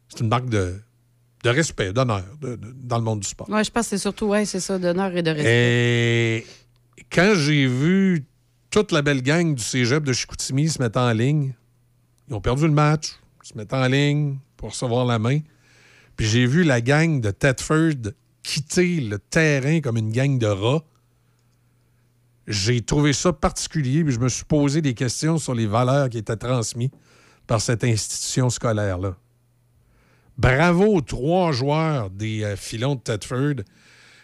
[0.08, 0.80] c'est une marque de,
[1.44, 3.48] de respect, d'honneur dans le monde du sport.
[3.48, 5.46] Ouais, je pense que c'est surtout, ouais, c'est ça, d'honneur et de respect.
[5.48, 6.46] Et
[7.12, 8.26] quand j'ai vu
[8.70, 11.54] toute la belle gang du cégep de Chicoutimi se mettre en ligne,
[12.28, 15.40] ils ont perdu le match, se mettre en ligne pour recevoir la main.
[16.16, 20.84] Puis j'ai vu la gang de Thetford quitter le terrain comme une gang de rats.
[22.46, 26.18] J'ai trouvé ça particulier, puis je me suis posé des questions sur les valeurs qui
[26.18, 26.90] étaient transmises
[27.46, 29.16] par cette institution scolaire-là.
[30.36, 33.62] Bravo aux trois joueurs des euh, filons de Thetford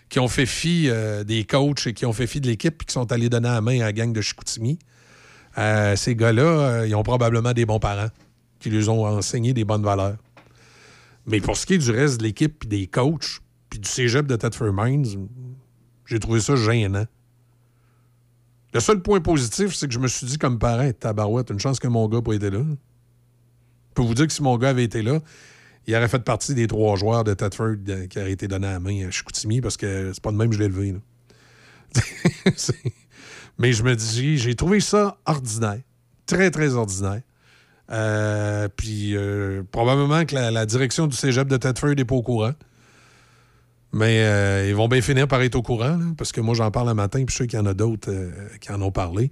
[0.09, 2.87] qui ont fait fi euh, des coachs et qui ont fait fi de l'équipe puis
[2.87, 4.79] qui sont allés donner la main à la gang de Chicoutimi.
[5.57, 8.11] Euh, ces gars-là, ils ont probablement des bons parents
[8.59, 10.17] qui lui ont enseigné des bonnes valeurs.
[11.27, 14.27] Mais pour ce qui est du reste de l'équipe puis des coachs puis du cégep
[14.27, 15.29] de Thetford Mines,
[16.07, 17.07] j'ai trouvé ça gênant.
[18.73, 21.81] Le seul point positif, c'est que je me suis dit comme parent, tabarouette, une chance
[21.81, 22.61] que mon gars n'a pas été là.
[22.61, 25.19] Je peux vous dire que si mon gars avait été là,
[25.87, 28.73] il aurait fait partie des trois joueurs de Thetford euh, qui auraient été donnés à
[28.73, 30.93] la main à Chicoutimi parce que c'est pas de même que je l'ai levé.
[30.93, 32.03] là.
[33.59, 35.81] Mais je me dis, j'ai trouvé ça ordinaire.
[36.27, 37.23] Très, très ordinaire.
[37.91, 42.23] Euh, puis euh, probablement que la, la direction du cégep de Thetford n'est pas au
[42.23, 42.53] courant.
[43.93, 46.71] Mais euh, ils vont bien finir par être au courant, là, parce que moi, j'en
[46.71, 48.93] parle le matin, puis je sais qu'il y en a d'autres euh, qui en ont
[48.93, 49.31] parlé.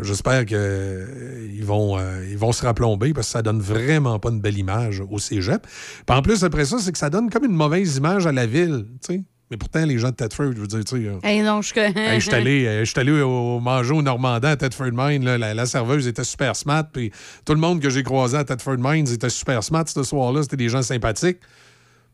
[0.00, 4.40] J'espère qu'ils vont, euh, ils vont se raplomber parce que ça donne vraiment pas une
[4.40, 5.66] belle image au cégep.
[6.06, 8.46] Puis en plus, après ça, c'est que ça donne comme une mauvaise image à la
[8.46, 8.86] ville.
[9.04, 9.22] tu sais.
[9.50, 11.18] Mais pourtant, les gens de Thetford, je veux dire, tu sais.
[11.24, 14.56] Hey, non, je Hey, je suis allé, je suis allé au manger au Normandin à
[14.56, 15.24] Thetford Mines.
[15.24, 16.84] là, la, la serveuse était super smart.
[16.92, 17.10] Puis
[17.44, 20.42] tout le monde que j'ai croisé à Thetford Mines était super smart ce soir-là.
[20.42, 21.38] C'était des gens sympathiques.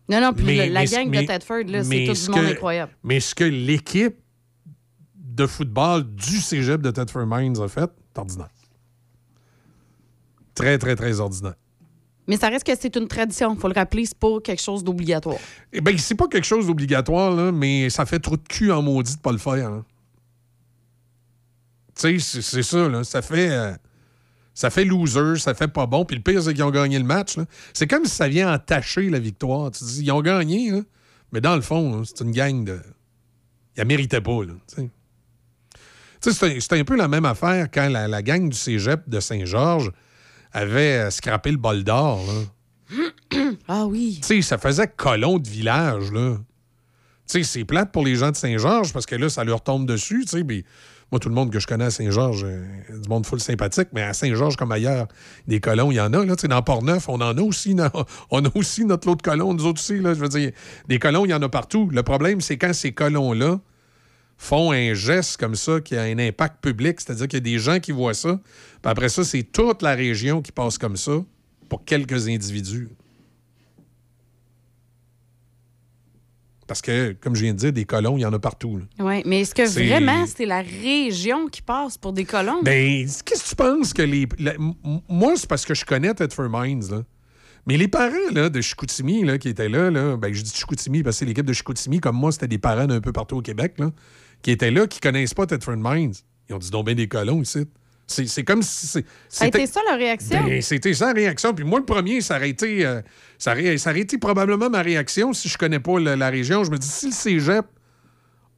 [0.08, 2.24] Non, non, puis Mais- le- la mais- gang mais- de Tedford, là, c'est tout ce
[2.26, 2.92] du monde que- incroyable.
[3.02, 4.16] Mais ce que l'équipe
[5.16, 8.50] de football du cégep de Thetford Mines a fait, c'est ordinaire.
[10.55, 11.55] Très, très, très ordinaire.
[12.26, 13.55] Mais ça reste que c'est une tradition.
[13.57, 15.36] faut le rappeler, c'est pas quelque chose d'obligatoire.
[15.73, 18.81] Eh bien, c'est pas quelque chose d'obligatoire, là, mais ça fait trop de cul en
[18.83, 19.68] maudit de pas le faire.
[19.68, 19.84] hein.
[21.97, 23.05] Tu sais, c'est- c'est ça, là.
[23.05, 23.50] Ça fait.
[23.50, 23.73] euh,
[24.55, 26.05] ça fait loser, ça fait pas bon.
[26.05, 27.36] Puis le pire, c'est qu'ils ont gagné le match.
[27.73, 29.73] C'est comme si ça vient entacher la victoire.
[29.73, 30.81] Tu dis, ils ont gagné, là.
[31.33, 32.81] mais dans le fond, c'est une gang de.
[33.76, 34.52] Ils la méritaient pas, là.
[34.68, 34.83] C'est
[36.73, 39.91] un- peu la même affaire quand la, la gang du cégep de Saint-Georges
[40.52, 43.00] avait euh, scrappé le bol d'or, là.
[43.68, 44.20] ah oui.
[44.23, 46.36] Tu sais, ça faisait colon de village, là.
[47.26, 49.86] Tu sais, c'est plate pour les gens de Saint-Georges parce que là, ça leur tombe
[49.86, 50.65] dessus, tu sais.
[51.15, 52.67] Moi, tout le monde que je connais à Saint-Georges, euh,
[53.01, 55.07] du monde full sympathique, mais à Saint-Georges comme ailleurs,
[55.47, 56.34] des colons, il y en a, là.
[56.34, 57.76] Dans Port-Neuf, on en a aussi.
[58.33, 59.99] On a aussi notre lot de colons, nous autres aussi.
[59.99, 60.51] Je veux dire,
[60.89, 61.89] des colons, il y en a partout.
[61.93, 63.60] Le problème, c'est quand ces colons-là
[64.39, 67.60] font un geste comme ça qui a un impact public, c'est-à-dire qu'il y a des
[67.60, 68.41] gens qui voient ça,
[68.83, 71.12] puis après ça, c'est toute la région qui passe comme ça
[71.68, 72.89] pour quelques individus.
[76.67, 78.81] Parce que, comme je viens de dire, des colons, il y en a partout.
[78.99, 82.62] Oui, mais est-ce que C'est- vraiment c'est la région qui passe pour des colons?
[82.62, 84.26] Ben, qu'est-ce que tu penses que les.
[84.39, 84.55] la-
[85.09, 87.02] moi, c'est parce que je connais Thetford Mines, là.
[87.67, 91.02] Mais les parents là, de Chicoutimi là, qui étaient là, là ben, je dis Chicoutimi
[91.02, 93.43] parce que c'est l'équipe de Chicoutimi, comme moi, c'était des parents d'un peu partout au
[93.43, 93.91] Québec, là,
[94.43, 96.12] qui étaient là, qui connaissent pas Thetford Mines.
[96.51, 97.65] Ils ont dit donc bien des colons ici.
[98.07, 98.86] C'est comme si.
[98.86, 100.44] c'est- Ça a c'était- été ça leur réaction?
[100.44, 101.55] Ben, c'était ça la réaction.
[101.55, 103.00] Puis moi, le premier, ça aurait été, euh,
[103.39, 106.65] ça aurait, ça aurait été probablement ma réaction si je connais pas la, la région.
[106.65, 107.65] Je me dis, si le cégep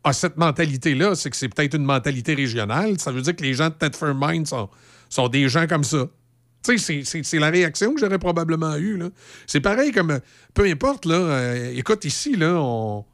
[0.02, 2.99] a cette mentalité-là, c'est que c'est peut-être une mentalité régionale.
[2.99, 4.68] Ça veut dire que les gens de Thetford Mines sont,
[5.08, 6.07] sont des gens comme ça.
[6.65, 9.00] Tu sais, c'est- la réaction que j'aurais probablement eue.
[9.47, 10.18] C'est pareil comme, euh,
[10.55, 13.05] peu importe, là, euh, écoute, ici, là, on,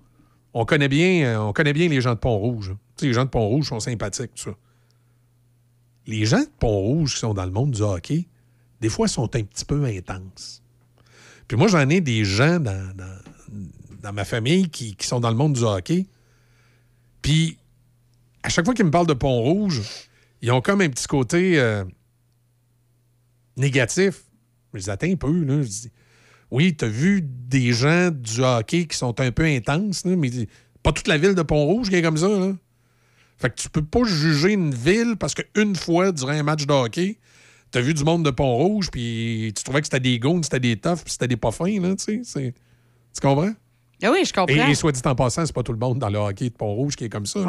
[0.55, 2.71] on connaît bien, on connaît bien les gens de Pont-Rouge.
[2.97, 4.57] Tu sais, les gens de Pont-Rouge sont sympathiques, tout ça.
[6.07, 8.27] Les gens de Pont-Rouge qui sont dans le monde du hockey,
[8.81, 10.63] des fois, sont un petit peu intenses.
[11.47, 15.63] Puis moi, j'en ai des gens dans, ma famille qui, sont dans le monde du
[15.63, 16.07] hockey.
[17.21, 17.57] Puis,
[18.43, 19.83] à chaque fois qu'ils me parlent de Pont-Rouge,
[20.41, 21.85] ils ont comme un petit côté euh,
[23.57, 24.25] négatif.
[24.73, 25.63] Je les attends un peu, là.
[25.63, 25.91] Je dis,
[26.51, 30.31] oui, tu as vu des gens du hockey qui sont un peu intenses, là, mais
[30.83, 32.53] pas toute la ville de Pont-Rouge qui est comme ça, là.
[33.43, 36.73] Fait que tu peux pas juger une ville parce qu'une fois, durant un match de
[36.73, 37.19] hockey,
[37.73, 40.77] t'as vu du monde de Pont-Rouge, puis tu trouvais que c'était des goons, c'était des
[40.77, 42.55] toughs, puis c'était des pas fins, là, tu sais.
[43.13, 43.53] Tu comprends?
[44.01, 44.69] Ah oui, je comprends.
[44.69, 46.55] Et, et soit dit en passant, c'est pas tout le monde dans le hockey de
[46.55, 47.41] Pont-Rouge qui est comme ça.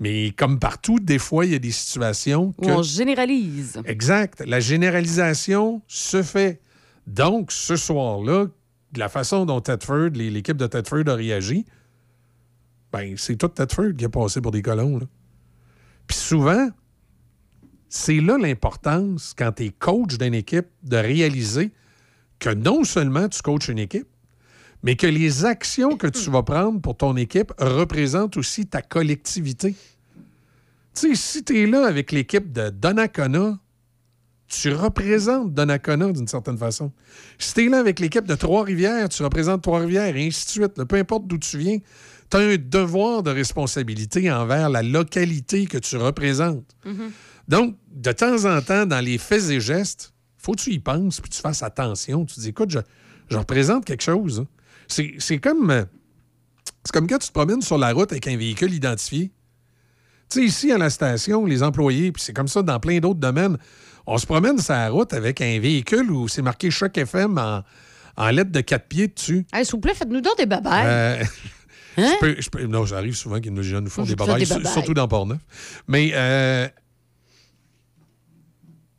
[0.00, 3.80] Mais comme partout, des fois, il y a des situations Où on généralise.
[3.86, 4.42] Exact.
[4.46, 6.60] La généralisation se fait.
[7.06, 8.48] Donc, ce soir-là,
[8.92, 11.64] de la façon dont Tedford, l'équipe de Tedford a réagi,
[12.92, 14.98] ben, c'est tout Tedford qui a passé pour des colons.
[14.98, 15.06] là.
[16.06, 16.68] Puis souvent,
[17.88, 21.70] c'est là l'importance, quand tu es coach d'une équipe, de réaliser
[22.38, 24.08] que non seulement tu coaches une équipe,
[24.82, 29.76] mais que les actions que tu vas prendre pour ton équipe représentent aussi ta collectivité.
[30.94, 33.58] Tu sais, si tu es là avec l'équipe de Donnacona,
[34.48, 36.92] tu représentes Donnacona d'une certaine façon.
[37.38, 40.84] Si tu es là avec l'équipe de Trois-Rivières, tu représentes Trois-Rivières, et ainsi de suite.
[40.84, 41.78] Peu importe d'où tu viens,
[42.32, 46.74] tu as un devoir de responsabilité envers la localité que tu représentes.
[47.48, 51.20] Donc, de temps en temps, dans les faits et gestes, faut que tu y penses,
[51.20, 52.24] puis tu fasses attention.
[52.24, 52.78] Tu te dis, écoute, je,
[53.30, 54.40] je représente quelque chose.
[54.40, 54.46] hein.
[54.88, 55.84] C'est comme, euh,
[56.84, 59.30] c'est comme quand tu te promènes sur la route avec un véhicule identifié.
[60.28, 63.20] Tu sais, ici, à la station, les employés, puis c'est comme ça dans plein d'autres
[63.20, 63.56] domaines,
[64.06, 67.62] on se promène sur la route avec un véhicule où c'est marqué Choc FM en,
[68.16, 69.46] en lettres de quatre pieds dessus.
[69.52, 70.84] Hey, S'il vous plaît, faites-nous donc des babayes.
[70.86, 71.24] Euh,
[71.96, 74.94] je peux- je peux- non, j'arrive souvent que nos jeunes nous font des babayes, surtout
[74.94, 75.38] dans Portneuf.
[75.88, 76.68] Mais euh,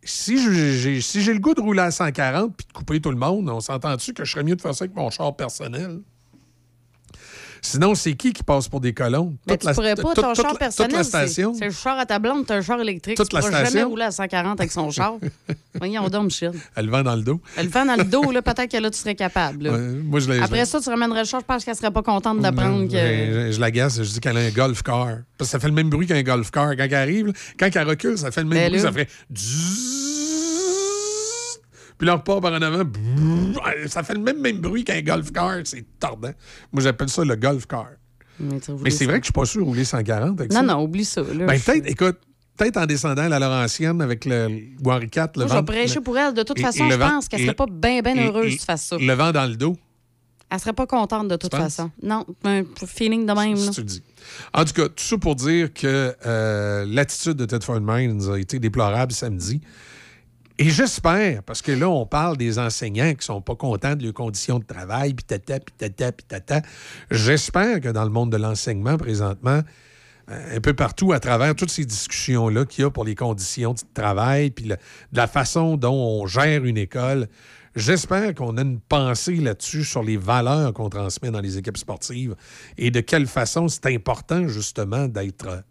[0.03, 3.09] si je- j'ai si j'ai le goût de rouler à 140 puis de couper tout
[3.11, 5.99] le monde, on s'entend-tu que je serais mieux de faire ça avec mon char personnel?
[7.65, 9.33] Sinon, c'est qui qui passe pour des colons?
[9.47, 12.05] Mais Toute tu la- pourrais pas, ton char la- personnel, la c'est- le char à
[12.05, 13.15] ta blonde, t'as un char électrique.
[13.15, 15.13] Toute tu la pourras jamais rouler à 140 avec son char.
[15.79, 16.51] Voyons donc, Michel.
[16.75, 17.39] Elle le vend dans le dos.
[17.55, 19.69] Elle le vend dans le dos, là, peut-être que là, tu serais capable.
[19.69, 22.39] Ouais, moi, je Après ça, tu ramènerais le char, je pense qu'elle serait pas contente
[22.41, 22.97] d'apprendre que.
[22.97, 25.07] Je, je l'agace, je dis qu'elle a un golf car.
[25.37, 26.75] Parce que ça fait le même bruit qu'un golf car.
[26.75, 28.81] Quand elle arrive, là, quand elle recule, ça fait le même Ben bruit.
[28.81, 28.87] là.
[28.87, 29.07] Ça ferait.
[32.03, 32.83] Puis là, on repart par en avant.
[33.87, 35.53] Ça fait le même, même bruit qu'un golf car.
[35.63, 36.31] C'est tordant.
[36.73, 37.87] Moi, j'appelle ça le golf car.
[38.41, 38.59] Mais,
[38.91, 40.61] c'est vrai que je suis pas sûr de rouler 140 avec ça.
[40.61, 41.21] Non, non, oublie ça.
[41.21, 42.17] Là, Ben, Je- peut-être, écoute,
[42.57, 44.49] peut-être en descendant à la Laurentienne avec le,
[44.83, 45.55] ou Henri IV, le Moi, je vent.
[45.59, 46.33] vais prêcher pour elle.
[46.33, 48.55] De toute et- façon, et le je vent- pense qu'elle serait pas bien, bien heureuse
[48.55, 48.97] que tu fasses ça.
[48.99, 49.77] Le vent dans le dos.
[50.51, 51.89] Elle serait pas contente de toute façon.
[52.01, 53.55] Non, un feeling de même.
[53.55, 53.71] Si là.
[53.71, 54.03] tu le dis.
[54.53, 58.59] En tout cas, tout ça pour dire que euh, l'attitude de Ted Mines a été
[58.59, 59.61] déplorable samedi.
[60.59, 64.13] Et j'espère, parce que là, on parle des enseignants qui sont pas contents de leurs
[64.13, 66.61] conditions de travail, puis tata, puis tata, puis tata.
[67.09, 69.61] J'espère que dans le monde de l'enseignement, présentement,
[70.29, 73.73] euh, un peu partout, à travers toutes ces discussions-là qu'il y a pour les conditions
[73.73, 74.77] de travail, puis de
[75.11, 77.27] la façon dont on gère une école,
[77.75, 82.35] j'espère qu'on a une pensée là-dessus sur les valeurs qu'on transmet dans les équipes sportives
[82.77, 85.63] et de quelle façon c'est important, justement, d'être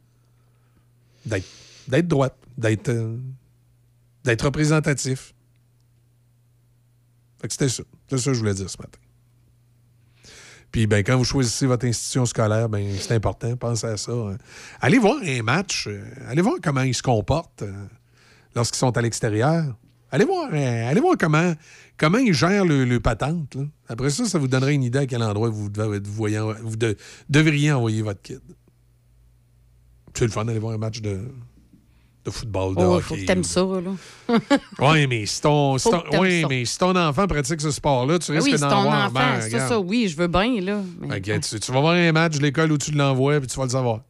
[1.24, 1.46] d'être
[1.88, 3.16] d'être droite, d'être euh,
[4.24, 5.34] d'être représentatif.
[7.48, 7.82] C'était ça.
[8.08, 8.98] C'est ça que je voulais dire ce matin.
[10.70, 14.12] Puis ben, quand vous choisissez votre institution scolaire, ben, c'est important, pensez à ça.
[14.12, 14.38] hein.
[14.80, 17.86] Allez voir un match, euh, allez voir comment ils se comportent euh,
[18.54, 19.76] lorsqu'ils sont à l'extérieur.
[20.10, 21.52] Allez voir, euh, allez voir comment,
[21.98, 23.56] comment ils gèrent le, le patente.
[23.88, 26.00] Après ça, ça vous donnerait une idée à quel endroit vous, devez-
[27.28, 28.40] devriez envoyer votre kid.
[30.14, 31.20] C'est le fun d'aller voir un match de,
[32.24, 33.02] de football, de Oh, hockey.
[33.02, 33.90] faut que t'aimes ça, là.
[34.78, 36.18] Oui, mais si ton, si ton- ça.
[36.48, 39.06] mais si ton enfant pratique ce sport-là, tu Ben risques oui, d'en ton avoir.
[39.06, 40.80] enfant, Ben, c'est ça, oui, je veux bien, là.
[41.00, 43.48] mais- Fait que tu, tu vas voir un match de l'école où tu l'envoies, puis
[43.48, 44.00] tu vas le savoir.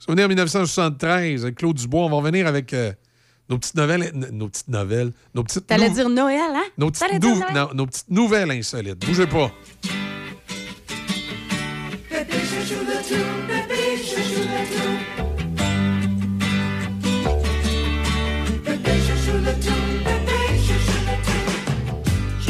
[0.00, 2.92] Souvenir en 1973, avec Claude Dubois, on va revenir avec euh,
[3.48, 4.12] nos petites nouvelles.
[4.32, 5.12] Nos petites nouvelles.
[5.34, 6.62] Nos petites, T'allais nou- dire Noël, hein?
[6.78, 7.54] nos petites, T'allais dire nou- Noël?
[7.54, 8.98] non, nos petites nouvelles insolites.
[9.06, 9.52] Bougez pas.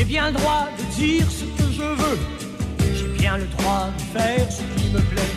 [0.07, 2.18] Bien le droit de dire ce que je veux.
[2.94, 5.35] J'ai bien le droit de faire ce qui me plaît.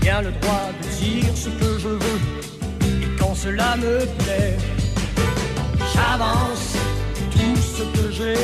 [0.00, 2.20] Bien le droit de dire ce que je veux.
[2.82, 4.56] Et quand cela me plaît,
[5.92, 6.76] j'avance
[7.32, 8.34] tout ce que j'ai.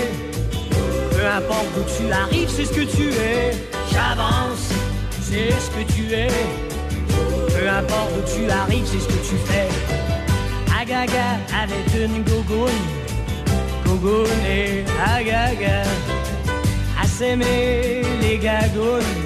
[1.12, 3.52] Peu importe d'où tu arrives, c'est ce que tu es.
[3.92, 4.70] J'avance,
[5.22, 6.28] c'est ce que tu es.
[7.54, 9.68] Peu importe d'où tu arrives, c'est ce que tu fais.
[10.80, 12.70] Agaga avec une gogoune.
[13.90, 15.82] Gogoune et agaga.
[17.02, 19.16] À s'aimer les gagounes.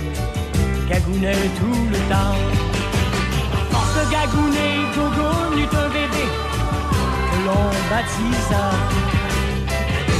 [0.88, 2.38] Gagounait tout le temps.
[3.70, 4.74] Force de gagouner,
[5.60, 6.24] eut un bébé
[7.30, 8.64] que l'on baptisa.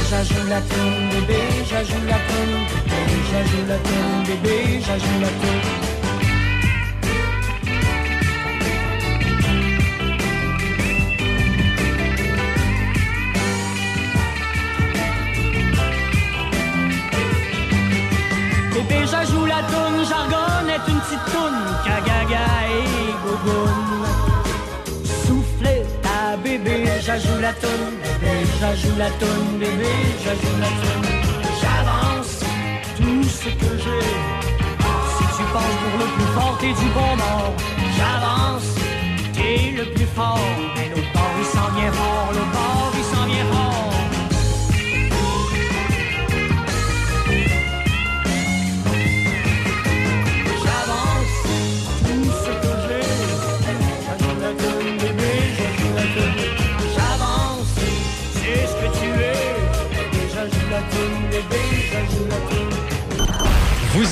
[0.09, 5.94] J'ajoute la toune, bébé, j'ajoute la bébé, j'ajoute la toune, bébé, j'ajoute la toune.
[18.75, 24.03] Bébé, j'ajoute la toune, jargonne est une petite toune, cagaga et gogoune.
[25.25, 31.07] Soufflez ta bébé, j'ajoute la toune, bébé, j'ajoute la toune, bébé, j'ajoute la toune.
[31.61, 32.41] J'avance
[32.97, 34.09] tout ce que j'ai.
[35.15, 37.53] Si tu penses pour le plus fort, t'es du bon bord.
[37.95, 38.75] J'avance,
[39.33, 40.37] t'es le plus fort.
[40.75, 43.64] Mais l'autre bord, il s'en vient fort, le bord, il s'en vient fort.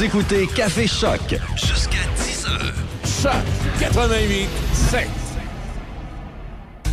[0.04, 3.22] Vous écoutez Café Choc jusqu'à 10h.
[3.22, 3.32] Choc
[3.80, 5.08] 88 7.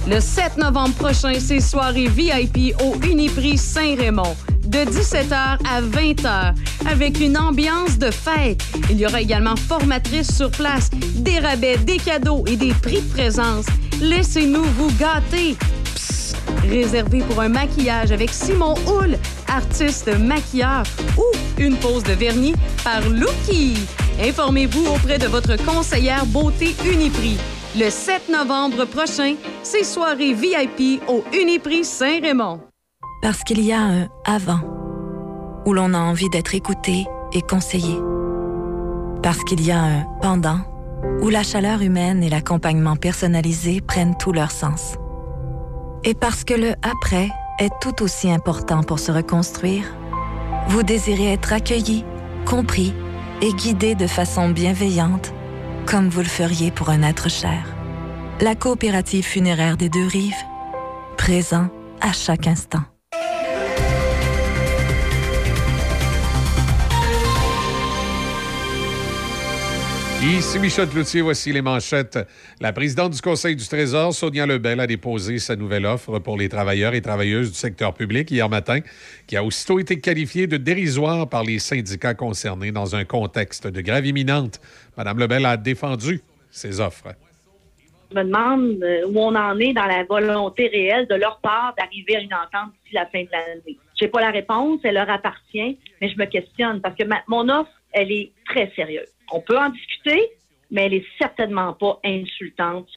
[0.06, 4.36] Le 7 novembre prochain, c'est soirée VIP au Uniprix Saint-Raymond.
[4.64, 6.54] De 17h à 20h,
[6.88, 8.62] avec une ambiance de fête.
[8.90, 13.12] Il y aura également formatrice sur place, des rabais, des cadeaux et des prix de
[13.12, 13.66] présence.
[14.00, 15.56] Laissez-nous vous gâter.
[15.96, 16.36] Psst!
[16.68, 19.18] Réservé pour un maquillage avec Simon Houle,
[19.50, 20.84] artiste maquilleur,
[21.18, 21.24] ou
[21.58, 22.54] une pose de vernis
[22.84, 23.74] par Lucky.
[24.22, 27.38] Informez-vous auprès de votre conseillère beauté Uniprix.
[27.76, 32.60] Le 7 novembre prochain, c'est soirée VIP au Uniprix Saint-Raymond.
[33.22, 34.60] Parce qu'il y a un avant,
[35.66, 37.96] où l'on a envie d'être écouté, et conseillé.
[39.22, 40.58] Parce qu'il y a un pendant
[41.22, 44.94] où la chaleur humaine et l'accompagnement personnalisé prennent tout leur sens.
[46.04, 47.28] Et parce que le après
[47.60, 49.84] est tout aussi important pour se reconstruire,
[50.68, 52.04] vous désirez être accueilli,
[52.46, 52.94] compris
[53.42, 55.32] et guidé de façon bienveillante,
[55.86, 57.64] comme vous le feriez pour un être cher.
[58.40, 60.32] La coopérative funéraire des deux rives,
[61.18, 61.68] présent
[62.00, 62.82] à chaque instant.
[70.22, 72.18] Ici Michel Cloutier, voici les manchettes.
[72.60, 76.50] La présidente du Conseil du Trésor, Sonia Lebel, a déposé sa nouvelle offre pour les
[76.50, 78.80] travailleurs et travailleuses du secteur public hier matin,
[79.26, 83.80] qui a aussitôt été qualifiée de dérisoire par les syndicats concernés dans un contexte de
[83.80, 84.60] grève imminente.
[84.98, 87.14] Madame Lebel a défendu ses offres.
[88.10, 91.74] Je me demande euh, où on en est dans la volonté réelle de leur part
[91.78, 93.78] d'arriver à une entente d'ici la fin de l'année.
[93.98, 97.48] Je n'ai pas la réponse, elle leur appartient, mais je me questionne parce que mon
[97.48, 99.08] offre, elle est très sérieuse.
[99.32, 100.30] On peut en discuter,
[100.70, 102.88] mais elle est certainement pas insultante.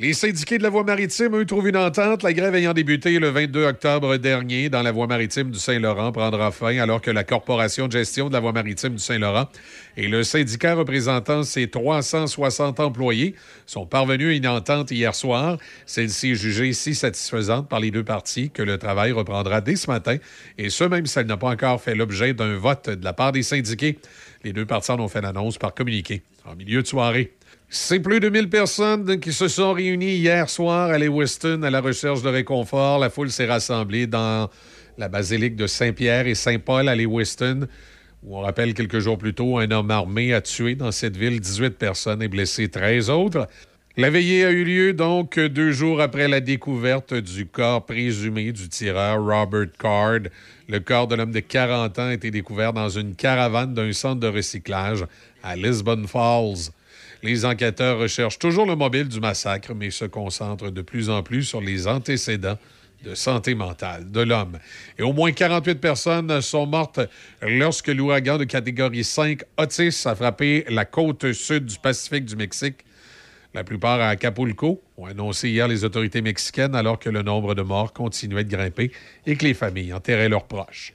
[0.00, 2.22] Les syndiqués de la voie maritime, eux, trouvent une entente.
[2.22, 6.50] La grève ayant débuté le 22 octobre dernier dans la voie maritime du Saint-Laurent prendra
[6.52, 9.50] fin alors que la Corporation de gestion de la voie maritime du Saint-Laurent
[9.98, 13.34] et le syndicat représentant ses 360 employés
[13.66, 15.58] sont parvenus à une entente hier soir.
[15.84, 19.90] Celle-ci est jugée si satisfaisante par les deux parties que le travail reprendra dès ce
[19.90, 20.16] matin,
[20.56, 23.32] et ce même si elle n'a pas encore fait l'objet d'un vote de la part
[23.32, 23.98] des syndiqués.
[24.42, 27.32] Les deux parties en ont fait l'annonce par communiqué en milieu de soirée.
[27.68, 31.80] C'est plus de 1000 personnes qui se sont réunies hier soir à Lewiston à la
[31.80, 32.98] recherche de réconfort.
[32.98, 34.48] La foule s'est rassemblée dans
[34.96, 37.68] la basilique de Saint-Pierre et Saint-Paul à Lewiston,
[38.22, 41.40] où on rappelle quelques jours plus tôt, un homme armé a tué dans cette ville
[41.40, 43.46] 18 personnes et blessé 13 autres.
[43.96, 48.68] La veillée a eu lieu donc deux jours après la découverte du corps présumé du
[48.68, 50.30] tireur Robert Card.
[50.70, 54.20] Le corps de l'homme de 40 ans a été découvert dans une caravane d'un centre
[54.20, 55.04] de recyclage
[55.42, 56.70] à Lisbon Falls.
[57.24, 61.42] Les enquêteurs recherchent toujours le mobile du massacre, mais se concentrent de plus en plus
[61.42, 62.56] sur les antécédents
[63.04, 64.60] de santé mentale de l'homme.
[64.96, 67.00] Et au moins 48 personnes sont mortes
[67.42, 72.84] lorsque l'ouragan de catégorie 5 Otis a frappé la côte sud du Pacifique du Mexique.
[73.52, 77.62] La plupart à Acapulco, ont annoncé hier les autorités mexicaines alors que le nombre de
[77.62, 78.92] morts continuait de grimper
[79.26, 80.94] et que les familles enterraient leurs proches.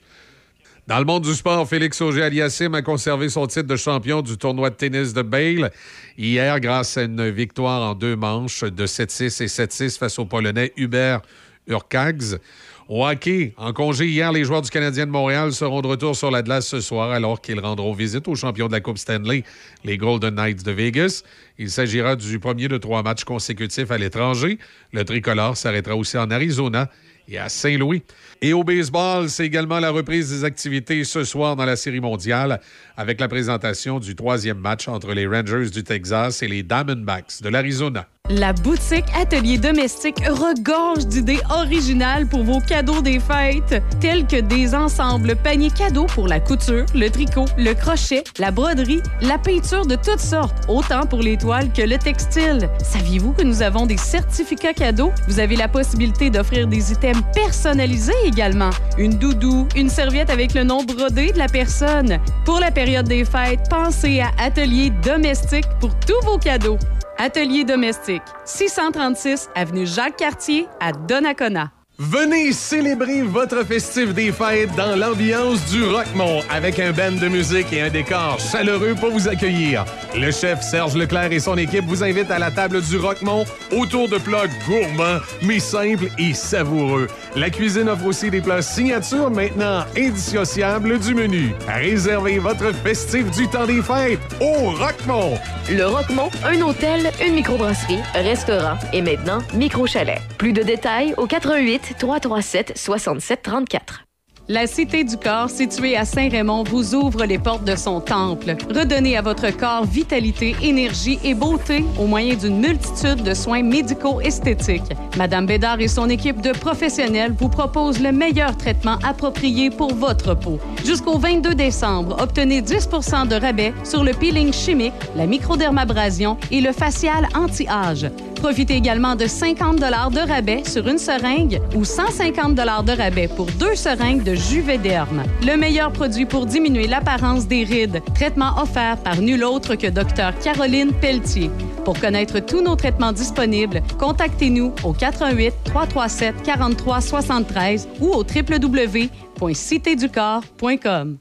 [0.88, 4.70] Dans le monde du sport, Félix Auger-Aliassime a conservé son titre de champion du tournoi
[4.70, 5.72] de tennis de Bale
[6.18, 10.72] hier grâce à une victoire en deux manches de 7-6 et 7-6 face au Polonais
[10.78, 11.24] Hubert
[11.68, 12.40] Urkags.
[12.88, 16.30] Au hockey, en congé hier, les joueurs du Canadien de Montréal seront de retour sur
[16.30, 19.44] la glace ce soir alors qu'ils rendront visite aux champions de la Coupe Stanley,
[19.84, 21.24] les Golden Knights de Vegas.
[21.58, 24.60] Il s'agira du premier de trois matchs consécutifs à l'étranger.
[24.94, 26.88] Le tricolore s'arrêtera aussi en Arizona
[27.28, 28.04] et à Saint-Louis.
[28.44, 32.62] Et au baseball, c'est également la reprise des activités ce soir dans la Série mondiale
[32.98, 37.50] avec la présentation du troisième match entre les Rangers du Texas et les Diamondbacks de
[37.50, 38.08] l'Arizona.
[38.30, 44.74] La boutique Atelier Domestique regorge d'idées originales pour vos cadeaux des fêtes, tels que des
[44.74, 49.96] ensembles paniers cadeaux pour la couture, le tricot, le crochet, la broderie, la peinture de
[49.96, 52.68] toutes sortes, autant pour les toiles que le textile.
[52.84, 55.12] Saviez-vous que nous avons des certificats cadeaux?
[55.28, 58.72] Vous avez la possibilité d'offrir des items personnalisés également.
[58.98, 62.18] Une doudou, une serviette avec le nom brodé de la personne.
[62.44, 66.80] Pour la période des fêtes, pensez à Atelier Domestique pour tous vos cadeaux.
[67.18, 71.72] Atelier domestique, 636 avenue Jacques-Cartier à Donnacona.
[71.98, 77.72] Venez célébrer votre festif des fêtes dans l'ambiance du Rockmont avec un band de musique
[77.72, 79.86] et un décor chaleureux pour vous accueillir.
[80.14, 84.10] Le chef Serge Leclerc et son équipe vous invitent à la table du Rockmont autour
[84.10, 87.08] de plats gourmands mais simples et savoureux.
[87.38, 91.54] La cuisine offre aussi des plats signature maintenant indissociables du menu.
[91.66, 95.38] Réservez votre festif du temps des fêtes au Rockmont.
[95.70, 100.20] Le Roquemont, un hôtel, une microbrasserie, restaurant et maintenant micro-chalet.
[100.38, 104.05] Plus de détails au 88 337 67 34.
[104.48, 108.56] La Cité du Corps, située à Saint-Raymond, vous ouvre les portes de son temple.
[108.70, 114.94] Redonnez à votre corps vitalité, énergie et beauté au moyen d'une multitude de soins médico-esthétiques.
[115.18, 120.36] Madame Bédard et son équipe de professionnels vous proposent le meilleur traitement approprié pour votre
[120.36, 120.60] peau.
[120.86, 126.72] Jusqu'au 22 décembre, obtenez 10% de rabais sur le peeling chimique, la microdermabrasion et le
[126.72, 128.12] facial anti-âge.
[128.36, 133.74] Profitez également de 50 de rabais sur une seringue ou 150 de rabais pour deux
[133.74, 135.24] seringues de Juvederm.
[135.46, 138.02] Le meilleur produit pour diminuer l'apparence des rides.
[138.14, 141.50] Traitement offert par nul autre que Dr Caroline Pelletier.
[141.84, 151.18] Pour connaître tous nos traitements disponibles, contactez-nous au 88 337 43 73 ou au www.citéducorps.com.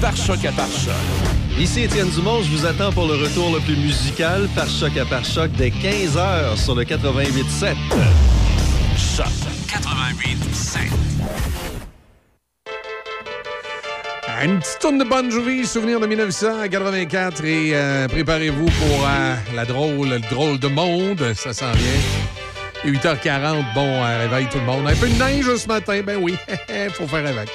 [0.00, 0.92] par choc à par choc.
[1.58, 5.04] Ici Étienne Dumont, je vous attends pour le retour le plus musical par choc à
[5.04, 7.74] par choc dès 15h sur le 88.7.
[9.16, 9.26] Choc
[9.72, 10.92] 88.7.
[14.44, 19.64] Une petite tourne de Bon Jovi, souvenir de 1984 et euh, préparez-vous pour euh, la
[19.64, 22.92] drôle, le drôle de monde, ça s'en vient.
[22.92, 24.86] 8h40, bon, euh, réveille tout le monde.
[24.86, 26.36] Un peu de neige ce matin, ben oui,
[26.92, 27.48] faut faire avec.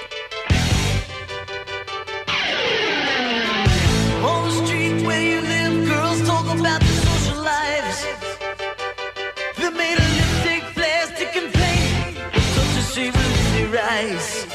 [13.97, 14.45] Eyes.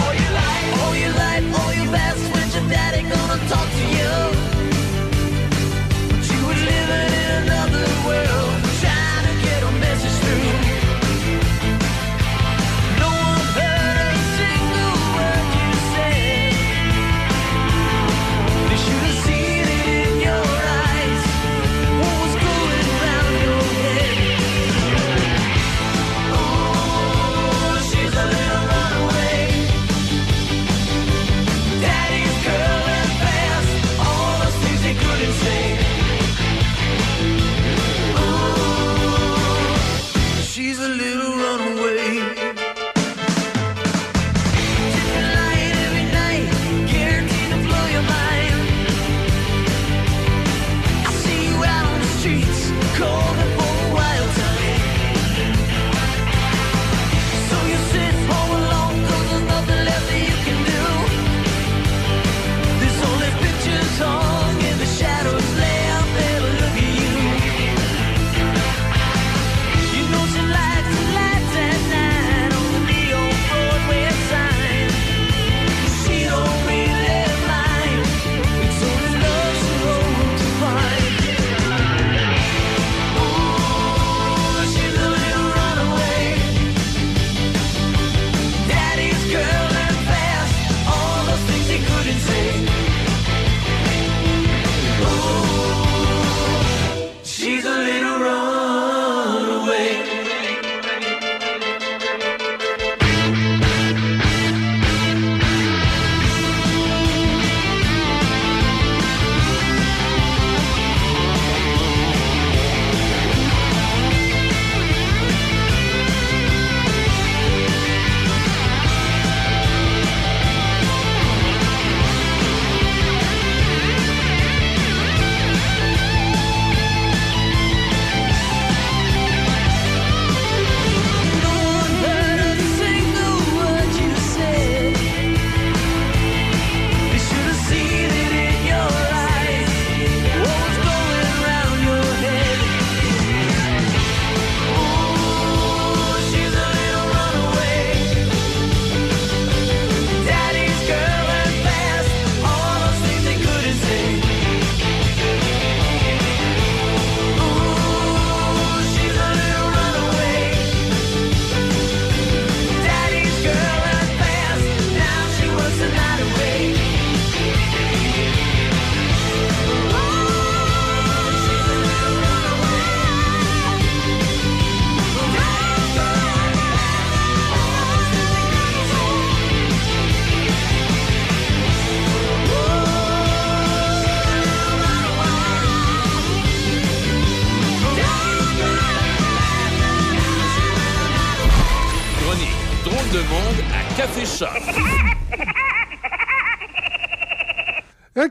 [0.00, 3.84] All your life, all your life, all your past, when your daddy gonna talk to
[3.96, 4.47] you?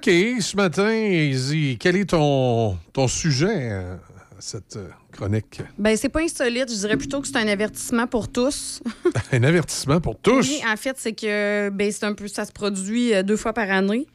[0.08, 4.00] Ce matin, Izzy, quel est ton, ton sujet à
[4.40, 5.62] cette euh, chronique?
[5.78, 6.72] Ben, c'est pas insolite.
[6.72, 8.82] Je dirais plutôt que c'est un avertissement pour tous.
[9.34, 10.48] Un avertissement pour tous?
[10.48, 13.52] Oui, en fait, c'est que ben, c'est un peu, ça se produit euh, deux fois
[13.52, 14.08] par année.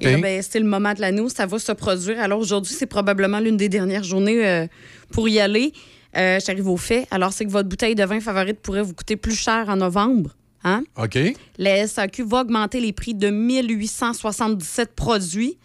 [0.00, 2.20] Et là, ben, c'est le moment de l'année où ça va se produire.
[2.20, 4.66] Alors aujourd'hui, c'est probablement l'une des dernières journées euh,
[5.12, 5.72] pour y aller.
[6.16, 7.06] Euh, J'arrive au fait.
[7.10, 10.34] Alors, c'est que votre bouteille de vin favorite pourrait vous coûter plus cher en novembre.
[10.64, 10.84] Hein?
[10.96, 11.18] OK.
[11.58, 15.58] La SAQ va augmenter les prix de 1877 produits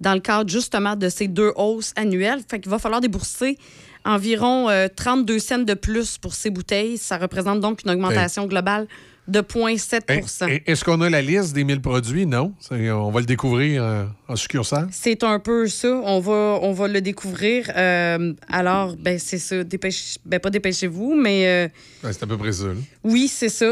[0.00, 2.40] dans le cadre justement de ces deux hausses annuelles.
[2.48, 3.58] Fait qu'il va falloir débourser
[4.04, 6.98] environ euh, 32 cents de plus pour ces bouteilles.
[6.98, 8.86] Ça représente donc une augmentation globale
[9.30, 10.10] de 0,7
[10.48, 12.26] Et- et- Est-ce qu'on a la liste des 1000 produits?
[12.26, 12.52] Non.
[12.70, 14.88] On va le découvrir euh, en succursale.
[14.90, 15.88] C'est un peu ça.
[16.04, 17.70] On va, on va le découvrir.
[17.76, 19.62] Euh, alors, ben, c'est ça.
[19.64, 21.68] Dépêche, ben, pas dépêchez-vous, mais euh,
[22.04, 22.64] Ouais, c'est à peu près ça.
[22.66, 22.74] là.
[23.04, 23.66] oui, c'est ça.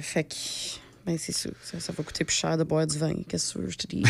[0.00, 0.34] Fait que,
[1.08, 1.52] Ben, c'est sûr.
[1.62, 3.14] Ça, ça va coûter plus cher de boire du vin.
[3.26, 4.02] Qu'est-ce que je te dis?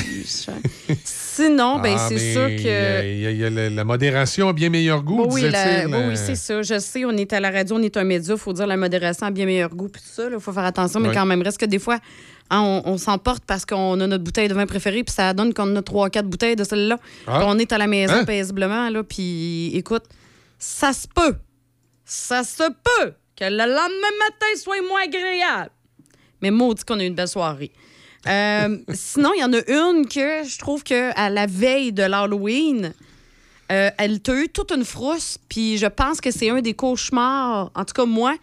[1.05, 2.69] Sinon, ben, Ah, c'est sûr il y que.
[2.69, 5.29] a- Il y a, il y a la, la modération a bien meilleur goût, Bon,
[5.33, 6.61] oui, la- oui, euh, c'est ça.
[6.63, 8.77] Je sais, on est à la radio, on est un média, il faut dire la
[8.77, 11.41] modération a bien meilleur goût, puis tout ça, il faut faire attention, mais quand même,
[11.43, 11.99] reste que des fois,
[12.51, 15.55] hein, on, on s'emporte parce qu'on a notre bouteille de vin préférée, puis ça donne
[15.55, 16.99] qu'on a trois, quatre bouteilles de celle-là.
[17.27, 17.45] Ah.
[17.47, 18.25] On est à la maison Hein?
[18.25, 20.05] paisiblement, là, puis écoute,
[20.59, 21.37] ça se peut,
[22.05, 25.71] ça se peut que le lendemain matin soit moins agréable.
[26.43, 27.71] Mais maudit qu'on a eu une belle soirée.
[28.27, 32.03] Euh, sinon, il y en a une que je trouve que à la veille de
[32.03, 32.93] l'Halloween,
[33.71, 37.71] euh, elle t'a eu toute une frousse, puis je pense que c'est un des cauchemars.
[37.75, 38.35] En tout cas, moi,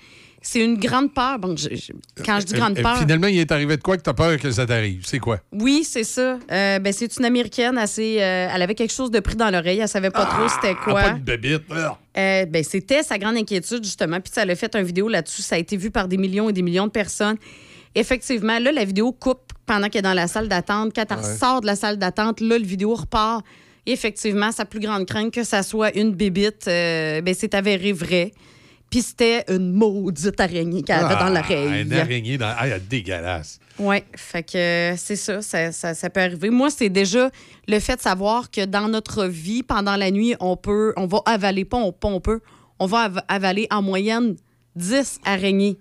[0.41, 1.39] c'est une grande peur.
[1.39, 1.91] Bon, je- je-
[2.23, 4.37] quand je dis grande peur, Finalement, il est arrivé de quoi que tu as peur
[4.37, 5.01] que ça t'arrive?
[5.03, 5.39] C'est quoi?
[5.51, 6.37] oui, c'est ça.
[6.51, 7.77] Euh, ben, c'est une Américaine.
[7.79, 9.79] Assez, euh, elle avait quelque chose de pris dans l'oreille.
[9.79, 10.99] Elle savait pas trop c'était quoi.
[11.01, 11.63] Ah, pas de bébite.
[11.71, 11.97] Ah.
[12.17, 14.19] Euh, ben, c'était sa grande inquiétude, justement.
[14.21, 15.41] Puis ça a fait une vidéo là-dessus.
[15.41, 17.37] Ça a été vu par des millions et des millions de personnes.
[17.95, 20.91] Effectivement, là, la vidéo coupe pendant qu'elle est dans la salle d'attente.
[20.95, 21.37] Quand elle Ouais.
[21.37, 23.43] sort de la salle d'attente, là, le vidéo repart.
[23.87, 27.91] Et effectivement, sa plus grande crainte que ça soit une bébite, euh, ben, c'est avéré
[27.91, 28.31] vrai.
[28.89, 31.81] Puis c'était une maudite araignée qu'elle avait dans Ah, l'oreille.
[31.81, 32.53] Une araignée dans.
[32.57, 33.59] Ah, elle est dégueulasse.
[33.79, 36.49] Oui, fait que euh, c'est ça ça, ça, ça peut arriver.
[36.49, 37.29] Moi, c'est déjà
[37.67, 41.21] le fait de savoir que dans notre vie, pendant la nuit, on peut, on va
[41.25, 42.39] avaler, pas on, pas on peut,
[42.79, 44.35] on va av- avaler en moyenne
[44.75, 45.77] 10 araignées.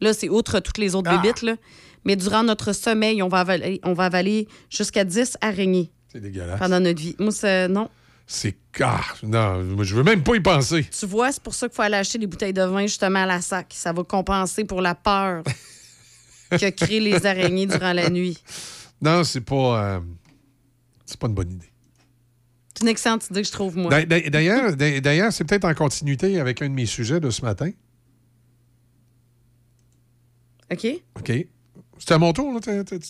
[0.00, 1.18] Là, c'est outre toutes les autres Ah!
[1.18, 1.56] bébites, là.
[2.04, 6.58] Mais durant notre sommeil, on va avaler, on va avaler jusqu'à 10 araignées C'est dégueulasse.
[6.58, 7.14] pendant notre vie.
[7.18, 7.88] Moi, c'est non.
[8.26, 8.56] C'est.
[8.80, 10.86] Ah, non, moi, je veux même pas y penser.
[10.98, 13.26] Tu vois, c'est pour ça qu'il faut aller acheter des bouteilles de vin justement à
[13.26, 13.72] la sac.
[13.76, 15.42] Ça va compenser pour la peur
[16.50, 18.38] que créent les araignées durant la nuit.
[19.02, 19.82] Non, c'est pas.
[19.96, 20.00] euh,
[21.04, 21.66] c'est pas une bonne idée.
[22.74, 23.90] C'est une excellente idée, je trouve, moi.
[23.90, 27.28] D'a- d'a- D'ailleurs, d'a- d'ailleurs, c'est peut-être en continuité avec un de mes sujets de
[27.30, 27.70] ce matin.
[30.72, 30.86] OK?
[31.18, 31.32] OK.
[31.98, 32.60] C'était à mon tour, là?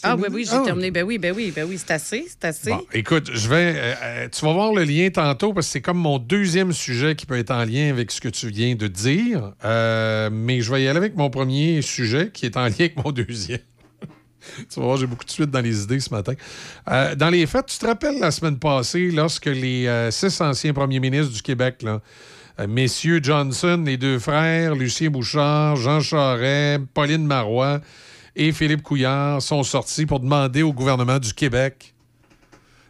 [0.02, 0.90] Ah oui, oui, j'ai Ah, terminé.
[0.90, 2.70] Ben oui, ben oui, ben oui, c'est assez, c'est assez.
[2.70, 3.74] Bon, écoute, je vais.
[3.76, 7.14] euh, euh, tu vas voir le lien tantôt parce que c'est comme mon deuxième sujet
[7.14, 9.52] qui peut être en lien avec ce que tu viens de dire.
[9.64, 12.96] Euh, mais je vais y aller avec mon premier sujet qui est en lien avec
[12.96, 13.60] mon deuxième.
[14.68, 16.34] tu vas voir, j'ai beaucoup de suite dans les idées ce matin.
[16.90, 20.98] Euh, dans les faits, tu te rappelles la semaine passée, lorsque les six anciens premiers
[20.98, 22.00] ministres du Québec, là,
[22.68, 27.80] messieurs Johnson, les deux frères, Lucien Bouchard, Jean Charest, Pauline Marois
[28.36, 31.94] et Philippe Couillard sont sortis pour demander au gouvernement du Québec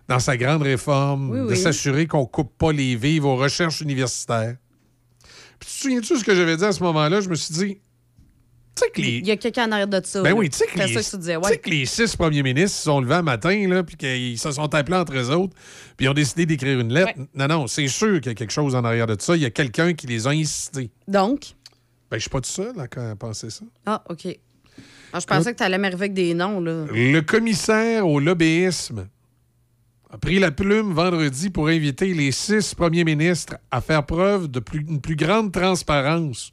[0.09, 4.57] dans sa grande réforme, Oui, de s'assurer qu'on coupe pas les vives aux recherches universitaires.
[5.59, 7.21] Puis, tu te souviens-tu de ce que j'avais dit à ce moment-là?
[7.21, 7.79] Je me suis dit,
[8.97, 10.23] les, Il y a quelqu'un en arrière de ça.
[10.23, 11.61] ben oui, tu sais que, C'est les, ça que ouais.
[11.67, 14.97] les six premiers ministres se sont levés un matin, là, puis qu'ils se sont appelés
[14.97, 15.55] entre eux autres,
[15.97, 17.13] puis ils ont décidé d'écrire une lettre.
[17.35, 19.37] Non, non, c'est sûr qu'il y a quelque chose en arrière de ça.
[19.37, 20.91] Il y a quelqu'un qui les a incités.
[21.09, 21.55] Donc?
[22.11, 23.65] Ben, je suis pas tout seul là, à penser ça.
[23.87, 24.27] Ah, OK.
[25.13, 26.87] Ah, je pensais que tu allais m'arriver avec des noms, là.
[26.93, 29.09] Le commissaire au lobbyisme
[30.13, 34.59] a pris la plume vendredi pour inviter les six premiers ministres à faire preuve de
[34.61, 36.53] plus, une plus grande transparence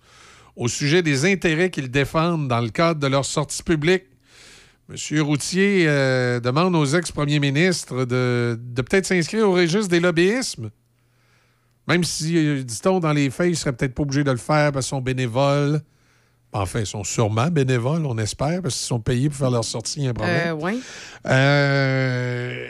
[0.57, 4.03] au sujet des intérêts qu'ils défendent dans le cadre de leur sortie publique.
[4.89, 5.21] M.
[5.21, 10.69] Routier euh, demande aux ex-premiers ministres de, de peut-être s'inscrire au registre des lobbyismes.
[11.87, 14.37] Même si, euh, dit-on, dans les faits, ils ne seraient peut-être pas obligés de le
[14.37, 15.81] faire parce qu'ils sont bénévoles.
[16.53, 19.99] Enfin, ils sont sûrement bénévoles, on espère, parce qu'ils sont payés pour faire leur sortie,
[19.99, 20.37] il y a un problème.
[21.25, 21.29] Euh.
[21.29, 22.67] Euh,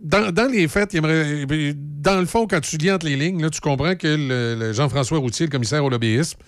[0.00, 3.40] dans, dans les faits, il aimerait- dans le fond, quand tu lis entre les lignes,
[3.42, 6.38] là, tu comprends que le, le Jean-François Routier, le commissaire au lobbyisme,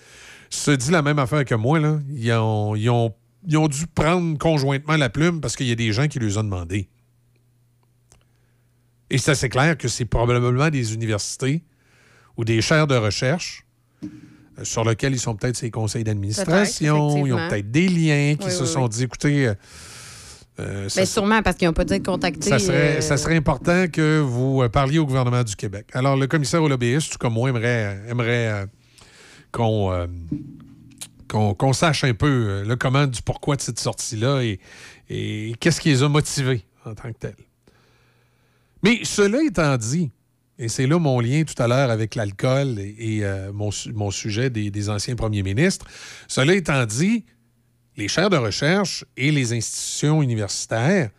[0.49, 1.79] se dit la même affaire que moi.
[1.79, 1.99] Là.
[2.13, 3.13] Ils, ont, ils ont-
[3.47, 6.37] ils ont dû prendre conjointement la plume parce qu'il y a des gens qui les
[6.37, 6.89] ont demandé.
[9.09, 11.63] Et c'est assez clair que c'est probablement des universités
[12.37, 13.65] ou des chaires de recherche
[14.03, 18.47] euh, sur lesquelles ils sont peut-être ces conseils d'administration, ils ont peut-être des liens qui
[18.47, 18.89] Oui, se oui, sont oui.
[18.89, 19.53] dit, écoutez,
[20.59, 22.49] euh, Ben, sûrement parce qu'ils n'ont pas dû être contactés.
[22.49, 25.87] ça serait, euh, ça serait important que vous euh, parliez au gouvernement du Québec.
[25.93, 28.65] Alors, le commissaire au lobbyiste, tout comme moi, aimerait, aimerait euh,
[29.51, 30.07] qu'on euh,
[31.27, 34.59] qu'on qu'on sache un peu le comment du pourquoi de cette sortie-là et,
[35.09, 37.35] et qu'est-ce qui les a motivés en tant que tels.
[38.83, 40.11] Mais cela étant dit,
[40.59, 43.91] et c'est là mon lien tout à l'heure avec l'alcool et, et, euh, mon, su-
[43.91, 45.87] mon sujet des, des anciens premiers ministres,
[46.27, 47.25] cela étant dit,
[47.97, 51.09] les chaires de recherche et les institutions universitaires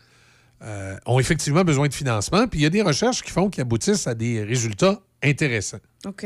[0.63, 3.61] euh, ont effectivement besoin de financement, puis il y a des recherches qui font qui
[3.61, 5.81] aboutissent à des résultats intéressants.
[6.05, 6.25] OK.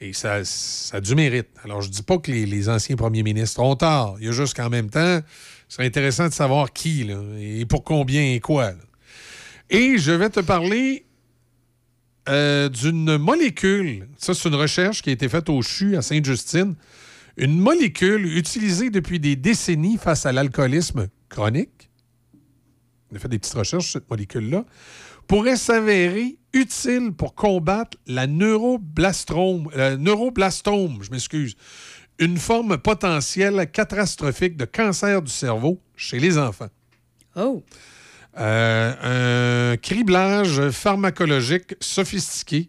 [0.00, 1.48] Et ça, ça a du mérite.
[1.64, 4.16] Alors, je dis pas que les, les anciens premiers ministres ont tort.
[4.20, 5.20] Il y a juste qu'en même temps,
[5.68, 8.70] ce serait intéressant de savoir qui, là, et pour combien et quoi.
[8.70, 8.78] là.
[9.70, 11.04] Et je vais te parler
[12.28, 14.06] euh, d'une molécule.
[14.18, 16.74] Ça, c'est une recherche qui a été faite au CHU à Sainte-Justine.
[17.38, 21.88] Une molécule utilisée depuis des décennies face à l'alcoolisme chronique,
[23.12, 24.64] on a fait des petites recherches sur cette molécule-là,
[25.28, 31.54] pourrait s'avérer utile pour combattre la neuroblastome, euh, neuroblastome, je m'excuse,
[32.18, 36.70] une forme potentielle catastrophique de cancer du cerveau chez les enfants.
[37.36, 37.62] Oh!
[38.36, 42.68] Euh, un criblage pharmacologique sophistiqué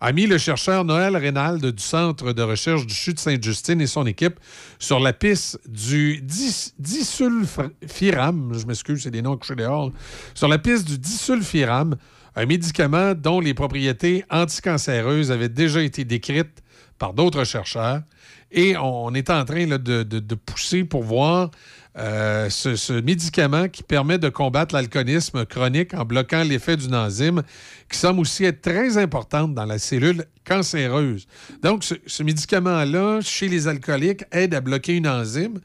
[0.00, 3.86] a mis le chercheur Noël Reynald du Centre de recherche du CHU de Sainte-Justine et
[3.86, 4.38] son équipe
[4.78, 9.90] sur la piste du dis- disulfiram, je m'excuse, c'est des noms suis dehors,
[10.34, 11.96] sur la piste du disulfiram,
[12.36, 16.62] un médicament dont les propriétés anticancéreuses avaient déjà été décrites
[16.98, 18.02] par d'autres chercheurs.
[18.50, 21.50] Et on est en train de pousser pour voir
[21.98, 27.42] euh, ce, ce médicament qui permet de combattre l'alcoolisme chronique en bloquant l'effet d'une enzyme
[27.90, 31.26] qui semble aussi être très importante dans la cellule cancéreuse.
[31.62, 35.60] Donc, ce, ce médicament-là, chez les alcooliques, aide à bloquer une enzyme.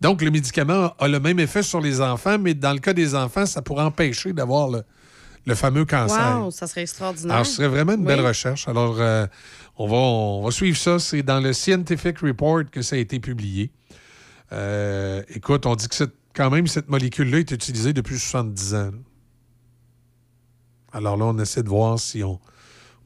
[0.00, 3.14] Donc, le médicament a le même effet sur les enfants, mais dans le cas des
[3.14, 4.82] enfants, ça pourrait empêcher d'avoir le,
[5.46, 6.40] le fameux cancer.
[6.40, 7.34] Wow, ça serait extraordinaire.
[7.34, 8.26] Alors, ce serait vraiment une belle Oui.
[8.28, 8.66] recherche.
[8.68, 9.26] Alors, euh,
[9.76, 10.98] on, va, on va suivre ça.
[10.98, 13.70] C'est dans le Scientific Report que ça a été publié.
[14.52, 18.90] Euh, écoute, on dit que cette- quand même, cette molécule-là est utilisée depuis 70 ans.
[18.90, 18.98] là.
[20.92, 22.40] Alors là, on essaie de voir si on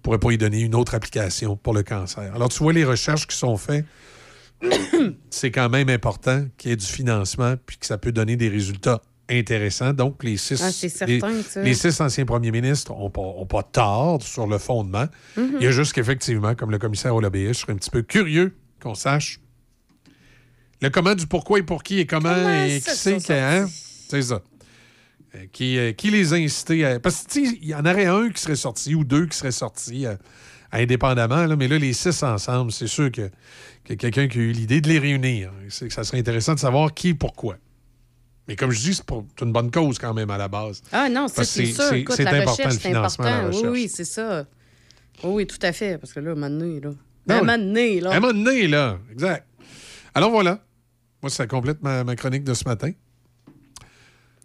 [0.02, 2.34] pourrait pas y donner une autre application pour le cancer.
[2.34, 3.84] Alors, tu vois les recherches qui sont faites.
[5.30, 8.48] c'est quand même important qu'il y ait du financement puis que ça peut donner des
[8.48, 9.92] résultats intéressants.
[9.92, 13.62] Donc, les six, Ah, les, certain, les six anciens premiers ministres n'ont pas, ont pas
[13.62, 15.06] tort sur le fondement.
[15.36, 15.56] Mhm.
[15.60, 18.54] Il y a juste qu'effectivement, comme le commissaire lobbyiste, je serais un petit peu curieux
[18.82, 19.40] qu'on sache
[20.84, 23.66] le comment du pourquoi et pour qui et comment, Comment et qui c'est hein?
[24.08, 24.42] C'est ça.
[25.34, 27.00] Euh, Qui, euh, qui les a incités à.
[27.00, 30.06] Parce que, il y en aurait un qui serait sorti ou deux qui seraient sortis
[30.06, 30.14] euh,
[30.72, 33.30] indépendamment, là, mais là, les six ensemble, c'est sûr que,
[33.84, 35.50] que quelqu'un qui a eu l'idée de les réunir.
[35.68, 37.56] C'est que ça serait intéressant de savoir qui et pourquoi.
[38.46, 39.04] Mais comme je dis, c'est
[39.42, 40.82] une bonne cause quand même à la base.
[40.92, 41.66] Ah non, c'est sûr.
[41.74, 43.60] c'est- Écoute, la important, recherche, le c'est financement de la important.
[43.62, 44.46] Oui, oui, c'est ça.
[45.22, 45.96] Oui, oui, tout à fait.
[45.98, 46.90] Parce que là, à un moment donné, là.
[47.26, 48.10] Ben à un moment donné, là.
[48.10, 48.98] À un moment donné, là.
[49.12, 49.46] Exact.
[50.14, 50.62] Alors voilà.
[51.24, 52.90] Moi, ça complète ma, ma chronique de ce matin.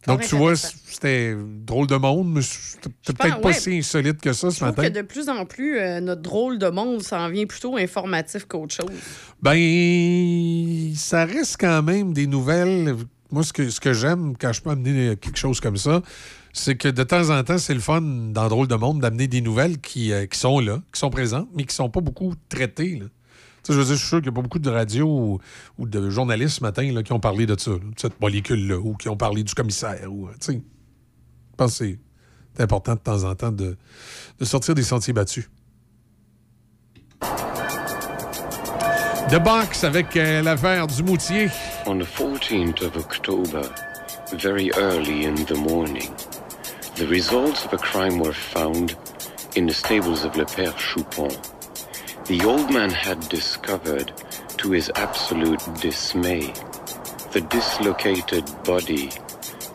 [0.07, 3.53] Donc, tu vois, c'était drôle de monde, mais c'était peut-être pas ouais.
[3.53, 4.83] si insolite que ça ce Je matin.
[4.83, 8.73] que de plus en plus, euh, notre drôle de monde s'en vient plutôt informatif qu'autre
[8.73, 8.95] chose.
[9.41, 12.95] Ben, ça reste quand même des nouvelles.
[13.29, 16.01] Moi, ce que, ce que j'aime quand je peux amener quelque chose comme ça,
[16.53, 19.41] c'est que de temps en temps, c'est le fun dans Drôle de Monde d'amener des
[19.41, 22.95] nouvelles qui, euh, qui sont là, qui sont présentes, mais qui sont pas beaucoup traitées.
[23.01, 23.07] là.
[23.69, 25.39] Je veux dire, je suis sûr qu'il n'y a pas beaucoup de radios ou,
[25.77, 28.95] ou de journalistes ce matin là, qui ont parlé de ça, de cette molécule-là, ou
[28.95, 30.11] qui ont parlé du commissaire.
[30.11, 30.53] Ou, euh, je
[31.55, 33.77] pense que c'est important de temps en temps de,
[34.39, 35.49] de sortir des sentiers battus.
[39.29, 41.49] The Box avec euh, l'affaire du moutier.
[41.85, 43.61] On the 14th of October,
[44.33, 46.09] very early in the morning,
[46.95, 48.95] the results of a crime were found
[49.55, 51.29] in the stables of Le Père Choupon.
[52.29, 54.13] The old man had discovered,
[54.57, 56.53] to his absolute dismay,
[57.31, 59.09] the dislocated body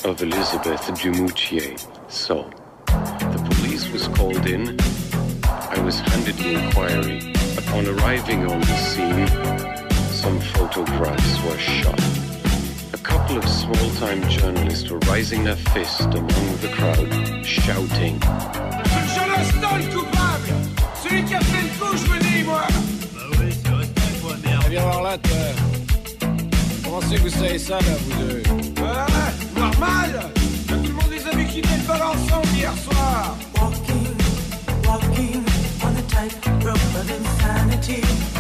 [0.05, 1.77] of Elizabeth Dumoutier.
[2.09, 2.49] So,
[2.87, 4.79] the police was called in.
[5.43, 7.33] I was handed the inquiry.
[7.59, 9.27] Upon arriving on the scene,
[10.13, 12.01] some photographs were shot.
[12.93, 18.21] A couple of small-time journalists were raising their fist among the crowd, shouting,
[21.15, 22.63] C'est Jonathan le coupable Celui qui a fait le coup, je me dis, moi
[23.15, 23.55] Bah oui,
[24.21, 26.29] quoi, merde Viens voir là, toi
[26.85, 28.43] Comment c'est que vous savez ça, là, vous deux
[29.57, 30.31] normal
[30.67, 34.17] Tout le monde les a vu quitter le bal ensemble hier soir Walking,
[34.87, 35.45] walking
[35.83, 38.34] on the of.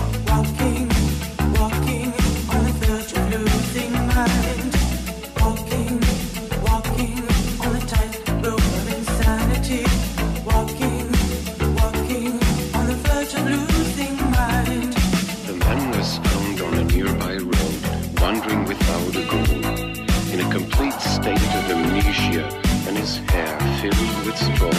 [21.95, 22.45] Amnesia,
[22.89, 24.71] and his hair filled with straw.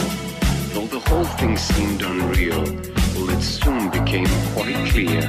[0.74, 2.62] Though the whole thing seemed unreal,
[3.14, 5.20] well, it soon became quite clear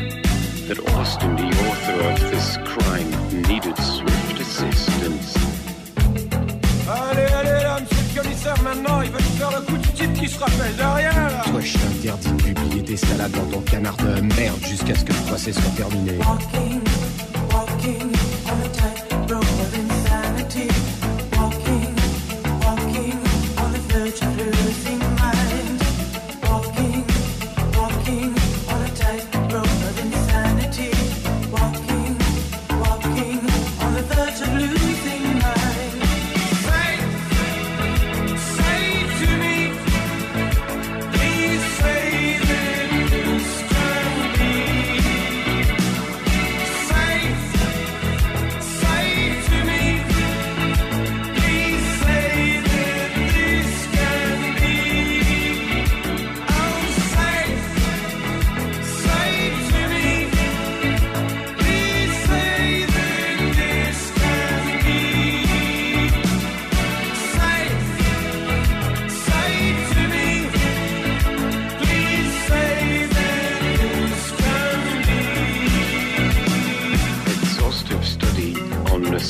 [0.67, 3.09] that Austin, the author of this crime,
[3.47, 5.35] needed swift assistance.
[6.89, 10.13] Allez, allez, là, monsieur le commissaire, maintenant, il va nous faire le coup du type
[10.13, 13.61] qui se rappelle de rien, là Toi, je t'interdis de publier tes salades dans ton
[13.61, 16.17] canard de merde jusqu'à ce que le procès soit terminé.
[16.17, 16.81] Walking,
[17.51, 18.11] walking
[18.49, 18.86] on the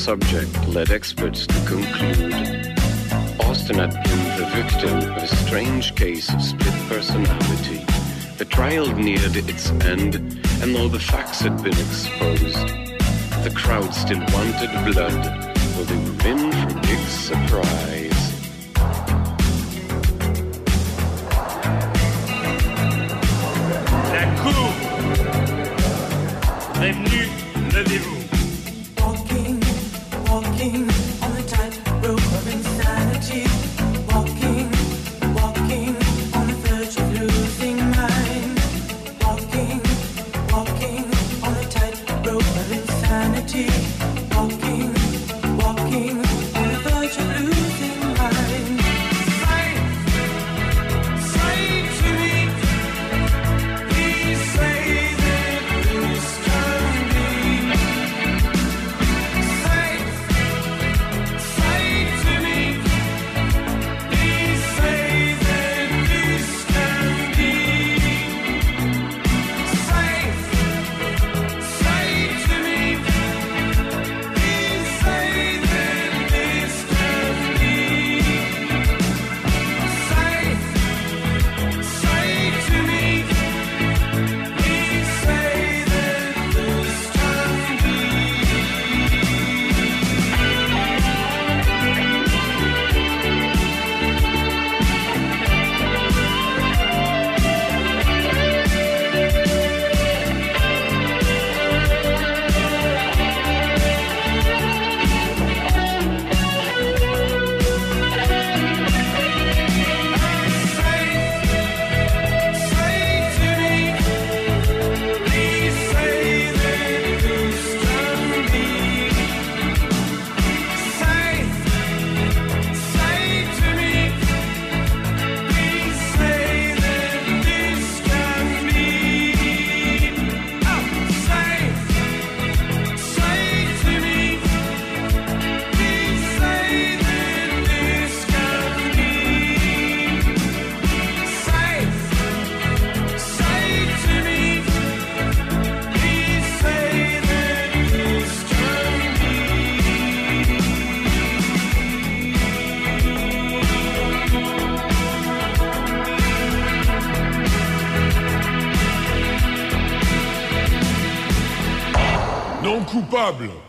[0.08, 2.32] subject led experts to conclude
[3.40, 7.84] Austin had been the victim of a strange case of split personality.
[8.38, 10.14] The trial neared its end,
[10.62, 12.68] and all the facts had been exposed.
[13.44, 17.77] The crowd still wanted blood, for they were in for big surprise.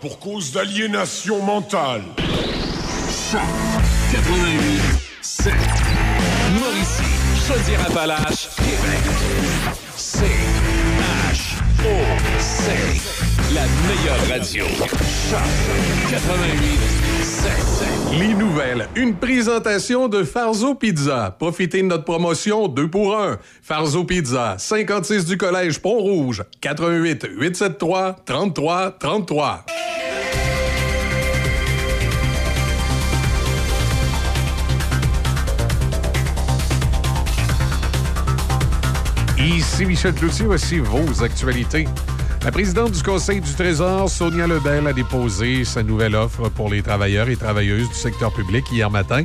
[0.09, 2.01] Pour cause d'aliénation mentale.
[2.17, 3.41] Choc
[4.11, 4.81] 88
[5.21, 5.53] 7.
[6.59, 8.99] Mauricie, Chaudière-Appalaches, Québec.
[9.95, 10.25] C
[11.31, 13.28] H O C.
[13.55, 14.65] La meilleure radio.
[15.29, 15.39] Choc
[16.11, 16.79] 88
[17.23, 17.51] 7.
[18.19, 18.87] Les nouvelles.
[18.95, 21.35] Une présentation de Farzo Pizza.
[21.39, 23.39] Profitez de notre promotion 2 pour 1.
[23.63, 29.65] Farzo Pizza, 56 du Collège Pont-Rouge, 88 873 33 33.
[39.39, 41.87] Ici Michel Cloutier, voici vos actualités.
[42.43, 46.81] La présidente du Conseil du Trésor, Sonia Lebel, a déposé sa nouvelle offre pour les
[46.81, 49.23] travailleurs et travailleuses du secteur public hier matin,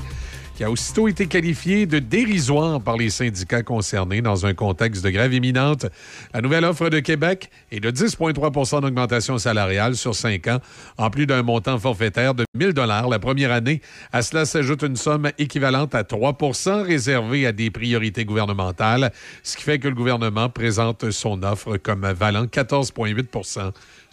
[0.55, 5.10] qui a aussitôt été qualifiée de dérisoire par les syndicats concernés dans un contexte de
[5.10, 5.86] grève imminente.
[6.33, 10.60] La nouvelle offre de Québec est de 10,3% d'augmentation salariale sur cinq ans,
[10.97, 13.81] en plus d'un montant forfaitaire de 1 000 la première année.
[14.12, 19.65] À cela s'ajoute une somme équivalente à 3% réservée à des priorités gouvernementales, ce qui
[19.65, 23.24] fait que le gouvernement présente son offre comme valant 14,8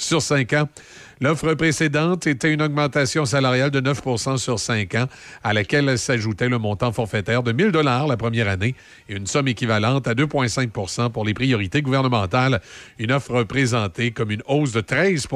[0.03, 0.67] sur cinq ans.
[1.21, 5.05] L'offre précédente était une augmentation salariale de 9% sur cinq ans,
[5.43, 8.73] à laquelle s'ajoutait le montant forfaitaire de 1 000 la première année
[9.07, 12.59] et une somme équivalente à 2,5% pour les priorités gouvernementales.
[12.97, 15.27] Une offre présentée comme une hausse de 13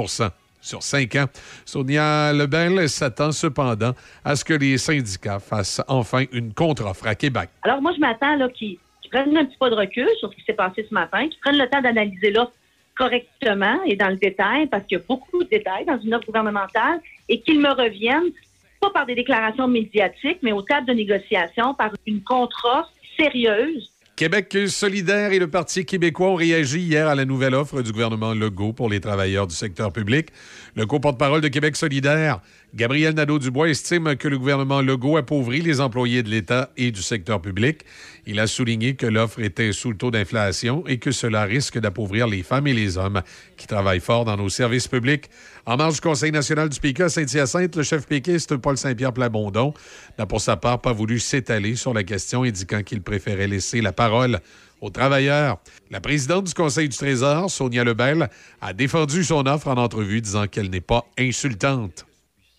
[0.60, 1.26] sur cinq ans.
[1.66, 3.92] Sonia Lebel s'attend cependant
[4.24, 7.50] à ce que les syndicats fassent enfin une contre-offre à Québec.
[7.62, 8.80] Alors, moi, je m'attends qu'ils
[9.12, 11.60] prennent un petit pas de recul sur ce qui s'est passé ce matin, qu'ils prennent
[11.60, 12.54] le temps d'analyser l'offre
[12.98, 16.26] correctement et dans le détail, parce qu'il y a beaucoup de détails dans une offre
[16.26, 17.00] gouvernementale,
[17.30, 18.32] et qu'ils me reviennent,
[18.80, 24.58] pas par des déclarations médiatiques, mais au table de négociation, par une contre-offre sérieuse Québec
[24.68, 28.72] solidaire et le Parti québécois ont réagi hier à la nouvelle offre du gouvernement Legault
[28.72, 30.30] pour les travailleurs du secteur public.
[30.76, 32.40] Le co-porte-parole de Québec solidaire,
[32.76, 37.42] Gabriel Nadeau-Dubois estime que le gouvernement Legault appauvrit les employés de l'État et du secteur
[37.42, 37.86] public.
[38.26, 42.28] Il a souligné que l'offre était sous le taux d'inflation et que cela risque d'appauvrir
[42.28, 43.22] les femmes et les hommes
[43.56, 45.30] qui travaillent fort dans nos services publics.
[45.66, 49.74] En marge du Conseil national du PICA à Saint-Hyacinthe, le chef péquiste Paul Saint-Pierre Plamondon
[50.20, 53.94] n'a pour sa part pas voulu s'étaler sur la question, indiquant qu'il préférait laisser la
[53.94, 54.42] parole
[54.82, 55.62] aux travailleurs.
[55.92, 58.30] La présidente du Conseil du Trésor, Sonia Lebel,
[58.60, 62.06] a défendu son offre en entrevue, disant qu'elle n'est pas insultante.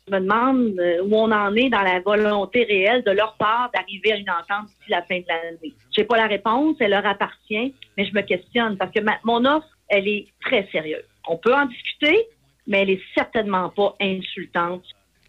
[0.08, 3.70] Je me demande euh, où on en est dans la volonté réelle de leur part
[3.74, 5.74] d'arriver à une entente d'ici la fin de l'année.
[5.94, 9.44] Je n'ai pas la réponse, elle leur appartient, mais je me questionne parce que mon
[9.44, 11.04] offre, elle est très sérieuse.
[11.28, 12.24] On peut en discuter,
[12.68, 14.84] mais elle est certainement pas insultante.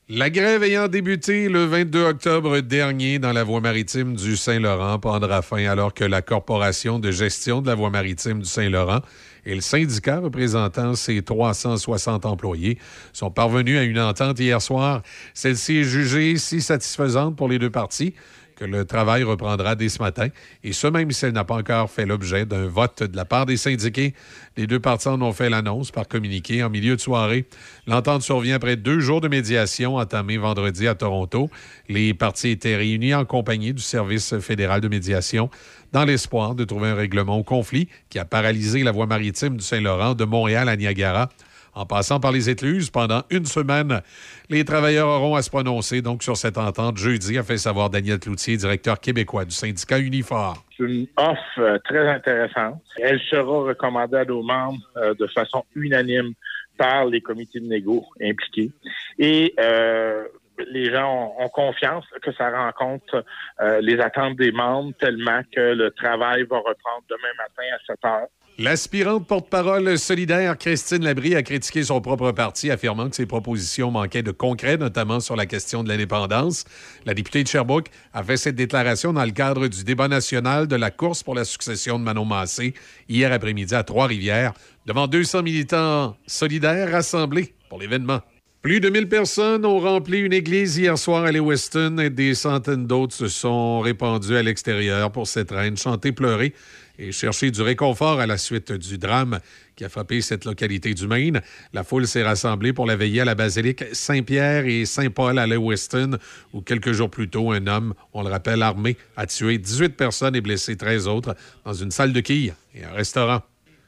[0.10, 5.42] La grève ayant débuté le 22 octobre dernier dans la voie maritime du Saint-Laurent prendra
[5.42, 9.02] fin alors que la Corporation de gestion de la voie maritime du Saint-Laurent
[9.48, 12.78] et le syndicat représentant ses 360 employés
[13.14, 15.02] sont parvenus à une entente hier soir.
[15.34, 18.14] Celle-ci est jugée si satisfaisante pour les deux parties
[18.58, 20.28] que le travail reprendra dès ce matin,
[20.64, 23.46] et ce même si elle n'a pas encore fait l'objet d'un vote de la part
[23.46, 24.14] des syndiqués.
[24.58, 27.46] Les deux parties en ont fait l'annonce par communiqué en milieu de soirée.
[27.86, 31.50] L'entente survient après deux jours de médiation entamés vendredi à Toronto.
[31.88, 35.52] Les parties étaient réunies en compagnie du Service fédéral de médiation
[35.94, 39.64] dans l'espoir de trouver un règlement au conflit qui a paralysé la voie maritime du
[39.64, 41.30] Saint-Laurent de Montréal à Niagara.
[41.78, 44.02] En passant par les écluses pendant une semaine,
[44.50, 48.18] les travailleurs auront à se prononcer donc sur cette entente jeudi, a fait savoir Daniel
[48.18, 50.64] Cloutier, directeur québécois du syndicat Unifor.
[50.76, 52.82] C'est une offre euh, très intéressante.
[52.98, 56.34] Elle sera recommandée à nos membres euh, de façon unanime
[56.80, 58.72] par les comités de négo impliqués.
[59.20, 60.24] Et euh,
[60.70, 63.24] les gens ont, confiance que ça rencontre
[63.62, 68.06] euh, les attentes des membres tellement que le travail va reprendre demain matin à 7
[68.06, 68.28] heures.
[68.60, 74.24] L'aspirante porte-parole solidaire Christine Labrie a critiqué son propre parti, affirmant que ses propositions manquaient
[74.24, 76.66] de concret, notamment sur la question de l'indépendance.
[77.06, 80.76] La députée de Sherbrooke a fait cette déclaration dans le cadre du débat national de
[80.76, 82.74] la course pour la succession de Manon Massé
[83.08, 84.54] hier après-midi à Trois-Rivières,
[84.88, 88.22] devant 200 militants solidaires rassemblés pour l'événement.
[88.68, 92.86] Plus de 1000 personnes ont rempli une église hier soir à Lewiston et des centaines
[92.86, 96.54] d'autres se sont répandues à l'extérieur pour cette reine chanter, pleurer
[97.00, 99.40] et chercher du réconfort à la suite du drame
[99.78, 101.42] qui a frappé cette localité du Maine.
[101.72, 106.18] La foule s'est rassemblée pour la veillée à la basilique Saint-Pierre et Saint-Paul à Lewiston,
[106.52, 110.36] où quelques jours plus tôt, un homme, on le rappelle, armé, a tué 18 personnes
[110.36, 113.44] et blessé 13 autres dans une salle de quilles et un restaurant.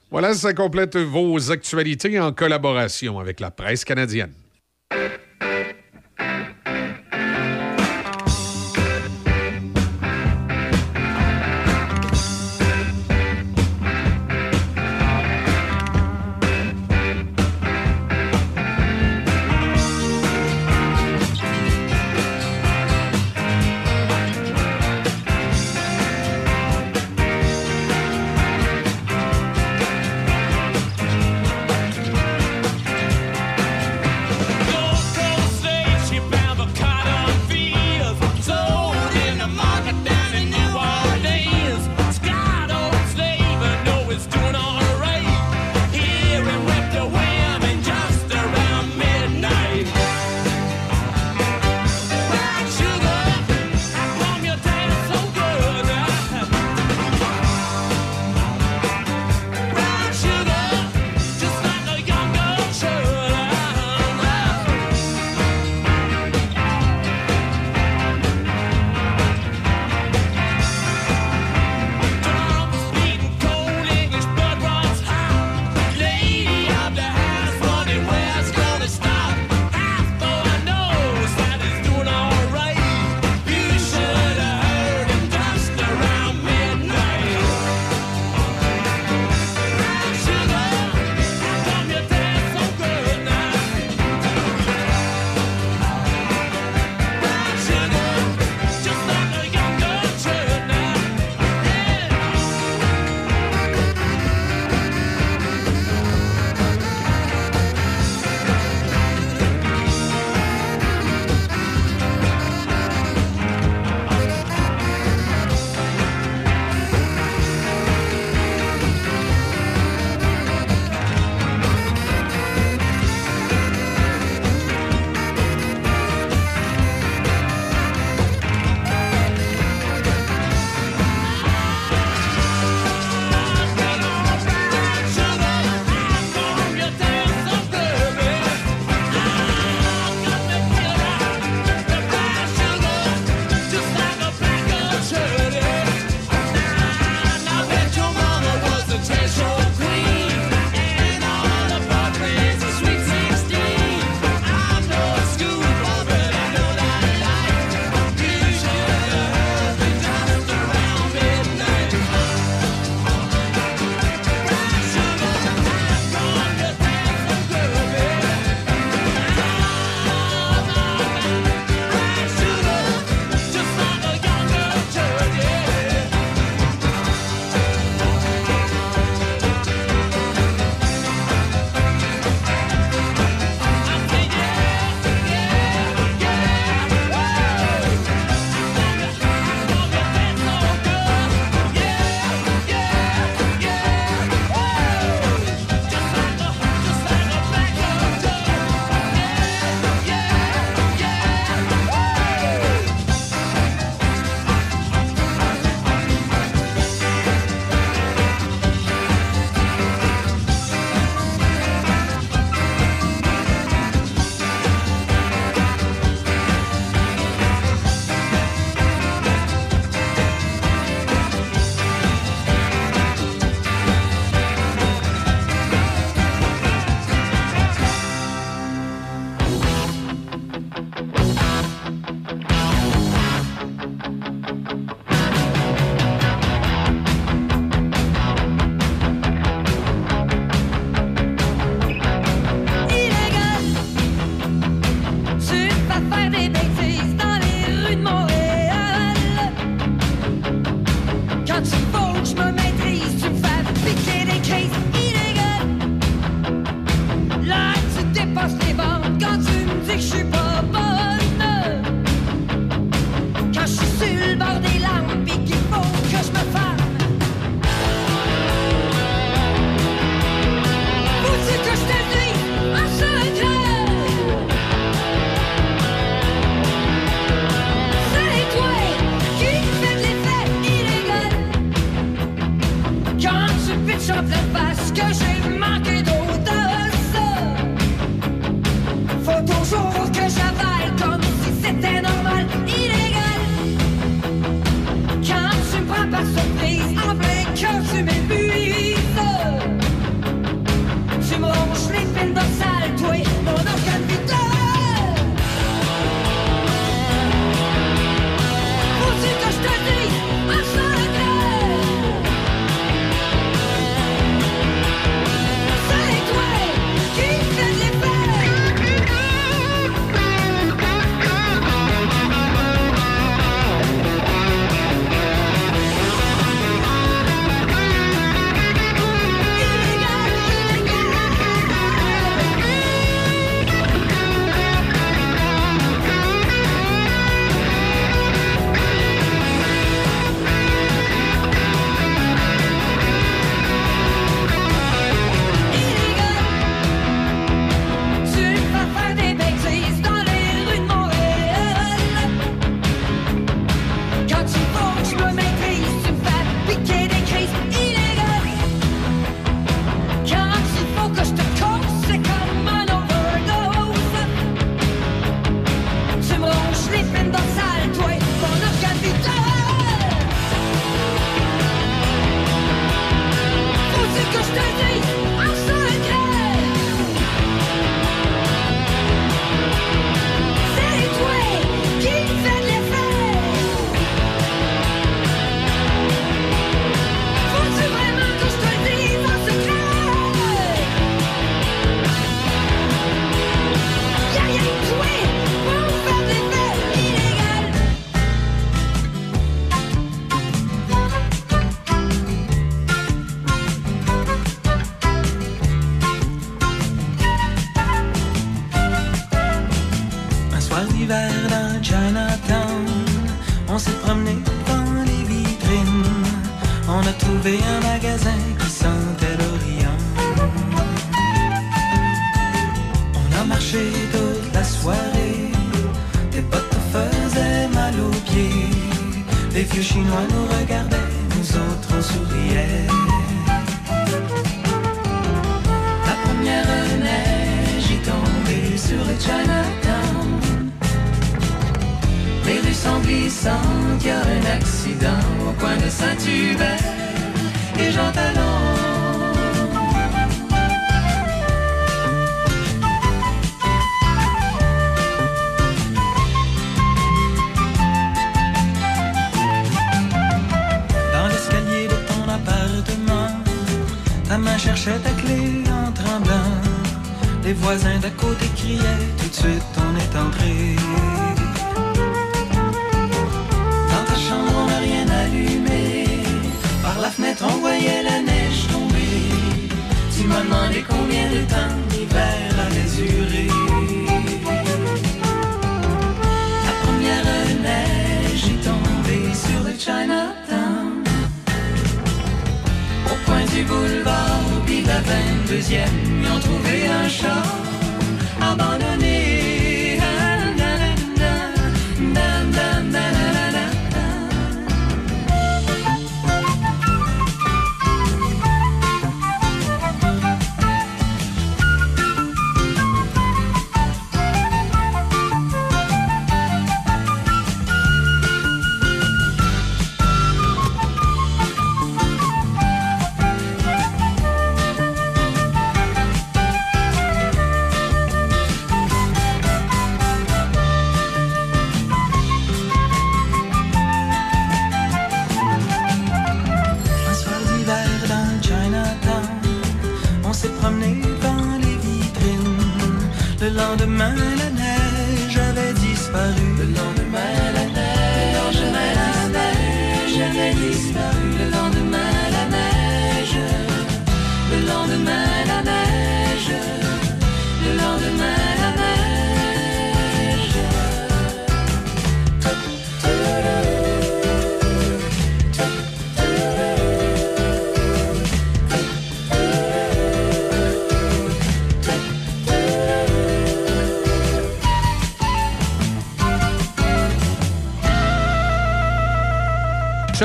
[0.10, 4.32] Voilà, ça complète vos actualités en collaboration avec la presse canadienne.
[4.92, 5.29] you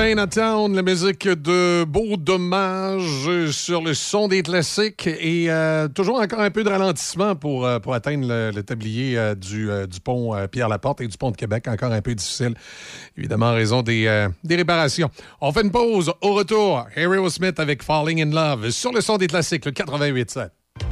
[0.05, 6.51] La musique de Beau Dommage sur le son des classiques et euh, toujours encore un
[6.51, 11.09] peu de ralentissement pour, euh, pour atteindre le, tablier euh, du, du pont Pierre-Laporte et
[11.09, 11.67] du pont de Québec.
[11.69, 12.55] Encore un peu difficile,
[13.17, 15.09] évidemment, en raison des, des réparations.
[15.41, 16.13] On fait une pause.
[16.21, 20.51] Au retour, Harry Smith avec Falling in Love sur le son des classiques, le 88.7.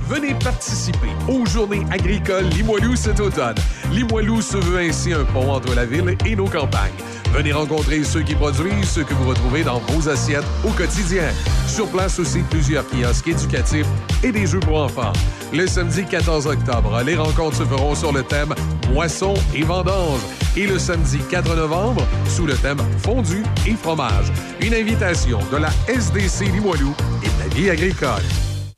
[0.09, 3.57] Venez participer aux Journées agricoles Limoilou cet automne.
[3.93, 6.93] Limoilou se veut ainsi un pont entre la ville et nos campagnes.
[7.33, 11.25] Venez rencontrer ceux qui produisent ce que vous retrouvez dans vos assiettes au quotidien.
[11.67, 13.87] Sur place aussi, plusieurs kiosques éducatifs
[14.23, 15.15] et des jeux pour enfants.
[15.51, 18.55] Le samedi 14 octobre, les rencontres se feront sur le thème
[18.93, 20.21] Moisson et vendange.
[20.59, 24.31] Et le samedi 4 novembre, sous le thème Fondu et fromage.
[24.61, 28.23] Une invitation de la SDC Limoilou et de la vie agricole.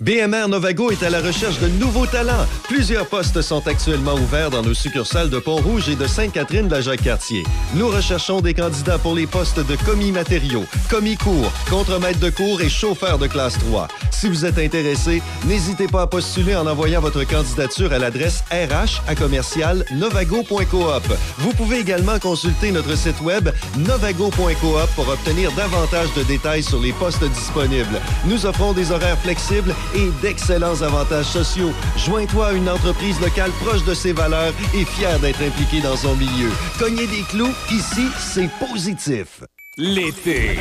[0.05, 2.47] BMR Novago est à la recherche de nouveaux talents.
[2.65, 6.83] Plusieurs postes sont actuellement ouverts dans nos succursales de Pont-Rouge et de Sainte-Catherine de la
[6.83, 7.43] Jacques-Cartier.
[7.75, 12.61] Nous recherchons des candidats pour les postes de commis matériaux, commis cours, contremaître de cours
[12.61, 13.89] et chauffeur de classe 3.
[14.11, 19.01] Si vous êtes intéressé, n'hésitez pas à postuler en envoyant votre candidature à l'adresse RH
[19.09, 21.17] à commercial novago.coop.
[21.39, 26.93] Vous pouvez également consulter notre site web novago.coop pour obtenir davantage de détails sur les
[26.93, 28.01] postes disponibles.
[28.27, 31.73] Nous offrons des horaires flexibles et d'excellents avantages sociaux.
[31.97, 36.15] Joins-toi à une entreprise locale proche de ses valeurs et fière d'être impliquée dans son
[36.17, 36.51] milieu.
[36.79, 39.43] Cogner des clous, ici, c'est positif.
[39.77, 40.59] L'été.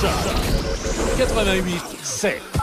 [0.00, 0.10] Choc
[1.18, 2.61] 88 7.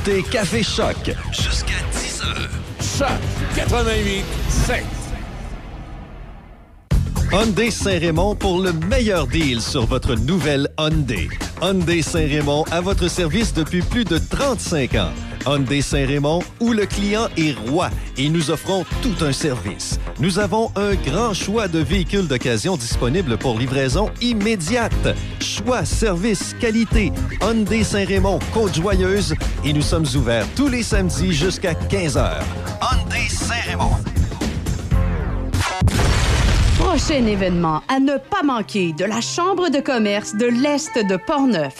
[0.00, 0.96] Écoutez Café Choc
[1.30, 2.98] jusqu'à 10h.
[2.98, 3.08] Choc
[3.54, 4.84] 88 7.
[7.32, 11.28] Hyundai Saint-Raymond pour le meilleur deal sur votre nouvelle Hyundai.
[11.62, 15.12] Hyundai Saint-Raymond à votre service depuis plus de 35 ans.
[15.46, 19.98] Hyundai Saint-Raymond où le client est roi et nous offrons tout un service.
[20.18, 25.16] Nous avons un grand choix de véhicules d'occasion disponibles pour livraison immédiate.
[25.40, 27.12] Choix, service, qualité.
[27.42, 32.40] Hyundai Saint-Raymond, Côte-Joyeuse et nous sommes ouverts tous les samedis jusqu'à 15h.
[32.80, 33.96] Hyundai Saint-Raymond.
[36.78, 41.76] Prochain événement à ne pas manquer de la Chambre de commerce de l'Est de Portneuf.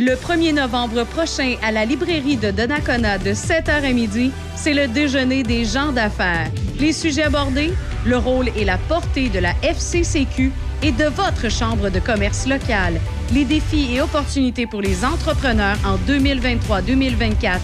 [0.00, 4.88] Le 1er novembre prochain, à la librairie de Donnacona de 7h à midi, c'est le
[4.88, 6.50] déjeuner des gens d'affaires.
[6.78, 7.74] Les sujets abordés,
[8.06, 12.98] le rôle et la portée de la FCCQ et de votre chambre de commerce locale,
[13.34, 17.58] les défis et opportunités pour les entrepreneurs en 2023-2024,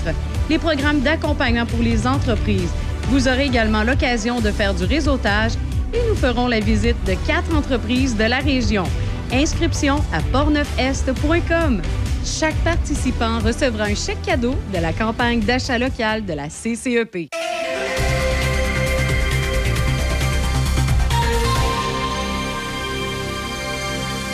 [0.51, 2.75] les programmes d'accompagnement pour les entreprises.
[3.05, 5.53] Vous aurez également l'occasion de faire du réseautage
[5.95, 8.85] et nous ferons la visite de quatre entreprises de la région.
[9.33, 11.81] Inscription à portneufest.com.
[12.27, 17.29] Chaque participant recevra un chèque cadeau de la campagne d'achat local de la CCEP.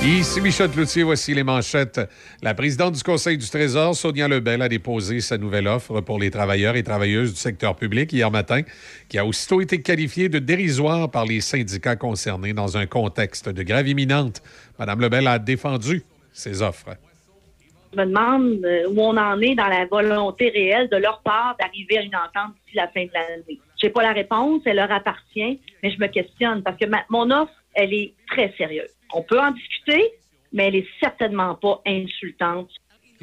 [0.02, 2.00] Ici Michel Cloutier, voici les manchettes.
[2.40, 6.30] La présidente du Conseil du Trésor, Sonia Lebel, a déposé sa nouvelle offre pour les
[6.30, 8.62] travailleurs et travailleuses du secteur public hier matin,
[9.10, 13.62] qui a aussitôt été qualifiée de dérisoire par les syndicats concernés dans un contexte de
[13.62, 14.42] grève imminente.
[14.78, 16.96] Madame Lebel a défendu ses offres.
[17.92, 21.56] Je me demande euh, où on en est dans la volonté réelle de leur part
[21.60, 23.60] d'arriver à une entente d'ici la fin de l'année.
[23.80, 27.04] Je n'ai pas la réponse, elle leur appartient, mais je me questionne parce que ma-
[27.10, 28.90] mon offre, elle est très sérieuse.
[29.12, 30.10] On peut en discuter,
[30.52, 32.70] mais elle est certainement pas insultante.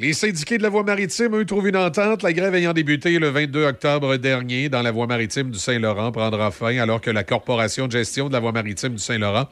[0.02, 2.22] Les syndiqués de la voie maritime, eux, trouvent une entente.
[2.22, 6.50] La grève ayant débuté le 22 octobre dernier dans la voie maritime du Saint-Laurent prendra
[6.50, 9.46] fin alors que la Corporation de gestion de la voie maritime du Saint-Laurent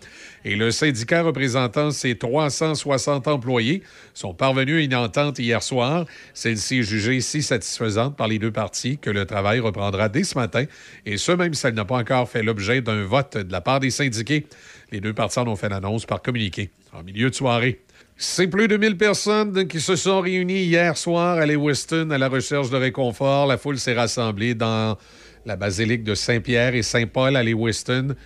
[0.46, 3.82] et le syndicat représentant ses 360 employés
[4.14, 6.06] sont parvenus à une entente hier soir.
[6.32, 10.38] Celle-ci est jugée si satisfaisante par les deux parties que le travail reprendra dès ce
[10.38, 10.64] matin,
[11.04, 13.80] et ce même si elle n'a pas encore fait l'objet d'un vote de la part
[13.80, 14.46] des syndiqués.
[14.92, 17.82] Les deux parties en ont fait l'annonce par communiqué en milieu de soirée.
[18.20, 22.28] C'est plus de 1000 personnes qui se sont réunies hier soir à Lewiston à la
[22.28, 23.46] recherche de réconfort.
[23.46, 24.98] La foule s'est rassemblée dans
[25.46, 28.16] la basilique de Saint-Pierre et Saint-Paul à Lewiston,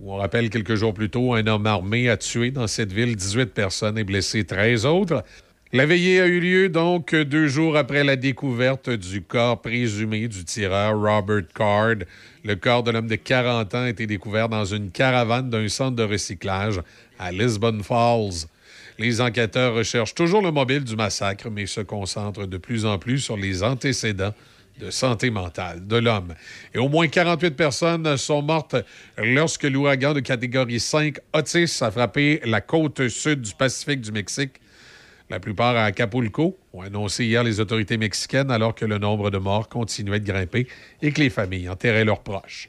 [0.00, 3.14] où on rappelle quelques jours plus tôt, un homme armé a tué dans cette ville
[3.14, 5.22] 18 personnes et blessé 13 autres.
[5.72, 10.44] La veillée a eu lieu donc deux jours après la découverte du corps présumé du
[10.44, 12.04] tireur Robert Card.
[12.42, 15.94] Le corps de l'homme de 40 ans a été découvert dans une caravane d'un centre
[15.94, 16.80] de recyclage
[17.20, 18.48] à Lisbon Falls.
[18.98, 23.20] Les enquêteurs recherchent toujours le mobile du massacre, mais se concentrent de plus en plus
[23.20, 24.32] sur les antécédents
[24.80, 26.34] de santé mentale de l'homme.
[26.74, 28.76] Et au moins 48 personnes sont mortes
[29.18, 34.60] lorsque l'ouragan de catégorie 5 Otis a frappé la côte sud du Pacifique du Mexique.
[35.28, 39.38] La plupart à Acapulco, ont annoncé hier les autorités mexicaines alors que le nombre de
[39.38, 40.68] morts continuait de grimper
[41.02, 42.68] et que les familles enterraient leurs proches.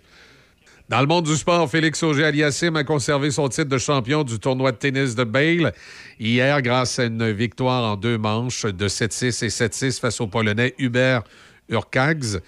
[0.89, 4.71] Dans le monde du sport, Félix Auger-Aliassime a conservé son titre de champion du tournoi
[4.71, 5.73] de tennis de Bale
[6.17, 10.75] hier grâce à une victoire en deux manches de 7-6 et 7-6 face au Polonais
[10.77, 11.23] Hubert
[11.67, 12.39] Urkags.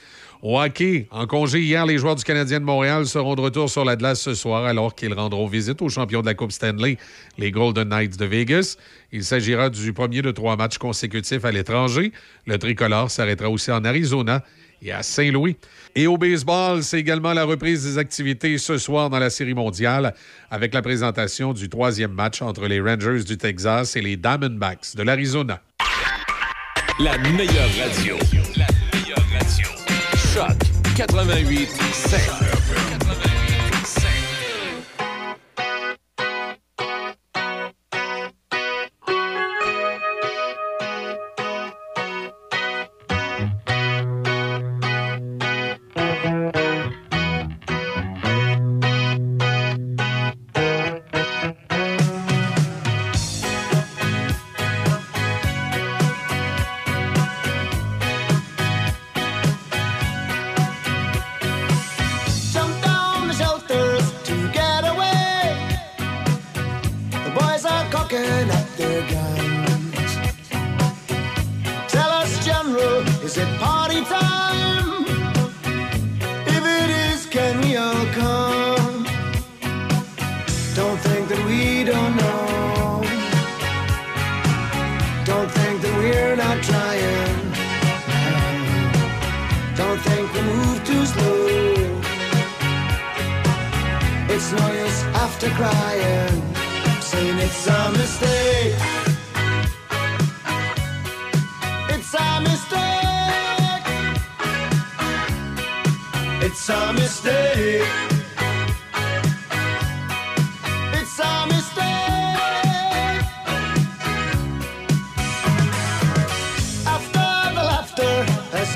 [0.42, 3.84] Au hockey, en congé hier, les joueurs du Canadien de Montréal seront de retour sur
[3.84, 6.98] la glace ce soir alors qu'ils rendront visite aux champions de la Coupe Stanley,
[7.38, 8.78] les Golden Knights de Vegas.
[9.12, 12.14] Il s'agira du premier de trois matchs consécutifs à l'étranger.
[12.48, 14.42] Le tricolore s'arrêtera aussi en Arizona
[14.82, 15.58] et à Saint-Louis.
[15.96, 20.14] Et au baseball, c'est également la reprise des activités ce soir dans la Série mondiale
[20.52, 25.04] avec la présentation du troisième match entre les Rangers du Texas et les Diamondbacks de
[25.04, 25.62] l'Arizona.
[27.00, 28.18] La meilleure radio.
[28.58, 29.68] La meilleure radio.
[30.34, 30.58] Choc
[30.96, 32.59] 88 7.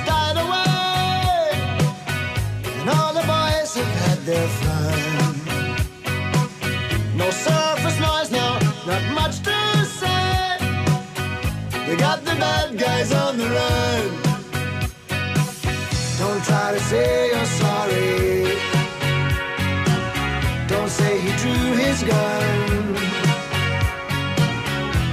[0.06, 1.52] Died away,
[2.80, 5.00] and all the boys have had their fun.
[7.18, 10.58] No surface noise now, not much to say.
[11.88, 14.04] They got the bad guys on the run.
[16.20, 18.58] Don't try to say you're sorry.
[20.68, 22.94] Don't say he drew his gun.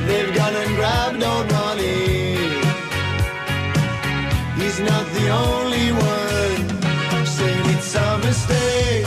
[0.07, 1.70] They've gone and grabbed old Ronnie.
[4.85, 9.07] Not the only one saying it's a mistake.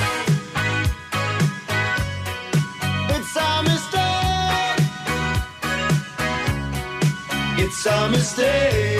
[3.15, 4.79] It's a mistake.
[7.57, 8.92] It's a mistake.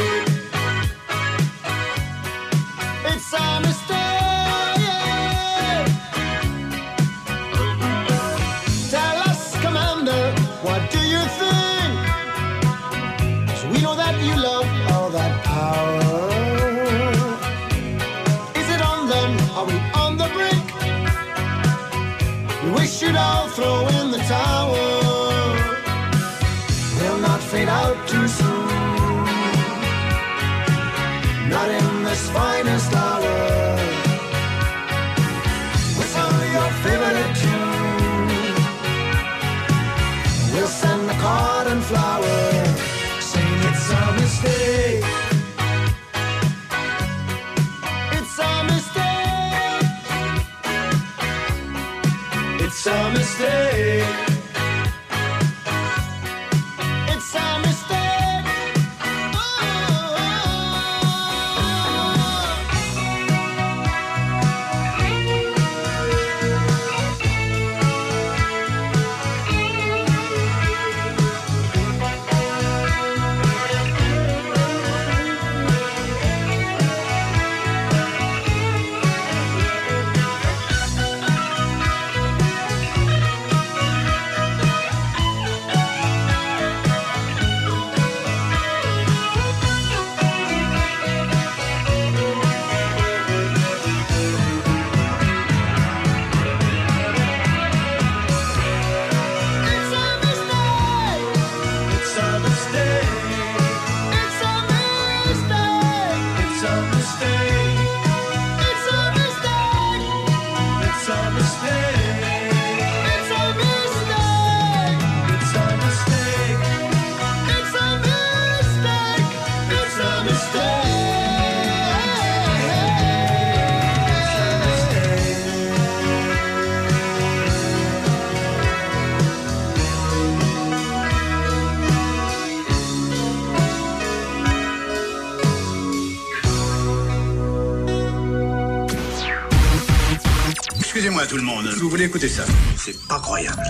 [141.83, 142.45] vous voulez écouter ça.
[142.77, 143.61] C'est pas croyable.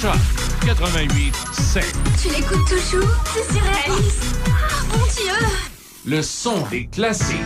[0.00, 0.12] Choc
[0.66, 1.84] 88 7.
[2.20, 3.08] Tu l'écoutes toujours?
[3.32, 4.24] C'est surréaliste.
[4.46, 5.46] Oh ah, mon dieu
[6.04, 7.38] Le son des classiques.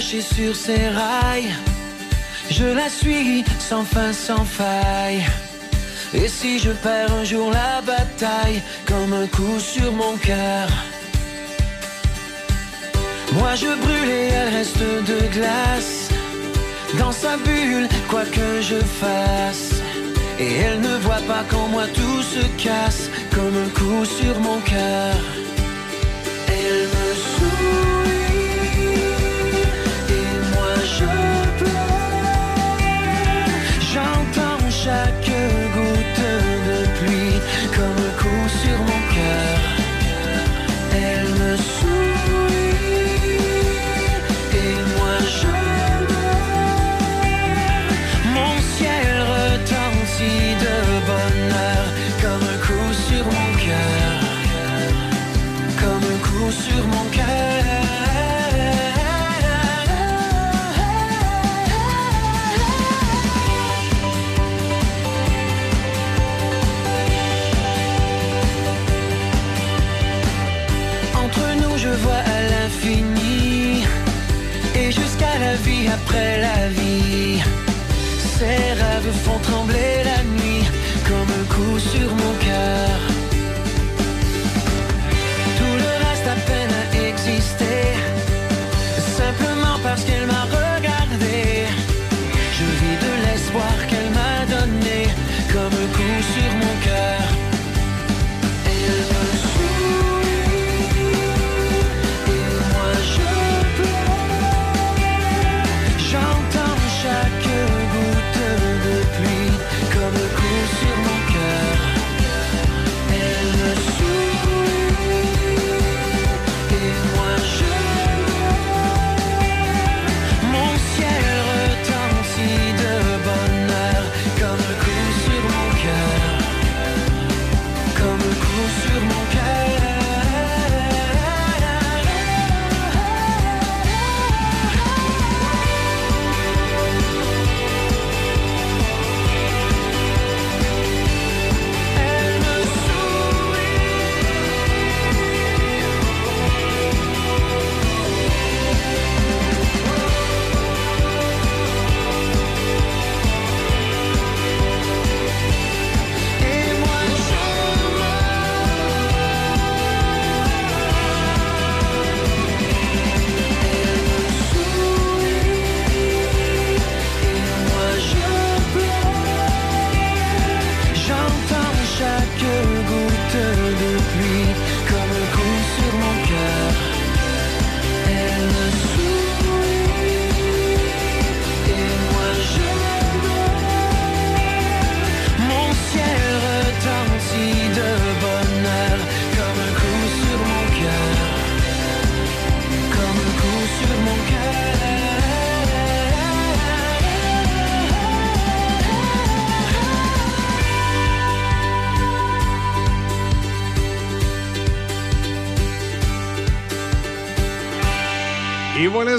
[0.00, 1.52] Accrochée sur ses rails.
[2.50, 5.24] Je la suis sans fin, sans faille.
[6.14, 10.68] Et si je perds un jour la bataille, comme un coup sur mon cœur.
[13.34, 14.78] Moi je brûle et elle reste
[15.10, 16.08] de glace.
[16.98, 19.82] Dans sa bulle, quoi que je fasse.
[20.38, 24.60] Et elle ne voit pas qu'en moi tout se casse, comme un coup sur mon
[24.60, 25.39] cœur.
[76.10, 77.40] Après la vie.
[78.36, 79.99] Ces rêves font trembler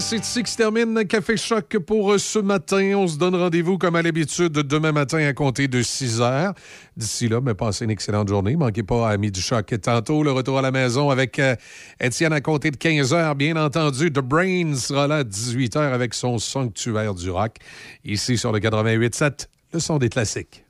[0.02, 2.94] c'est ici que se termine Café Choc pour ce matin.
[2.96, 6.54] On se donne rendez-vous comme à l'habitude demain matin à compter de 6 heures.
[6.98, 8.56] D'ici là, mais passez une excellente journée.
[8.56, 9.74] Manquez pas à du Choc.
[9.82, 11.56] Tantôt, le retour à la maison avec euh,
[12.00, 13.36] Étienne à compter de 15 heures.
[13.36, 17.58] Bien entendu, The Brain sera là à 18 heures avec son sanctuaire du rock.
[18.04, 20.66] Ici sur le 88.7, le son des classiques.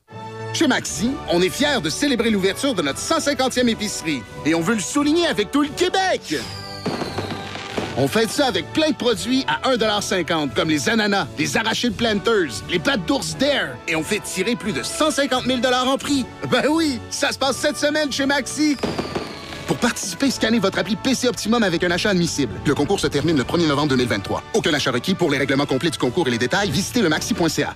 [0.54, 4.22] Chez Maxi, on est fiers de célébrer l'ouverture de notre 150e épicerie.
[4.46, 6.36] Et on veut le souligner avec tout le Québec!
[7.98, 12.62] On fait ça avec plein de produits à 1,50 comme les ananas, les arachides planters,
[12.70, 13.76] les pâtes d'ours d'air.
[13.88, 16.26] Et on fait tirer plus de 150 000 en prix.
[16.50, 18.78] Ben oui, ça se passe cette semaine chez Maxi.
[19.68, 22.54] Pour participer, scannez votre appli PC Optimum avec un achat admissible.
[22.66, 24.44] Le concours se termine le 1er novembre 2023.
[24.54, 27.76] Aucun achat requis pour les règlements complets du concours et les détails, visitez le maxi.ca.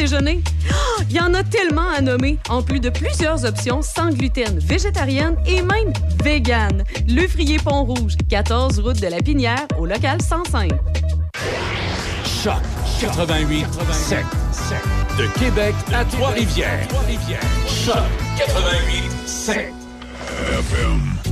[0.03, 4.57] Oh, il y en a tellement à nommer, en plus de plusieurs options sans gluten,
[4.57, 6.83] végétarienne et même végane.
[7.07, 10.71] Le Frier Pont Rouge, 14 route de la Pinière, au local 105.
[12.25, 12.53] Choc
[12.99, 14.25] 88 7
[15.19, 16.87] de Québec à Trois-Rivières.
[17.67, 17.97] Choc
[18.37, 19.73] 88 7
[20.57, 21.30] FM.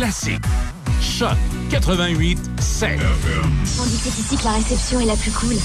[0.00, 0.40] classique.
[1.02, 1.36] Choc
[1.68, 2.98] 88 7.
[3.78, 5.56] On dit que ici que la réception est la plus cool.